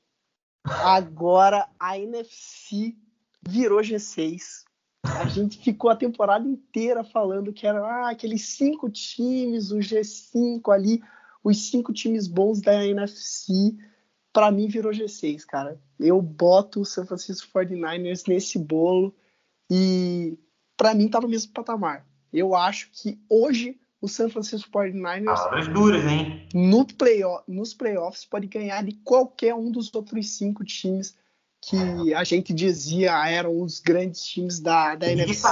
Agora 0.83 1.67
a 1.79 1.97
NFC 1.97 2.95
virou 3.41 3.79
G6. 3.79 4.63
A 5.03 5.25
gente 5.27 5.57
ficou 5.59 5.89
a 5.89 5.95
temporada 5.95 6.47
inteira 6.47 7.03
falando 7.03 7.53
que 7.53 7.65
eram 7.65 7.85
ah, 7.85 8.09
aqueles 8.09 8.45
cinco 8.49 8.89
times, 8.89 9.71
o 9.71 9.77
G5 9.77 10.73
ali, 10.73 11.01
os 11.43 11.69
cinco 11.69 11.91
times 11.91 12.27
bons 12.27 12.61
da 12.61 12.85
NFC. 12.85 13.77
Para 14.31 14.51
mim 14.51 14.67
virou 14.67 14.91
G6, 14.91 15.45
cara. 15.45 15.81
Eu 15.99 16.21
boto 16.21 16.81
o 16.81 16.85
San 16.85 17.05
Francisco 17.05 17.47
49ers 17.53 18.27
nesse 18.27 18.59
bolo 18.59 19.15
e 19.69 20.37
para 20.77 20.93
mim 20.93 21.09
tá 21.09 21.19
no 21.19 21.27
mesmo 21.27 21.51
patamar. 21.51 22.05
Eu 22.31 22.55
acho 22.55 22.89
que 22.91 23.19
hoje 23.27 23.79
o 24.01 24.07
San 24.07 24.29
Francisco 24.29 24.69
49ers. 24.71 25.25
Palavras 25.25 25.67
duras, 25.67 26.05
hein? 26.05 26.47
No 26.53 26.85
playoff, 26.85 27.43
nos 27.47 27.73
playoffs 27.73 28.25
pode 28.25 28.47
ganhar 28.47 28.83
de 28.83 28.93
qualquer 29.03 29.53
um 29.53 29.71
dos 29.71 29.93
outros 29.93 30.29
cinco 30.37 30.63
times 30.63 31.15
que 31.61 32.13
a 32.13 32.23
gente 32.23 32.53
dizia 32.53 33.11
eram 33.27 33.61
os 33.61 33.79
grandes 33.79 34.23
times 34.23 34.59
da, 34.59 34.95
da 34.95 35.11
NFC. 35.11 35.47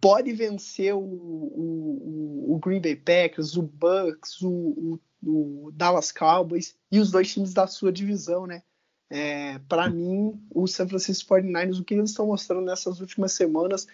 Pode 0.00 0.32
vencer 0.32 0.94
o, 0.94 0.98
o, 0.98 2.54
o, 2.54 2.58
Green 2.58 2.80
Bay 2.80 2.96
Packers, 2.96 3.56
o 3.56 3.62
Bucks, 3.62 4.40
o, 4.40 5.00
o, 5.22 5.70
Dallas 5.74 6.12
Cowboys 6.12 6.76
e 6.90 6.98
os 6.98 7.10
dois 7.10 7.32
times 7.32 7.52
da 7.52 7.66
sua 7.66 7.92
divisão, 7.92 8.46
né? 8.46 8.62
É, 9.10 9.58
Para 9.68 9.88
mim, 9.88 10.40
o 10.50 10.66
San 10.66 10.88
Francisco 10.88 11.34
49ers, 11.34 11.80
o 11.80 11.84
que 11.84 11.94
eles 11.94 12.10
estão 12.10 12.26
mostrando 12.26 12.64
nessas 12.64 13.00
últimas 13.00 13.32
semanas 13.32 13.86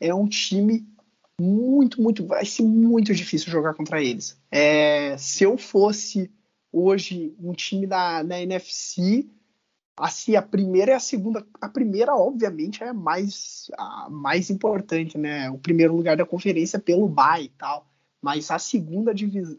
é 0.00 0.14
um 0.14 0.28
time 0.28 0.86
muito, 1.40 2.02
muito, 2.02 2.26
vai 2.26 2.44
ser 2.44 2.62
muito 2.62 3.14
difícil 3.14 3.50
jogar 3.50 3.74
contra 3.74 4.02
eles. 4.02 4.40
É, 4.50 5.16
se 5.18 5.44
eu 5.44 5.56
fosse 5.56 6.30
hoje 6.72 7.34
um 7.40 7.52
time 7.52 7.86
da, 7.86 8.22
da 8.22 8.40
NFC, 8.40 9.28
assim, 9.96 10.36
a 10.36 10.42
primeira 10.42 10.92
e 10.92 10.94
a 10.94 11.00
segunda, 11.00 11.46
a 11.60 11.68
primeira, 11.68 12.14
obviamente, 12.14 12.82
é 12.82 12.92
mais, 12.92 13.70
a 13.78 14.08
mais 14.10 14.50
importante, 14.50 15.16
né? 15.16 15.50
O 15.50 15.58
primeiro 15.58 15.94
lugar 15.94 16.16
da 16.16 16.26
conferência 16.26 16.78
pelo 16.78 17.08
bye 17.08 17.44
e 17.44 17.48
tal. 17.50 17.88
Mas 18.20 18.50
a 18.50 18.58
segunda, 18.58 19.12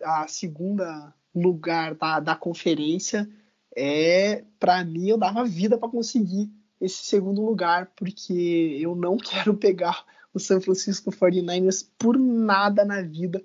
a 0.03 0.27
segunda 0.27 1.13
lugar 1.33 1.95
da, 1.95 2.19
da 2.19 2.35
conferência 2.35 3.29
é, 3.75 4.43
para 4.59 4.83
mim, 4.83 5.07
eu 5.07 5.17
dava 5.17 5.45
vida 5.45 5.77
para 5.77 5.89
conseguir 5.89 6.51
esse 6.81 7.05
segundo 7.05 7.43
lugar, 7.43 7.91
porque 7.95 8.77
eu 8.81 8.95
não 8.95 9.15
quero 9.17 9.53
pegar 9.53 10.03
o 10.33 10.39
San 10.39 10.61
Francisco 10.61 11.11
49ers 11.11 11.87
por 11.97 12.17
nada 12.17 12.85
na 12.85 13.01
vida. 13.01 13.43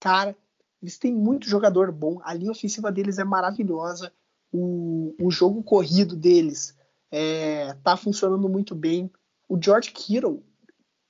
Cara, 0.00 0.36
eles 0.80 0.98
têm 0.98 1.12
muito 1.12 1.48
jogador 1.48 1.90
bom, 1.90 2.20
a 2.22 2.32
linha 2.34 2.52
ofensiva 2.52 2.92
deles 2.92 3.18
é 3.18 3.24
maravilhosa, 3.24 4.12
o, 4.52 5.14
o 5.20 5.30
jogo 5.30 5.62
corrido 5.62 6.16
deles 6.16 6.76
é, 7.10 7.74
tá 7.82 7.96
funcionando 7.96 8.48
muito 8.48 8.74
bem. 8.74 9.10
O 9.48 9.58
George 9.60 9.90
Kittle, 9.92 10.42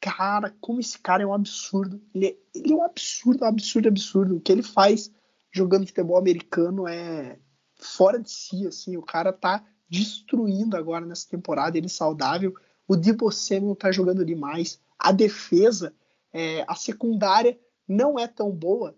cara, 0.01 0.55
como 0.61 0.81
esse 0.81 0.99
cara 0.99 1.23
é 1.23 1.27
um 1.27 1.35
absurdo. 1.35 2.01
Ele 2.15 2.27
é, 2.27 2.36
ele 2.55 2.73
é 2.73 2.77
um 2.77 2.82
absurdo, 2.82 3.45
absurdo, 3.45 3.89
absurdo. 3.89 4.36
O 4.36 4.40
que 4.40 4.53
ele 4.53 4.62
faz 4.62 5.11
jogando 5.51 5.86
futebol 5.86 6.16
americano 6.16 6.86
é 6.86 7.39
fora 7.74 8.19
de 8.19 8.31
si, 8.31 8.66
assim. 8.66 8.97
O 8.97 9.03
cara 9.03 9.32
tá 9.32 9.65
destruindo 9.89 10.77
agora 10.77 11.05
nessa 11.05 11.28
temporada, 11.28 11.77
ele 11.77 11.89
saudável. 11.89 12.55
O 12.86 12.97
Debo 12.97 13.31
Samuel 13.31 13.77
tá 13.77 13.90
jogando 13.90 14.24
demais 14.24 14.81
a 14.99 15.12
defesa, 15.12 15.95
é, 16.33 16.65
a 16.66 16.75
secundária 16.75 17.59
não 17.87 18.19
é 18.19 18.27
tão 18.27 18.51
boa, 18.51 18.95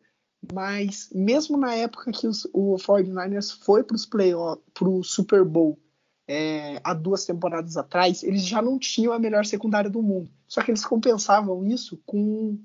mas 0.52 1.10
mesmo 1.12 1.56
na 1.56 1.74
época 1.74 2.10
que 2.12 2.26
os, 2.26 2.46
o 2.52 2.76
49ers 2.76 3.58
foi 3.62 3.84
para 3.84 3.94
os 3.94 4.06
playoffs, 4.06 4.64
para 4.72 4.88
o 4.88 5.02
Super 5.04 5.44
Bowl, 5.44 5.78
é, 6.26 6.80
há 6.84 6.94
duas 6.94 7.24
temporadas 7.24 7.76
atrás, 7.76 8.22
eles 8.22 8.46
já 8.46 8.62
não 8.62 8.78
tinham 8.78 9.12
a 9.12 9.18
melhor 9.18 9.44
secundária 9.44 9.90
do 9.90 10.00
mundo. 10.00 10.30
Só 10.46 10.62
que 10.62 10.70
eles 10.70 10.84
compensavam 10.84 11.66
isso 11.66 12.00
com 12.06 12.56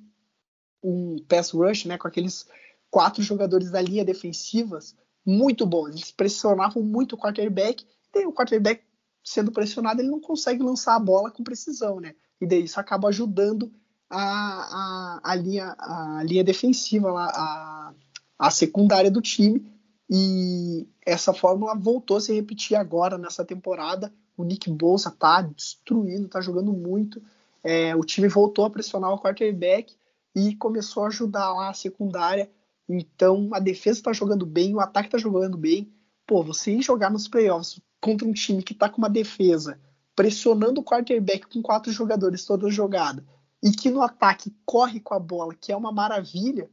um 0.84 1.18
pass 1.28 1.49
rush, 1.49 1.86
né, 1.86 1.98
com 1.98 2.07
aqueles 2.07 2.48
quatro 2.91 3.24
jogadores 3.24 3.72
da 3.72 3.82
linha 3.82 4.06
defensivas 4.06 4.95
muito 5.26 5.66
bons. 5.66 5.90
Eles 5.90 6.12
pressionavam 6.12 6.84
muito 6.84 7.14
o 7.14 7.18
quarterback, 7.18 7.84
e 8.14 8.26
o 8.26 8.32
quarterback 8.32 8.84
sendo 9.26 9.52
pressionado, 9.52 9.99
ele 9.99 10.10
não 10.10 10.22
consegue 10.22 10.64
lançar 10.64 10.95
a 10.95 10.99
bola 10.99 11.31
com 11.31 11.43
precisão, 11.43 11.99
né? 11.99 12.15
e 12.39 12.45
daí 12.45 12.64
isso 12.64 12.80
acaba 12.80 13.10
ajudando 13.10 13.72
a, 14.10 14.22
a, 14.22 15.19
a, 15.31 15.35
linha, 15.35 15.76
a 15.77 16.23
linha 16.23 16.43
defensiva, 16.43 17.10
a, 17.11 17.93
a 18.38 18.52
secundária 18.52 19.10
do 19.10 19.22
time. 19.22 19.65
E 20.10 20.88
essa 21.03 21.34
fórmula 21.34 21.76
voltou 21.76 22.18
a 22.18 22.22
se 22.22 22.34
repetir 22.34 22.77
agora 22.77 23.18
nessa 23.18 23.43
temporada. 23.43 24.14
O 24.38 24.43
Nick 24.43 24.69
Bolsa 24.69 25.10
tá 25.10 25.41
destruindo, 25.41 26.27
tá 26.27 26.39
jogando 26.39 26.72
muito. 26.72 27.22
É, 27.64 27.95
o 27.95 28.02
time 28.02 28.27
voltou 28.27 28.65
a 28.65 28.69
pressionar 28.69 29.11
o 29.11 29.19
quarterback 29.19 29.95
e 30.35 30.56
começou 30.56 31.03
a 31.03 31.07
ajudar 31.07 31.52
lá 31.53 31.69
a 31.69 31.73
secundária. 31.73 32.49
Então 32.88 33.49
a 33.53 33.60
defesa 33.60 33.99
está 33.99 34.14
jogando 34.14 34.45
bem, 34.45 34.76
o 34.76 34.80
ataque 34.80 35.07
está 35.07 35.18
jogando 35.18 35.57
bem. 35.57 35.91
Pô, 36.27 36.43
você 36.43 36.72
ir 36.72 36.84
jogar 36.84 37.10
nos 37.10 37.27
playoffs 37.27 37.80
contra 38.06 38.27
um 38.27 38.34
time 38.34 38.61
que 38.61 38.73
está 38.73 38.88
com 38.88 38.99
uma 38.99 39.10
defesa 39.10 39.80
pressionando 40.15 40.80
o 40.80 40.84
quarterback 40.84 41.48
com 41.48 41.60
quatro 41.60 41.91
jogadores 41.91 42.45
toda 42.45 42.69
jogada, 42.69 43.26
e 43.64 43.72
que 43.72 43.90
no 43.90 44.03
ataque 44.03 44.56
corre 44.64 44.99
com 44.99 45.15
a 45.15 45.19
bola, 45.19 45.56
que 45.56 45.72
é 45.72 45.76
uma 45.76 45.91
maravilha, 45.91 46.69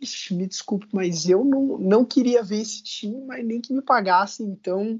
Ixi, 0.00 0.34
me 0.34 0.46
desculpe, 0.46 0.86
mas 0.92 1.28
eu 1.28 1.44
não, 1.44 1.78
não 1.78 2.04
queria 2.04 2.42
ver 2.42 2.60
esse 2.60 2.82
time, 2.82 3.20
mas 3.24 3.44
nem 3.44 3.60
que 3.60 3.72
me 3.72 3.82
pagasse. 3.82 4.42
Então, 4.42 4.98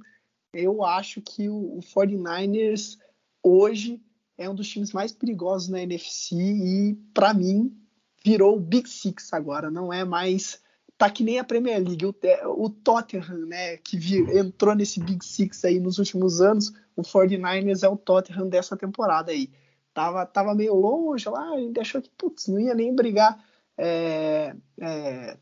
eu 0.52 0.84
acho 0.84 1.20
que 1.20 1.48
o, 1.48 1.78
o 1.78 1.80
49ers 1.80 2.98
hoje 3.42 4.00
é 4.36 4.48
um 4.48 4.54
dos 4.54 4.68
times 4.68 4.92
mais 4.92 5.10
perigosos 5.12 5.68
na 5.68 5.82
NFC 5.82 6.36
e, 6.36 6.94
para 7.12 7.34
mim, 7.34 7.76
virou 8.24 8.56
o 8.56 8.60
Big 8.60 8.88
Six 8.88 9.32
agora. 9.32 9.70
Não 9.70 9.92
é 9.92 10.04
mais. 10.04 10.60
Tá 10.96 11.10
que 11.10 11.24
nem 11.24 11.38
a 11.38 11.44
Premier 11.44 11.82
League. 11.82 12.06
O, 12.06 12.14
o 12.56 12.70
Tottenham, 12.70 13.46
né, 13.46 13.76
que 13.78 13.98
entrou 14.36 14.74
nesse 14.74 15.00
Big 15.00 15.24
Six 15.24 15.64
aí 15.64 15.80
nos 15.80 15.98
últimos 15.98 16.40
anos, 16.40 16.72
o 16.96 17.02
49ers 17.02 17.82
é 17.82 17.88
o 17.88 17.96
Tottenham 17.96 18.48
dessa 18.48 18.76
temporada 18.76 19.32
aí. 19.32 19.50
Tava, 19.92 20.26
tava 20.26 20.54
meio 20.54 20.74
longe 20.74 21.28
lá, 21.28 21.52
a 21.52 21.58
gente 21.58 21.78
achou 21.78 22.02
que, 22.02 22.10
putz, 22.18 22.48
não 22.48 22.60
ia 22.60 22.74
nem 22.74 22.94
brigar. 22.94 23.44
É, 23.76 24.54
é, 24.80 25.36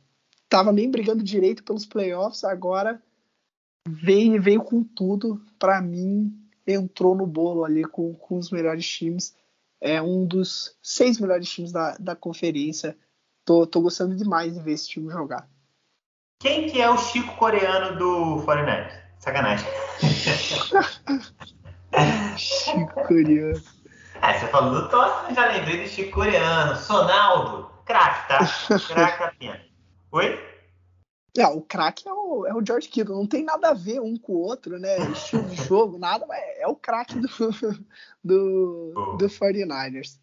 tava 0.48 0.72
nem 0.72 0.90
brigando 0.90 1.22
direito 1.22 1.62
pelos 1.64 1.86
playoffs, 1.86 2.44
agora 2.44 3.02
veio, 3.88 4.40
veio 4.40 4.62
com 4.62 4.84
tudo. 4.84 5.40
Para 5.58 5.80
mim, 5.80 6.38
entrou 6.66 7.14
no 7.14 7.26
bolo 7.26 7.64
ali 7.64 7.84
com, 7.84 8.14
com 8.14 8.36
os 8.36 8.50
melhores 8.50 8.86
times. 8.86 9.34
É 9.80 10.00
um 10.00 10.24
dos 10.24 10.76
seis 10.82 11.18
melhores 11.18 11.48
times 11.48 11.72
da, 11.72 11.96
da 11.96 12.14
conferência. 12.14 12.96
Tô, 13.44 13.66
tô 13.66 13.80
gostando 13.80 14.14
demais 14.14 14.54
de 14.54 14.60
ver 14.60 14.72
esse 14.72 14.88
time 14.88 15.10
jogar. 15.10 15.48
Quem 16.40 16.68
que 16.68 16.80
é 16.80 16.88
o 16.88 16.98
Chico 16.98 17.36
coreano 17.36 17.98
do 17.98 18.44
49ers? 18.44 18.92
Sacanagem. 19.18 19.68
Chico 22.36 23.06
coreano. 23.06 23.62
É, 24.24 24.38
você 24.38 24.46
falou 24.46 24.70
do 24.70 24.88
Tottenham, 24.88 25.34
já 25.34 25.46
lembrei 25.48 25.82
do 25.82 25.88
Chico 25.88 26.12
coreano. 26.12 26.76
Sonaldo, 26.76 27.68
craque, 27.84 28.28
tá? 28.28 28.38
Craque. 28.86 29.50
Oi? 30.12 30.38
É, 31.36 31.46
o 31.46 31.62
craque 31.62 32.06
é 32.06 32.12
o, 32.12 32.46
é 32.46 32.54
o 32.54 32.64
George 32.64 32.88
Kittle, 32.88 33.16
não 33.16 33.26
tem 33.26 33.42
nada 33.42 33.70
a 33.70 33.74
ver 33.74 34.00
um 34.00 34.16
com 34.16 34.34
o 34.34 34.40
outro, 34.40 34.78
né? 34.78 34.98
Estilo 35.10 35.44
de 35.44 35.56
jogo, 35.56 35.98
nada, 35.98 36.26
mas 36.26 36.40
é 36.58 36.66
o 36.68 36.76
craque 36.76 37.18
do, 37.18 37.28
do, 38.22 39.16
do 39.18 39.26
49ers. 39.26 40.20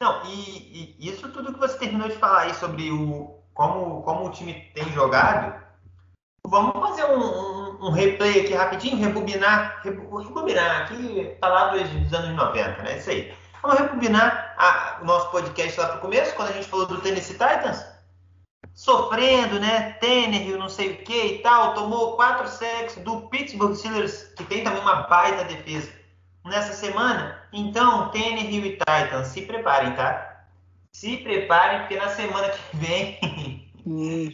Não, 0.00 0.24
e, 0.26 0.94
e, 0.98 1.08
isso 1.08 1.28
tudo 1.30 1.52
que 1.52 1.58
você 1.58 1.76
terminou 1.76 2.08
de 2.08 2.14
falar 2.14 2.42
aí 2.42 2.54
sobre 2.54 2.90
o, 2.92 3.36
como, 3.52 4.00
como 4.02 4.26
o 4.26 4.30
time 4.30 4.54
tem 4.72 4.88
jogado, 4.92 5.60
vamos 6.46 6.72
fazer 6.72 7.04
um, 7.04 7.18
um, 7.18 7.86
um 7.86 7.90
replay 7.90 8.42
aqui 8.42 8.54
rapidinho, 8.54 8.96
rebobinar, 8.96 9.80
rebobinar 9.82 10.82
aqui, 10.82 11.36
palavras 11.40 11.90
dos 11.90 12.14
anos 12.14 12.36
90, 12.36 12.82
né? 12.82 12.98
Isso 12.98 13.10
aí. 13.10 13.34
Vamos 13.60 13.78
rebobinar 13.78 14.54
a, 14.56 14.98
o 15.02 15.04
nosso 15.04 15.32
podcast 15.32 15.80
lá 15.80 15.88
para 15.88 15.98
o 15.98 16.00
começo, 16.00 16.34
quando 16.36 16.50
a 16.50 16.52
gente 16.52 16.68
falou 16.68 16.86
do 16.86 17.00
Tennessee 17.00 17.36
Titans 17.36 17.84
sofrendo, 18.72 19.58
né? 19.58 19.94
Tannehill, 19.94 20.56
não 20.56 20.68
sei 20.68 20.92
o 20.92 20.96
que 20.98 21.26
e 21.26 21.38
tal, 21.42 21.74
tomou 21.74 22.14
quatro 22.14 22.46
sacks 22.46 22.94
do 22.98 23.22
Pittsburgh 23.22 23.74
Steelers, 23.74 24.22
que 24.36 24.44
tem 24.44 24.62
também 24.62 24.80
uma 24.80 25.02
baita 25.08 25.42
defesa 25.42 25.97
nessa 26.48 26.72
semana. 26.72 27.38
Então, 27.52 28.10
Tannehill 28.10 28.66
e 28.66 28.78
Titans, 28.78 29.28
se 29.28 29.42
preparem, 29.42 29.94
tá? 29.94 30.46
Se 30.92 31.16
preparem, 31.18 31.80
porque 31.80 31.96
na 31.96 32.08
semana 32.08 32.48
que 32.48 32.76
vem 32.76 33.18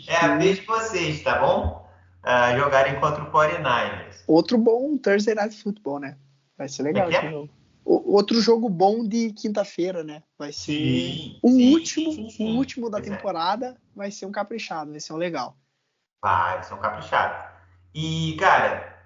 é 0.09 0.17
a 0.17 0.37
vez 0.37 0.59
de 0.59 0.67
vocês, 0.67 1.23
tá 1.23 1.39
bom? 1.39 1.85
Uh, 2.23 2.59
jogarem 2.59 2.99
contra 3.01 3.23
o 3.23 3.31
49ers. 3.31 4.25
Outro 4.27 4.57
bom 4.57 4.97
Thursday 4.97 5.35
Night 5.35 5.63
Football, 5.63 6.01
né? 6.01 6.17
Vai 6.57 6.69
ser 6.69 6.85
legal 6.85 7.11
é 7.11 7.13
esse 7.13 7.31
jogo 7.31 7.51
outro 7.85 8.41
jogo 8.41 8.69
bom 8.69 9.07
de 9.07 9.33
quinta-feira, 9.33 10.03
né? 10.03 10.23
Vai 10.39 10.53
ser 10.53 10.73
sim, 10.73 11.39
o 11.43 11.51
sim, 11.51 11.73
último, 11.73 12.13
sim, 12.13 12.31
sim, 12.31 12.55
o 12.55 12.57
último 12.57 12.89
da 12.89 12.99
pois 12.99 13.11
é. 13.11 13.17
temporada. 13.17 13.67
É. 13.67 13.75
Vai 13.95 14.11
ser 14.11 14.27
um 14.27 14.33
caprichado, 14.33 14.91
vai 14.91 15.01
ser 15.01 15.13
um 15.13 15.17
legal. 15.17 15.57
Vai, 16.23 16.55
vai 16.55 16.65
ser 16.65 16.75
um 16.75 16.79
caprichado. 16.79 17.55
E 17.95 18.37
cara, 18.39 18.99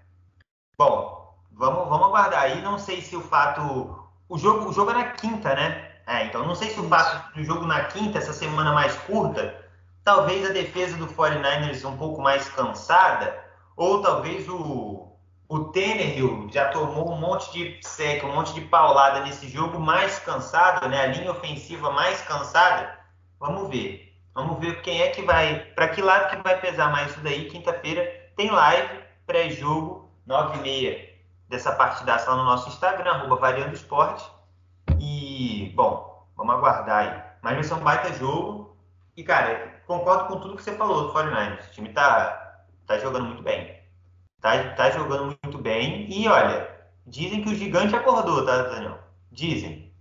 bom, 0.78 1.27
vamos, 1.58 1.88
vamos 1.88 2.06
aguardar 2.06 2.42
aí. 2.42 2.62
Não 2.62 2.78
sei 2.78 3.02
se 3.02 3.16
o 3.16 3.20
fato, 3.20 3.98
o 4.28 4.38
jogo, 4.38 4.70
o 4.70 4.72
jogo 4.72 4.92
é 4.92 4.94
na 4.94 5.04
quinta, 5.10 5.54
né? 5.54 5.90
É, 6.06 6.24
então 6.24 6.46
não 6.46 6.54
sei 6.54 6.70
se 6.70 6.80
o 6.80 6.88
fato 6.88 7.34
do 7.34 7.44
jogo 7.44 7.66
na 7.66 7.84
quinta, 7.84 8.16
essa 8.16 8.32
semana 8.32 8.72
mais 8.72 8.94
curta, 9.00 9.54
talvez 10.02 10.48
a 10.48 10.52
defesa 10.52 10.96
do 10.96 11.06
49ers 11.08 11.84
um 11.86 11.98
pouco 11.98 12.22
mais 12.22 12.48
cansada, 12.48 13.38
ou 13.76 14.00
talvez 14.00 14.48
o 14.48 15.06
o 15.50 15.64
Tenerhill 15.64 16.46
já 16.52 16.68
tomou 16.68 17.10
um 17.10 17.18
monte 17.18 17.50
de 17.52 17.80
sec, 17.82 18.22
um 18.22 18.34
monte 18.34 18.52
de 18.52 18.60
paulada 18.60 19.20
nesse 19.20 19.48
jogo, 19.48 19.80
mais 19.80 20.18
cansado, 20.18 20.86
né? 20.90 21.04
A 21.04 21.06
linha 21.06 21.30
ofensiva 21.30 21.90
mais 21.90 22.20
cansada. 22.20 22.98
Vamos 23.40 23.70
ver. 23.70 24.14
Vamos 24.34 24.58
ver 24.58 24.82
quem 24.82 25.00
é 25.00 25.08
que 25.08 25.22
vai, 25.22 25.60
para 25.74 25.88
que 25.88 26.02
lado 26.02 26.28
que 26.28 26.42
vai 26.42 26.60
pesar 26.60 26.92
mais 26.92 27.10
isso 27.10 27.20
daí. 27.20 27.48
Quinta-feira 27.48 28.04
tem 28.36 28.50
live, 28.50 29.00
pré-jogo, 29.26 30.10
9h30 30.28 31.07
dessa 31.48 31.72
partidaça 31.72 32.30
lá 32.30 32.36
no 32.36 32.44
nosso 32.44 32.68
Instagram, 32.68 33.10
arroba 33.10 33.36
Variando 33.36 33.74
Esporte. 33.74 34.28
E, 35.00 35.72
bom, 35.74 36.26
vamos 36.36 36.54
aguardar 36.54 36.98
aí. 36.98 37.22
Mas 37.42 37.54
vai 37.54 37.64
ser 37.64 37.74
um 37.74 37.80
baita 37.80 38.12
jogo. 38.14 38.76
E, 39.16 39.24
cara, 39.24 39.80
concordo 39.86 40.26
com 40.26 40.40
tudo 40.40 40.56
que 40.56 40.62
você 40.62 40.74
falou 40.76 41.08
do 41.08 41.14
49ers. 41.14 41.68
O 41.68 41.72
time 41.72 41.88
tá, 41.90 42.64
tá 42.86 42.98
jogando 42.98 43.26
muito 43.26 43.42
bem. 43.42 43.78
Tá, 44.40 44.62
tá 44.74 44.90
jogando 44.90 45.36
muito 45.42 45.58
bem. 45.58 46.08
E 46.10 46.28
olha, 46.28 46.70
dizem 47.06 47.42
que 47.42 47.48
o 47.48 47.54
gigante 47.54 47.96
acordou, 47.96 48.44
tá, 48.44 48.62
Daniel? 48.62 48.98
Dizem 49.32 49.92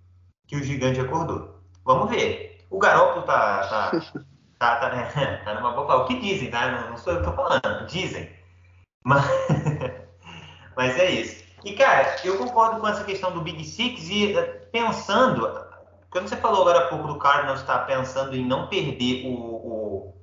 que 0.48 0.56
o 0.56 0.64
gigante 0.64 1.00
acordou. 1.00 1.62
Vamos 1.84 2.10
ver. 2.10 2.66
O 2.70 2.80
Garoppolo 2.80 3.26
tá. 3.26 3.68
tá, 3.68 3.92
tá, 4.60 4.76
tá, 4.76 4.90
né? 4.90 5.42
tá 5.44 5.54
numa 5.56 5.72
boa. 5.72 6.04
O 6.04 6.06
que 6.06 6.20
dizem, 6.20 6.52
tá? 6.52 6.70
Não, 6.72 6.90
não 6.92 6.98
sou 6.98 7.14
eu 7.14 7.20
que 7.20 7.26
tô 7.26 7.34
falando. 7.34 7.88
Dizem. 7.88 8.30
Mas, 9.04 9.26
mas 10.78 10.98
é 10.98 11.10
isso. 11.10 11.44
E, 11.66 11.74
cara, 11.74 12.16
eu 12.24 12.38
concordo 12.38 12.80
com 12.80 12.88
essa 12.88 13.04
questão 13.04 13.32
do 13.32 13.42
Big 13.42 13.66
Six 13.66 14.08
e 14.10 14.38
eh, 14.38 14.44
pensando. 14.72 15.66
Quando 16.12 16.30
você 16.30 16.38
falou 16.38 16.62
agora 16.62 16.86
há 16.86 16.88
pouco 16.88 17.08
do 17.08 17.18
Cardinals 17.18 17.60
estar 17.60 17.80
pensando 17.80 18.36
em 18.36 18.46
não 18.46 18.68
perder 18.68 19.26
o, 19.26 19.34
o 19.34 20.14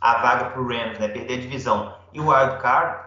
a 0.00 0.18
vaga 0.18 0.50
para 0.50 0.60
o 0.60 0.68
Rams, 0.68 0.98
né? 0.98 1.08
Perder 1.08 1.38
a 1.38 1.40
divisão 1.40 1.94
e 2.12 2.20
o 2.20 2.28
wild 2.28 2.60
card, 2.60 3.02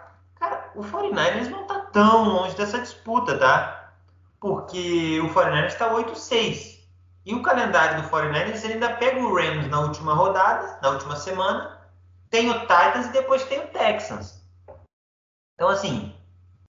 o 0.76 0.82
49ers 0.82 1.50
não 1.50 1.62
está 1.62 1.80
tão 1.94 2.28
longe 2.28 2.56
dessa 2.56 2.80
disputa, 2.80 3.38
tá? 3.38 3.94
Porque 4.40 5.20
o 5.22 5.34
49ers 5.34 5.68
está 5.68 5.94
8-6. 5.94 6.78
E 7.26 7.34
o 7.36 7.44
calendário 7.44 8.02
do 8.02 8.10
49ers 8.10 8.64
ele 8.64 8.74
ainda 8.74 8.94
pega 8.96 9.20
o 9.20 9.34
Rams 9.34 9.68
na 9.68 9.82
última 9.82 10.14
rodada, 10.14 10.80
na 10.82 10.90
última 10.90 11.16
semana, 11.16 11.80
tem 12.30 12.50
o 12.50 12.62
Titans 12.62 13.08
e 13.08 13.12
depois 13.12 13.44
tem 13.46 13.60
o 13.60 13.68
Texans. 13.68 14.42
Então, 15.56 15.70
assim, 15.70 16.17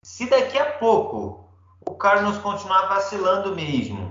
se 0.09 0.25
daqui 0.25 0.59
a 0.59 0.65
pouco 0.65 1.47
o 1.87 1.95
Cardinals 1.95 2.39
continuar 2.39 2.87
vacilando 2.87 3.55
mesmo, 3.55 4.07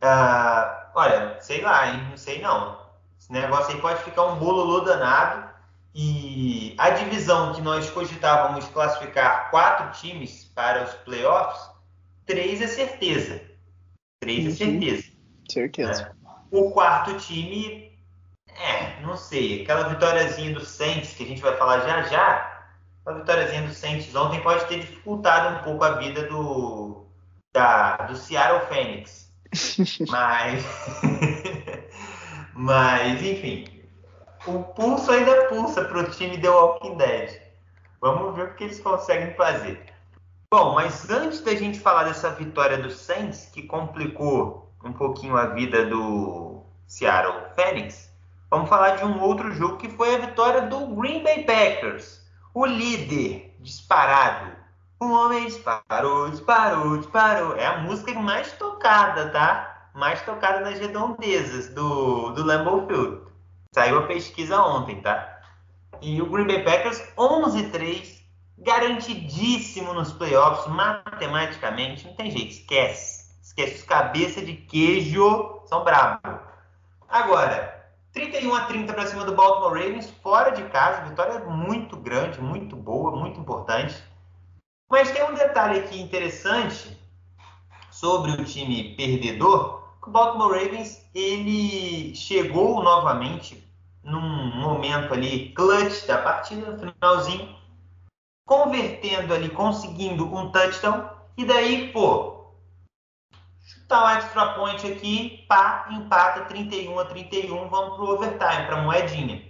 uh, 0.00 0.88
olha, 0.94 1.36
sei 1.40 1.60
lá, 1.60 1.88
hein? 1.88 2.06
Não 2.08 2.16
sei 2.16 2.40
não. 2.40 2.78
Esse 3.18 3.32
negócio 3.32 3.74
aí 3.74 3.80
pode 3.80 4.04
ficar 4.04 4.24
um 4.26 4.36
bolo 4.36 4.80
danado 4.82 5.50
e 5.92 6.76
a 6.78 6.90
divisão 6.90 7.52
que 7.52 7.60
nós 7.60 7.90
cogitávamos 7.90 8.66
classificar 8.68 9.50
quatro 9.50 9.90
times 10.00 10.44
para 10.54 10.84
os 10.84 10.94
playoffs, 10.94 11.60
três 12.24 12.62
é 12.62 12.68
certeza. 12.68 13.42
Três 14.20 14.44
é 14.44 14.48
uhum. 14.48 14.54
certeza. 14.54 15.12
Certeza. 15.50 16.02
É. 16.02 16.56
O 16.56 16.70
quarto 16.70 17.18
time, 17.18 17.92
é, 18.46 19.00
não 19.00 19.16
sei. 19.16 19.64
Aquela 19.64 19.88
vitóriazinha 19.88 20.54
do 20.54 20.64
Saints, 20.64 21.14
que 21.14 21.24
a 21.24 21.26
gente 21.26 21.42
vai 21.42 21.56
falar 21.56 21.80
já 21.80 22.02
já, 22.02 22.51
a 23.06 23.12
vitóriazinha 23.12 23.62
do 23.62 23.74
Saints 23.74 24.14
ontem 24.14 24.40
pode 24.40 24.64
ter 24.66 24.80
dificultado 24.80 25.56
um 25.56 25.62
pouco 25.62 25.84
a 25.84 25.92
vida 25.92 26.26
do, 26.28 27.04
da, 27.52 27.96
do 27.96 28.16
Seattle 28.16 28.66
Phoenix. 28.68 29.32
mas, 30.08 30.64
mas, 32.54 33.22
enfim, 33.22 33.82
o 34.46 34.62
pulso 34.62 35.10
ainda 35.10 35.46
pulsa 35.46 35.84
para 35.84 36.00
o 36.00 36.10
time 36.10 36.38
The 36.38 36.48
Walking 36.48 36.96
Dead. 36.96 37.42
Vamos 38.00 38.34
ver 38.34 38.46
o 38.46 38.54
que 38.54 38.64
eles 38.64 38.80
conseguem 38.80 39.34
fazer. 39.34 39.92
Bom, 40.50 40.74
mas 40.74 41.08
antes 41.08 41.40
da 41.40 41.54
gente 41.54 41.80
falar 41.80 42.04
dessa 42.04 42.30
vitória 42.30 42.76
do 42.76 42.90
Saints, 42.90 43.48
que 43.52 43.62
complicou 43.62 44.70
um 44.84 44.92
pouquinho 44.92 45.36
a 45.36 45.46
vida 45.46 45.86
do 45.86 46.62
Seattle 46.86 47.46
Phoenix, 47.54 48.12
vamos 48.50 48.68
falar 48.68 48.96
de 48.96 49.04
um 49.04 49.20
outro 49.22 49.52
jogo 49.52 49.78
que 49.78 49.88
foi 49.88 50.14
a 50.14 50.18
vitória 50.18 50.62
do 50.62 50.88
Green 50.88 51.22
Bay 51.22 51.44
Packers. 51.44 52.21
O 52.54 52.66
líder 52.66 53.56
disparado. 53.60 54.52
O 55.00 55.10
homem 55.10 55.46
disparou, 55.46 56.30
disparou, 56.30 56.98
disparou. 56.98 57.56
É 57.56 57.66
a 57.66 57.78
música 57.78 58.12
mais 58.14 58.52
tocada, 58.52 59.30
tá? 59.30 59.88
Mais 59.94 60.20
tocada 60.22 60.60
nas 60.60 60.78
redondezas 60.78 61.68
do, 61.70 62.30
do 62.30 62.44
Lambeau 62.44 62.86
Field. 62.86 63.22
Saiu 63.74 64.00
a 64.00 64.06
pesquisa 64.06 64.62
ontem, 64.62 65.00
tá? 65.00 65.40
E 66.02 66.20
o 66.20 66.26
Green 66.26 66.46
Bay 66.46 66.62
Packers 66.62 67.02
11-3, 67.16 68.20
garantidíssimo 68.58 69.94
nos 69.94 70.12
playoffs, 70.12 70.66
matematicamente. 70.66 72.06
Não 72.06 72.14
tem 72.14 72.30
jeito, 72.30 72.50
esquece. 72.50 73.32
Esquece. 73.42 73.76
Os 73.76 73.82
cabeça 73.82 74.42
de 74.42 74.54
queijo 74.54 75.62
são 75.66 75.82
bravos. 75.84 76.38
Agora, 77.08 77.81
31 78.12 78.54
a 78.54 78.64
30 78.66 78.92
para 78.92 79.06
cima 79.06 79.24
do 79.24 79.34
Baltimore 79.34 79.72
Ravens, 79.72 80.10
fora 80.22 80.50
de 80.50 80.62
casa. 80.64 81.08
Vitória 81.08 81.40
muito 81.40 81.96
grande, 81.96 82.40
muito 82.40 82.76
boa, 82.76 83.16
muito 83.16 83.40
importante. 83.40 84.02
Mas 84.90 85.10
tem 85.10 85.24
um 85.24 85.34
detalhe 85.34 85.80
aqui 85.80 86.00
interessante 86.00 86.98
sobre 87.90 88.32
o 88.32 88.44
time 88.44 88.94
perdedor. 88.96 89.82
O 90.06 90.10
Baltimore 90.10 90.52
Ravens 90.52 91.08
ele 91.14 92.14
chegou 92.14 92.82
novamente 92.82 93.66
num 94.04 94.56
momento 94.56 95.14
ali 95.14 95.50
clutch 95.54 96.06
da 96.06 96.18
partida, 96.18 96.72
no 96.72 96.92
finalzinho, 96.92 97.56
convertendo 98.44 99.32
ali, 99.32 99.48
conseguindo 99.48 100.26
um 100.26 100.50
touchdown, 100.50 101.08
e 101.36 101.44
daí, 101.44 101.90
pô, 101.92 102.31
chutar 103.92 104.04
um 104.04 104.08
extra 104.08 104.46
point 104.54 104.86
aqui, 104.86 105.44
pá, 105.48 105.86
empata 105.90 106.46
31 106.46 106.98
a 106.98 107.04
31, 107.04 107.68
vamos 107.68 107.96
pro 107.96 108.14
overtime, 108.14 108.66
pra 108.66 108.78
moedinha. 108.78 109.42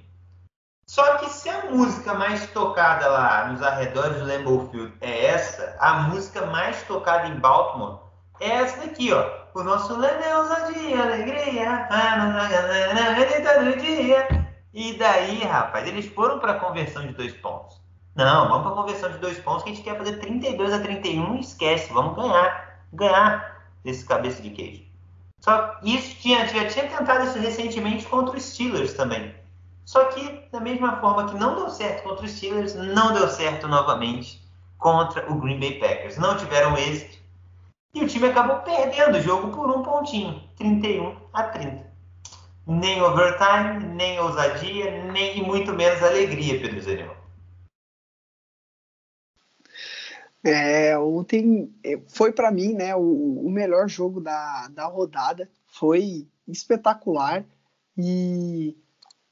Só 0.86 1.18
que 1.18 1.30
se 1.30 1.48
a 1.48 1.70
música 1.70 2.12
mais 2.14 2.50
tocada 2.50 3.06
lá 3.08 3.46
nos 3.46 3.62
arredores 3.62 4.18
do 4.18 4.26
Lambeau 4.26 4.68
Field 4.68 4.92
é 5.00 5.26
essa, 5.26 5.76
a 5.78 5.94
música 6.02 6.44
mais 6.46 6.82
tocada 6.82 7.28
em 7.28 7.38
Baltimore 7.38 8.00
é 8.40 8.50
essa 8.50 8.80
daqui, 8.80 9.12
ó. 9.12 9.42
O 9.54 9.62
nosso 9.62 9.96
lema 9.96 10.24
é 10.24 10.36
ousadia, 10.36 11.02
alegria, 11.02 11.86
a 11.88 12.16
galera 12.50 13.72
de 13.72 13.80
dia. 13.80 14.26
E 14.74 14.94
daí, 14.98 15.44
rapaz, 15.44 15.86
eles 15.86 16.06
foram 16.06 16.40
para 16.40 16.54
conversão 16.54 17.06
de 17.06 17.12
dois 17.12 17.32
pontos. 17.34 17.80
Não, 18.16 18.48
vamos 18.48 18.62
para 18.64 18.74
conversão 18.74 19.12
de 19.12 19.18
dois 19.18 19.38
pontos 19.38 19.62
que 19.62 19.70
a 19.70 19.74
gente 19.74 19.84
quer 19.84 19.96
fazer 19.96 20.18
32 20.18 20.72
a 20.72 20.80
31 20.80 21.36
e 21.36 21.40
esquece, 21.40 21.92
vamos 21.92 22.16
ganhar, 22.16 22.80
ganhar 22.92 23.52
esse 23.84 24.04
cabeça 24.04 24.42
de 24.42 24.50
queijo. 24.50 24.82
Só 25.40 25.76
isso 25.82 26.16
tinha, 26.20 26.46
já 26.46 26.66
tinha 26.68 26.88
tentado 26.88 27.24
isso 27.24 27.38
recentemente 27.38 28.06
contra 28.06 28.36
os 28.36 28.44
Steelers 28.44 28.94
também. 28.94 29.34
Só 29.84 30.04
que, 30.04 30.48
da 30.52 30.60
mesma 30.60 31.00
forma 31.00 31.28
que 31.28 31.36
não 31.36 31.56
deu 31.56 31.68
certo 31.68 32.04
contra 32.04 32.24
os 32.24 32.30
Steelers, 32.30 32.74
não 32.74 33.12
deu 33.12 33.28
certo 33.28 33.66
novamente 33.66 34.40
contra 34.78 35.30
o 35.30 35.40
Green 35.40 35.58
Bay 35.58 35.80
Packers. 35.80 36.16
Não 36.16 36.36
tiveram 36.36 36.76
êxito. 36.76 37.18
E 37.94 38.02
o 38.02 38.08
time 38.08 38.28
acabou 38.28 38.56
perdendo 38.60 39.18
o 39.18 39.20
jogo 39.20 39.54
por 39.54 39.68
um 39.68 39.82
pontinho, 39.82 40.42
31 40.56 41.16
a 41.32 41.42
30. 41.42 41.92
Nem 42.66 43.02
overtime, 43.02 43.84
nem 43.84 44.20
ousadia, 44.20 45.02
nem 45.12 45.42
muito 45.42 45.72
menos 45.72 46.02
alegria, 46.02 46.60
Pedro 46.60 46.80
Zaniel. 46.80 47.21
É, 50.44 50.98
ontem 50.98 51.72
é, 51.84 52.00
foi 52.08 52.32
para 52.32 52.50
mim 52.50 52.72
né, 52.74 52.94
o, 52.96 53.46
o, 53.46 53.50
melhor 53.50 53.88
jogo 53.88 54.20
da, 54.20 54.68
da 54.68 54.86
rodada. 54.86 55.48
Foi 55.66 56.26
espetacular 56.48 57.44
e 57.96 58.76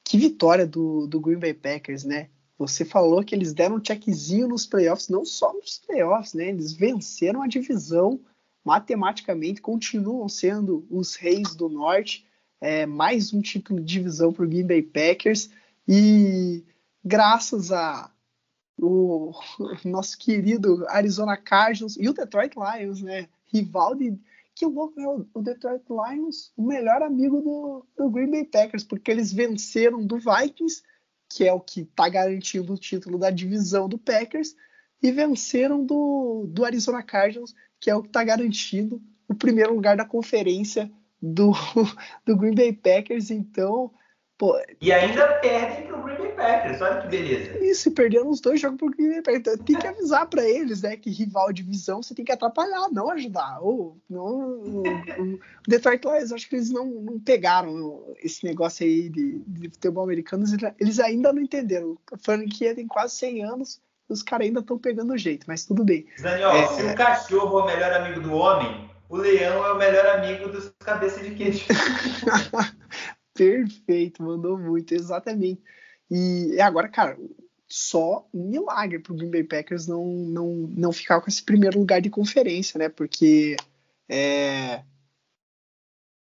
que 0.05 0.17
vitória 0.17 0.65
do, 0.65 1.07
do 1.07 1.19
Green 1.19 1.39
Bay 1.39 1.53
Packers, 1.53 2.03
né? 2.03 2.29
Você 2.57 2.85
falou 2.85 3.23
que 3.23 3.33
eles 3.33 3.53
deram 3.53 3.77
um 3.77 3.83
checkzinho 3.83 4.47
nos 4.47 4.65
playoffs, 4.65 5.09
não 5.09 5.25
só 5.25 5.51
nos 5.53 5.79
playoffs, 5.79 6.33
né? 6.33 6.49
Eles 6.49 6.71
venceram 6.71 7.41
a 7.41 7.47
divisão 7.47 8.19
matematicamente, 8.63 9.61
continuam 9.61 10.29
sendo 10.29 10.85
os 10.89 11.15
reis 11.15 11.55
do 11.55 11.67
norte. 11.67 12.25
É, 12.59 12.85
mais 12.85 13.33
um 13.33 13.41
título 13.41 13.79
de 13.79 13.85
divisão 13.85 14.31
para 14.31 14.45
o 14.45 14.47
Green 14.47 14.67
Bay 14.67 14.83
Packers 14.83 15.49
e 15.87 16.63
graças 17.03 17.71
a 17.71 18.11
o 18.81 19.31
nosso 19.85 20.17
querido 20.17 20.85
Arizona 20.89 21.37
Cardinals 21.37 21.95
e 21.97 22.09
o 22.09 22.13
Detroit 22.13 22.55
Lions, 22.55 23.01
né? 23.01 23.27
Rival 23.45 23.95
de 23.95 24.17
que 24.53 24.65
louco 24.65 24.99
é 24.99 25.07
o 25.07 25.41
Detroit 25.41 25.83
Lions, 25.89 26.51
o 26.57 26.63
melhor 26.63 27.01
amigo 27.01 27.41
do, 27.41 27.85
do 27.97 28.09
Green 28.09 28.29
Bay 28.29 28.45
Packers, 28.45 28.83
porque 28.83 29.09
eles 29.09 29.31
venceram 29.31 30.05
do 30.05 30.17
Vikings, 30.17 30.83
que 31.29 31.47
é 31.47 31.53
o 31.53 31.59
que 31.59 31.81
está 31.81 32.09
garantindo 32.09 32.73
o 32.73 32.77
título 32.77 33.17
da 33.17 33.29
divisão 33.29 33.87
do 33.87 33.97
Packers, 33.97 34.55
e 35.01 35.11
venceram 35.11 35.83
do, 35.83 36.45
do 36.47 36.65
Arizona 36.65 37.01
Cardinals, 37.01 37.55
que 37.79 37.89
é 37.89 37.95
o 37.95 38.01
que 38.01 38.09
está 38.09 38.23
garantindo 38.23 39.01
o 39.27 39.33
primeiro 39.33 39.73
lugar 39.73 39.95
da 39.95 40.05
conferência 40.05 40.91
do, 41.21 41.53
do 42.25 42.37
Green 42.37 42.53
Bay 42.53 42.73
Packers. 42.73 43.31
Então, 43.31 43.91
Pô, 44.41 44.59
e 44.81 44.91
ainda 44.91 45.39
perdem 45.39 45.85
pro 45.85 46.01
Green 46.01 46.17
Bay 46.17 46.30
Packers, 46.41 46.81
olha 46.81 47.01
que 47.01 47.07
beleza. 47.07 47.63
Isso, 47.63 47.89
e 47.89 47.91
perderam 47.91 48.29
os 48.29 48.41
dois 48.41 48.59
jogos 48.59 48.77
pro 48.77 48.89
Green 48.89 49.09
Bay 49.09 49.21
Packers. 49.21 49.59
Tem 49.65 49.77
que 49.77 49.87
avisar 49.87 50.27
para 50.27 50.43
eles, 50.43 50.81
né, 50.81 50.97
que 50.97 51.09
rival 51.09 51.53
de 51.53 51.61
divisão 51.63 52.01
você 52.01 52.15
tem 52.15 52.25
que 52.25 52.31
atrapalhar, 52.31 52.89
não 52.91 53.09
ajudar. 53.11 53.59
Ou, 53.61 53.97
não, 54.09 54.61
o, 54.61 54.83
Detroit 55.67 56.03
Lions, 56.03 56.31
acho 56.31 56.49
que 56.49 56.55
eles 56.55 56.69
não, 56.69 56.85
não 56.85 57.19
pegaram 57.19 58.03
esse 58.23 58.45
negócio 58.45 58.85
aí 58.85 59.09
de, 59.09 59.39
de 59.47 59.69
futebol 59.69 60.03
americano, 60.03 60.45
eles 60.79 60.99
ainda 60.99 61.31
não 61.31 61.41
entenderam. 61.41 61.97
A 62.11 62.17
franquia 62.17 62.75
tem 62.75 62.87
quase 62.87 63.15
100 63.15 63.43
anos, 63.43 63.81
os 64.09 64.23
caras 64.23 64.47
ainda 64.47 64.59
estão 64.59 64.77
pegando 64.77 65.13
o 65.13 65.17
jeito, 65.17 65.45
mas 65.47 65.65
tudo 65.65 65.83
bem. 65.83 66.05
Daniel, 66.19 66.51
é, 66.51 66.67
se 66.67 66.83
o 66.83 66.95
cachorro 66.95 67.59
é 67.59 67.63
o 67.63 67.65
melhor 67.67 67.93
amigo 67.93 68.19
do 68.19 68.33
homem, 68.33 68.89
o 69.09 69.17
leão 69.17 69.65
é 69.65 69.71
o 69.73 69.77
melhor 69.77 70.05
amigo 70.17 70.49
dos 70.49 70.71
cabeças 70.79 71.23
de 71.23 71.35
queijo. 71.35 71.65
Perfeito, 73.33 74.21
mandou 74.21 74.57
muito, 74.57 74.93
exatamente. 74.93 75.61
E 76.13 76.59
agora, 76.59 76.89
cara, 76.89 77.17
só 77.69 78.27
um 78.33 78.49
milagre 78.49 78.99
para 78.99 79.13
o 79.13 79.15
Green 79.15 79.31
Bay 79.31 79.45
Packers 79.45 79.87
não, 79.87 80.05
não, 80.05 80.47
não 80.67 80.91
ficar 80.91 81.21
com 81.21 81.29
esse 81.29 81.41
primeiro 81.41 81.79
lugar 81.79 82.01
de 82.01 82.09
conferência, 82.09 82.77
né? 82.77 82.89
Porque 82.89 83.55
é, 84.09 84.83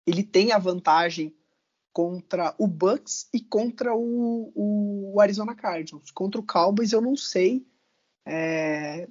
ele 0.06 0.22
tem 0.22 0.52
a 0.52 0.60
vantagem 0.60 1.36
contra 1.92 2.54
o 2.60 2.68
Bucks 2.68 3.28
e 3.34 3.42
contra 3.42 3.96
o, 3.96 4.52
o 4.56 5.20
Arizona 5.20 5.56
Cardinals. 5.56 6.12
Contra 6.12 6.40
o 6.40 6.46
Cowboys 6.46 6.92
eu 6.92 7.02
não 7.02 7.16
sei 7.16 7.66
é, 8.24 9.08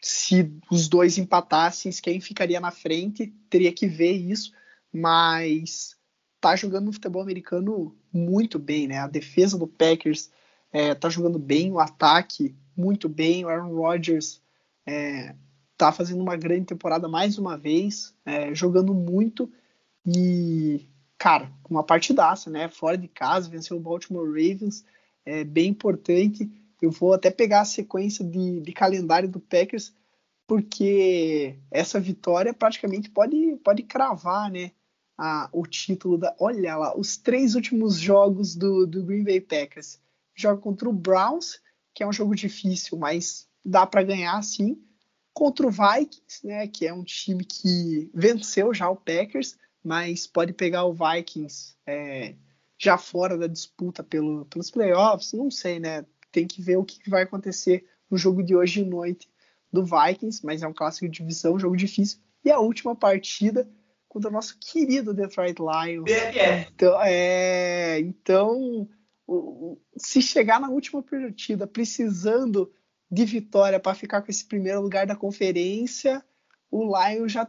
se 0.00 0.52
os 0.70 0.88
dois 0.88 1.18
empatassem, 1.18 1.90
quem 2.00 2.20
ficaria 2.20 2.60
na 2.60 2.70
frente, 2.70 3.26
teria 3.50 3.72
que 3.72 3.88
ver 3.88 4.12
isso, 4.12 4.52
mas 4.92 5.96
tá 6.40 6.54
jogando 6.54 6.86
no 6.86 6.92
futebol 6.92 7.22
americano 7.22 7.96
muito 8.12 8.58
bem, 8.58 8.86
né? 8.86 8.98
A 8.98 9.06
defesa 9.06 9.58
do 9.58 9.66
Packers 9.66 10.30
é, 10.72 10.94
tá 10.94 11.08
jogando 11.08 11.38
bem, 11.38 11.72
o 11.72 11.78
ataque 11.78 12.54
muito 12.76 13.08
bem, 13.08 13.44
o 13.44 13.48
Aaron 13.48 13.74
Rodgers 13.74 14.40
é, 14.86 15.34
tá 15.76 15.92
fazendo 15.92 16.22
uma 16.22 16.36
grande 16.36 16.66
temporada 16.66 17.08
mais 17.08 17.38
uma 17.38 17.56
vez, 17.56 18.14
é, 18.24 18.54
jogando 18.54 18.94
muito 18.94 19.50
e, 20.06 20.88
cara, 21.18 21.50
uma 21.68 21.82
partidaça, 21.82 22.50
né? 22.50 22.68
Fora 22.68 22.98
de 22.98 23.08
casa, 23.08 23.48
venceu 23.48 23.76
o 23.76 23.80
Baltimore 23.80 24.26
Ravens, 24.26 24.84
é 25.24 25.44
bem 25.44 25.68
importante. 25.70 26.50
Eu 26.80 26.90
vou 26.90 27.12
até 27.12 27.30
pegar 27.30 27.60
a 27.60 27.64
sequência 27.64 28.24
de, 28.24 28.60
de 28.60 28.72
calendário 28.72 29.28
do 29.28 29.38
Packers, 29.38 29.94
porque 30.46 31.56
essa 31.70 32.00
vitória 32.00 32.52
praticamente 32.52 33.08
pode, 33.08 33.56
pode 33.62 33.84
cravar, 33.84 34.50
né? 34.50 34.72
A, 35.16 35.48
o 35.52 35.66
título 35.66 36.18
da. 36.18 36.34
Olha 36.38 36.76
lá, 36.76 36.96
os 36.96 37.16
três 37.16 37.54
últimos 37.54 37.96
jogos 37.96 38.54
do, 38.54 38.86
do 38.86 39.04
Green 39.04 39.24
Bay 39.24 39.40
Packers. 39.40 40.00
Joga 40.34 40.60
contra 40.60 40.88
o 40.88 40.92
Browns, 40.92 41.60
que 41.94 42.02
é 42.02 42.06
um 42.06 42.12
jogo 42.12 42.34
difícil, 42.34 42.96
mas 42.98 43.48
dá 43.64 43.86
para 43.86 44.02
ganhar 44.02 44.42
sim. 44.42 44.82
Contra 45.34 45.66
o 45.66 45.70
Vikings, 45.70 46.46
né, 46.46 46.66
que 46.66 46.86
é 46.86 46.92
um 46.92 47.04
time 47.04 47.44
que 47.44 48.10
venceu 48.14 48.74
já 48.74 48.88
o 48.88 48.96
Packers, 48.96 49.56
mas 49.82 50.26
pode 50.26 50.52
pegar 50.52 50.84
o 50.84 50.94
Vikings 50.94 51.74
é, 51.86 52.34
já 52.78 52.98
fora 52.98 53.36
da 53.36 53.46
disputa 53.46 54.02
pelo, 54.02 54.44
pelos 54.46 54.70
playoffs. 54.70 55.32
Não 55.32 55.50
sei, 55.50 55.78
né? 55.80 56.04
Tem 56.30 56.46
que 56.46 56.60
ver 56.60 56.76
o 56.76 56.84
que 56.84 57.08
vai 57.08 57.22
acontecer 57.22 57.86
no 58.10 58.18
jogo 58.18 58.42
de 58.42 58.54
hoje 58.54 58.82
de 58.82 58.90
noite 58.90 59.28
do 59.72 59.84
Vikings, 59.84 60.44
mas 60.44 60.62
é 60.62 60.68
um 60.68 60.74
clássico 60.74 61.08
de 61.08 61.18
divisão, 61.18 61.58
jogo 61.58 61.76
difícil. 61.76 62.18
E 62.44 62.50
a 62.50 62.58
última 62.58 62.94
partida 62.94 63.68
contra 64.12 64.28
o 64.28 64.32
nosso 64.32 64.58
querido 64.60 65.14
Detroit 65.14 65.56
Lions. 65.58 66.04
Então, 66.68 67.02
é, 67.02 67.98
então 67.98 68.86
se 69.96 70.20
chegar 70.20 70.60
na 70.60 70.68
última 70.68 71.02
partida 71.02 71.66
precisando 71.66 72.70
de 73.10 73.24
vitória 73.24 73.80
para 73.80 73.94
ficar 73.94 74.20
com 74.20 74.30
esse 74.30 74.44
primeiro 74.44 74.82
lugar 74.82 75.06
da 75.06 75.16
conferência, 75.16 76.22
o 76.70 76.92
Lions 76.94 77.32
já, 77.32 77.48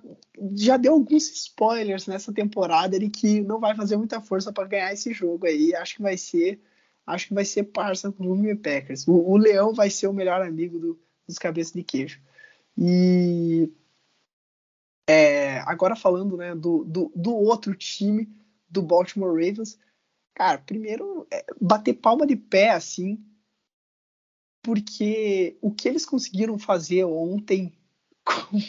já 0.53 0.77
deu 0.77 0.94
alguns 0.94 1.30
spoilers 1.31 2.07
nessa 2.07 2.31
temporada 2.31 2.98
de 2.98 3.10
que 3.10 3.41
não 3.41 3.60
vai 3.60 3.76
fazer 3.76 3.98
muita 3.98 4.22
força 4.22 4.53
para 4.53 4.65
ganhar 4.65 4.94
esse 4.94 5.11
jogo 5.11 5.45
aí. 5.45 5.76
Acho 5.76 5.98
que 5.98 6.02
vai 6.02 6.15
ser, 6.15 6.61
acho 7.06 7.27
que 7.27 7.34
vai 7.34 7.44
ser 7.44 7.64
parça 7.64 8.10
com 8.10 8.26
o 8.26 8.38
Green 8.38 8.56
Packers. 8.56 9.06
O, 9.06 9.15
o 9.15 9.35
Leão 9.35 9.73
vai 9.73 9.90
ser 9.90 10.07
o 10.07 10.14
melhor 10.14 10.41
amigo 10.41 10.80
do, 10.80 10.98
dos 11.27 11.38
cabeças 11.38 11.73
de 11.73 11.84
queijo. 11.84 12.22
E 12.77 13.69
é, 15.07 15.59
agora 15.59 15.95
falando 15.95 16.38
né, 16.38 16.55
do, 16.55 16.84
do, 16.85 17.11
do, 17.15 17.35
outro 17.35 17.75
time, 17.75 18.30
do 18.69 18.81
Baltimore 18.81 19.34
Ravens, 19.34 19.77
cara, 20.34 20.57
primeiro 20.57 21.27
é, 21.31 21.45
bater 21.59 21.93
palma 21.93 22.25
de 22.25 22.35
pé 22.35 22.71
assim, 22.71 23.23
porque 24.61 25.57
o 25.61 25.71
que 25.71 25.88
eles 25.89 26.05
conseguiram 26.05 26.57
fazer 26.57 27.03
ontem 27.03 27.73
com, 28.23 28.59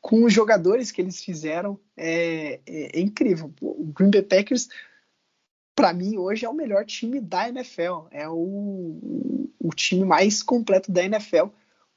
com 0.00 0.24
os 0.24 0.32
jogadores 0.32 0.92
que 0.92 1.00
eles 1.00 1.22
fizeram 1.22 1.78
é, 1.96 2.60
é, 2.66 2.98
é 2.98 3.00
incrível. 3.00 3.52
O 3.60 3.84
Green 3.86 4.10
Bay 4.10 4.22
Packers, 4.22 4.68
para 5.74 5.92
mim, 5.92 6.16
hoje 6.16 6.44
é 6.46 6.48
o 6.48 6.54
melhor 6.54 6.86
time 6.86 7.20
da 7.20 7.48
NFL, 7.48 8.06
é 8.12 8.28
o, 8.28 9.50
o 9.58 9.70
time 9.74 10.04
mais 10.04 10.40
completo 10.42 10.92
da 10.92 11.02
NFL. 11.02 11.48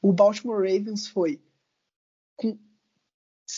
O 0.01 0.11
Baltimore 0.11 0.57
Ravens 0.57 1.07
foi 1.07 1.39
com 2.35 2.57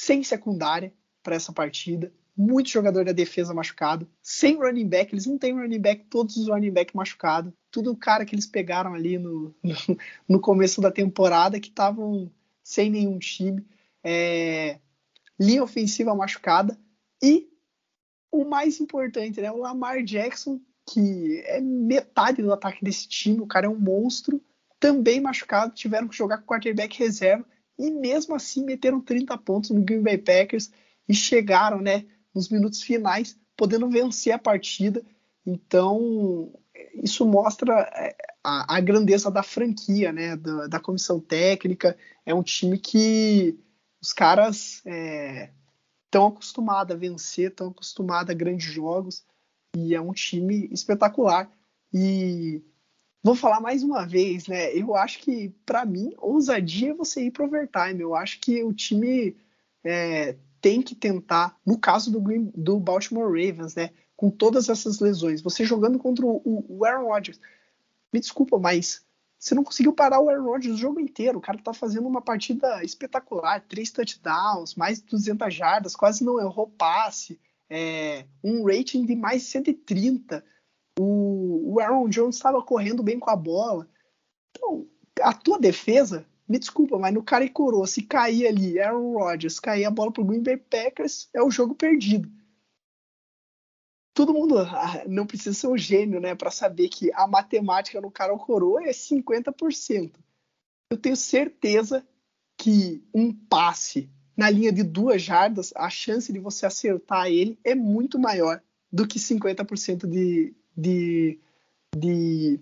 sem 0.05 0.23
secundária 0.23 0.93
para 1.23 1.35
essa 1.35 1.51
partida, 1.51 2.13
muito 2.37 2.69
jogador 2.69 3.05
da 3.05 3.11
defesa 3.11 3.55
machucado, 3.55 4.07
sem 4.21 4.55
running 4.55 4.87
back, 4.87 5.11
eles 5.11 5.25
não 5.25 5.35
têm 5.35 5.53
running 5.53 5.79
back, 5.79 6.05
todos 6.05 6.37
os 6.37 6.47
running 6.47 6.69
back 6.69 6.95
machucados, 6.95 7.51
tudo 7.71 7.91
o 7.91 7.97
cara 7.97 8.23
que 8.23 8.35
eles 8.35 8.45
pegaram 8.45 8.93
ali 8.93 9.17
no, 9.17 9.55
no, 10.29 10.39
começo 10.39 10.79
da 10.79 10.91
temporada 10.91 11.59
que 11.59 11.69
estavam 11.69 12.31
sem 12.63 12.91
nenhum 12.91 13.17
time, 13.17 13.65
é, 14.03 14.79
linha 15.39 15.63
ofensiva 15.63 16.13
machucada 16.13 16.77
e 17.23 17.49
o 18.31 18.45
mais 18.45 18.79
importante, 18.79 19.41
né, 19.41 19.51
o 19.51 19.57
Lamar 19.57 20.03
Jackson 20.03 20.61
que 20.87 21.41
é 21.47 21.59
metade 21.59 22.43
do 22.43 22.53
ataque 22.53 22.85
desse 22.85 23.07
time, 23.07 23.39
o 23.39 23.47
cara 23.47 23.65
é 23.65 23.69
um 23.69 23.79
monstro, 23.79 24.39
também 24.79 25.19
machucado, 25.19 25.73
tiveram 25.73 26.07
que 26.07 26.15
jogar 26.15 26.37
com 26.37 26.45
quarterback 26.45 26.99
reserva 26.99 27.43
e 27.77 27.91
mesmo 27.91 28.35
assim 28.35 28.63
meteram 28.63 29.01
30 29.01 29.37
pontos 29.37 29.69
no 29.69 29.81
Green 29.81 30.01
Bay 30.01 30.17
Packers 30.17 30.71
e 31.07 31.13
chegaram, 31.13 31.81
né, 31.81 32.05
nos 32.33 32.49
minutos 32.49 32.81
finais, 32.81 33.37
podendo 33.55 33.89
vencer 33.89 34.33
a 34.33 34.39
partida. 34.39 35.03
Então, 35.45 36.51
isso 36.95 37.25
mostra 37.25 37.81
é, 37.93 38.15
a, 38.43 38.77
a 38.77 38.79
grandeza 38.79 39.29
da 39.29 39.43
franquia, 39.43 40.11
né, 40.11 40.35
da, 40.35 40.67
da, 40.67 40.79
comissão 40.79 41.19
técnica. 41.19 41.97
É 42.25 42.33
um 42.33 42.43
time 42.43 42.77
que 42.77 43.57
os 44.01 44.13
caras 44.13 44.77
estão 44.77 46.25
é, 46.25 46.27
acostumados 46.27 46.95
a 46.95 46.99
vencer, 46.99 47.49
estão 47.49 47.69
acostumados 47.69 48.29
a 48.29 48.33
grandes 48.33 48.71
jogos 48.71 49.23
e 49.75 49.93
é 49.93 50.01
um 50.01 50.13
time 50.13 50.67
espetacular. 50.71 51.49
E 51.93 52.61
vou 53.25 53.33
falar 53.33 53.59
mais 53.59 53.81
uma 53.81 54.05
vez, 54.05 54.47
né? 54.47 54.71
Eu 54.75 54.95
acho 54.95 55.17
que 55.17 55.49
para 55.65 55.83
mim 55.83 56.13
ousadia 56.19 56.91
é 56.91 56.93
você 56.93 57.25
ir 57.25 57.31
para 57.31 57.45
overtime. 57.45 57.99
Eu 57.99 58.13
acho 58.13 58.39
que 58.39 58.63
o 58.63 58.71
time 58.71 59.35
é, 59.83 60.35
tem 60.61 60.79
que 60.79 60.93
tentar, 60.93 61.57
no 61.65 61.75
caso 61.75 62.11
do, 62.11 62.21
Green, 62.21 62.51
do 62.55 62.79
Baltimore 62.79 63.25
Ravens, 63.25 63.73
né? 63.73 63.89
Com 64.15 64.29
todas 64.29 64.69
essas 64.69 64.99
lesões, 64.99 65.41
você 65.41 65.65
jogando 65.65 65.97
contra 65.97 66.23
o, 66.23 66.65
o 66.69 66.85
Aaron 66.85 67.07
Rodgers, 67.07 67.39
me 68.13 68.19
desculpa, 68.19 68.59
mas 68.59 69.03
você 69.39 69.55
não 69.55 69.63
conseguiu 69.63 69.91
parar 69.91 70.19
o 70.19 70.29
Aaron 70.29 70.43
Rodgers 70.43 70.75
o 70.75 70.77
jogo 70.77 70.99
inteiro. 70.99 71.39
O 71.39 71.41
cara 71.41 71.57
tá 71.57 71.73
fazendo 71.73 72.07
uma 72.07 72.21
partida 72.21 72.83
espetacular, 72.83 73.65
três 73.67 73.89
touchdowns, 73.89 74.75
mais 74.75 74.99
de 74.99 75.07
200 75.07 75.51
jardas, 75.51 75.95
quase 75.95 76.23
não 76.23 76.39
errou 76.39 76.67
passe 76.67 77.39
é, 77.67 78.25
um 78.43 78.63
rating 78.63 79.03
de 79.03 79.15
mais 79.15 79.41
130. 79.43 80.45
O, 80.99 81.79
Aaron 81.79 82.07
Jones 82.09 82.35
estava 82.35 82.61
correndo 82.61 83.03
bem 83.03 83.19
com 83.19 83.29
a 83.29 83.35
bola. 83.35 83.87
Então, 84.51 84.87
a 85.21 85.33
tua 85.33 85.59
defesa, 85.59 86.25
me 86.47 86.57
desculpa, 86.57 86.97
mas 86.97 87.13
no 87.13 87.23
cara 87.23 87.43
e 87.43 87.49
coroa, 87.49 87.87
se 87.87 88.03
cair 88.03 88.47
ali, 88.47 88.79
Aaron 88.79 89.13
Rodgers, 89.13 89.59
cair 89.59 89.85
a 89.85 89.91
bola 89.91 90.11
pro 90.11 90.23
Green 90.23 90.43
Bay 90.43 90.57
Packers, 90.57 91.29
é 91.33 91.41
o 91.41 91.51
jogo 91.51 91.75
perdido. 91.75 92.31
Todo 94.13 94.33
mundo 94.33 94.59
ah, 94.59 95.03
não 95.07 95.27
precisa 95.27 95.53
ser 95.53 95.67
um 95.67 95.77
gênio, 95.77 96.21
né, 96.21 96.33
para 96.35 96.49
saber 96.49 96.87
que 96.87 97.11
a 97.13 97.27
matemática 97.27 97.99
no 97.99 98.09
cara 98.09 98.31
ou 98.31 98.39
coroa 98.39 98.83
é 98.83 98.91
50%. 98.91 100.13
Eu 100.89 100.97
tenho 100.97 101.17
certeza 101.17 102.07
que 102.57 103.03
um 103.13 103.33
passe 103.33 104.09
na 104.37 104.49
linha 104.49 104.71
de 104.71 104.83
duas 104.83 105.21
jardas, 105.21 105.73
a 105.75 105.89
chance 105.89 106.31
de 106.31 106.39
você 106.39 106.65
acertar 106.65 107.27
ele 107.27 107.57
é 107.63 107.73
muito 107.73 108.19
maior 108.19 108.61
do 108.91 109.07
que 109.07 109.19
50% 109.19 110.07
de, 110.07 110.53
de, 110.75 111.39
de 111.95 112.59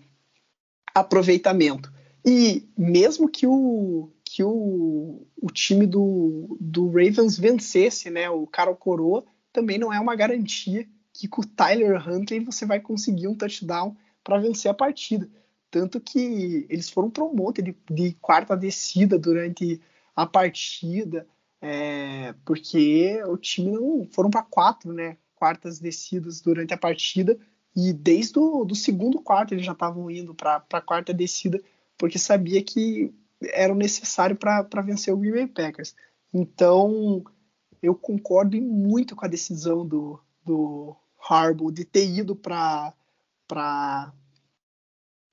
aproveitamento. 0.93 1.91
E 2.25 2.67
mesmo 2.77 3.27
que 3.29 3.45
o, 3.45 4.09
que 4.23 4.43
o, 4.43 5.25
o 5.41 5.47
time 5.51 5.85
do, 5.85 6.57
do 6.59 6.87
Ravens 6.87 7.37
vencesse, 7.37 8.09
né, 8.09 8.29
o 8.29 8.47
Carol 8.47 8.75
Coroa, 8.75 9.25
também 9.51 9.77
não 9.77 9.91
é 9.91 9.99
uma 9.99 10.15
garantia 10.15 10.87
que 11.13 11.27
com 11.27 11.41
o 11.41 11.45
Tyler 11.45 12.07
Huntley 12.07 12.39
você 12.39 12.65
vai 12.65 12.79
conseguir 12.79 13.27
um 13.27 13.35
touchdown 13.35 13.95
para 14.23 14.39
vencer 14.39 14.71
a 14.71 14.73
partida. 14.73 15.29
Tanto 15.69 15.99
que 15.99 16.65
eles 16.69 16.89
foram 16.89 17.09
para 17.09 17.23
um 17.23 17.33
monte 17.33 17.61
de, 17.61 17.75
de 17.89 18.13
quarta 18.21 18.55
descida 18.55 19.17
durante 19.17 19.81
a 20.15 20.25
partida 20.25 21.27
é, 21.65 22.35
porque 22.43 23.23
o 23.23 23.37
time 23.37 23.71
não 23.71 24.05
foram 24.11 24.29
para 24.29 24.43
quatro, 24.43 24.91
né, 24.91 25.15
quartas 25.33 25.79
descidas 25.79 26.41
durante 26.41 26.73
a 26.73 26.77
partida 26.77 27.39
e 27.75 27.91
desde 27.91 28.37
o 28.39 28.63
do 28.63 28.75
segundo 28.75 29.21
quarto 29.21 29.53
eles 29.53 29.65
já 29.65 29.71
estavam 29.71 30.09
indo 30.09 30.33
para 30.35 30.63
a 30.71 30.81
quarta 30.81 31.13
descida 31.13 31.61
porque 31.97 32.19
sabia 32.19 32.63
que 32.63 33.13
era 33.41 33.73
necessário 33.73 34.35
para 34.35 34.81
vencer 34.81 35.13
o 35.13 35.17
Green 35.17 35.31
Bay 35.31 35.47
Packers. 35.47 35.95
Então 36.33 37.23
eu 37.81 37.95
concordo 37.95 38.59
muito 38.61 39.15
com 39.15 39.25
a 39.25 39.29
decisão 39.29 39.85
do, 39.85 40.19
do 40.45 40.95
Harbaugh 41.19 41.71
de 41.71 41.83
ter 41.83 42.07
ido 42.07 42.35
para 42.35 42.93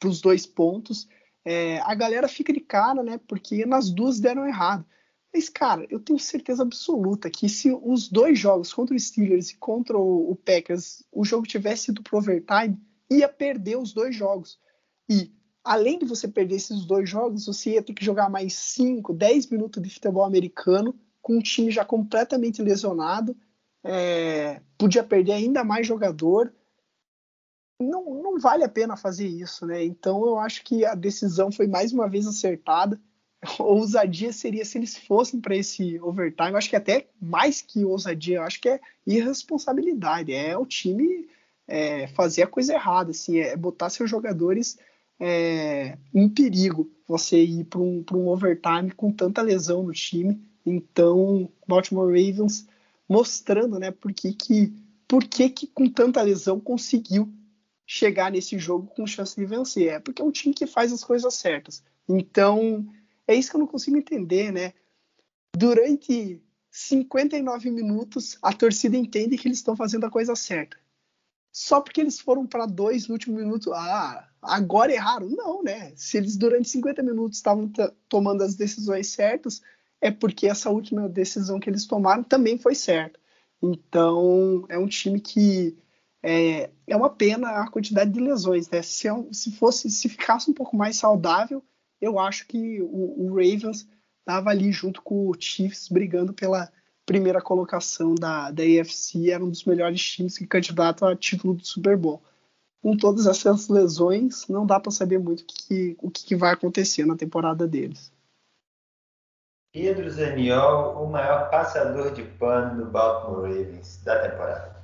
os 0.04 0.20
dois 0.20 0.46
pontos. 0.46 1.08
É, 1.44 1.78
a 1.80 1.94
galera 1.94 2.28
fica 2.28 2.52
de 2.52 2.60
cara, 2.60 3.02
né? 3.02 3.18
Porque 3.26 3.64
nas 3.64 3.90
duas 3.90 4.20
deram 4.20 4.46
errado. 4.46 4.84
Mas, 5.32 5.48
cara, 5.48 5.86
eu 5.88 6.00
tenho 6.00 6.18
certeza 6.18 6.62
absoluta 6.62 7.30
que 7.30 7.48
se 7.48 7.72
os 7.82 8.08
dois 8.08 8.38
jogos 8.38 8.72
contra 8.72 8.94
o 8.94 8.98
Steelers 8.98 9.50
e 9.50 9.56
contra 9.56 9.96
o 9.96 10.34
Packers, 10.44 11.04
o 11.12 11.24
jogo 11.24 11.46
tivesse 11.46 11.92
ido 11.92 12.02
pro 12.02 12.18
overtime, 12.18 12.76
ia 13.08 13.28
perder 13.28 13.78
os 13.78 13.92
dois 13.92 14.14
jogos. 14.14 14.58
E, 15.08 15.32
além 15.62 15.98
de 15.98 16.04
você 16.04 16.26
perder 16.26 16.56
esses 16.56 16.84
dois 16.84 17.08
jogos, 17.08 17.46
você 17.46 17.74
ia 17.74 17.82
ter 17.82 17.94
que 17.94 18.04
jogar 18.04 18.28
mais 18.28 18.54
5, 18.54 19.14
10 19.14 19.46
minutos 19.50 19.80
de 19.80 19.90
futebol 19.90 20.24
americano 20.24 20.98
com 21.22 21.36
um 21.36 21.42
time 21.42 21.70
já 21.70 21.84
completamente 21.84 22.60
lesionado. 22.60 23.36
É, 23.84 24.60
podia 24.76 25.04
perder 25.04 25.32
ainda 25.32 25.62
mais 25.62 25.86
jogador. 25.86 26.52
Não, 27.80 28.20
não 28.20 28.38
vale 28.38 28.64
a 28.64 28.68
pena 28.68 28.96
fazer 28.96 29.28
isso, 29.28 29.64
né? 29.64 29.84
Então 29.84 30.24
eu 30.26 30.38
acho 30.40 30.64
que 30.64 30.84
a 30.84 30.94
decisão 30.96 31.52
foi 31.52 31.68
mais 31.68 31.92
uma 31.92 32.08
vez 32.08 32.26
acertada 32.26 33.00
ousadia 33.58 34.32
seria 34.32 34.64
se 34.64 34.78
eles 34.78 34.96
fossem 34.96 35.40
para 35.40 35.56
esse 35.56 36.00
overtime. 36.00 36.50
Eu 36.50 36.56
acho 36.56 36.70
que 36.70 36.76
até 36.76 37.06
mais 37.20 37.60
que 37.60 37.84
ousadia, 37.84 38.36
eu 38.36 38.42
acho 38.42 38.60
que 38.60 38.68
é 38.68 38.80
irresponsabilidade. 39.06 40.32
É 40.32 40.56
o 40.56 40.66
time 40.66 41.28
é, 41.66 42.06
fazer 42.08 42.42
a 42.42 42.46
coisa 42.46 42.74
errada, 42.74 43.10
assim, 43.10 43.38
é 43.38 43.56
botar 43.56 43.90
seus 43.90 44.10
jogadores 44.10 44.78
é, 45.18 45.96
em 46.14 46.28
perigo. 46.28 46.90
Você 47.06 47.42
ir 47.42 47.64
para 47.64 47.80
um, 47.80 48.04
um 48.12 48.28
overtime 48.28 48.90
com 48.90 49.12
tanta 49.12 49.42
lesão 49.42 49.82
no 49.82 49.92
time. 49.92 50.40
Então, 50.64 51.50
Baltimore 51.66 52.08
Ravens 52.08 52.68
mostrando, 53.08 53.78
né, 53.78 53.90
por 53.90 54.12
que, 54.12 54.32
que, 54.32 54.72
por 55.08 55.24
que, 55.24 55.50
que 55.50 55.66
com 55.66 55.88
tanta 55.88 56.22
lesão 56.22 56.60
conseguiu 56.60 57.28
chegar 57.84 58.30
nesse 58.30 58.56
jogo 58.56 58.86
com 58.86 59.04
chance 59.04 59.34
de 59.34 59.44
vencer. 59.44 59.88
É 59.88 59.98
porque 59.98 60.22
é 60.22 60.24
um 60.24 60.30
time 60.30 60.54
que 60.54 60.64
faz 60.64 60.92
as 60.92 61.02
coisas 61.02 61.34
certas. 61.34 61.82
Então, 62.08 62.86
é 63.30 63.34
isso 63.36 63.50
que 63.50 63.56
eu 63.56 63.60
não 63.60 63.66
consigo 63.66 63.96
entender, 63.96 64.52
né? 64.52 64.72
Durante 65.56 66.42
59 66.70 67.70
minutos, 67.70 68.36
a 68.42 68.52
torcida 68.52 68.96
entende 68.96 69.38
que 69.38 69.46
eles 69.46 69.58
estão 69.58 69.76
fazendo 69.76 70.04
a 70.04 70.10
coisa 70.10 70.34
certa. 70.34 70.76
Só 71.52 71.80
porque 71.80 72.00
eles 72.00 72.18
foram 72.18 72.44
para 72.46 72.66
dois 72.66 73.06
no 73.06 73.14
último 73.14 73.36
minuto, 73.36 73.72
ah, 73.72 74.28
agora 74.42 74.92
erraram. 74.92 75.28
Não, 75.28 75.62
né? 75.62 75.92
Se 75.94 76.16
eles 76.16 76.36
durante 76.36 76.68
50 76.68 77.02
minutos 77.02 77.38
estavam 77.38 77.70
tomando 78.08 78.42
as 78.42 78.56
decisões 78.56 79.08
certas, 79.08 79.62
é 80.00 80.10
porque 80.10 80.48
essa 80.48 80.70
última 80.70 81.08
decisão 81.08 81.60
que 81.60 81.70
eles 81.70 81.86
tomaram 81.86 82.24
também 82.24 82.58
foi 82.58 82.74
certa. 82.74 83.18
Então, 83.62 84.64
é 84.68 84.78
um 84.78 84.88
time 84.88 85.20
que 85.20 85.76
é, 86.20 86.70
é 86.86 86.96
uma 86.96 87.10
pena 87.10 87.62
a 87.62 87.70
quantidade 87.70 88.10
de 88.10 88.20
lesões, 88.20 88.68
né? 88.68 88.82
Se, 88.82 89.06
é 89.06 89.12
se 89.32 89.52
fosse, 89.52 89.88
se 89.88 90.08
ficasse 90.08 90.50
um 90.50 90.54
pouco 90.54 90.76
mais 90.76 90.96
saudável, 90.96 91.62
eu 92.00 92.18
acho 92.18 92.46
que 92.46 92.80
o, 92.80 93.26
o 93.26 93.28
Ravens 93.28 93.88
estava 94.20 94.50
ali 94.50 94.72
junto 94.72 95.02
com 95.02 95.28
o 95.28 95.36
Chiefs 95.38 95.88
brigando 95.88 96.32
pela 96.32 96.70
primeira 97.04 97.40
colocação 97.40 98.14
da, 98.14 98.50
da 98.50 98.62
AFC, 98.62 99.30
era 99.32 99.44
um 99.44 99.50
dos 99.50 99.64
melhores 99.64 100.00
times 100.00 100.38
que 100.38 100.46
candidato 100.46 101.04
a 101.04 101.16
título 101.16 101.54
do 101.54 101.66
Super 101.66 101.96
Bowl. 101.96 102.22
Com 102.80 102.96
todas 102.96 103.26
essas 103.26 103.68
lesões, 103.68 104.46
não 104.48 104.64
dá 104.64 104.78
para 104.78 104.92
saber 104.92 105.18
muito 105.18 105.40
o, 105.40 105.46
que, 105.46 105.96
o 106.00 106.10
que, 106.10 106.36
vai 106.36 106.52
acontecer 106.52 107.04
na 107.04 107.16
temporada 107.16 107.66
deles. 107.66 108.12
Pedro 109.72 110.08
Zaniol, 110.08 111.04
o 111.04 111.10
maior 111.10 111.50
passador 111.50 112.12
de 112.12 112.22
pano 112.22 112.84
do 112.84 112.90
Baltimore 112.90 113.42
Ravens 113.42 114.02
da 114.04 114.20
temporada. 114.20 114.80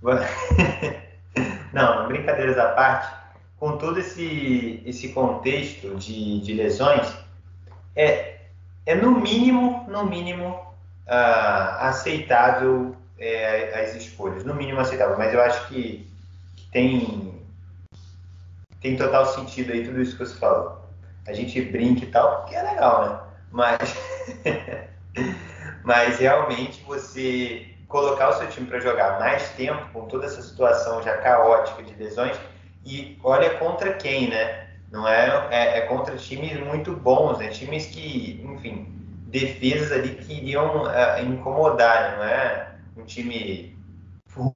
não, 1.74 2.06
brincadeiras 2.08 2.56
à 2.56 2.72
parte, 2.72 3.27
com 3.58 3.76
todo 3.76 3.98
esse, 3.98 4.82
esse 4.86 5.08
contexto 5.08 5.96
de, 5.96 6.40
de 6.40 6.54
lesões, 6.54 7.12
é, 7.96 8.36
é 8.86 8.94
no 8.94 9.10
mínimo, 9.10 9.84
no 9.88 10.04
mínimo, 10.04 10.48
uh, 11.06 11.80
aceitável 11.80 12.94
é, 13.18 13.82
as 13.82 13.96
escolhas. 13.96 14.44
No 14.44 14.54
mínimo 14.54 14.80
aceitável, 14.80 15.18
mas 15.18 15.34
eu 15.34 15.42
acho 15.42 15.66
que, 15.68 16.08
que, 16.54 16.70
tem, 16.70 17.42
tem 18.80 18.96
total 18.96 19.26
sentido 19.26 19.72
aí 19.72 19.84
tudo 19.84 20.00
isso 20.00 20.16
que 20.16 20.24
você 20.24 20.38
falou. 20.38 20.80
A 21.26 21.32
gente 21.32 21.60
brinca 21.60 22.04
e 22.04 22.10
tal, 22.10 22.42
porque 22.42 22.54
é 22.54 22.62
legal, 22.62 23.08
né? 23.08 23.20
Mas, 23.50 23.96
mas 25.82 26.18
realmente 26.18 26.82
você 26.84 27.66
colocar 27.88 28.28
o 28.28 28.32
seu 28.34 28.48
time 28.48 28.66
para 28.66 28.78
jogar 28.78 29.18
mais 29.18 29.50
tempo, 29.50 29.88
com 29.92 30.06
toda 30.06 30.26
essa 30.26 30.42
situação 30.42 31.02
já 31.02 31.16
caótica 31.18 31.82
de 31.82 31.94
lesões, 31.94 32.38
e 32.88 33.18
olha 33.22 33.50
contra 33.58 33.92
quem, 33.92 34.30
né? 34.30 34.66
Não 34.90 35.06
é, 35.06 35.48
é, 35.50 35.78
é, 35.78 35.80
contra 35.82 36.16
times 36.16 36.58
muito 36.60 36.96
bons, 36.96 37.38
né? 37.38 37.48
Times 37.48 37.86
que, 37.86 38.42
enfim, 38.42 38.86
defesas 39.26 39.92
ali 39.92 40.14
que 40.14 40.32
iriam 40.32 40.84
uh, 40.84 41.22
incomodar, 41.22 42.16
não 42.16 42.24
é 42.24 42.68
um 42.96 43.04
time 43.04 43.76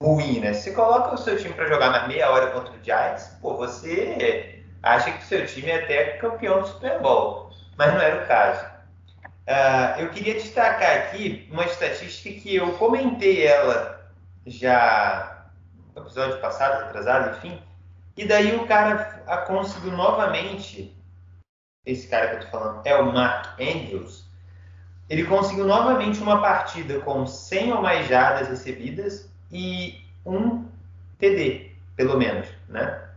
ruim, 0.00 0.40
né? 0.40 0.54
Se 0.54 0.72
coloca 0.72 1.14
o 1.14 1.18
seu 1.18 1.36
time 1.36 1.52
para 1.52 1.68
jogar 1.68 1.90
mais 1.90 2.08
meia 2.08 2.30
hora 2.30 2.46
contra 2.52 2.72
o 2.72 2.82
Giants, 2.82 3.36
pô, 3.42 3.56
você 3.56 4.62
acha 4.82 5.12
que 5.12 5.22
o 5.22 5.26
seu 5.26 5.46
time 5.46 5.70
é 5.70 5.82
até 5.82 6.04
campeão 6.16 6.62
do 6.62 6.68
Super 6.68 7.00
Bowl, 7.00 7.50
mas 7.76 7.92
não 7.92 8.00
era 8.00 8.24
o 8.24 8.26
caso. 8.26 8.64
Uh, 9.46 10.00
eu 10.00 10.08
queria 10.10 10.34
destacar 10.34 10.96
aqui 10.98 11.46
uma 11.52 11.64
estatística 11.64 12.40
que 12.40 12.56
eu 12.56 12.72
comentei 12.74 13.46
ela 13.46 14.10
já 14.46 15.48
no 15.94 16.02
episódio 16.02 16.38
passado, 16.38 16.84
atrasado, 16.84 17.36
enfim, 17.36 17.60
e 18.16 18.26
daí 18.26 18.56
o 18.56 18.66
cara 18.66 19.44
conseguiu 19.46 19.92
novamente, 19.92 20.94
esse 21.86 22.08
cara 22.08 22.28
que 22.28 22.34
eu 22.36 22.40
tô 22.40 22.46
falando 22.48 22.86
é 22.86 22.94
o 22.96 23.12
Mark 23.12 23.60
Andrews, 23.60 24.24
ele 25.08 25.24
conseguiu 25.24 25.66
novamente 25.66 26.20
uma 26.20 26.40
partida 26.40 27.00
com 27.00 27.26
100 27.26 27.72
ou 27.72 27.82
mais 27.82 28.08
jardas 28.08 28.48
recebidas 28.48 29.30
e 29.50 30.00
um 30.24 30.66
TD, 31.18 31.70
pelo 31.96 32.16
menos, 32.18 32.48
né? 32.68 33.08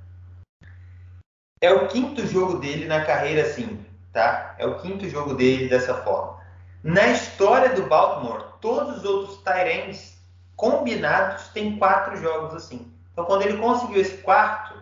É 1.61 1.71
o 1.71 1.87
quinto 1.87 2.25
jogo 2.27 2.59
dele 2.59 2.85
na 2.85 3.05
carreira 3.05 3.43
assim, 3.43 3.83
tá? 4.11 4.55
É 4.57 4.65
o 4.65 4.79
quinto 4.79 5.07
jogo 5.09 5.33
dele 5.33 5.69
dessa 5.69 5.93
forma. 6.03 6.39
Na 6.83 7.07
história 7.07 7.73
do 7.73 7.87
Baltimore, 7.87 8.43
todos 8.61 8.97
os 8.97 9.05
outros 9.05 9.37
Tyrants 9.43 10.19
combinados 10.55 11.47
têm 11.49 11.77
quatro 11.77 12.15
jogos 12.17 12.53
assim. 12.53 12.91
Então, 13.11 13.25
quando 13.25 13.43
ele 13.43 13.57
conseguiu 13.57 14.01
esse 14.01 14.17
quarto, 14.17 14.74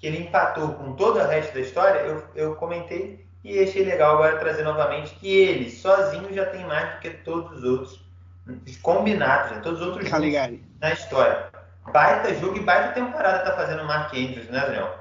que 0.00 0.06
ele 0.06 0.22
empatou 0.22 0.72
com 0.74 0.94
todo 0.94 1.18
o 1.18 1.26
resto 1.26 1.52
da 1.52 1.60
história, 1.60 2.00
eu, 2.00 2.24
eu 2.34 2.56
comentei 2.56 3.24
e 3.44 3.58
achei 3.60 3.84
legal 3.84 4.14
agora 4.14 4.38
trazer 4.38 4.62
novamente 4.62 5.14
que 5.16 5.28
ele 5.28 5.70
sozinho 5.70 6.32
já 6.32 6.46
tem 6.46 6.64
mais 6.66 6.94
do 6.94 7.00
que 7.00 7.10
todos 7.10 7.58
os 7.58 7.64
outros 7.64 8.10
combinados, 8.82 9.52
né? 9.52 9.60
todos 9.62 9.80
os 9.80 9.86
outros 9.86 10.08
jogos 10.08 10.60
na 10.80 10.92
história. 10.92 11.50
Baita 11.92 12.34
jogo 12.34 12.56
e 12.56 12.60
baita 12.60 12.94
temporada 12.94 13.44
tá 13.44 13.56
fazendo 13.56 13.82
o 13.82 13.86
Mark 13.86 14.12
Andrews, 14.14 14.48
né, 14.48 14.60
Daniel? 14.60 15.00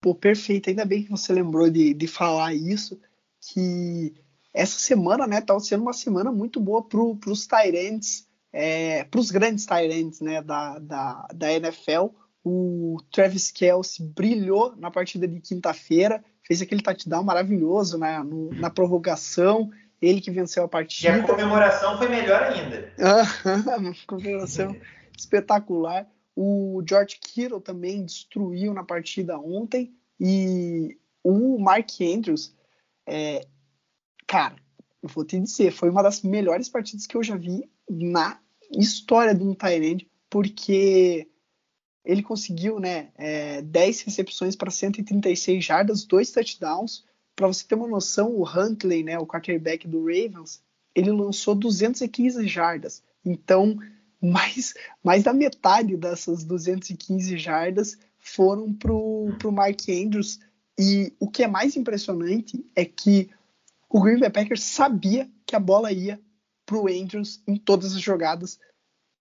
Pô, 0.00 0.14
perfeito. 0.14 0.70
Ainda 0.70 0.84
bem 0.84 1.02
que 1.02 1.10
você 1.10 1.32
lembrou 1.32 1.68
de, 1.68 1.92
de 1.92 2.06
falar 2.06 2.54
isso, 2.54 2.98
que 3.40 4.14
essa 4.52 4.78
semana, 4.78 5.26
né, 5.26 5.40
tá 5.40 5.58
sendo 5.60 5.82
uma 5.82 5.92
semana 5.92 6.32
muito 6.32 6.60
boa 6.60 6.82
pro, 6.82 7.16
pros 7.16 7.46
Tyrants, 7.46 8.26
é, 8.52 9.04
pros 9.04 9.30
grandes 9.30 9.66
Tyrants, 9.66 10.20
né, 10.20 10.42
da, 10.42 10.78
da, 10.78 11.26
da 11.34 11.52
NFL. 11.52 12.08
O 12.44 12.96
Travis 13.12 13.50
Kelce 13.50 14.02
brilhou 14.02 14.74
na 14.76 14.90
partida 14.90 15.28
de 15.28 15.40
quinta-feira, 15.40 16.24
fez 16.42 16.62
aquele 16.62 16.82
touchdown 16.82 17.22
maravilhoso 17.22 17.98
né, 17.98 18.18
no, 18.22 18.50
na 18.54 18.70
prorrogação, 18.70 19.70
ele 20.00 20.20
que 20.20 20.30
venceu 20.30 20.64
a 20.64 20.68
partida. 20.68 21.18
E 21.18 21.20
a 21.20 21.22
comemoração 21.22 21.98
foi 21.98 22.08
melhor 22.08 22.42
ainda. 22.44 22.92
comemoração 24.06 24.74
espetacular. 25.16 26.06
O 26.34 26.82
George 26.88 27.18
Kittle 27.20 27.60
também 27.60 28.04
destruiu 28.04 28.72
na 28.72 28.82
partida 28.82 29.38
ontem. 29.38 29.94
E 30.18 30.98
o 31.22 31.58
Mark 31.58 31.90
Andrews, 32.00 32.54
é, 33.06 33.46
cara, 34.26 34.56
eu 35.02 35.08
vou 35.08 35.24
te 35.24 35.38
dizer, 35.38 35.72
foi 35.72 35.90
uma 35.90 36.02
das 36.02 36.22
melhores 36.22 36.68
partidas 36.68 37.06
que 37.06 37.16
eu 37.16 37.22
já 37.22 37.36
vi 37.36 37.70
na 37.88 38.38
história 38.70 39.34
do 39.34 39.50
um 39.50 39.54
Tyrande, 39.54 40.08
porque 40.28 41.28
ele 42.04 42.22
conseguiu 42.22 42.80
né, 42.80 43.08
é, 43.16 43.62
10 43.62 44.02
recepções 44.02 44.56
para 44.56 44.70
136 44.70 45.64
jardas, 45.64 46.04
dois 46.04 46.30
touchdowns. 46.30 47.04
Para 47.36 47.46
você 47.46 47.64
ter 47.66 47.74
uma 47.74 47.88
noção, 47.88 48.34
o 48.34 48.44
Huntley, 48.46 49.02
né, 49.02 49.18
o 49.18 49.26
quarterback 49.26 49.86
do 49.86 50.00
Ravens, 50.00 50.62
ele 50.94 51.10
lançou 51.10 51.54
215 51.54 52.46
jardas. 52.46 53.02
Então, 53.24 53.78
mais, 54.20 54.74
mais 55.02 55.24
da 55.24 55.32
metade 55.32 55.96
dessas 55.96 56.44
215 56.44 57.38
jardas 57.38 57.98
foram 58.18 58.72
para 58.72 58.92
o 58.92 59.52
Mark 59.52 59.80
Andrews. 59.88 60.38
E 60.78 61.12
o 61.18 61.28
que 61.28 61.42
é 61.42 61.48
mais 61.48 61.76
impressionante 61.76 62.64
é 62.74 62.84
que 62.84 63.30
o 63.88 64.00
Green 64.00 64.18
Bay 64.18 64.30
Packers 64.30 64.62
sabia 64.62 65.28
que 65.44 65.56
a 65.56 65.60
bola 65.60 65.92
ia 65.92 66.20
para 66.64 66.78
o 66.78 66.86
Andrews 66.86 67.42
em 67.46 67.56
todas 67.56 67.94
as 67.94 68.00
jogadas, 68.00 68.58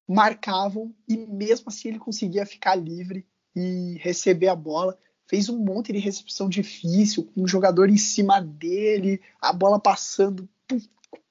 marcavam 0.10 0.92
e 1.08 1.16
mesmo 1.16 1.66
assim 1.68 1.90
ele 1.90 2.00
conseguia 2.00 2.44
ficar 2.44 2.74
livre 2.74 3.28
e 3.56 3.96
receber 4.00 4.48
a 4.48 4.56
bola. 4.56 4.98
Fez 5.28 5.48
um 5.50 5.60
monte 5.60 5.94
de 5.94 6.00
recepção 6.00 6.50
difícil, 6.50 7.26
com 7.26 7.44
um 7.44 7.48
jogador 7.48 7.88
em 7.92 7.98
cima 7.98 8.42
dele, 8.42 9.22
a 9.40 9.54
bola 9.54 9.80
passando 9.80 10.50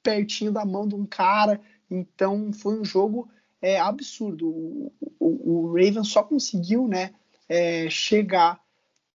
pertinho 0.00 0.52
da 0.52 0.64
mão 0.64 0.86
de 0.86 0.94
um 0.94 1.04
cara. 1.04 1.60
Então 1.90 2.52
foi 2.52 2.80
um 2.80 2.84
jogo 2.84 3.28
é, 3.60 3.80
absurdo. 3.80 4.48
O, 4.48 4.92
o, 5.18 5.52
o 5.52 5.72
Raven 5.72 6.04
só 6.04 6.22
conseguiu 6.22 6.86
né, 6.86 7.12
é, 7.48 7.90
chegar 7.90 8.60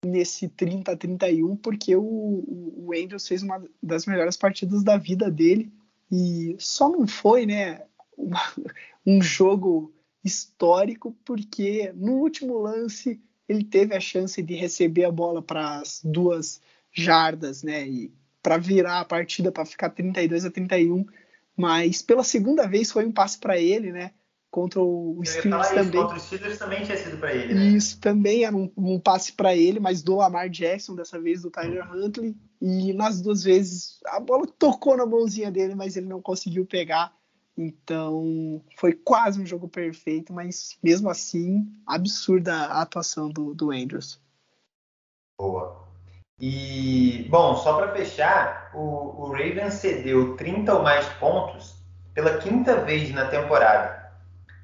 nesse 0.04 0.46
30 0.50 0.92
a 0.92 0.96
31 0.96 1.56
porque 1.56 1.96
o, 1.96 2.02
o 2.04 2.90
Andrews 2.94 3.26
fez 3.26 3.42
uma 3.42 3.64
das 3.82 4.04
melhores 4.04 4.36
partidas 4.36 4.84
da 4.84 4.98
vida 4.98 5.30
dele 5.30 5.72
e 6.12 6.54
só 6.58 6.90
não 6.90 7.06
foi 7.06 7.46
né, 7.46 7.80
uma, 8.18 8.42
um 9.06 9.22
jogo 9.22 9.92
histórico 10.24 11.16
porque 11.24 11.92
no 11.94 12.12
último 12.12 12.58
lance 12.58 13.20
ele 13.48 13.64
teve 13.64 13.94
a 13.94 14.00
chance 14.00 14.42
de 14.42 14.54
receber 14.54 15.04
a 15.04 15.12
bola 15.12 15.42
para 15.42 15.80
as 15.80 16.00
duas 16.02 16.60
jardas 16.90 17.62
né, 17.62 17.86
e 17.86 18.12
para 18.42 18.56
virar 18.56 19.00
a 19.00 19.04
partida 19.04 19.52
para 19.52 19.66
ficar 19.66 19.90
32 19.90 20.44
a 20.44 20.50
31 20.50 21.04
mas 21.56 22.02
pela 22.02 22.24
segunda 22.24 22.66
vez 22.66 22.90
foi 22.90 23.06
um 23.06 23.12
passe 23.12 23.38
para 23.38 23.58
ele, 23.58 23.92
né? 23.92 24.10
contra 24.54 24.80
o 24.80 25.20
Steelers 25.24 25.68
também. 25.70 26.00
Contra 26.00 26.16
o 26.16 26.20
Steelers 26.20 26.58
também 26.58 26.84
tinha 26.84 26.96
sido 26.96 27.16
para 27.16 27.34
ele, 27.34 27.54
né? 27.54 27.64
Isso 27.70 27.98
também 27.98 28.44
era 28.44 28.54
um, 28.54 28.70
um 28.76 29.00
passe 29.00 29.32
para 29.32 29.56
ele, 29.56 29.80
mas 29.80 30.00
do 30.00 30.14
Lamar 30.14 30.48
Jackson, 30.48 30.94
dessa 30.94 31.20
vez 31.20 31.42
do 31.42 31.50
Tyler 31.50 31.92
Huntley. 31.92 32.36
E 32.62 32.92
nas 32.92 33.20
duas 33.20 33.42
vezes 33.42 33.98
a 34.06 34.20
bola 34.20 34.46
tocou 34.46 34.96
na 34.96 35.04
mãozinha 35.04 35.50
dele, 35.50 35.74
mas 35.74 35.96
ele 35.96 36.06
não 36.06 36.22
conseguiu 36.22 36.64
pegar. 36.64 37.12
Então 37.56 38.60
foi 38.76 38.92
quase 38.92 39.40
um 39.40 39.46
jogo 39.46 39.68
perfeito, 39.68 40.32
mas 40.32 40.76
mesmo 40.82 41.08
assim, 41.08 41.72
absurda 41.86 42.52
a 42.52 42.82
atuação 42.82 43.30
do, 43.30 43.54
do 43.54 43.70
Andrews. 43.70 44.20
Boa. 45.38 45.84
E, 46.38 47.26
bom, 47.30 47.56
só 47.56 47.76
para 47.76 47.92
fechar, 47.92 48.72
o, 48.74 49.22
o 49.22 49.30
Ravens 49.30 49.74
cedeu 49.74 50.36
30 50.36 50.74
ou 50.74 50.82
mais 50.82 51.06
pontos 51.14 51.76
pela 52.12 52.38
quinta 52.38 52.80
vez 52.84 53.12
na 53.12 53.28
temporada. 53.28 54.12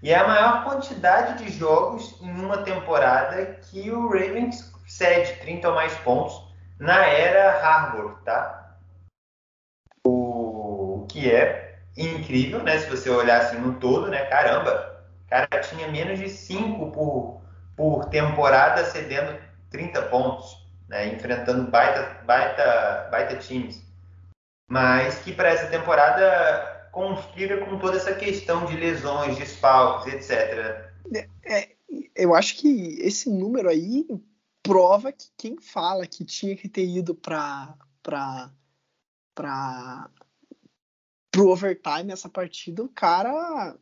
E 0.02 0.10
é 0.10 0.16
a 0.16 0.26
maior 0.26 0.64
quantidade 0.64 1.44
de 1.44 1.50
jogos 1.50 2.20
em 2.20 2.30
uma 2.30 2.58
temporada 2.62 3.44
que 3.62 3.90
o 3.90 4.08
Ravens 4.08 4.72
cede 4.86 5.38
30 5.40 5.68
ou 5.68 5.74
mais 5.74 5.94
pontos 5.98 6.50
na 6.78 7.04
era 7.06 7.64
Harbour, 7.64 8.18
tá? 8.24 8.78
O 10.04 11.06
que 11.08 11.30
é 11.30 11.69
incrível, 11.96 12.62
né? 12.62 12.78
Se 12.78 12.88
você 12.88 13.10
olhar 13.10 13.40
assim 13.40 13.58
no 13.58 13.74
todo, 13.74 14.08
né? 14.08 14.24
Caramba, 14.26 14.90
cara 15.28 15.60
tinha 15.60 15.88
menos 15.88 16.18
de 16.18 16.28
5 16.28 16.90
por, 16.90 17.40
por 17.76 18.06
temporada 18.06 18.84
cedendo 18.84 19.38
30 19.70 20.02
pontos, 20.02 20.66
né? 20.88 21.14
Enfrentando 21.14 21.70
baita, 21.70 22.22
baita, 22.24 23.08
baita 23.10 23.36
times. 23.36 23.82
Mas 24.68 25.18
que 25.20 25.32
para 25.32 25.48
essa 25.48 25.68
temporada 25.68 26.88
conspira 26.92 27.64
com 27.64 27.78
toda 27.78 27.96
essa 27.96 28.14
questão 28.14 28.66
de 28.66 28.76
lesões, 28.76 29.38
desfalques, 29.38 30.12
etc. 30.12 30.90
É, 31.14 31.28
é, 31.44 31.68
eu 32.14 32.34
acho 32.34 32.56
que 32.56 32.98
esse 33.00 33.30
número 33.30 33.68
aí 33.68 34.06
prova 34.62 35.12
que 35.12 35.28
quem 35.36 35.60
fala 35.60 36.06
que 36.06 36.24
tinha 36.24 36.56
que 36.56 36.68
ter 36.68 36.84
ido 36.84 37.14
para 37.14 37.74
pro 41.30 41.48
overtime 41.48 42.12
essa 42.12 42.28
partida, 42.28 42.82
o 42.82 42.88
cara 42.88 43.76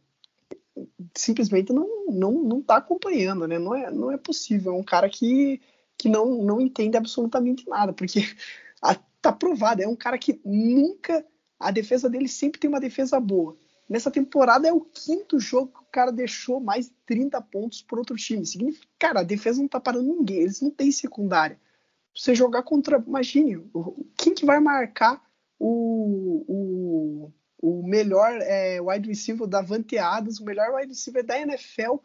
simplesmente 1.15 1.73
não 1.73 2.07
não 2.07 2.33
não 2.33 2.63
tá 2.63 2.77
acompanhando, 2.77 3.47
né? 3.49 3.59
Não 3.59 3.75
é 3.75 3.91
não 3.91 4.13
é 4.13 4.17
possível, 4.17 4.73
é 4.73 4.77
um 4.77 4.85
cara 4.85 5.09
que 5.09 5.61
que 5.97 6.09
não 6.09 6.43
não 6.43 6.61
entende 6.61 6.97
absolutamente 6.97 7.69
nada, 7.69 7.93
porque 7.93 8.21
a, 8.83 8.95
tá 9.21 9.33
provado, 9.33 9.83
é 9.83 9.89
um 9.89 9.97
cara 9.97 10.19
que 10.19 10.41
nunca 10.45 11.25
a 11.59 11.71
defesa 11.71 12.09
dele 12.09 12.29
sempre 12.29 12.61
tem 12.61 12.69
uma 12.69 12.81
defesa 12.81 13.19
boa. 13.19 13.57
Nessa 13.89 14.11
temporada 14.11 14.69
é 14.69 14.73
o 14.73 14.83
quinto 14.83 15.41
jogo 15.41 15.73
que 15.73 15.81
o 15.81 15.87
cara 15.91 16.13
deixou 16.13 16.61
mais 16.61 16.87
de 16.87 16.95
30 17.07 17.41
pontos 17.41 17.83
por 17.83 17.99
outro 17.99 18.17
time. 18.17 18.45
Significa, 18.45 18.87
cara, 18.99 19.21
a 19.21 19.25
defesa 19.25 19.61
não 19.61 19.69
tá 19.69 19.81
parando 19.81 20.15
ninguém, 20.15 20.41
eles 20.41 20.61
não 20.61 20.71
têm 20.71 20.93
secundária. 20.93 21.59
Você 22.15 22.35
jogar 22.35 22.63
contra, 22.65 23.03
imagine, 23.05 23.65
quem 24.17 24.35
que 24.35 24.45
vai 24.45 24.61
marcar 24.61 25.23
o, 25.59 26.45
o, 26.47 27.33
o 27.61 27.83
melhor 27.83 28.39
é, 28.41 28.81
wide 28.81 29.09
receiver 29.09 29.47
da 29.47 29.61
Vanteadas, 29.61 30.39
o 30.39 30.45
melhor 30.45 30.75
wide 30.75 30.89
receiver 30.89 31.25
da 31.25 31.39
NFL. 31.39 31.97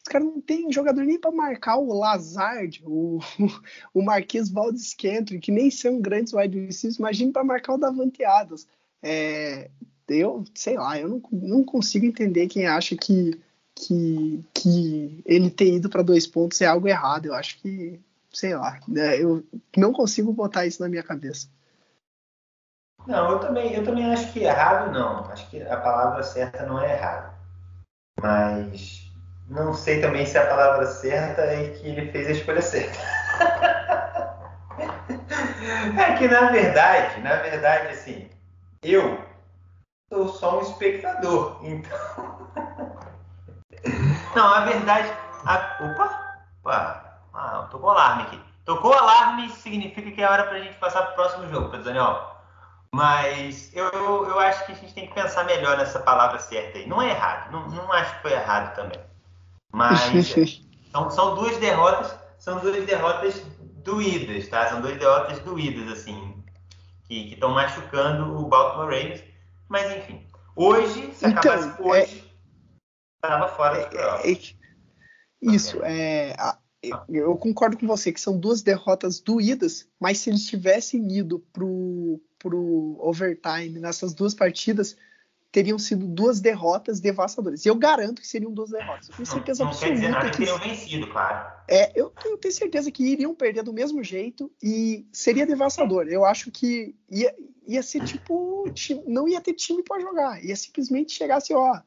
Os 0.00 0.10
caras 0.10 0.26
não 0.26 0.40
tem 0.40 0.70
jogador 0.70 1.02
nem 1.02 1.18
para 1.18 1.32
marcar 1.32 1.76
o 1.76 1.92
Lazard, 1.92 2.82
o, 2.84 3.18
o 3.92 4.02
Marquês 4.02 4.48
Valdes 4.48 4.90
Scantling, 4.90 5.40
que 5.40 5.50
nem 5.50 5.70
são 5.70 6.00
grandes 6.00 6.32
wide 6.32 6.58
receivers. 6.58 6.98
Imagine 6.98 7.32
para 7.32 7.44
marcar 7.44 7.74
o 7.74 7.78
Davante 7.78 8.24
Adams. 8.24 8.66
É, 9.02 9.70
eu 10.08 10.44
sei 10.54 10.76
lá, 10.76 10.98
eu 10.98 11.08
não, 11.08 11.22
não 11.32 11.64
consigo 11.64 12.06
entender 12.06 12.46
quem 12.48 12.66
acha 12.66 12.96
que, 12.96 13.38
que, 13.74 14.44
que 14.54 15.22
ele 15.24 15.50
ter 15.50 15.74
ido 15.74 15.88
para 15.88 16.02
dois 16.02 16.26
pontos 16.26 16.60
é 16.60 16.66
algo 16.66 16.86
errado. 16.86 17.26
Eu 17.26 17.34
acho 17.34 17.58
que, 17.60 17.98
sei 18.32 18.54
lá, 18.54 18.78
né, 18.86 19.22
eu 19.22 19.44
não 19.76 19.92
consigo 19.92 20.32
botar 20.32 20.66
isso 20.66 20.82
na 20.82 20.88
minha 20.88 21.02
cabeça. 21.02 21.48
Não, 23.08 23.30
eu 23.30 23.38
também, 23.38 23.72
eu 23.72 23.82
também 23.82 24.12
acho 24.12 24.30
que 24.34 24.44
errado 24.44 24.92
não. 24.92 25.24
Acho 25.32 25.48
que 25.48 25.62
a 25.62 25.78
palavra 25.78 26.22
certa 26.22 26.66
não 26.66 26.78
é 26.78 26.92
errado. 26.92 27.32
Mas 28.20 29.10
não 29.48 29.72
sei 29.72 30.02
também 30.02 30.26
se 30.26 30.36
a 30.36 30.46
palavra 30.46 30.84
certa 30.84 31.40
é 31.40 31.70
que 31.70 31.88
ele 31.88 32.12
fez 32.12 32.28
a 32.28 32.32
escolha 32.32 32.60
certa. 32.60 32.98
é 35.98 36.12
que 36.18 36.28
na 36.28 36.50
verdade, 36.50 37.22
na 37.22 37.36
verdade, 37.36 37.88
assim, 37.88 38.28
eu 38.82 39.18
sou 40.10 40.28
só 40.28 40.58
um 40.58 40.60
espectador. 40.60 41.60
Então. 41.62 41.98
não, 44.36 44.52
a 44.52 44.66
verdade. 44.66 45.10
A... 45.46 45.78
Opa! 45.80 46.36
Opa! 46.60 47.20
Ah, 47.32 47.68
tocou 47.70 47.88
alarme 47.88 48.24
aqui. 48.24 48.38
Tocou 48.66 48.92
alarme 48.92 49.48
significa 49.48 50.10
que 50.10 50.20
é 50.20 50.28
hora 50.28 50.44
pra 50.44 50.58
gente 50.58 50.74
passar 50.74 51.06
pro 51.06 51.14
próximo 51.14 51.48
jogo, 51.48 51.70
tá, 51.70 51.78
Daniel? 51.78 52.27
Mas 52.92 53.70
eu, 53.74 53.84
eu 53.84 54.38
acho 54.40 54.64
que 54.66 54.72
a 54.72 54.74
gente 54.74 54.94
tem 54.94 55.06
que 55.06 55.14
pensar 55.14 55.44
melhor 55.44 55.76
nessa 55.76 55.98
palavra 55.98 56.38
certa 56.38 56.78
aí. 56.78 56.86
Não 56.86 57.02
é 57.02 57.10
errado, 57.10 57.52
não, 57.52 57.68
não 57.68 57.92
acho 57.92 58.16
que 58.16 58.22
foi 58.22 58.32
errado 58.32 58.74
também. 58.74 59.00
Mas 59.72 60.00
são, 60.90 61.10
são 61.10 61.34
duas 61.34 61.56
derrotas, 61.58 62.14
são 62.38 62.58
duas 62.60 62.84
derrotas 62.86 63.42
doídas, 63.84 64.48
tá? 64.48 64.68
São 64.68 64.80
duas 64.80 64.98
derrotas 64.98 65.38
doídas, 65.40 65.88
assim, 65.92 66.42
que 67.06 67.34
estão 67.34 67.50
machucando 67.50 68.38
o 68.38 68.48
Baltimore 68.48 68.86
Ravens. 68.86 69.22
Mas 69.68 69.94
enfim, 69.96 70.26
hoje, 70.56 71.12
se 71.12 71.26
então, 71.26 71.38
acabasse 71.38 71.68
é 71.68 71.84
hoje, 71.84 72.24
estava 73.16 73.44
é, 73.44 73.48
fora 73.48 73.86
do 73.86 73.98
é, 73.98 74.32
é, 74.32 74.38
Isso, 75.42 75.82
é, 75.84 76.34
eu 77.08 77.36
concordo 77.36 77.76
com 77.76 77.86
você 77.86 78.12
que 78.12 78.20
são 78.20 78.38
duas 78.38 78.62
derrotas 78.62 79.20
doídas, 79.20 79.88
mas 80.00 80.18
se 80.18 80.30
eles 80.30 80.46
tivessem 80.46 81.06
ido 81.12 81.40
pro, 81.52 82.20
pro 82.38 82.96
overtime 83.00 83.78
nessas 83.78 84.14
duas 84.14 84.34
partidas, 84.34 84.96
teriam 85.50 85.78
sido 85.78 86.06
duas 86.06 86.40
derrotas 86.40 87.00
devastadoras. 87.00 87.64
E 87.64 87.68
eu 87.68 87.74
garanto 87.74 88.20
que 88.20 88.28
seriam 88.28 88.52
duas 88.52 88.70
derrotas. 88.70 89.08
Eu 89.08 89.16
tenho 89.16 89.26
certeza 89.26 89.64
não, 89.64 89.70
não 89.70 89.76
absoluta 89.76 90.00
quer 90.00 90.00
dizer 90.00 90.12
nada 90.12 90.30
que 90.30 90.36
teriam 90.36 90.58
vencido, 90.58 91.06
claro. 91.10 91.52
É, 91.66 91.92
eu, 91.98 92.12
eu, 92.24 92.38
tenho 92.38 92.54
certeza 92.54 92.90
que 92.90 93.02
iriam 93.02 93.34
perder 93.34 93.62
do 93.62 93.72
mesmo 93.72 94.02
jeito 94.04 94.50
e 94.62 95.06
seria 95.12 95.46
devastador. 95.46 96.06
Eu 96.08 96.24
acho 96.24 96.50
que 96.50 96.94
ia, 97.10 97.34
ia 97.66 97.82
ser 97.82 98.04
tipo, 98.04 98.64
não 99.06 99.26
ia 99.26 99.40
ter 99.40 99.54
time 99.54 99.82
para 99.82 100.00
jogar. 100.00 100.44
Ia 100.44 100.54
simplesmente 100.54 101.12
chegar 101.12 101.36
assim, 101.36 101.54
ó, 101.54 101.80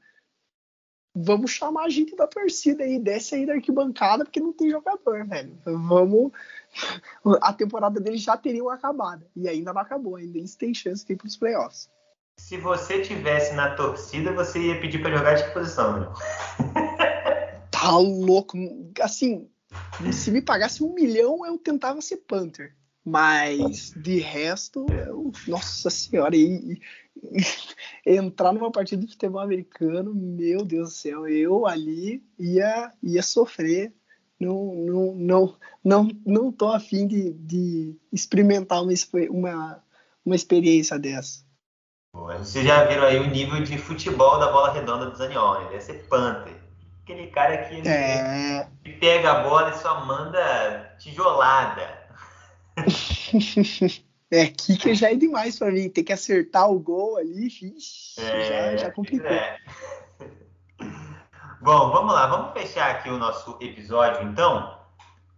vamos 1.14 1.52
chamar 1.52 1.86
a 1.86 1.90
gente 1.90 2.16
da 2.16 2.26
torcida 2.26 2.84
aí, 2.84 2.98
desce 2.98 3.36
aí 3.36 3.46
da 3.46 3.54
arquibancada 3.54 4.24
porque 4.24 4.40
não 4.40 4.54
tem 4.54 4.70
jogador, 4.70 5.26
velho. 5.28 5.58
Vamos 5.66 6.32
a 7.42 7.54
temporada 7.54 8.00
deles 8.00 8.22
já 8.22 8.38
teriam 8.38 8.70
acabado. 8.70 9.26
E 9.36 9.48
ainda 9.48 9.74
não 9.74 9.82
acabou, 9.82 10.16
ainda 10.16 10.38
eles 10.38 10.56
têm 10.56 10.74
chance 10.74 11.06
de 11.06 11.14
ir 11.14 11.16
para 11.16 11.28
os 11.28 11.38
playoffs. 11.38 11.90
Se 12.38 12.58
você 12.58 13.02
tivesse 13.02 13.54
na 13.54 13.76
torcida, 13.76 14.34
você 14.34 14.60
ia 14.60 14.80
pedir 14.80 15.02
para 15.02 15.16
jogar 15.16 15.36
de 15.36 15.44
que 15.44 15.52
posição, 15.52 16.00
meu? 16.00 16.14
tá 17.72 17.98
louco. 17.98 18.58
Assim, 19.00 19.50
se 20.12 20.32
me 20.32 20.42
pagasse 20.42 20.84
um 20.84 20.94
milhão, 20.94 21.46
eu 21.46 21.58
tentava 21.58 22.02
ser 22.02 22.18
Panther. 22.18 22.76
Mas 23.04 23.94
de 23.96 24.20
resto, 24.20 24.86
eu, 24.92 25.32
nossa 25.48 25.90
senhora, 25.90 26.36
e, 26.36 26.80
e, 28.06 28.16
entrar 28.16 28.54
numa 28.54 28.72
partida 28.72 29.04
de 29.04 29.12
futebol 29.12 29.42
americano, 29.42 30.14
meu 30.14 30.64
Deus 30.64 30.90
do 30.90 30.96
céu, 30.96 31.28
eu 31.28 31.66
ali 31.66 32.24
ia, 32.38 32.92
ia 33.02 33.24
sofrer 33.24 33.92
não, 34.42 34.74
não, 34.74 35.14
não, 35.16 35.56
não, 35.84 36.10
não 36.26 36.52
tô 36.52 36.70
afim 36.70 37.06
de, 37.08 37.32
de 37.34 37.96
experimentar 38.12 38.82
uma, 38.82 38.92
uma, 39.30 39.84
uma 40.26 40.36
experiência 40.36 40.98
dessa. 40.98 41.46
Vocês 42.14 42.66
já 42.66 42.84
viram 42.86 43.04
aí 43.04 43.20
o 43.20 43.28
nível 43.28 43.64
de 43.64 43.78
futebol 43.78 44.40
da 44.40 44.52
bola 44.52 44.74
redonda 44.74 45.10
do 45.10 45.16
Zanioli, 45.16 45.70
deve 45.70 45.82
ser 45.82 46.08
Panther. 46.10 46.56
Aquele 47.04 47.28
cara 47.28 47.58
que 47.66 47.88
é... 47.88 48.68
pega 49.00 49.32
a 49.32 49.44
bola 49.44 49.70
e 49.70 49.78
só 49.78 50.06
manda 50.06 50.96
tijolada. 51.00 52.02
é, 54.32 54.48
kicker 54.48 54.96
já 54.96 55.12
é 55.12 55.16
demais 55.16 55.58
para 55.58 55.72
mim. 55.72 55.90
Tem 55.90 56.04
que 56.04 56.14
acertar 56.14 56.70
o 56.70 56.80
gol 56.80 57.18
ali, 57.18 57.48
ixi, 57.48 57.74
é, 58.18 58.76
já, 58.76 58.78
já 58.78 58.92
complicou. 58.92 59.30
É. 59.30 59.58
Bom, 61.62 61.92
vamos 61.92 62.12
lá, 62.12 62.26
vamos 62.26 62.54
fechar 62.54 62.90
aqui 62.90 63.08
o 63.08 63.20
nosso 63.20 63.56
episódio 63.62 64.24
então. 64.24 64.80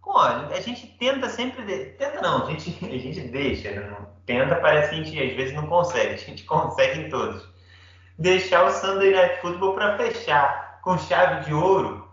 Olha, 0.02 0.56
a 0.56 0.60
gente 0.60 0.86
tenta 0.98 1.28
sempre. 1.28 1.62
De... 1.66 1.84
Tenta 1.98 2.22
não, 2.22 2.46
a 2.46 2.50
gente, 2.50 2.78
a 2.82 2.98
gente 2.98 3.20
deixa. 3.28 3.70
Né? 3.70 3.94
Tenta, 4.24 4.56
parece 4.56 4.88
que 4.88 4.94
a 4.94 5.04
gente 5.04 5.22
às 5.22 5.36
vezes 5.36 5.54
não 5.54 5.66
consegue. 5.66 6.14
A 6.14 6.16
gente 6.16 6.44
consegue 6.44 7.00
em 7.00 7.10
todos. 7.10 7.46
Deixar 8.18 8.64
o 8.64 8.70
Sunday 8.70 9.10
Night 9.10 9.42
Football 9.42 9.74
para 9.74 9.98
fechar 9.98 10.80
com 10.82 10.96
chave 10.96 11.44
de 11.44 11.52
ouro. 11.52 12.08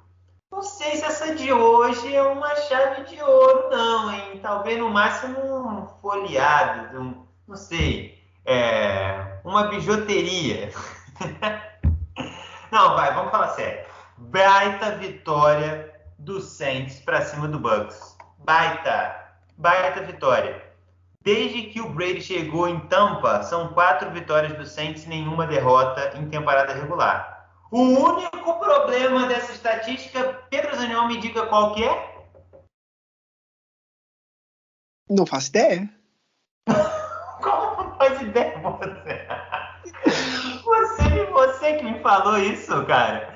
Não 0.52 0.62
sei 0.62 0.98
se 0.98 1.06
essa 1.06 1.34
de 1.34 1.54
hoje 1.54 2.14
é 2.14 2.22
uma 2.22 2.54
chave 2.58 3.04
de 3.06 3.22
ouro, 3.22 3.70
não, 3.70 4.12
hein? 4.12 4.40
Talvez 4.42 4.78
no 4.78 4.90
máximo 4.90 5.40
um 5.40 5.88
folheado, 6.02 7.00
um, 7.00 7.26
não 7.48 7.56
sei. 7.56 8.22
É, 8.44 9.40
uma 9.46 9.68
bijuteria. 9.68 10.70
não, 12.70 12.94
vai, 12.96 13.14
vamos 13.14 13.32
falar 13.32 13.48
sério 13.50 13.91
baita 14.30 14.92
vitória 14.98 15.92
do 16.20 16.40
Saints 16.40 17.00
para 17.00 17.22
cima 17.22 17.48
do 17.48 17.60
Bucks. 17.60 18.16
Baita, 18.40 19.16
baita 19.58 20.02
vitória. 20.04 20.70
Desde 21.24 21.64
que 21.64 21.82
o 21.82 21.90
Brady 21.90 22.22
chegou 22.22 22.68
em 22.68 22.80
Tampa, 22.88 23.44
são 23.44 23.70
quatro 23.70 24.10
vitórias 24.12 24.54
do 24.58 24.66
Saints 24.66 25.06
e 25.06 25.10
nenhuma 25.10 25.48
derrota 25.48 26.18
em 26.18 26.30
temporada 26.30 26.74
regular. 26.74 27.50
O 27.72 27.82
único 27.82 28.60
problema 28.60 29.28
dessa 29.28 29.52
estatística, 29.52 30.42
Pedro 30.50 30.76
Zaniol, 30.76 31.08
me 31.08 31.18
diga 31.18 31.46
qual 31.48 31.74
que 31.74 31.84
é? 31.84 32.26
Não 35.10 35.26
faço 35.26 35.50
ideia. 35.50 35.90
Como 37.42 37.84
não 37.84 37.98
faz 37.98 38.22
ideia 38.22 38.60
você? 38.60 39.28
Você, 40.64 41.26
você 41.26 41.78
que 41.78 41.84
me 41.84 42.00
falou 42.02 42.38
isso, 42.38 42.86
cara 42.86 43.31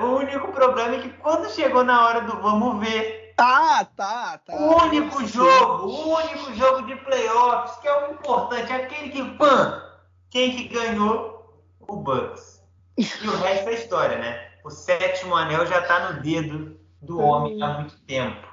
o 0.00 0.16
único 0.16 0.52
problema 0.52 0.96
é 0.96 1.00
que 1.00 1.10
quando 1.10 1.50
chegou 1.50 1.84
na 1.84 2.06
hora 2.06 2.20
do 2.22 2.40
vamos 2.40 2.80
ver. 2.80 3.34
Tá, 3.36 3.84
tá, 3.96 4.38
tá. 4.38 4.54
O 4.54 4.84
único 4.84 5.24
jogo, 5.26 5.86
o 5.86 6.16
único 6.16 6.54
jogo 6.54 6.86
de 6.86 6.96
playoffs, 6.96 7.76
que 7.78 7.86
é 7.86 8.08
o 8.08 8.12
importante, 8.12 8.72
aquele 8.72 9.10
que, 9.10 9.24
pã, 9.36 9.82
quem 10.30 10.56
que 10.56 10.68
ganhou? 10.68 11.62
O 11.80 11.96
Bucks. 11.96 12.62
E 12.96 13.02
o 13.28 13.36
resto 13.36 13.68
é 13.68 13.74
história, 13.74 14.18
né? 14.18 14.50
O 14.64 14.70
sétimo 14.70 15.36
anel 15.36 15.64
já 15.66 15.80
tá 15.82 16.10
no 16.10 16.20
dedo 16.20 16.78
do 17.00 17.20
homem 17.20 17.62
há 17.62 17.74
muito 17.74 17.98
tempo. 18.00 18.46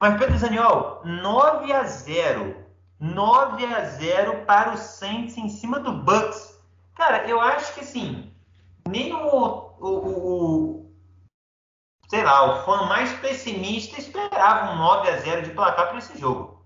Mas, 0.00 0.18
Pedro 0.18 0.36
Zaniol, 0.36 1.00
9 1.04 1.72
a 1.72 1.84
0 1.84 2.68
9 3.00 3.64
a 3.64 3.84
0 3.84 4.44
para 4.44 4.72
o 4.72 4.76
Saints 4.76 5.36
em 5.38 5.48
cima 5.48 5.78
do 5.78 5.92
Bucks. 5.92 6.58
Cara, 6.96 7.28
eu 7.28 7.40
acho 7.40 7.74
que 7.74 7.80
assim, 7.80 8.32
nem 8.88 9.14
o 9.14 9.67
o, 9.80 9.88
o, 9.88 10.92
sei 12.08 12.22
lá, 12.22 12.52
o 12.52 12.64
fã 12.64 12.86
mais 12.86 13.12
pessimista 13.20 13.98
esperava 13.98 14.72
um 14.72 14.78
9 14.78 15.08
a 15.08 15.16
0 15.18 15.42
de 15.42 15.50
placar 15.50 15.88
para 15.88 15.98
esse 15.98 16.18
jogo. 16.18 16.58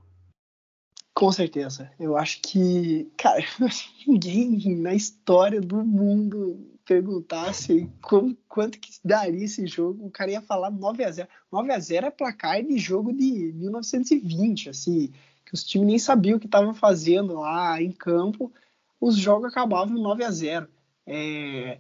Com 1.14 1.30
certeza. 1.30 1.90
Eu 2.01 2.16
acho 2.16 2.40
que, 2.40 3.10
cara, 3.16 3.40
ninguém 4.06 4.76
na 4.76 4.94
história 4.94 5.60
do 5.60 5.84
mundo 5.84 6.72
perguntasse 6.84 7.90
como, 8.01 8.36
quanto 8.48 8.78
que 8.78 8.90
daria 9.05 9.44
esse 9.44 9.66
jogo, 9.66 10.06
o 10.06 10.10
cara 10.10 10.30
ia 10.30 10.40
falar 10.40 10.70
9 10.70 11.05
a 11.05 11.10
0 11.10 11.28
9 11.51 11.72
a 11.72 11.78
0 11.78 12.06
é 12.06 12.10
placar 12.10 12.62
de 12.62 12.78
jogo 12.78 13.12
de 13.12 13.52
1920, 13.55 14.70
assim, 14.70 15.12
que 15.44 15.55
os 15.55 15.64
times 15.64 15.86
nem 15.86 15.98
sabiam 15.98 16.36
o 16.36 16.40
que 16.40 16.47
estavam 16.47 16.74
fazendo 16.74 17.34
lá 17.34 17.80
em 17.80 17.93
campo, 17.93 18.52
os 19.01 19.16
jogos 19.16 19.51
acabavam 19.51 19.97
9 19.97 20.24
a 20.24 20.30
0 20.30 20.68
é, 21.06 21.78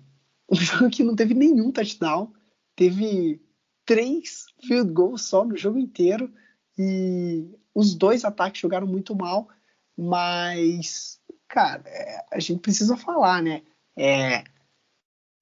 um 0.52 0.56
jogo 0.56 0.90
que 0.90 1.02
não 1.02 1.16
teve 1.16 1.32
nenhum 1.32 1.72
touchdown, 1.72 2.32
teve 2.76 3.40
três 3.86 4.46
field 4.66 4.92
goals 4.92 5.22
só 5.22 5.44
no 5.44 5.56
jogo 5.56 5.78
inteiro 5.78 6.32
e 6.78 7.48
os 7.74 7.94
dois 7.94 8.24
ataques 8.24 8.60
jogaram 8.60 8.86
muito 8.86 9.16
mal, 9.16 9.48
mas, 9.96 11.20
cara, 11.48 11.82
é, 11.86 12.24
a 12.30 12.38
gente 12.38 12.60
precisa 12.60 12.96
falar, 12.96 13.42
né? 13.42 13.62
É, 13.96 14.44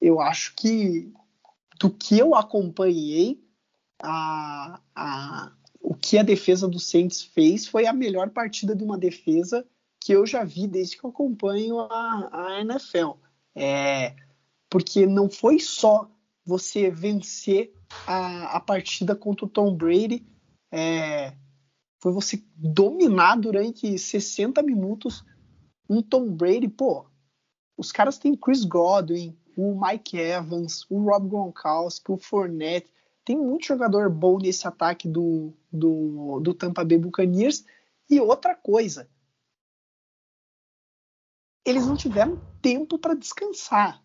eu 0.00 0.20
acho 0.20 0.54
que 0.54 1.12
do 1.78 1.90
que 1.90 2.18
eu 2.18 2.34
acompanhei, 2.34 3.42
a, 4.02 4.80
a, 4.94 5.52
o 5.80 5.94
que 5.94 6.18
a 6.18 6.22
defesa 6.22 6.68
do 6.68 6.78
Saints 6.78 7.22
fez 7.22 7.66
foi 7.66 7.86
a 7.86 7.92
melhor 7.92 8.30
partida 8.30 8.74
de 8.74 8.84
uma 8.84 8.98
defesa 8.98 9.66
que 10.00 10.12
eu 10.12 10.26
já 10.26 10.44
vi 10.44 10.66
desde 10.66 10.96
que 10.96 11.04
eu 11.04 11.10
acompanho 11.10 11.80
a, 11.80 12.30
a 12.32 12.60
NFL. 12.60 13.12
É, 13.54 14.14
porque 14.70 15.04
não 15.04 15.28
foi 15.28 15.58
só 15.58 16.08
você 16.46 16.90
vencer 16.90 17.74
a, 18.06 18.56
a 18.56 18.60
partida 18.60 19.16
contra 19.16 19.44
o 19.44 19.48
Tom 19.48 19.74
Brady. 19.74 20.24
É, 20.70 21.36
foi 21.98 22.12
você 22.12 22.42
dominar 22.54 23.36
durante 23.36 23.98
60 23.98 24.62
minutos 24.62 25.24
um 25.88 26.00
Tom 26.00 26.32
Brady, 26.32 26.68
pô. 26.68 27.04
Os 27.76 27.90
caras 27.90 28.18
têm 28.18 28.36
Chris 28.36 28.64
Godwin, 28.64 29.36
o 29.56 29.78
Mike 29.78 30.16
Evans, 30.16 30.86
o 30.88 31.02
Rob 31.02 31.28
Gronkowski, 31.28 32.12
o 32.12 32.16
Fournette. 32.16 32.90
Tem 33.24 33.36
muito 33.36 33.66
jogador 33.66 34.08
bom 34.08 34.38
nesse 34.38 34.66
ataque 34.66 35.08
do, 35.08 35.52
do, 35.72 36.40
do 36.40 36.54
Tampa 36.54 36.84
Bay 36.84 36.98
Buccaneers. 36.98 37.64
E 38.08 38.20
outra 38.20 38.54
coisa, 38.54 39.08
eles 41.64 41.86
não 41.86 41.96
tiveram 41.96 42.40
tempo 42.62 42.98
para 42.98 43.14
descansar. 43.14 44.02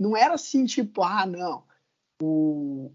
Não 0.00 0.16
era 0.16 0.32
assim, 0.32 0.64
tipo, 0.64 1.02
ah, 1.02 1.26
não, 1.26 1.62
o, 2.22 2.90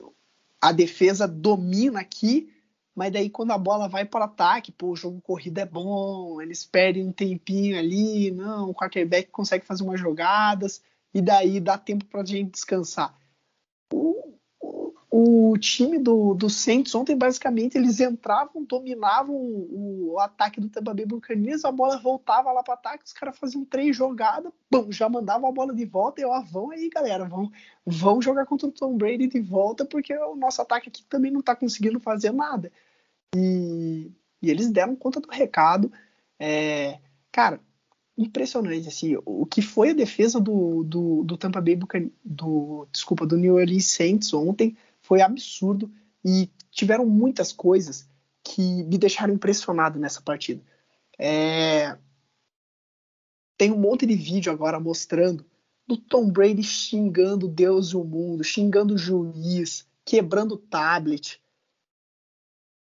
o, 0.00 0.12
a 0.58 0.72
defesa 0.72 1.28
domina 1.28 2.00
aqui, 2.00 2.50
mas 2.94 3.12
daí 3.12 3.28
quando 3.28 3.50
a 3.50 3.58
bola 3.58 3.90
vai 3.90 4.06
para 4.06 4.20
o 4.20 4.24
ataque, 4.24 4.72
pô, 4.72 4.92
o 4.92 4.96
jogo 4.96 5.20
corrido 5.20 5.58
é 5.58 5.66
bom, 5.66 6.40
eles 6.40 6.64
perdem 6.64 7.06
um 7.06 7.12
tempinho 7.12 7.78
ali, 7.78 8.30
não, 8.30 8.70
o 8.70 8.74
quarterback 8.74 9.30
consegue 9.30 9.66
fazer 9.66 9.84
umas 9.84 10.00
jogadas, 10.00 10.82
e 11.12 11.20
daí 11.20 11.60
dá 11.60 11.76
tempo 11.76 12.06
para 12.06 12.22
a 12.22 12.24
gente 12.24 12.52
descansar. 12.52 13.14
O, 13.92 14.37
o, 15.10 15.56
time 15.56 15.98
do, 15.98 16.34
do 16.34 16.50
Saints 16.50 16.94
ontem, 16.94 17.16
basicamente, 17.16 17.78
eles 17.78 17.98
entravam, 17.98 18.62
dominavam 18.62 19.34
o, 19.34 20.12
o 20.12 20.20
ataque 20.20 20.60
do 20.60 20.68
Tampa 20.68 20.92
Bay 20.92 21.06
Buccaneers, 21.06 21.64
a 21.64 21.72
bola 21.72 21.98
voltava 21.98 22.52
lá 22.52 22.62
para 22.62 22.74
ataque, 22.74 23.04
os 23.06 23.12
caras 23.12 23.38
faziam 23.38 23.64
três 23.64 23.96
jogadas, 23.96 24.52
bom, 24.70 24.92
já 24.92 25.08
mandavam 25.08 25.48
a 25.48 25.52
bola 25.52 25.74
de 25.74 25.84
volta, 25.86 26.20
e 26.20 26.24
ó, 26.24 26.42
vão 26.42 26.70
aí, 26.70 26.90
galera, 26.90 27.24
vão, 27.24 27.50
vão 27.86 28.20
jogar 28.20 28.44
contra 28.44 28.68
o 28.68 28.72
Tom 28.72 28.98
Brady 28.98 29.28
de 29.28 29.40
volta, 29.40 29.86
porque 29.86 30.14
o 30.14 30.36
nosso 30.36 30.60
ataque 30.60 30.90
aqui 30.90 31.02
também 31.04 31.30
não 31.30 31.40
está 31.40 31.56
conseguindo 31.56 31.98
fazer 31.98 32.32
nada. 32.32 32.70
E, 33.34 34.12
e, 34.42 34.50
eles 34.50 34.70
deram 34.70 34.94
conta 34.94 35.20
do 35.20 35.30
recado. 35.30 35.90
É, 36.38 36.98
cara, 37.32 37.60
impressionante, 38.16 38.88
assim, 38.88 39.16
o 39.24 39.46
que 39.46 39.62
foi 39.62 39.90
a 39.90 39.94
defesa 39.94 40.38
do, 40.38 40.82
do, 40.84 41.24
do 41.24 41.36
Tampa 41.38 41.62
Bay 41.62 41.76
Buccaneers, 41.76 42.12
do, 42.22 42.86
desculpa, 42.92 43.26
do 43.26 43.38
New 43.38 43.54
Orleans 43.54 43.86
Saints 43.86 44.34
ontem 44.34 44.76
foi 45.08 45.22
absurdo 45.22 45.90
e 46.22 46.50
tiveram 46.70 47.06
muitas 47.06 47.50
coisas 47.50 48.06
que 48.44 48.60
me 48.84 48.98
deixaram 48.98 49.32
impressionado 49.32 49.98
nessa 49.98 50.20
partida. 50.20 50.62
É... 51.18 51.96
Tem 53.56 53.72
um 53.72 53.78
monte 53.78 54.04
de 54.04 54.14
vídeo 54.14 54.52
agora 54.52 54.78
mostrando 54.78 55.46
do 55.86 55.96
Tom 55.96 56.30
Brady 56.30 56.62
xingando 56.62 57.48
Deus 57.48 57.88
e 57.88 57.96
o 57.96 58.04
mundo, 58.04 58.44
xingando 58.44 58.94
o 58.94 58.98
juiz, 58.98 59.86
quebrando 60.04 60.52
o 60.52 60.58
tablet. 60.58 61.40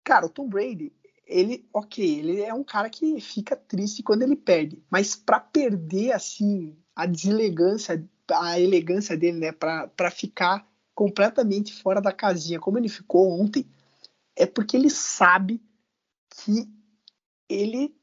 Cara, 0.05 0.27
o 0.27 0.31
Tom 0.31 0.47
Brady, 0.47 0.93
ele, 1.27 1.67
ok, 1.73 2.05
ele 2.19 2.43
é 2.43 2.53
um 2.53 2.63
cara 2.63 2.91
que 2.91 3.19
fica 3.19 3.57
triste 3.57 4.03
quando 4.03 4.23
ele 4.23 4.37
perde, 4.37 4.83
mas 4.91 5.17
para 5.17 5.41
perder 5.41 6.13
assim 6.13 6.77
a 6.95 7.07
deselegância, 7.07 8.07
a 8.31 8.61
elegância 8.61 9.17
dele, 9.17 9.39
né, 9.39 9.53
para 9.53 10.11
ficar 10.11 10.70
completamente 10.95 11.73
fora 11.73 12.01
da 12.01 12.13
casinha, 12.13 12.61
como 12.61 12.79
ele 12.79 12.89
ficou 12.89 13.31
ontem, 13.41 13.67
é 14.37 14.47
porque 14.47 14.77
ele 14.77 14.91
sabe 14.91 15.63
que 16.29 16.69
ele 17.49 17.95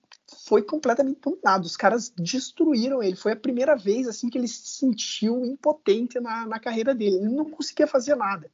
foi 0.46 0.62
completamente 0.62 1.22
dominado. 1.22 1.66
Os 1.66 1.78
caras 1.78 2.10
destruíram 2.10 3.02
ele. 3.02 3.16
Foi 3.16 3.32
a 3.32 3.38
primeira 3.38 3.76
vez 3.76 4.08
assim 4.08 4.30
que 4.30 4.38
ele 4.38 4.48
se 4.48 4.68
sentiu 4.68 5.46
impotente 5.46 6.20
na, 6.20 6.46
na 6.46 6.60
carreira 6.60 6.94
dele. 6.94 7.18
Ele 7.18 7.30
não 7.30 7.50
conseguia 7.50 7.88
fazer 7.88 8.16
nada. 8.16 8.52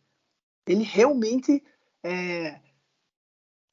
Ele 0.67 0.83
realmente 0.83 1.63
é, 2.03 2.61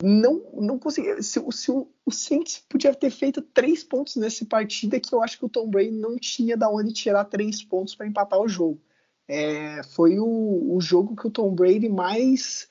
não, 0.03 0.51
não 0.55 0.79
conseguia. 0.79 1.23
Se, 1.23 1.41
se 1.53 1.71
o, 1.71 1.89
o 2.05 2.11
Saints 2.11 2.65
podia 2.69 2.95
ter 2.95 3.11
feito 3.11 3.43
três 3.43 3.85
pontos 3.85 4.17
nessa 4.17 4.45
partida, 4.47 4.99
que 4.99 5.15
eu 5.15 5.23
acho 5.23 5.39
que 5.39 5.45
o 5.45 5.49
Tom 5.49 5.69
Brady 5.69 5.91
não 5.91 6.17
tinha 6.17 6.57
da 6.57 6.71
onde 6.71 6.93
tirar 6.93 7.25
três 7.27 7.63
pontos 7.63 7.95
para 7.95 8.07
empatar 8.07 8.41
o 8.41 8.49
jogo. 8.49 8.81
É, 9.33 9.85
foi 9.85 10.19
o, 10.19 10.75
o, 10.75 10.81
jogo 10.81 11.15
que 11.15 11.29
o 11.29 11.31
Tom 11.31 11.55
Brady 11.55 11.89
mais 11.89 12.69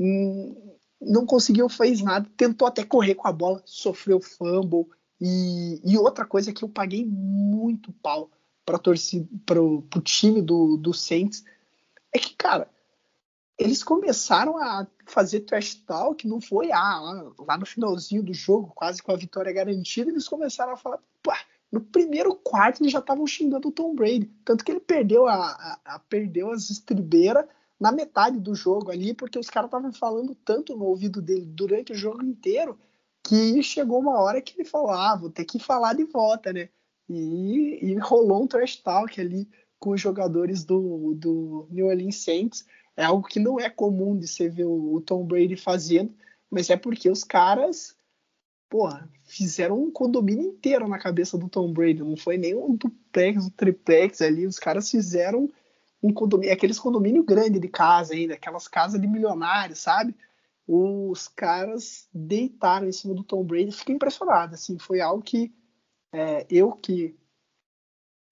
hum, 0.00 0.74
não 0.98 1.26
conseguiu, 1.26 1.68
fez 1.68 2.00
nada, 2.00 2.26
tentou 2.34 2.66
até 2.66 2.82
correr 2.82 3.14
com 3.14 3.28
a 3.28 3.32
bola, 3.32 3.62
sofreu 3.66 4.18
fumble. 4.18 4.86
E, 5.20 5.78
e 5.84 5.98
outra 5.98 6.24
coisa 6.24 6.50
que 6.50 6.64
eu 6.64 6.68
paguei 6.70 7.04
muito 7.04 7.92
pau 7.92 8.30
para 8.64 8.78
torcida, 8.78 9.28
pro, 9.44 9.82
pro 9.82 10.00
time 10.00 10.40
do, 10.40 10.78
do 10.78 10.94
Saints 10.94 11.44
é 12.10 12.18
que, 12.18 12.34
cara, 12.34 12.70
eles 13.58 13.84
começaram 13.84 14.56
a 14.56 14.86
fazer 15.04 15.40
trash 15.40 15.74
talk, 15.74 16.26
não 16.26 16.40
foi 16.40 16.72
ah, 16.72 17.32
lá 17.38 17.58
no 17.58 17.66
finalzinho 17.66 18.22
do 18.22 18.32
jogo, 18.32 18.72
quase 18.74 19.02
com 19.02 19.12
a 19.12 19.16
vitória 19.16 19.52
garantida, 19.52 20.10
eles 20.10 20.26
começaram 20.26 20.72
a 20.72 20.76
falar, 20.76 21.00
pá, 21.22 21.38
no 21.70 21.80
primeiro 21.80 22.34
quarto 22.34 22.82
eles 22.82 22.92
já 22.92 22.98
estavam 22.98 23.26
xingando 23.26 23.68
o 23.68 23.72
Tom 23.72 23.94
Brady, 23.94 24.30
tanto 24.44 24.64
que 24.64 24.72
ele 24.72 24.80
perdeu 24.80 25.26
a, 25.26 25.34
a, 25.34 25.80
a 25.94 25.98
perdeu 25.98 26.50
as 26.50 26.70
estribeiras 26.70 27.44
na 27.78 27.92
metade 27.92 28.40
do 28.40 28.54
jogo 28.54 28.90
ali, 28.90 29.14
porque 29.14 29.38
os 29.38 29.48
caras 29.48 29.68
estavam 29.68 29.92
falando 29.92 30.34
tanto 30.34 30.76
no 30.76 30.84
ouvido 30.84 31.22
dele 31.22 31.46
durante 31.46 31.92
o 31.92 31.96
jogo 31.96 32.24
inteiro 32.24 32.78
que 33.22 33.62
chegou 33.62 34.00
uma 34.00 34.18
hora 34.20 34.40
que 34.40 34.54
ele 34.58 34.68
falou, 34.68 34.90
ah, 34.90 35.14
vou 35.14 35.30
ter 35.30 35.44
que 35.44 35.58
falar 35.58 35.92
de 35.92 36.04
volta, 36.04 36.52
né? 36.52 36.70
E, 37.08 37.78
e 37.82 37.98
rolou 37.98 38.42
um 38.42 38.46
trash 38.46 38.76
talk 38.76 39.20
ali 39.20 39.48
com 39.78 39.90
os 39.90 40.00
jogadores 40.00 40.64
do, 40.64 41.14
do 41.14 41.68
New 41.70 41.86
Orleans 41.86 42.16
Saints 42.16 42.64
é 42.98 43.04
algo 43.04 43.28
que 43.28 43.38
não 43.38 43.60
é 43.60 43.70
comum 43.70 44.18
de 44.18 44.26
você 44.26 44.48
ver 44.48 44.64
o, 44.64 45.00
Tom 45.00 45.24
Brady 45.24 45.54
fazendo, 45.54 46.12
mas 46.50 46.68
é 46.68 46.76
porque 46.76 47.08
os 47.08 47.22
caras, 47.22 47.94
porra, 48.68 49.08
fizeram 49.26 49.82
um 49.82 49.90
condomínio 49.90 50.44
inteiro 50.44 50.86
na 50.88 50.98
cabeça 50.98 51.36
do 51.38 51.48
Tom 51.48 51.72
Brady. 51.72 52.02
Não 52.02 52.16
foi 52.16 52.36
nem 52.36 52.54
um 52.54 52.74
duplex, 52.76 53.46
um 53.46 53.50
triplex 53.50 54.20
ali. 54.20 54.46
Os 54.46 54.58
caras 54.58 54.90
fizeram 54.90 55.48
um 56.02 56.12
condomínio, 56.12 56.52
aqueles 56.52 56.78
condomínio 56.78 57.22
grande 57.22 57.58
de 57.58 57.68
casa 57.68 58.14
ainda, 58.14 58.34
aquelas 58.34 58.68
casas 58.68 59.00
de 59.00 59.06
milionários, 59.06 59.80
sabe? 59.80 60.14
Os 60.66 61.28
caras 61.28 62.08
deitaram 62.12 62.86
em 62.86 62.92
cima 62.92 63.14
do 63.14 63.24
Tom 63.24 63.42
Brady. 63.42 63.72
Fiquei 63.72 63.94
impressionado, 63.94 64.54
assim, 64.54 64.78
foi 64.78 65.00
algo 65.00 65.22
que 65.22 65.52
é, 66.12 66.46
eu 66.50 66.72
que 66.72 67.16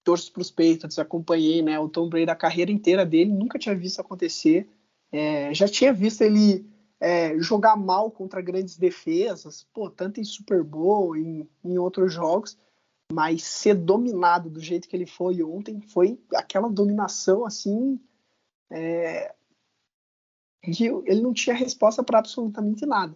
torço 0.03 0.31
para 0.31 0.41
os 0.41 0.49
Patriots, 0.49 0.97
acompanhei 0.99 1.61
né, 1.61 1.77
o 1.77 1.89
Tom 1.89 2.07
Brady 2.07 2.31
a 2.31 2.35
carreira 2.35 2.71
inteira 2.71 3.05
dele, 3.05 3.31
nunca 3.31 3.59
tinha 3.59 3.75
visto 3.75 3.99
acontecer. 3.99 4.69
É, 5.11 5.53
já 5.53 5.67
tinha 5.67 5.91
visto 5.91 6.21
ele 6.21 6.65
é, 6.99 7.37
jogar 7.39 7.75
mal 7.75 8.09
contra 8.09 8.41
grandes 8.41 8.77
defesas, 8.77 9.67
pô, 9.73 9.89
tanto 9.89 10.19
em 10.19 10.23
Super 10.23 10.63
Bowl, 10.63 11.15
em, 11.15 11.47
em 11.63 11.77
outros 11.77 12.13
jogos, 12.13 12.57
mas 13.11 13.43
ser 13.43 13.75
dominado 13.75 14.49
do 14.49 14.59
jeito 14.59 14.87
que 14.87 14.95
ele 14.95 15.05
foi 15.05 15.41
ontem 15.41 15.79
foi 15.81 16.19
aquela 16.35 16.69
dominação 16.69 17.45
assim. 17.45 17.99
É, 18.69 19.33
ele 20.63 21.21
não 21.21 21.33
tinha 21.33 21.55
resposta 21.55 22.03
para 22.03 22.19
absolutamente 22.19 22.85
nada. 22.85 23.15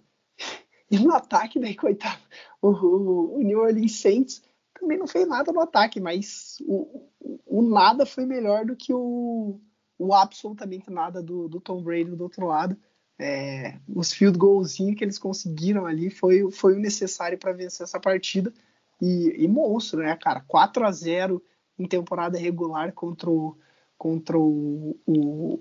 E 0.90 1.00
no 1.00 1.14
ataque, 1.14 1.60
daí, 1.60 1.76
coitado, 1.76 2.22
o, 2.62 3.38
o, 3.38 3.42
New 3.42 3.60
Orleans 3.60 3.96
Saints 3.96 4.44
também 4.78 4.98
não 4.98 5.08
fez 5.08 5.28
nada 5.28 5.52
no 5.52 5.62
ataque, 5.62 6.00
mas 6.00 6.58
o, 6.66 7.10
o 7.46 7.62
nada 7.62 8.06
foi 8.06 8.26
melhor 8.26 8.66
do 8.66 8.76
que 8.76 8.94
o, 8.94 9.60
o 9.98 10.14
absolutamente 10.14 10.90
nada 10.90 11.22
do, 11.22 11.48
do 11.48 11.62
Tom 11.62 11.82
Brady 11.82 12.16
do 12.16 12.24
outro 12.24 12.46
lado. 12.46 12.78
É, 13.24 13.78
os 13.88 14.12
field 14.12 14.36
goalzinhos 14.36 14.96
que 14.96 15.04
eles 15.04 15.20
conseguiram 15.20 15.86
ali 15.86 16.10
foi, 16.10 16.50
foi 16.50 16.74
o 16.74 16.80
necessário 16.80 17.38
para 17.38 17.54
vencer 17.54 17.84
essa 17.84 18.00
partida. 18.00 18.52
E, 19.00 19.44
e, 19.44 19.48
monstro, 19.48 20.00
né, 20.00 20.16
cara? 20.16 20.42
4 20.48 20.84
a 20.84 20.92
0 20.92 21.40
em 21.78 21.88
temporada 21.88 22.40
regular 22.40 22.92
contra 22.94 23.30
o, 23.30 23.56
contra 23.96 24.40
o, 24.40 24.98
o, 25.06 25.60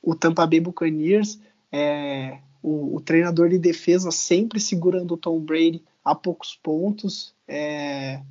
o 0.00 0.14
Tampa 0.14 0.46
Bay 0.46 0.58
Buccaneers. 0.58 1.38
É, 1.70 2.38
o, 2.62 2.96
o, 2.96 3.00
treinador 3.02 3.50
de 3.50 3.58
defesa 3.58 4.10
sempre 4.10 4.58
segurando 4.58 5.12
o 5.12 5.18
Tom 5.18 5.38
Brady 5.38 5.84
a 6.02 6.14
poucos 6.14 6.58
pontos. 6.62 7.34
É, 7.46 8.22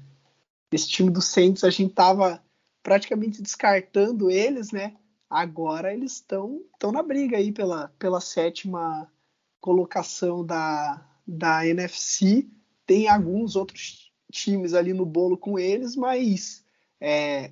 esse 0.72 0.90
time 0.90 1.12
do 1.12 1.22
Saints 1.22 1.64
a 1.64 1.70
gente 1.70 1.94
tava 1.94 2.42
praticamente 2.82 3.44
descartando 3.44 4.32
eles, 4.32 4.72
né? 4.72 4.96
Agora 5.36 5.94
eles 5.94 6.14
estão 6.14 6.62
estão 6.72 6.94
na 6.94 7.04
briga 7.04 7.36
aí 7.36 7.52
pela, 7.52 7.90
pela 8.00 8.22
sétima 8.22 9.12
colocação 9.60 10.46
da, 10.46 11.06
da 11.28 11.68
NFC. 11.68 12.48
Tem 12.86 13.10
alguns 13.10 13.58
outros 13.58 14.14
times 14.32 14.74
ali 14.74 14.94
no 14.94 15.06
bolo 15.06 15.38
com 15.38 15.60
eles, 15.60 15.94
mas 15.94 16.64
é, 17.02 17.52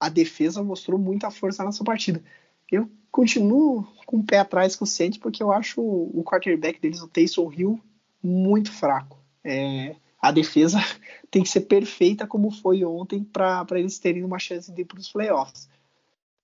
a 0.00 0.08
defesa 0.08 0.60
mostrou 0.60 0.98
muita 0.98 1.30
força 1.30 1.64
nessa 1.64 1.84
partida. 1.84 2.20
Eu 2.68 2.90
continuo 3.12 3.86
com 4.04 4.16
o 4.16 4.24
pé 4.24 4.40
atrás 4.40 4.74
com 4.74 4.82
o 4.82 4.88
Saints 4.88 5.18
porque 5.18 5.40
eu 5.40 5.52
acho 5.52 5.80
o 5.80 6.24
quarterback 6.24 6.80
deles, 6.80 7.00
o 7.00 7.06
Taysom 7.06 7.52
Hill, 7.52 7.80
muito 8.20 8.72
fraco. 8.72 9.22
É, 9.44 9.94
a 10.20 10.32
defesa 10.32 10.78
tem 11.30 11.44
que 11.44 11.48
ser 11.48 11.60
perfeita 11.60 12.26
como 12.26 12.50
foi 12.50 12.84
ontem 12.84 13.22
para 13.22 13.64
eles 13.78 14.00
terem 14.00 14.24
uma 14.24 14.40
chance 14.40 14.72
de 14.72 14.82
ir 14.82 14.84
para 14.84 14.98
os 14.98 15.12
playoffs. 15.12 15.68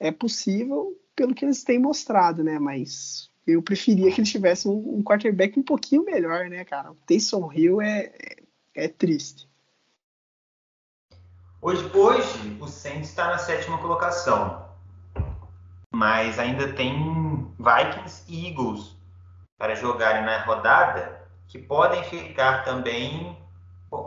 É 0.04 0.12
possível 0.12 1.00
pelo 1.16 1.34
que 1.34 1.44
eles 1.44 1.64
têm 1.64 1.78
mostrado, 1.78 2.44
né? 2.44 2.58
Mas 2.58 3.30
eu 3.46 3.62
preferia 3.62 4.12
que 4.12 4.20
eles 4.20 4.30
tivessem 4.30 4.70
um, 4.70 4.98
um 4.98 5.02
quarterback 5.02 5.58
um 5.58 5.62
pouquinho 5.62 6.04
melhor, 6.04 6.50
né, 6.50 6.64
cara? 6.64 6.92
O 6.92 6.96
Taysom 7.06 7.50
Hill 7.52 7.80
é, 7.80 8.12
é, 8.76 8.84
é 8.84 8.88
triste. 8.88 9.48
Hoje, 11.62 11.90
hoje 11.96 12.58
o 12.60 12.66
Saints 12.66 13.08
está 13.08 13.28
na 13.28 13.38
sétima 13.38 13.78
colocação, 13.78 14.68
mas 15.94 16.38
ainda 16.38 16.70
tem 16.74 17.50
Vikings 17.58 18.24
e 18.28 18.48
Eagles 18.48 18.94
para 19.56 19.74
jogarem 19.74 20.26
na 20.26 20.44
rodada 20.44 21.26
que 21.48 21.58
podem 21.58 22.04
ficar 22.04 22.64
também 22.64 23.34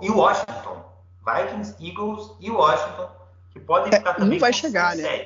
e 0.01 0.11
Washington, 0.11 0.85
Vikings, 1.25 1.75
Eagles 1.83 2.31
e 2.39 2.51
Washington 2.51 3.09
que 3.51 3.59
podem 3.59 3.91
é, 3.91 3.97
ficar 3.97 4.13
também. 4.13 4.37
Um 4.37 4.39
vai 4.39 4.53
chegar, 4.53 4.95
né? 4.95 5.25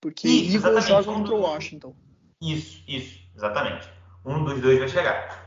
Porque 0.00 0.28
isso, 0.28 0.56
Eagles 0.66 0.86
joga 0.86 1.04
contra 1.04 1.34
o 1.34 1.40
Washington. 1.40 1.94
Isso, 2.40 2.82
isso, 2.86 3.20
exatamente. 3.34 3.88
Um 4.24 4.44
dos 4.44 4.60
dois 4.60 4.78
vai 4.78 4.88
chegar. 4.88 5.46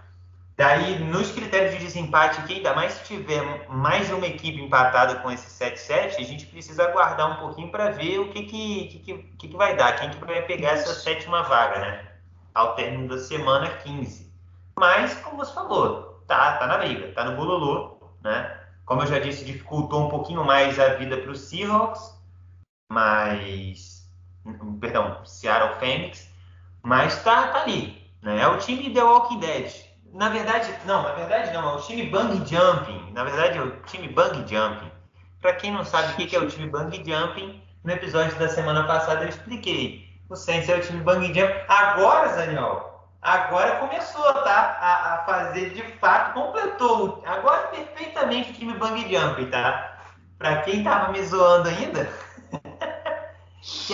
Daí, 0.60 1.00
nos 1.00 1.32
critérios 1.32 1.76
de 1.76 1.86
desempate, 1.86 2.42
que 2.44 2.56
ainda 2.56 2.74
mais 2.74 2.92
se 2.92 3.06
tiver 3.06 3.66
mais 3.70 4.08
de 4.08 4.14
uma 4.14 4.28
equipe 4.28 4.60
empatada 4.62 5.16
com 5.20 5.32
esse 5.32 5.48
7-7, 5.48 6.18
a 6.18 6.24
gente 6.24 6.46
precisa 6.48 6.84
aguardar 6.84 7.32
um 7.32 7.40
pouquinho 7.40 7.72
para 7.72 7.92
ver 7.92 8.20
o 8.20 8.30
que 8.30 8.44
que, 8.44 8.88
que, 8.88 9.14
que, 9.38 9.48
que, 9.48 9.56
vai 9.56 9.78
dar, 9.78 9.96
quem 9.96 10.10
que 10.10 10.18
vai 10.18 10.42
pegar 10.42 10.72
essa 10.72 10.94
sétima 10.94 11.44
vaga, 11.44 11.80
né? 11.80 12.12
Ao 12.54 12.76
término 12.76 13.08
da 13.08 13.18
semana 13.18 13.70
15. 13.70 14.30
Mas, 14.78 15.14
como 15.20 15.38
você 15.38 15.54
falou, 15.54 16.22
tá, 16.28 16.58
tá 16.58 16.68
na 16.68 16.78
briga, 16.78 17.14
tá 17.14 17.24
no 17.24 17.38
bololô, 17.38 17.98
né? 18.22 18.60
Como 18.86 19.02
eu 19.02 19.08
já 19.08 19.20
disse, 19.20 19.46
dificultou 19.46 20.08
um 20.08 20.10
pouquinho 20.10 20.44
mais 20.44 20.78
a 20.78 20.96
vida 20.96 21.16
para 21.18 21.32
os 21.32 21.40
Seahawks, 21.40 22.02
mas. 22.92 23.99
Perdão, 24.80 25.24
Seattle 25.26 25.80
Phoenix, 25.80 26.30
mas 26.82 27.24
tá, 27.24 27.48
tá 27.50 27.64
ali. 27.64 28.02
Né? 28.22 28.42
É 28.42 28.48
o 28.48 28.58
time 28.58 28.94
The 28.94 29.04
Walking 29.04 29.40
Dead. 29.40 29.72
Na 30.14 30.30
verdade, 30.30 30.74
não, 30.86 31.04
na 31.04 31.14
verdade 31.14 31.54
não, 31.54 31.70
é 31.70 31.76
o 31.76 31.82
time 31.82 32.10
Bang 32.10 32.36
Jumping. 32.38 33.12
Na 33.14 33.24
verdade, 33.24 33.58
é 33.58 33.62
o 33.62 33.72
time 33.84 34.08
Bang 34.08 34.38
Jumping. 34.40 34.92
Para 35.42 35.54
quem 35.54 35.72
não 35.72 35.86
sabe 35.86 36.14
o 36.14 36.28
que 36.28 36.36
é 36.36 36.40
o 36.40 36.48
time 36.48 36.68
Bang 36.68 36.96
Jumping, 36.96 37.62
no 37.84 37.92
episódio 37.92 38.38
da 38.38 38.50
semana 38.50 38.84
passada 38.84 39.24
eu 39.24 39.30
expliquei. 39.30 40.10
O 40.30 40.36
Saints 40.36 40.68
é 40.68 40.76
o 40.76 40.82
time 40.82 41.02
Bang 41.02 41.26
Jumping. 41.28 41.54
Agora, 41.68 42.36
Daniel, 42.36 43.08
agora 43.22 43.78
começou, 43.78 44.34
tá? 44.34 44.78
A, 44.82 45.14
a, 45.14 45.18
fazer 45.26 45.70
de 45.72 45.84
fato, 46.00 46.34
completou. 46.34 47.24
Agora 47.26 47.68
perfeitamente 47.68 48.52
o 48.52 48.54
time 48.54 48.74
Bang 48.74 49.02
Jumping, 49.02 49.50
tá? 49.50 49.98
Para 50.38 50.62
quem 50.64 50.84
tava 50.84 51.12
me 51.12 51.22
zoando 51.24 51.70
ainda. 51.70 52.10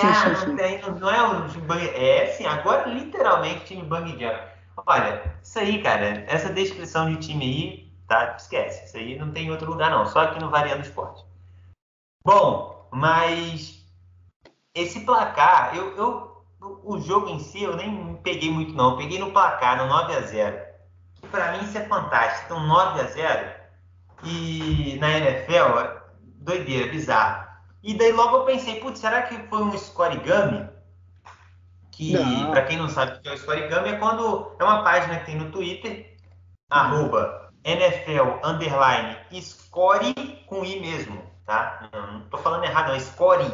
Ah, 0.01 0.29
não, 0.45 0.55
tem, 0.55 0.81
não 0.99 1.09
é 1.09 1.21
o 1.21 1.47
time 1.49 1.65
bang. 1.65 1.89
É, 1.89 2.27
sim, 2.27 2.45
agora 2.45 2.89
literalmente 2.89 3.65
time 3.65 3.83
bang 3.83 4.11
jump. 4.11 4.39
Olha, 4.85 5.35
isso 5.41 5.57
aí, 5.57 5.81
cara, 5.81 6.25
essa 6.27 6.51
descrição 6.51 7.09
de 7.09 7.17
time 7.17 7.45
aí, 7.45 7.93
tá? 8.07 8.35
Esquece. 8.37 8.85
Isso 8.85 8.97
aí 8.97 9.17
não 9.17 9.31
tem 9.31 9.47
em 9.47 9.51
outro 9.51 9.69
lugar, 9.69 9.89
não. 9.89 10.05
Só 10.05 10.21
aqui 10.21 10.39
no 10.39 10.49
Variando 10.49 10.81
Esporte. 10.81 11.23
Bom, 12.23 12.87
mas 12.91 13.85
esse 14.73 15.01
placar, 15.01 15.75
eu, 15.75 15.95
eu, 15.95 16.45
o 16.83 16.99
jogo 16.99 17.29
em 17.29 17.39
si 17.39 17.63
eu 17.63 17.75
nem 17.75 18.15
peguei 18.17 18.51
muito, 18.51 18.73
não. 18.73 18.91
Eu 18.91 18.97
peguei 18.97 19.19
no 19.19 19.31
placar, 19.31 19.77
no 19.77 19.87
9 19.87 20.15
a 20.15 20.21
0 20.21 20.65
que 21.15 21.27
pra 21.27 21.53
mim 21.53 21.63
isso 21.63 21.77
é 21.77 21.85
fantástico. 21.85 22.45
Então, 22.45 22.67
9 22.67 23.01
a 23.01 23.03
0 23.05 23.51
e 24.23 24.97
na 24.99 25.09
NFL, 25.17 26.01
doideira, 26.41 26.91
bizarro. 26.91 27.44
E 27.85 27.93
daí 27.93 28.11
logo 28.11 28.37
eu 28.37 28.45
pensei, 28.45 28.79
putz, 28.79 28.97
será 28.97 29.21
que 29.21 29.37
foi 29.47 29.61
um 29.61 29.77
scorigami? 29.77 30.67
Que, 31.91 32.17
para 32.49 32.63
quem 32.63 32.77
não 32.77 32.89
sabe 32.89 33.11
o 33.11 33.21
que 33.21 33.29
é 33.29 33.33
o 33.33 33.37
scorigami, 33.37 33.89
é 33.89 33.97
quando 33.97 34.55
é 34.59 34.63
uma 34.63 34.83
página 34.83 35.19
que 35.19 35.27
tem 35.27 35.35
no 35.35 35.51
Twitter, 35.51 36.17
arroba 36.67 37.51
NFL 37.63 38.43
underline 38.43 39.15
score 39.39 40.15
com 40.47 40.65
i 40.65 40.79
mesmo, 40.79 41.21
tá? 41.45 41.87
Não, 41.93 42.13
não 42.13 42.21
tô 42.21 42.39
falando 42.39 42.63
errado, 42.63 42.87
não, 42.87 42.95
é 42.95 42.99
score. 42.99 43.45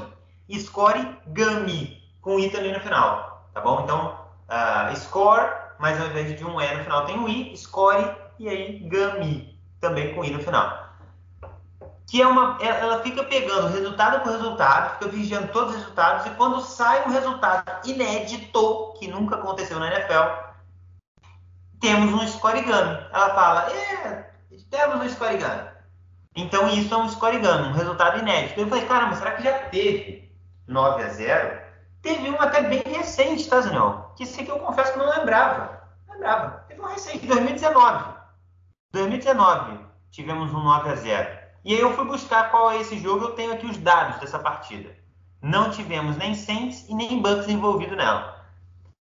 Scorigami, 0.50 2.02
com 2.22 2.40
i 2.40 2.50
também 2.50 2.72
no 2.72 2.80
final, 2.80 3.50
tá 3.54 3.60
bom? 3.60 3.82
Então, 3.84 4.18
uh, 4.48 4.96
score, 4.96 5.52
mas 5.78 6.00
ao 6.00 6.08
invés 6.08 6.38
de 6.38 6.46
um 6.46 6.60
e 6.60 6.74
no 6.74 6.84
final 6.86 7.06
tem 7.06 7.20
um 7.20 7.28
i, 7.28 7.56
score, 7.58 8.16
e 8.40 8.48
aí 8.48 8.80
gami, 8.80 9.60
também 9.82 10.16
com 10.16 10.24
i 10.24 10.32
no 10.32 10.40
final 10.40 10.81
que 12.12 12.22
é 12.22 12.28
uma, 12.28 12.58
ela 12.62 13.02
fica 13.02 13.24
pegando 13.24 13.74
resultado 13.74 14.22
por 14.22 14.34
resultado, 14.34 15.00
fica 15.00 15.10
vigiando 15.10 15.48
todos 15.54 15.74
os 15.74 15.80
resultados, 15.80 16.26
e 16.26 16.30
quando 16.32 16.60
sai 16.60 17.08
um 17.08 17.10
resultado 17.10 17.88
inédito, 17.88 18.94
que 19.00 19.08
nunca 19.08 19.38
aconteceu 19.38 19.80
na 19.80 19.88
NFL, 19.88 20.28
temos 21.80 22.14
um 22.14 22.28
scorigami. 22.28 23.08
Ela 23.14 23.34
fala, 23.34 23.72
é, 23.72 24.30
temos 24.70 25.02
um 25.02 25.08
scorigami. 25.08 25.70
Então 26.36 26.68
isso 26.68 26.94
é 26.94 26.98
um 26.98 27.08
scorigami, 27.08 27.70
um 27.70 27.74
resultado 27.74 28.20
inédito. 28.20 28.60
Eu 28.60 28.68
falei, 28.68 28.86
caramba, 28.86 29.16
será 29.16 29.32
que 29.32 29.44
já 29.44 29.60
teve 29.70 30.30
9 30.68 31.04
a 31.04 31.08
0? 31.08 31.62
Teve 32.02 32.30
um 32.30 32.42
até 32.42 32.62
bem 32.64 32.84
recente, 32.88 33.48
tá? 33.48 33.62
Que 34.18 34.24
esse 34.24 34.42
aqui 34.42 34.52
eu 34.52 34.60
confesso 34.60 34.92
que 34.92 35.00
não 35.00 35.10
lembrava. 35.10 35.82
Não 36.10 36.16
lembrava. 36.16 36.66
Teve 36.68 36.82
um 36.82 36.88
recente, 36.88 37.26
2019. 37.26 38.16
2019 38.92 39.80
tivemos 40.12 40.54
um 40.54 40.62
9 40.62 40.90
a 40.90 40.96
0. 40.96 41.41
E 41.64 41.74
aí 41.74 41.80
eu 41.80 41.94
fui 41.96 42.06
buscar 42.06 42.50
qual 42.50 42.72
é 42.72 42.82
esse 42.82 42.98
jogo, 42.98 43.26
eu 43.26 43.32
tenho 43.32 43.54
aqui 43.54 43.66
os 43.66 43.78
dados 43.78 44.20
dessa 44.20 44.40
partida. 44.40 44.96
Não 45.42 45.72
tivemos 45.72 46.18
nem 46.18 46.36
Saints 46.36 46.88
e 46.90 46.96
nem 46.96 47.22
Bucks 47.22 47.48
envolvido 47.48 47.96
nela. 47.96 48.46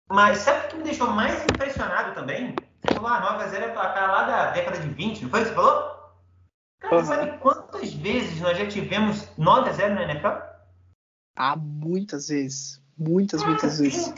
Mas 0.09 0.39
sabe 0.39 0.65
o 0.65 0.69
que 0.69 0.77
me 0.77 0.83
deixou 0.83 1.07
mais 1.11 1.43
impressionado 1.43 2.13
também? 2.13 2.55
Você 2.81 2.95
falou, 2.95 3.09
ah, 3.09 3.19
9 3.19 3.43
a 3.43 3.47
0 3.47 3.65
é 3.65 3.69
placar 3.69 4.09
lá 4.09 4.23
da 4.23 4.51
década 4.51 4.79
de 4.79 4.89
20, 4.89 5.23
não 5.23 5.29
foi 5.29 5.41
o 5.41 5.43
que 5.43 5.49
você 5.49 5.55
falou? 5.55 5.97
Cara, 6.79 6.97
uhum. 6.97 7.05
sabe 7.05 7.37
quantas 7.39 7.93
vezes 7.93 8.39
nós 8.39 8.57
já 8.57 8.67
tivemos 8.67 9.27
9 9.37 9.69
a 9.69 9.73
0 9.73 9.95
na 9.95 10.03
NFL? 10.03 10.27
Ah, 11.35 11.55
muitas 11.55 12.29
vezes. 12.29 12.81
Muitas, 12.97 13.41
Nossa, 13.41 13.51
muitas 13.51 13.77
30. 13.77 13.89
vezes. 13.89 14.13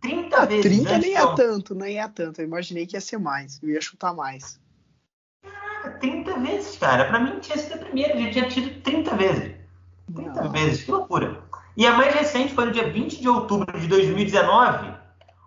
30 0.00 0.36
ah, 0.36 0.44
vezes. 0.46 0.64
30 0.64 0.98
nem 0.98 1.16
é 1.16 1.34
tanto, 1.34 1.74
nem 1.74 2.00
é 2.00 2.08
tanto. 2.08 2.40
Eu 2.40 2.46
imaginei 2.46 2.86
que 2.86 2.96
ia 2.96 3.00
ser 3.00 3.18
mais. 3.18 3.58
Eu 3.62 3.70
ia 3.70 3.80
chutar 3.80 4.14
mais. 4.14 4.60
30 6.00 6.38
vezes, 6.38 6.76
cara. 6.78 7.04
Pra 7.04 7.18
mim 7.20 7.38
tinha 7.38 7.56
sido 7.56 7.74
a 7.74 7.78
primeira, 7.78 8.18
já 8.20 8.30
tinha 8.30 8.48
tido 8.48 8.82
30 8.82 9.16
vezes. 9.16 9.54
30 10.14 10.42
Não. 10.42 10.50
vezes, 10.50 10.84
que 10.84 10.90
loucura. 10.90 11.42
E 11.76 11.86
a 11.86 11.96
mais 11.96 12.14
recente 12.14 12.54
foi 12.54 12.66
no 12.66 12.72
dia 12.72 12.90
20 12.90 13.20
de 13.20 13.28
outubro 13.28 13.78
de 13.78 13.86
2019, 13.86 14.92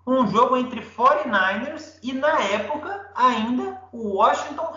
um 0.05 0.27
jogo 0.27 0.57
entre 0.57 0.81
49ers 0.81 1.97
e, 2.01 2.13
na 2.13 2.39
época, 2.41 3.09
ainda 3.15 3.81
o 3.91 4.17
Washington 4.17 4.73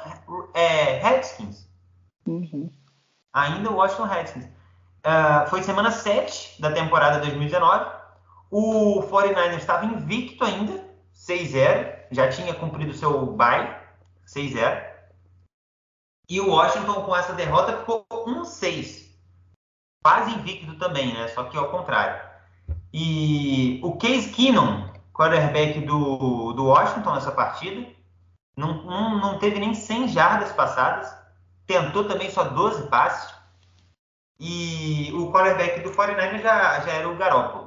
é, 0.54 0.98
Redskins. 0.98 1.68
Uhum. 2.26 2.70
Ainda 3.32 3.70
o 3.70 3.76
Washington 3.76 4.04
Redskins. 4.04 4.44
Uh, 4.44 5.48
foi 5.48 5.62
semana 5.62 5.90
7 5.90 6.60
da 6.60 6.72
temporada 6.72 7.20
2019. 7.20 7.90
O 8.50 9.02
49ers 9.02 9.58
estava 9.58 9.84
invicto 9.84 10.44
ainda, 10.44 10.84
6-0. 11.14 11.94
Já 12.10 12.28
tinha 12.28 12.54
cumprido 12.54 12.92
seu 12.92 13.26
bye, 13.26 13.76
6-0. 14.26 14.85
E 16.28 16.40
o 16.40 16.50
Washington, 16.50 17.02
com 17.04 17.14
essa 17.14 17.32
derrota, 17.32 17.78
ficou 17.78 18.04
1-6. 18.10 19.06
Quase 20.02 20.32
invicto 20.32 20.76
também, 20.76 21.14
né? 21.14 21.28
Só 21.28 21.44
que 21.44 21.56
ao 21.56 21.70
contrário. 21.70 22.20
E 22.92 23.80
o 23.82 23.96
Case 23.96 24.30
Keenum, 24.30 24.92
quarterback 25.12 25.80
do, 25.80 26.52
do 26.52 26.66
Washington 26.66 27.14
nessa 27.14 27.30
partida, 27.30 27.88
não, 28.56 28.82
não, 28.84 29.18
não 29.18 29.38
teve 29.38 29.60
nem 29.60 29.74
100 29.74 30.08
jardas 30.08 30.50
passadas. 30.52 31.14
Tentou 31.66 32.04
também 32.04 32.30
só 32.30 32.44
12 32.44 32.88
passes. 32.88 33.34
E 34.38 35.12
o 35.14 35.30
quarterback 35.32 35.80
do 35.80 35.92
49 35.92 36.42
já, 36.42 36.80
já 36.80 36.92
era 36.92 37.08
o 37.08 37.16
Garoppolo. 37.16 37.66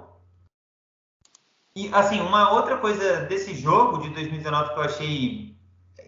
E, 1.76 1.90
assim, 1.94 2.20
uma 2.20 2.52
outra 2.52 2.78
coisa 2.78 3.22
desse 3.22 3.56
jogo 3.56 4.00
de 4.00 4.10
2019 4.10 4.74
que 4.74 4.80
eu 4.80 4.84
achei 4.84 5.58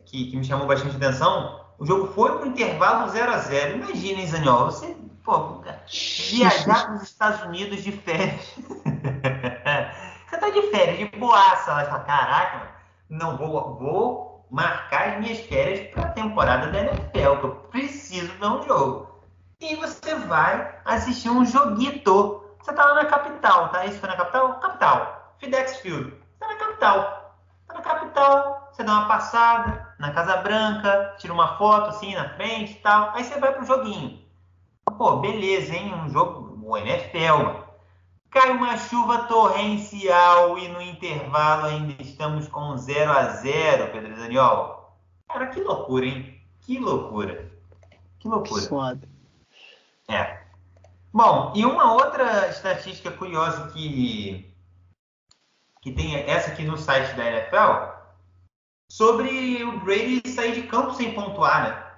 que, 0.05 0.29
que 0.29 0.35
me 0.35 0.43
chamou 0.43 0.67
bastante 0.67 0.97
atenção 0.97 1.60
o 1.81 1.85
jogo 1.85 2.13
foi 2.13 2.37
para 2.37 2.43
o 2.43 2.47
intervalo 2.47 3.09
0 3.09 3.31
a 3.31 3.37
0 3.39 3.77
Imagina, 3.77 4.21
hein, 4.21 4.27
Zaniol, 4.27 4.65
você 4.65 4.95
pô, 5.23 5.63
viajar 6.29 6.85
para 6.85 6.93
os 6.93 7.01
Estados 7.01 7.41
Unidos 7.41 7.81
de 7.81 7.91
férias. 7.91 8.53
você 10.29 10.37
tá 10.37 10.49
de 10.51 10.61
férias, 10.69 10.99
de 10.99 11.05
boaça. 11.17 11.71
Ela 11.71 11.85
fala, 11.85 12.03
caraca, 12.03 12.69
não 13.09 13.35
vou, 13.35 13.79
vou 13.79 14.47
marcar 14.51 15.13
as 15.13 15.19
minhas 15.21 15.39
férias 15.39 15.91
para 15.91 16.03
a 16.03 16.11
temporada 16.11 16.67
da 16.67 16.81
NFL, 16.81 17.37
que 17.39 17.45
eu 17.45 17.55
preciso 17.71 18.31
ver 18.33 18.45
um 18.45 18.61
jogo. 18.61 19.25
E 19.59 19.75
você 19.77 20.13
vai 20.13 20.75
assistir 20.85 21.31
um 21.31 21.43
joguito. 21.43 22.45
Você 22.59 22.73
tá 22.73 22.85
lá 22.85 22.93
na 22.93 23.05
capital, 23.05 23.69
tá? 23.69 23.87
Isso 23.87 23.99
foi 23.99 24.07
na 24.07 24.17
capital? 24.17 24.59
Capital. 24.59 25.35
FedEx 25.39 25.77
Field. 25.77 26.11
Você 26.11 26.39
tá 26.39 26.47
na 26.47 26.55
capital. 26.57 27.35
Tá 27.67 27.73
na 27.73 27.81
capital, 27.81 28.70
você 28.81 28.83
dá 28.83 28.93
uma 28.93 29.07
passada, 29.07 29.95
na 29.99 30.11
Casa 30.11 30.37
Branca, 30.37 31.15
tira 31.19 31.33
uma 31.33 31.57
foto 31.57 31.89
assim 31.89 32.15
na 32.15 32.29
frente 32.29 32.73
e 32.73 32.75
tal. 32.75 33.11
Aí 33.13 33.23
você 33.23 33.39
vai 33.39 33.53
pro 33.53 33.65
joguinho. 33.65 34.19
Pô, 34.97 35.17
beleza, 35.17 35.75
hein? 35.75 35.93
Um 35.93 36.09
jogo, 36.09 36.59
o 36.63 36.77
NFL, 36.77 37.61
cai 38.31 38.49
uma 38.49 38.77
chuva 38.77 39.23
torrencial 39.23 40.57
e 40.57 40.67
no 40.67 40.81
intervalo 40.81 41.67
ainda 41.67 42.01
estamos 42.01 42.47
com 42.47 42.75
0 42.75 43.11
a 43.11 43.23
0 43.25 43.91
Pedro 43.91 44.15
Daniel. 44.15 44.95
Cara, 45.27 45.47
que 45.47 45.61
loucura, 45.61 46.05
hein? 46.05 46.41
Que 46.61 46.79
loucura. 46.79 47.51
Que 48.19 48.27
loucura. 48.27 48.61
Foda. 48.63 49.09
É. 50.09 50.41
Bom, 51.13 51.53
e 51.55 51.65
uma 51.65 51.93
outra 51.93 52.47
estatística 52.47 53.11
curiosa 53.11 53.67
que, 53.71 54.51
que 55.81 55.91
tem 55.91 56.15
essa 56.15 56.51
aqui 56.51 56.63
no 56.63 56.77
site 56.77 57.15
da 57.15 57.25
NFL 57.25 57.90
sobre 58.91 59.63
o 59.63 59.79
Brady 59.79 60.21
sair 60.27 60.53
de 60.53 60.63
campo 60.63 60.93
sem 60.93 61.13
pontuar, 61.13 61.63
né? 61.63 61.91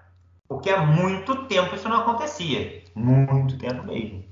Porque 0.48 0.70
há 0.70 0.86
muito 0.86 1.48
tempo 1.48 1.76
isso 1.76 1.90
não 1.90 2.02
acontecia. 2.02 2.84
Muito 2.94 3.58
tempo 3.58 3.84
mesmo. 3.84 4.24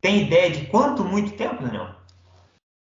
Tem 0.00 0.26
ideia 0.26 0.50
de 0.50 0.66
quanto 0.66 1.04
muito 1.04 1.36
tempo, 1.36 1.62
Daniel? 1.62 1.94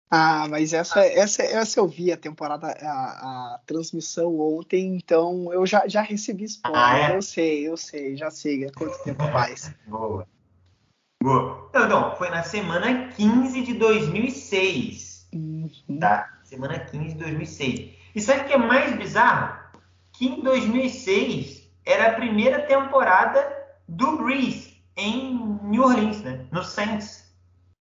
Ah, 0.09 0.47
mas 0.49 0.73
essa, 0.73 1.05
essa, 1.05 1.43
essa 1.43 1.79
eu 1.79 1.87
vi 1.87 2.11
a 2.11 2.17
temporada, 2.17 2.67
a, 2.67 3.53
a 3.53 3.59
transmissão 3.67 4.39
ontem, 4.39 4.95
então 4.95 5.53
eu 5.53 5.65
já, 5.67 5.87
já 5.87 6.01
recebi 6.01 6.45
spoiler. 6.45 6.81
Ah, 6.81 6.97
é? 6.97 7.15
Eu 7.15 7.21
sei, 7.21 7.67
eu 7.67 7.77
sei, 7.77 8.17
já 8.17 8.31
sei 8.31 8.71
quanto 8.71 9.03
tempo 9.03 9.23
faz. 9.31 9.71
Boa. 9.85 10.27
Boa. 11.21 11.67
Então, 11.69 11.85
então, 11.85 12.15
foi 12.15 12.29
na 12.29 12.41
semana 12.41 13.09
15 13.09 13.61
de 13.61 13.73
2006. 13.75 15.27
Uhum. 15.33 15.69
Tá? 15.99 16.39
Semana 16.43 16.79
15 16.79 17.09
de 17.09 17.15
2006. 17.15 17.96
E 18.17 18.19
sabe 18.19 18.41
o 18.41 18.45
que 18.45 18.53
é 18.53 18.57
mais 18.57 18.97
bizarro? 18.97 19.55
Que 20.11 20.27
em 20.27 20.41
2006 20.41 21.71
era 21.85 22.07
a 22.07 22.13
primeira 22.15 22.63
temporada 22.63 23.47
do 23.87 24.17
Breeze 24.17 24.83
em 24.95 25.35
New 25.61 25.83
Orleans, 25.83 26.23
né? 26.23 26.47
No 26.51 26.63
Saints. 26.63 27.31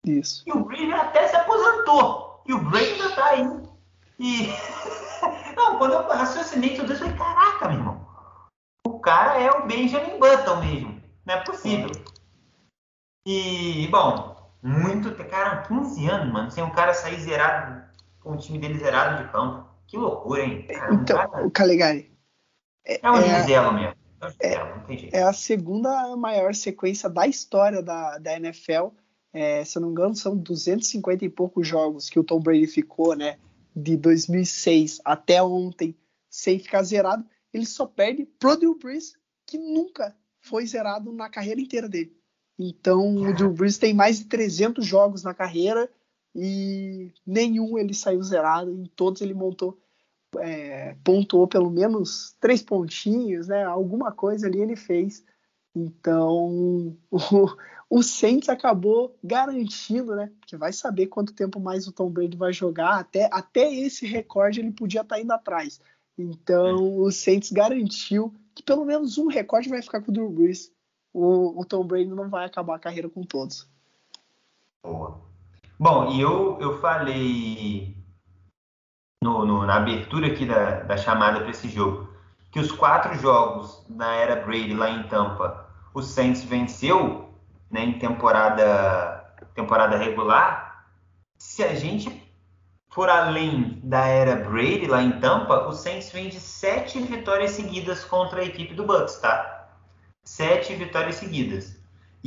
Isso. 0.03 0.43
E 0.47 0.51
o 0.51 0.63
Breeze 0.63 0.91
até 0.91 1.27
se 1.27 1.35
aposentou. 1.35 2.41
E 2.47 2.53
o 2.55 2.63
Brady 2.63 2.93
ainda 2.93 3.15
tá 3.15 3.25
aí. 3.27 3.63
E. 4.17 4.47
Não, 5.55 5.77
quando 5.77 5.93
eu 5.93 6.07
raciocinei 6.07 6.75
tudo 6.75 6.93
isso, 6.93 7.03
eu 7.03 7.15
falei, 7.15 7.35
caraca, 7.35 7.67
meu 7.67 7.77
irmão. 7.77 8.07
O 8.87 8.99
cara 8.99 9.39
é 9.39 9.51
o 9.51 9.67
Benjamin 9.67 10.17
Button 10.17 10.55
mesmo. 10.61 11.03
Não 11.27 11.35
é 11.35 11.41
possível. 11.41 11.91
E, 13.23 13.87
bom, 13.91 14.51
muito. 14.63 15.13
Cara, 15.25 15.61
15 15.61 16.09
anos, 16.09 16.33
mano, 16.33 16.49
sem 16.49 16.63
um 16.63 16.71
cara 16.71 16.95
sair 16.95 17.19
zerado, 17.19 17.83
com 18.19 18.31
o 18.31 18.37
time 18.37 18.57
dele 18.57 18.79
zerado 18.79 19.23
de 19.23 19.31
campo. 19.31 19.66
Que 19.87 19.97
loucura, 19.97 20.43
hein? 20.43 20.67
Então, 20.91 21.15
cara... 21.17 21.47
o 21.47 21.51
Calegari. 21.51 22.11
É, 22.85 22.99
é 23.01 23.11
um 23.11 23.15
é, 23.17 23.45
mesmo. 23.45 23.97
É, 24.39 25.17
é, 25.19 25.23
a 25.23 25.33
segunda 25.33 26.15
maior 26.15 26.53
sequência 26.53 27.09
da 27.09 27.27
história 27.27 27.81
da, 27.81 28.17
da 28.17 28.35
NFL. 28.35 28.89
É, 29.33 29.63
se 29.63 29.77
eu 29.77 29.81
não 29.81 29.89
me 29.89 29.93
engano, 29.93 30.15
são 30.15 30.35
250 30.35 31.23
e 31.23 31.29
poucos 31.29 31.67
jogos 31.67 32.09
que 32.09 32.19
o 32.19 32.23
Tom 32.23 32.39
Brady 32.39 32.67
ficou, 32.67 33.15
né? 33.15 33.37
De 33.75 33.95
2006 33.95 34.99
até 35.05 35.41
ontem, 35.41 35.95
sem 36.29 36.59
ficar 36.59 36.83
zerado. 36.83 37.25
Ele 37.53 37.65
só 37.65 37.85
perde 37.85 38.25
pro 38.25 38.57
Drew 38.57 38.77
Brees, 38.77 39.13
que 39.45 39.57
nunca 39.57 40.15
foi 40.39 40.65
zerado 40.65 41.11
na 41.13 41.29
carreira 41.29 41.61
inteira 41.61 41.87
dele. 41.87 42.15
Então, 42.57 43.15
o 43.15 43.33
Drew 43.33 43.51
Brees 43.51 43.77
tem 43.77 43.93
mais 43.93 44.19
de 44.19 44.25
300 44.25 44.85
jogos 44.85 45.23
na 45.23 45.33
carreira 45.33 45.89
e 46.37 47.11
nenhum 47.25 47.77
ele 47.77 47.93
saiu 47.93 48.21
zerado. 48.21 48.71
Em 48.71 48.85
todos 48.95 49.21
ele 49.21 49.33
montou, 49.33 49.77
é, 50.37 50.95
pontuou 51.03 51.47
pelo 51.47 51.69
menos 51.69 52.35
três 52.39 52.61
pontinhos, 52.61 53.47
né? 53.47 53.63
Alguma 53.63 54.11
coisa 54.11 54.47
ali 54.47 54.61
ele 54.61 54.75
fez. 54.75 55.25
Então, 55.75 56.95
o, 57.11 57.57
o 57.89 58.03
Saints 58.03 58.49
acabou 58.49 59.17
garantindo, 59.23 60.15
né? 60.15 60.31
Que 60.45 60.55
vai 60.55 60.71
saber 60.71 61.07
quanto 61.07 61.33
tempo 61.33 61.59
mais 61.59 61.87
o 61.87 61.91
Tom 61.91 62.09
Brady 62.09 62.37
vai 62.37 62.53
jogar. 62.53 62.99
Até, 62.99 63.27
até 63.31 63.73
esse 63.73 64.05
recorde 64.05 64.59
ele 64.59 64.71
podia 64.71 65.01
estar 65.01 65.15
tá 65.15 65.21
indo 65.21 65.31
atrás. 65.31 65.81
Então, 66.17 66.99
o 66.99 67.11
Saints 67.11 67.51
garantiu 67.51 68.33
que 68.53 68.63
pelo 68.63 68.85
menos 68.85 69.17
um 69.17 69.27
recorde 69.27 69.69
vai 69.69 69.81
ficar 69.81 70.01
com 70.01 70.11
o 70.11 70.13
Drew 70.13 70.29
Brees 70.29 70.71
o, 71.17 71.59
o 71.59 71.65
Tom 71.65 71.83
Brady 71.83 72.09
não 72.09 72.29
vai 72.29 72.45
acabar 72.45 72.75
a 72.75 72.79
carreira 72.79 73.09
com 73.09 73.23
todos. 73.23 73.67
Boa. 74.83 75.26
Bom, 75.79 76.11
e 76.11 76.21
eu, 76.21 76.57
eu 76.59 76.79
falei 76.79 77.95
no, 79.23 79.45
no, 79.45 79.65
na 79.65 79.75
abertura 79.75 80.27
aqui 80.27 80.45
da, 80.45 80.81
da 80.81 80.97
chamada 80.97 81.41
para 81.41 81.51
esse 81.51 81.69
jogo 81.69 82.07
que 82.51 82.59
os 82.59 82.71
quatro 82.71 83.13
jogos 83.19 83.85
na 83.89 84.15
era 84.15 84.35
Brady 84.37 84.73
lá 84.73 84.89
em 84.89 85.03
Tampa, 85.03 85.69
o 85.93 86.01
Saints 86.01 86.43
venceu 86.43 87.29
né, 87.69 87.83
em 87.83 87.99
temporada, 87.99 89.35
temporada 89.53 89.97
regular. 89.97 90.85
Se 91.37 91.63
a 91.63 91.75
gente 91.75 92.23
for 92.89 93.09
além 93.09 93.79
da 93.83 94.07
era 94.07 94.35
Brady 94.35 94.87
lá 94.87 95.03
em 95.03 95.19
Tampa, 95.19 95.67
o 95.67 95.71
Saints 95.71 96.11
vem 96.11 96.29
de 96.29 96.39
sete 96.39 96.99
vitórias 96.99 97.51
seguidas 97.51 98.03
contra 98.03 98.41
a 98.41 98.45
equipe 98.45 98.73
do 98.73 98.85
Bucks, 98.85 99.17
tá? 99.19 99.69
sete 100.23 100.73
vitórias 100.73 101.15
seguidas. 101.15 101.76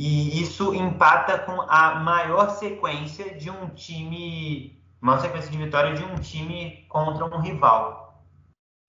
E 0.03 0.41
isso 0.41 0.73
empata 0.73 1.37
com 1.37 1.61
a 1.61 1.93
maior 1.93 2.49
sequência 2.49 3.35
de 3.35 3.51
um 3.51 3.69
time, 3.69 4.83
maior 4.99 5.19
sequência 5.19 5.51
de 5.51 5.59
vitória 5.59 5.93
de 5.93 6.03
um 6.03 6.15
time 6.15 6.87
contra 6.89 7.23
um 7.23 7.39
rival. 7.39 8.25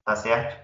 Tá 0.07 0.17
certo? 0.17 0.59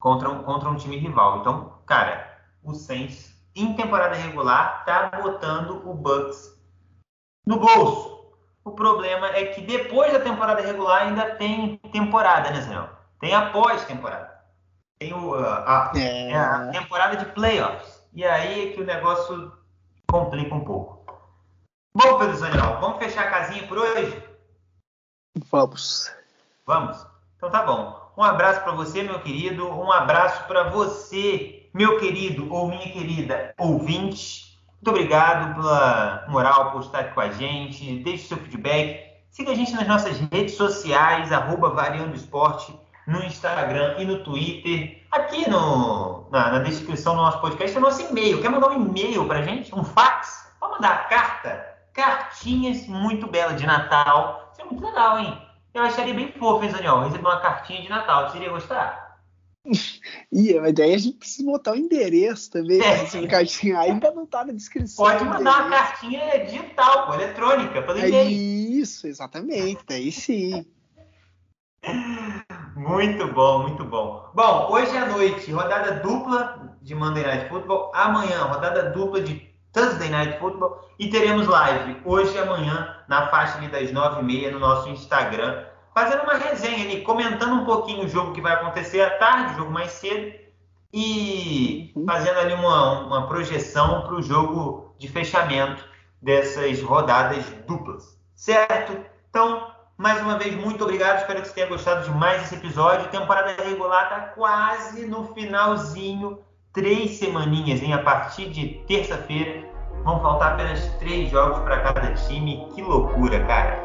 Contra 0.00 0.30
um, 0.30 0.44
contra 0.44 0.68
um 0.68 0.76
time 0.76 0.96
rival. 0.96 1.40
Então, 1.40 1.76
cara, 1.86 2.38
o 2.62 2.72
Saints 2.72 3.36
em 3.52 3.74
temporada 3.74 4.14
regular 4.14 4.84
tá 4.84 5.10
botando 5.20 5.82
o 5.84 5.92
Bucks 5.92 6.56
no 7.44 7.58
bolso. 7.58 8.30
O 8.64 8.70
problema 8.70 9.26
é 9.30 9.46
que 9.46 9.60
depois 9.60 10.12
da 10.12 10.20
temporada 10.20 10.62
regular 10.62 11.02
ainda 11.02 11.34
tem 11.34 11.78
temporada, 11.90 12.52
né, 12.52 12.62
senhor? 12.62 12.96
Tem 13.18 13.34
após 13.34 13.84
temporada 13.86 14.36
tem 14.98 15.12
o, 15.12 15.34
a, 15.34 15.92
é. 15.94 16.34
a 16.34 16.70
temporada 16.70 17.16
de 17.16 17.26
playoffs. 17.26 17.95
E 18.16 18.24
aí 18.24 18.70
é 18.70 18.72
que 18.72 18.80
o 18.80 18.86
negócio 18.86 19.52
complica 20.10 20.54
um 20.54 20.64
pouco. 20.64 21.04
Bom, 21.94 22.18
Pedro 22.18 22.40
Daniel, 22.40 22.80
vamos 22.80 22.96
fechar 22.98 23.26
a 23.26 23.30
casinha 23.30 23.66
por 23.68 23.76
hoje? 23.76 24.22
Vamos. 25.50 26.10
Vamos? 26.64 27.06
Então 27.36 27.50
tá 27.50 27.62
bom. 27.62 28.10
Um 28.16 28.22
abraço 28.22 28.62
para 28.62 28.72
você, 28.72 29.02
meu 29.02 29.20
querido. 29.20 29.68
Um 29.68 29.92
abraço 29.92 30.46
para 30.46 30.70
você, 30.70 31.68
meu 31.74 32.00
querido 32.00 32.50
ou 32.50 32.68
minha 32.68 32.90
querida 32.90 33.54
ouvinte. 33.58 34.58
Muito 34.76 34.88
obrigado 34.88 35.54
pela 35.54 36.24
moral, 36.28 36.72
por 36.72 36.80
estar 36.80 37.00
aqui 37.00 37.12
com 37.12 37.20
a 37.20 37.28
gente. 37.28 37.98
Deixe 37.98 38.28
seu 38.28 38.38
feedback. 38.38 39.12
Siga 39.28 39.52
a 39.52 39.54
gente 39.54 39.72
nas 39.72 39.86
nossas 39.86 40.18
redes 40.32 40.54
sociais, 40.54 41.30
arroba 41.32 41.68
Variando 41.68 42.16
Esporte 42.16 42.74
no 43.06 43.22
Instagram 43.24 43.96
e 43.98 44.04
no 44.04 44.22
Twitter. 44.24 45.02
Aqui 45.10 45.48
no, 45.48 46.28
na, 46.30 46.52
na 46.52 46.58
descrição 46.60 47.14
do 47.14 47.22
nosso 47.22 47.40
podcast 47.40 47.76
é 47.76 47.78
o 47.78 47.82
nosso 47.82 48.02
e-mail. 48.02 48.42
Quer 48.42 48.48
mandar 48.48 48.70
um 48.70 48.86
e-mail 48.86 49.26
para 49.26 49.42
gente? 49.42 49.74
Um 49.74 49.84
fax? 49.84 50.46
Pode 50.58 50.74
mandar 50.74 51.08
carta. 51.08 51.64
Cartinhas 51.92 52.86
muito 52.86 53.26
belas 53.26 53.58
de 53.58 53.66
Natal. 53.66 54.50
Isso 54.52 54.62
é 54.62 54.64
muito 54.64 54.84
legal, 54.84 55.18
hein? 55.18 55.40
Eu 55.72 55.82
acharia 55.82 56.14
bem 56.14 56.32
fofo, 56.32 56.64
hein, 56.64 56.72
Daniel? 56.72 57.00
Receber 57.00 57.26
uma 57.26 57.40
cartinha 57.40 57.82
de 57.82 57.88
Natal. 57.88 58.28
Você 58.28 58.38
iria 58.38 58.50
gostar? 58.50 59.06
Ih, 60.32 60.60
mas 60.60 60.74
daí 60.74 60.94
a 60.94 60.98
gente 60.98 61.18
precisa 61.18 61.50
botar 61.50 61.72
o 61.72 61.76
endereço 61.76 62.50
também. 62.50 62.80
É. 62.80 63.02
Né? 63.02 63.26
cartinha 63.26 63.78
ainda 63.78 64.10
não 64.10 64.26
tá 64.26 64.44
na 64.44 64.52
descrição. 64.52 65.04
Pode 65.04 65.24
mandar 65.24 65.66
uma 65.66 65.70
cartinha 65.70 66.44
digital, 66.44 67.06
pô, 67.06 67.14
eletrônica, 67.14 67.82
pelo 67.82 67.98
é 67.98 68.24
Isso, 68.24 69.06
exatamente. 69.06 69.80
Daí 69.86 70.12
sim. 70.12 70.66
Muito 72.76 73.26
bom, 73.32 73.62
muito 73.62 73.84
bom. 73.84 74.30
Bom, 74.34 74.68
hoje 74.70 74.96
à 74.96 75.06
noite, 75.06 75.50
rodada 75.50 75.94
dupla 75.94 76.76
de 76.82 76.94
Monday 76.94 77.24
Night 77.24 77.48
Football. 77.48 77.90
Amanhã, 77.94 78.44
rodada 78.44 78.90
dupla 78.90 79.20
de 79.20 79.50
Thursday 79.72 80.08
Night 80.08 80.38
Football. 80.38 80.88
E 80.98 81.08
teremos 81.08 81.46
live 81.46 82.00
hoje 82.04 82.34
e 82.34 82.38
amanhã, 82.38 82.96
na 83.08 83.28
faixa 83.28 83.58
das 83.68 83.92
nove 83.92 84.20
e 84.20 84.24
meia, 84.24 84.50
no 84.50 84.58
nosso 84.58 84.88
Instagram. 84.88 85.64
Fazendo 85.94 86.22
uma 86.22 86.34
resenha 86.34 86.84
ali, 86.84 87.02
comentando 87.02 87.54
um 87.54 87.64
pouquinho 87.64 88.04
o 88.04 88.08
jogo 88.08 88.32
que 88.32 88.40
vai 88.40 88.52
acontecer 88.52 89.00
à 89.00 89.18
tarde, 89.18 89.54
o 89.54 89.56
jogo 89.56 89.72
mais 89.72 89.92
cedo. 89.92 90.34
E 90.92 91.92
fazendo 92.06 92.38
ali 92.38 92.54
uma, 92.54 93.06
uma 93.06 93.26
projeção 93.26 94.02
para 94.02 94.14
o 94.14 94.22
jogo 94.22 94.94
de 94.98 95.08
fechamento 95.08 95.84
dessas 96.22 96.80
rodadas 96.82 97.44
duplas. 97.66 98.18
Certo? 98.34 98.96
Então, 99.28 99.75
mais 99.96 100.20
uma 100.20 100.38
vez, 100.38 100.54
muito 100.54 100.84
obrigado. 100.84 101.20
Espero 101.20 101.40
que 101.40 101.48
você 101.48 101.54
tenha 101.54 101.66
gostado 101.68 102.04
de 102.04 102.10
mais 102.10 102.42
esse 102.42 102.54
episódio. 102.54 103.08
Temporada 103.08 103.62
regular 103.62 104.04
está 104.04 104.20
quase 104.34 105.06
no 105.06 105.32
finalzinho. 105.34 106.38
Três 106.72 107.12
semaninhas, 107.12 107.82
hein? 107.82 107.94
A 107.94 108.02
partir 108.02 108.50
de 108.50 108.84
terça-feira. 108.86 109.64
Vão 110.04 110.20
faltar 110.20 110.52
apenas 110.52 110.86
três 110.98 111.30
jogos 111.30 111.58
para 111.60 111.80
cada 111.80 112.12
time. 112.12 112.68
Que 112.74 112.82
loucura, 112.82 113.42
cara. 113.44 113.82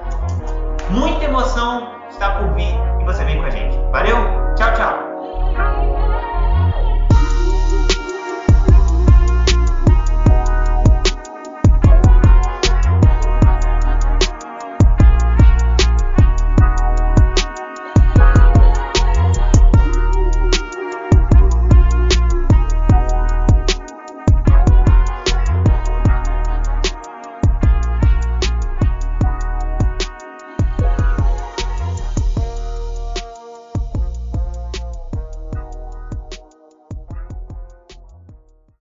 Muita 0.90 1.26
emoção 1.26 2.02
está 2.10 2.38
por 2.38 2.54
vir 2.54 2.76
e 3.02 3.06
você 3.06 3.24
vem 3.24 3.38
com 3.38 3.46
a 3.46 3.50
gente. 3.50 3.78
Valeu? 3.92 4.18
Tchau, 4.56 4.74
tchau. 4.74 6.01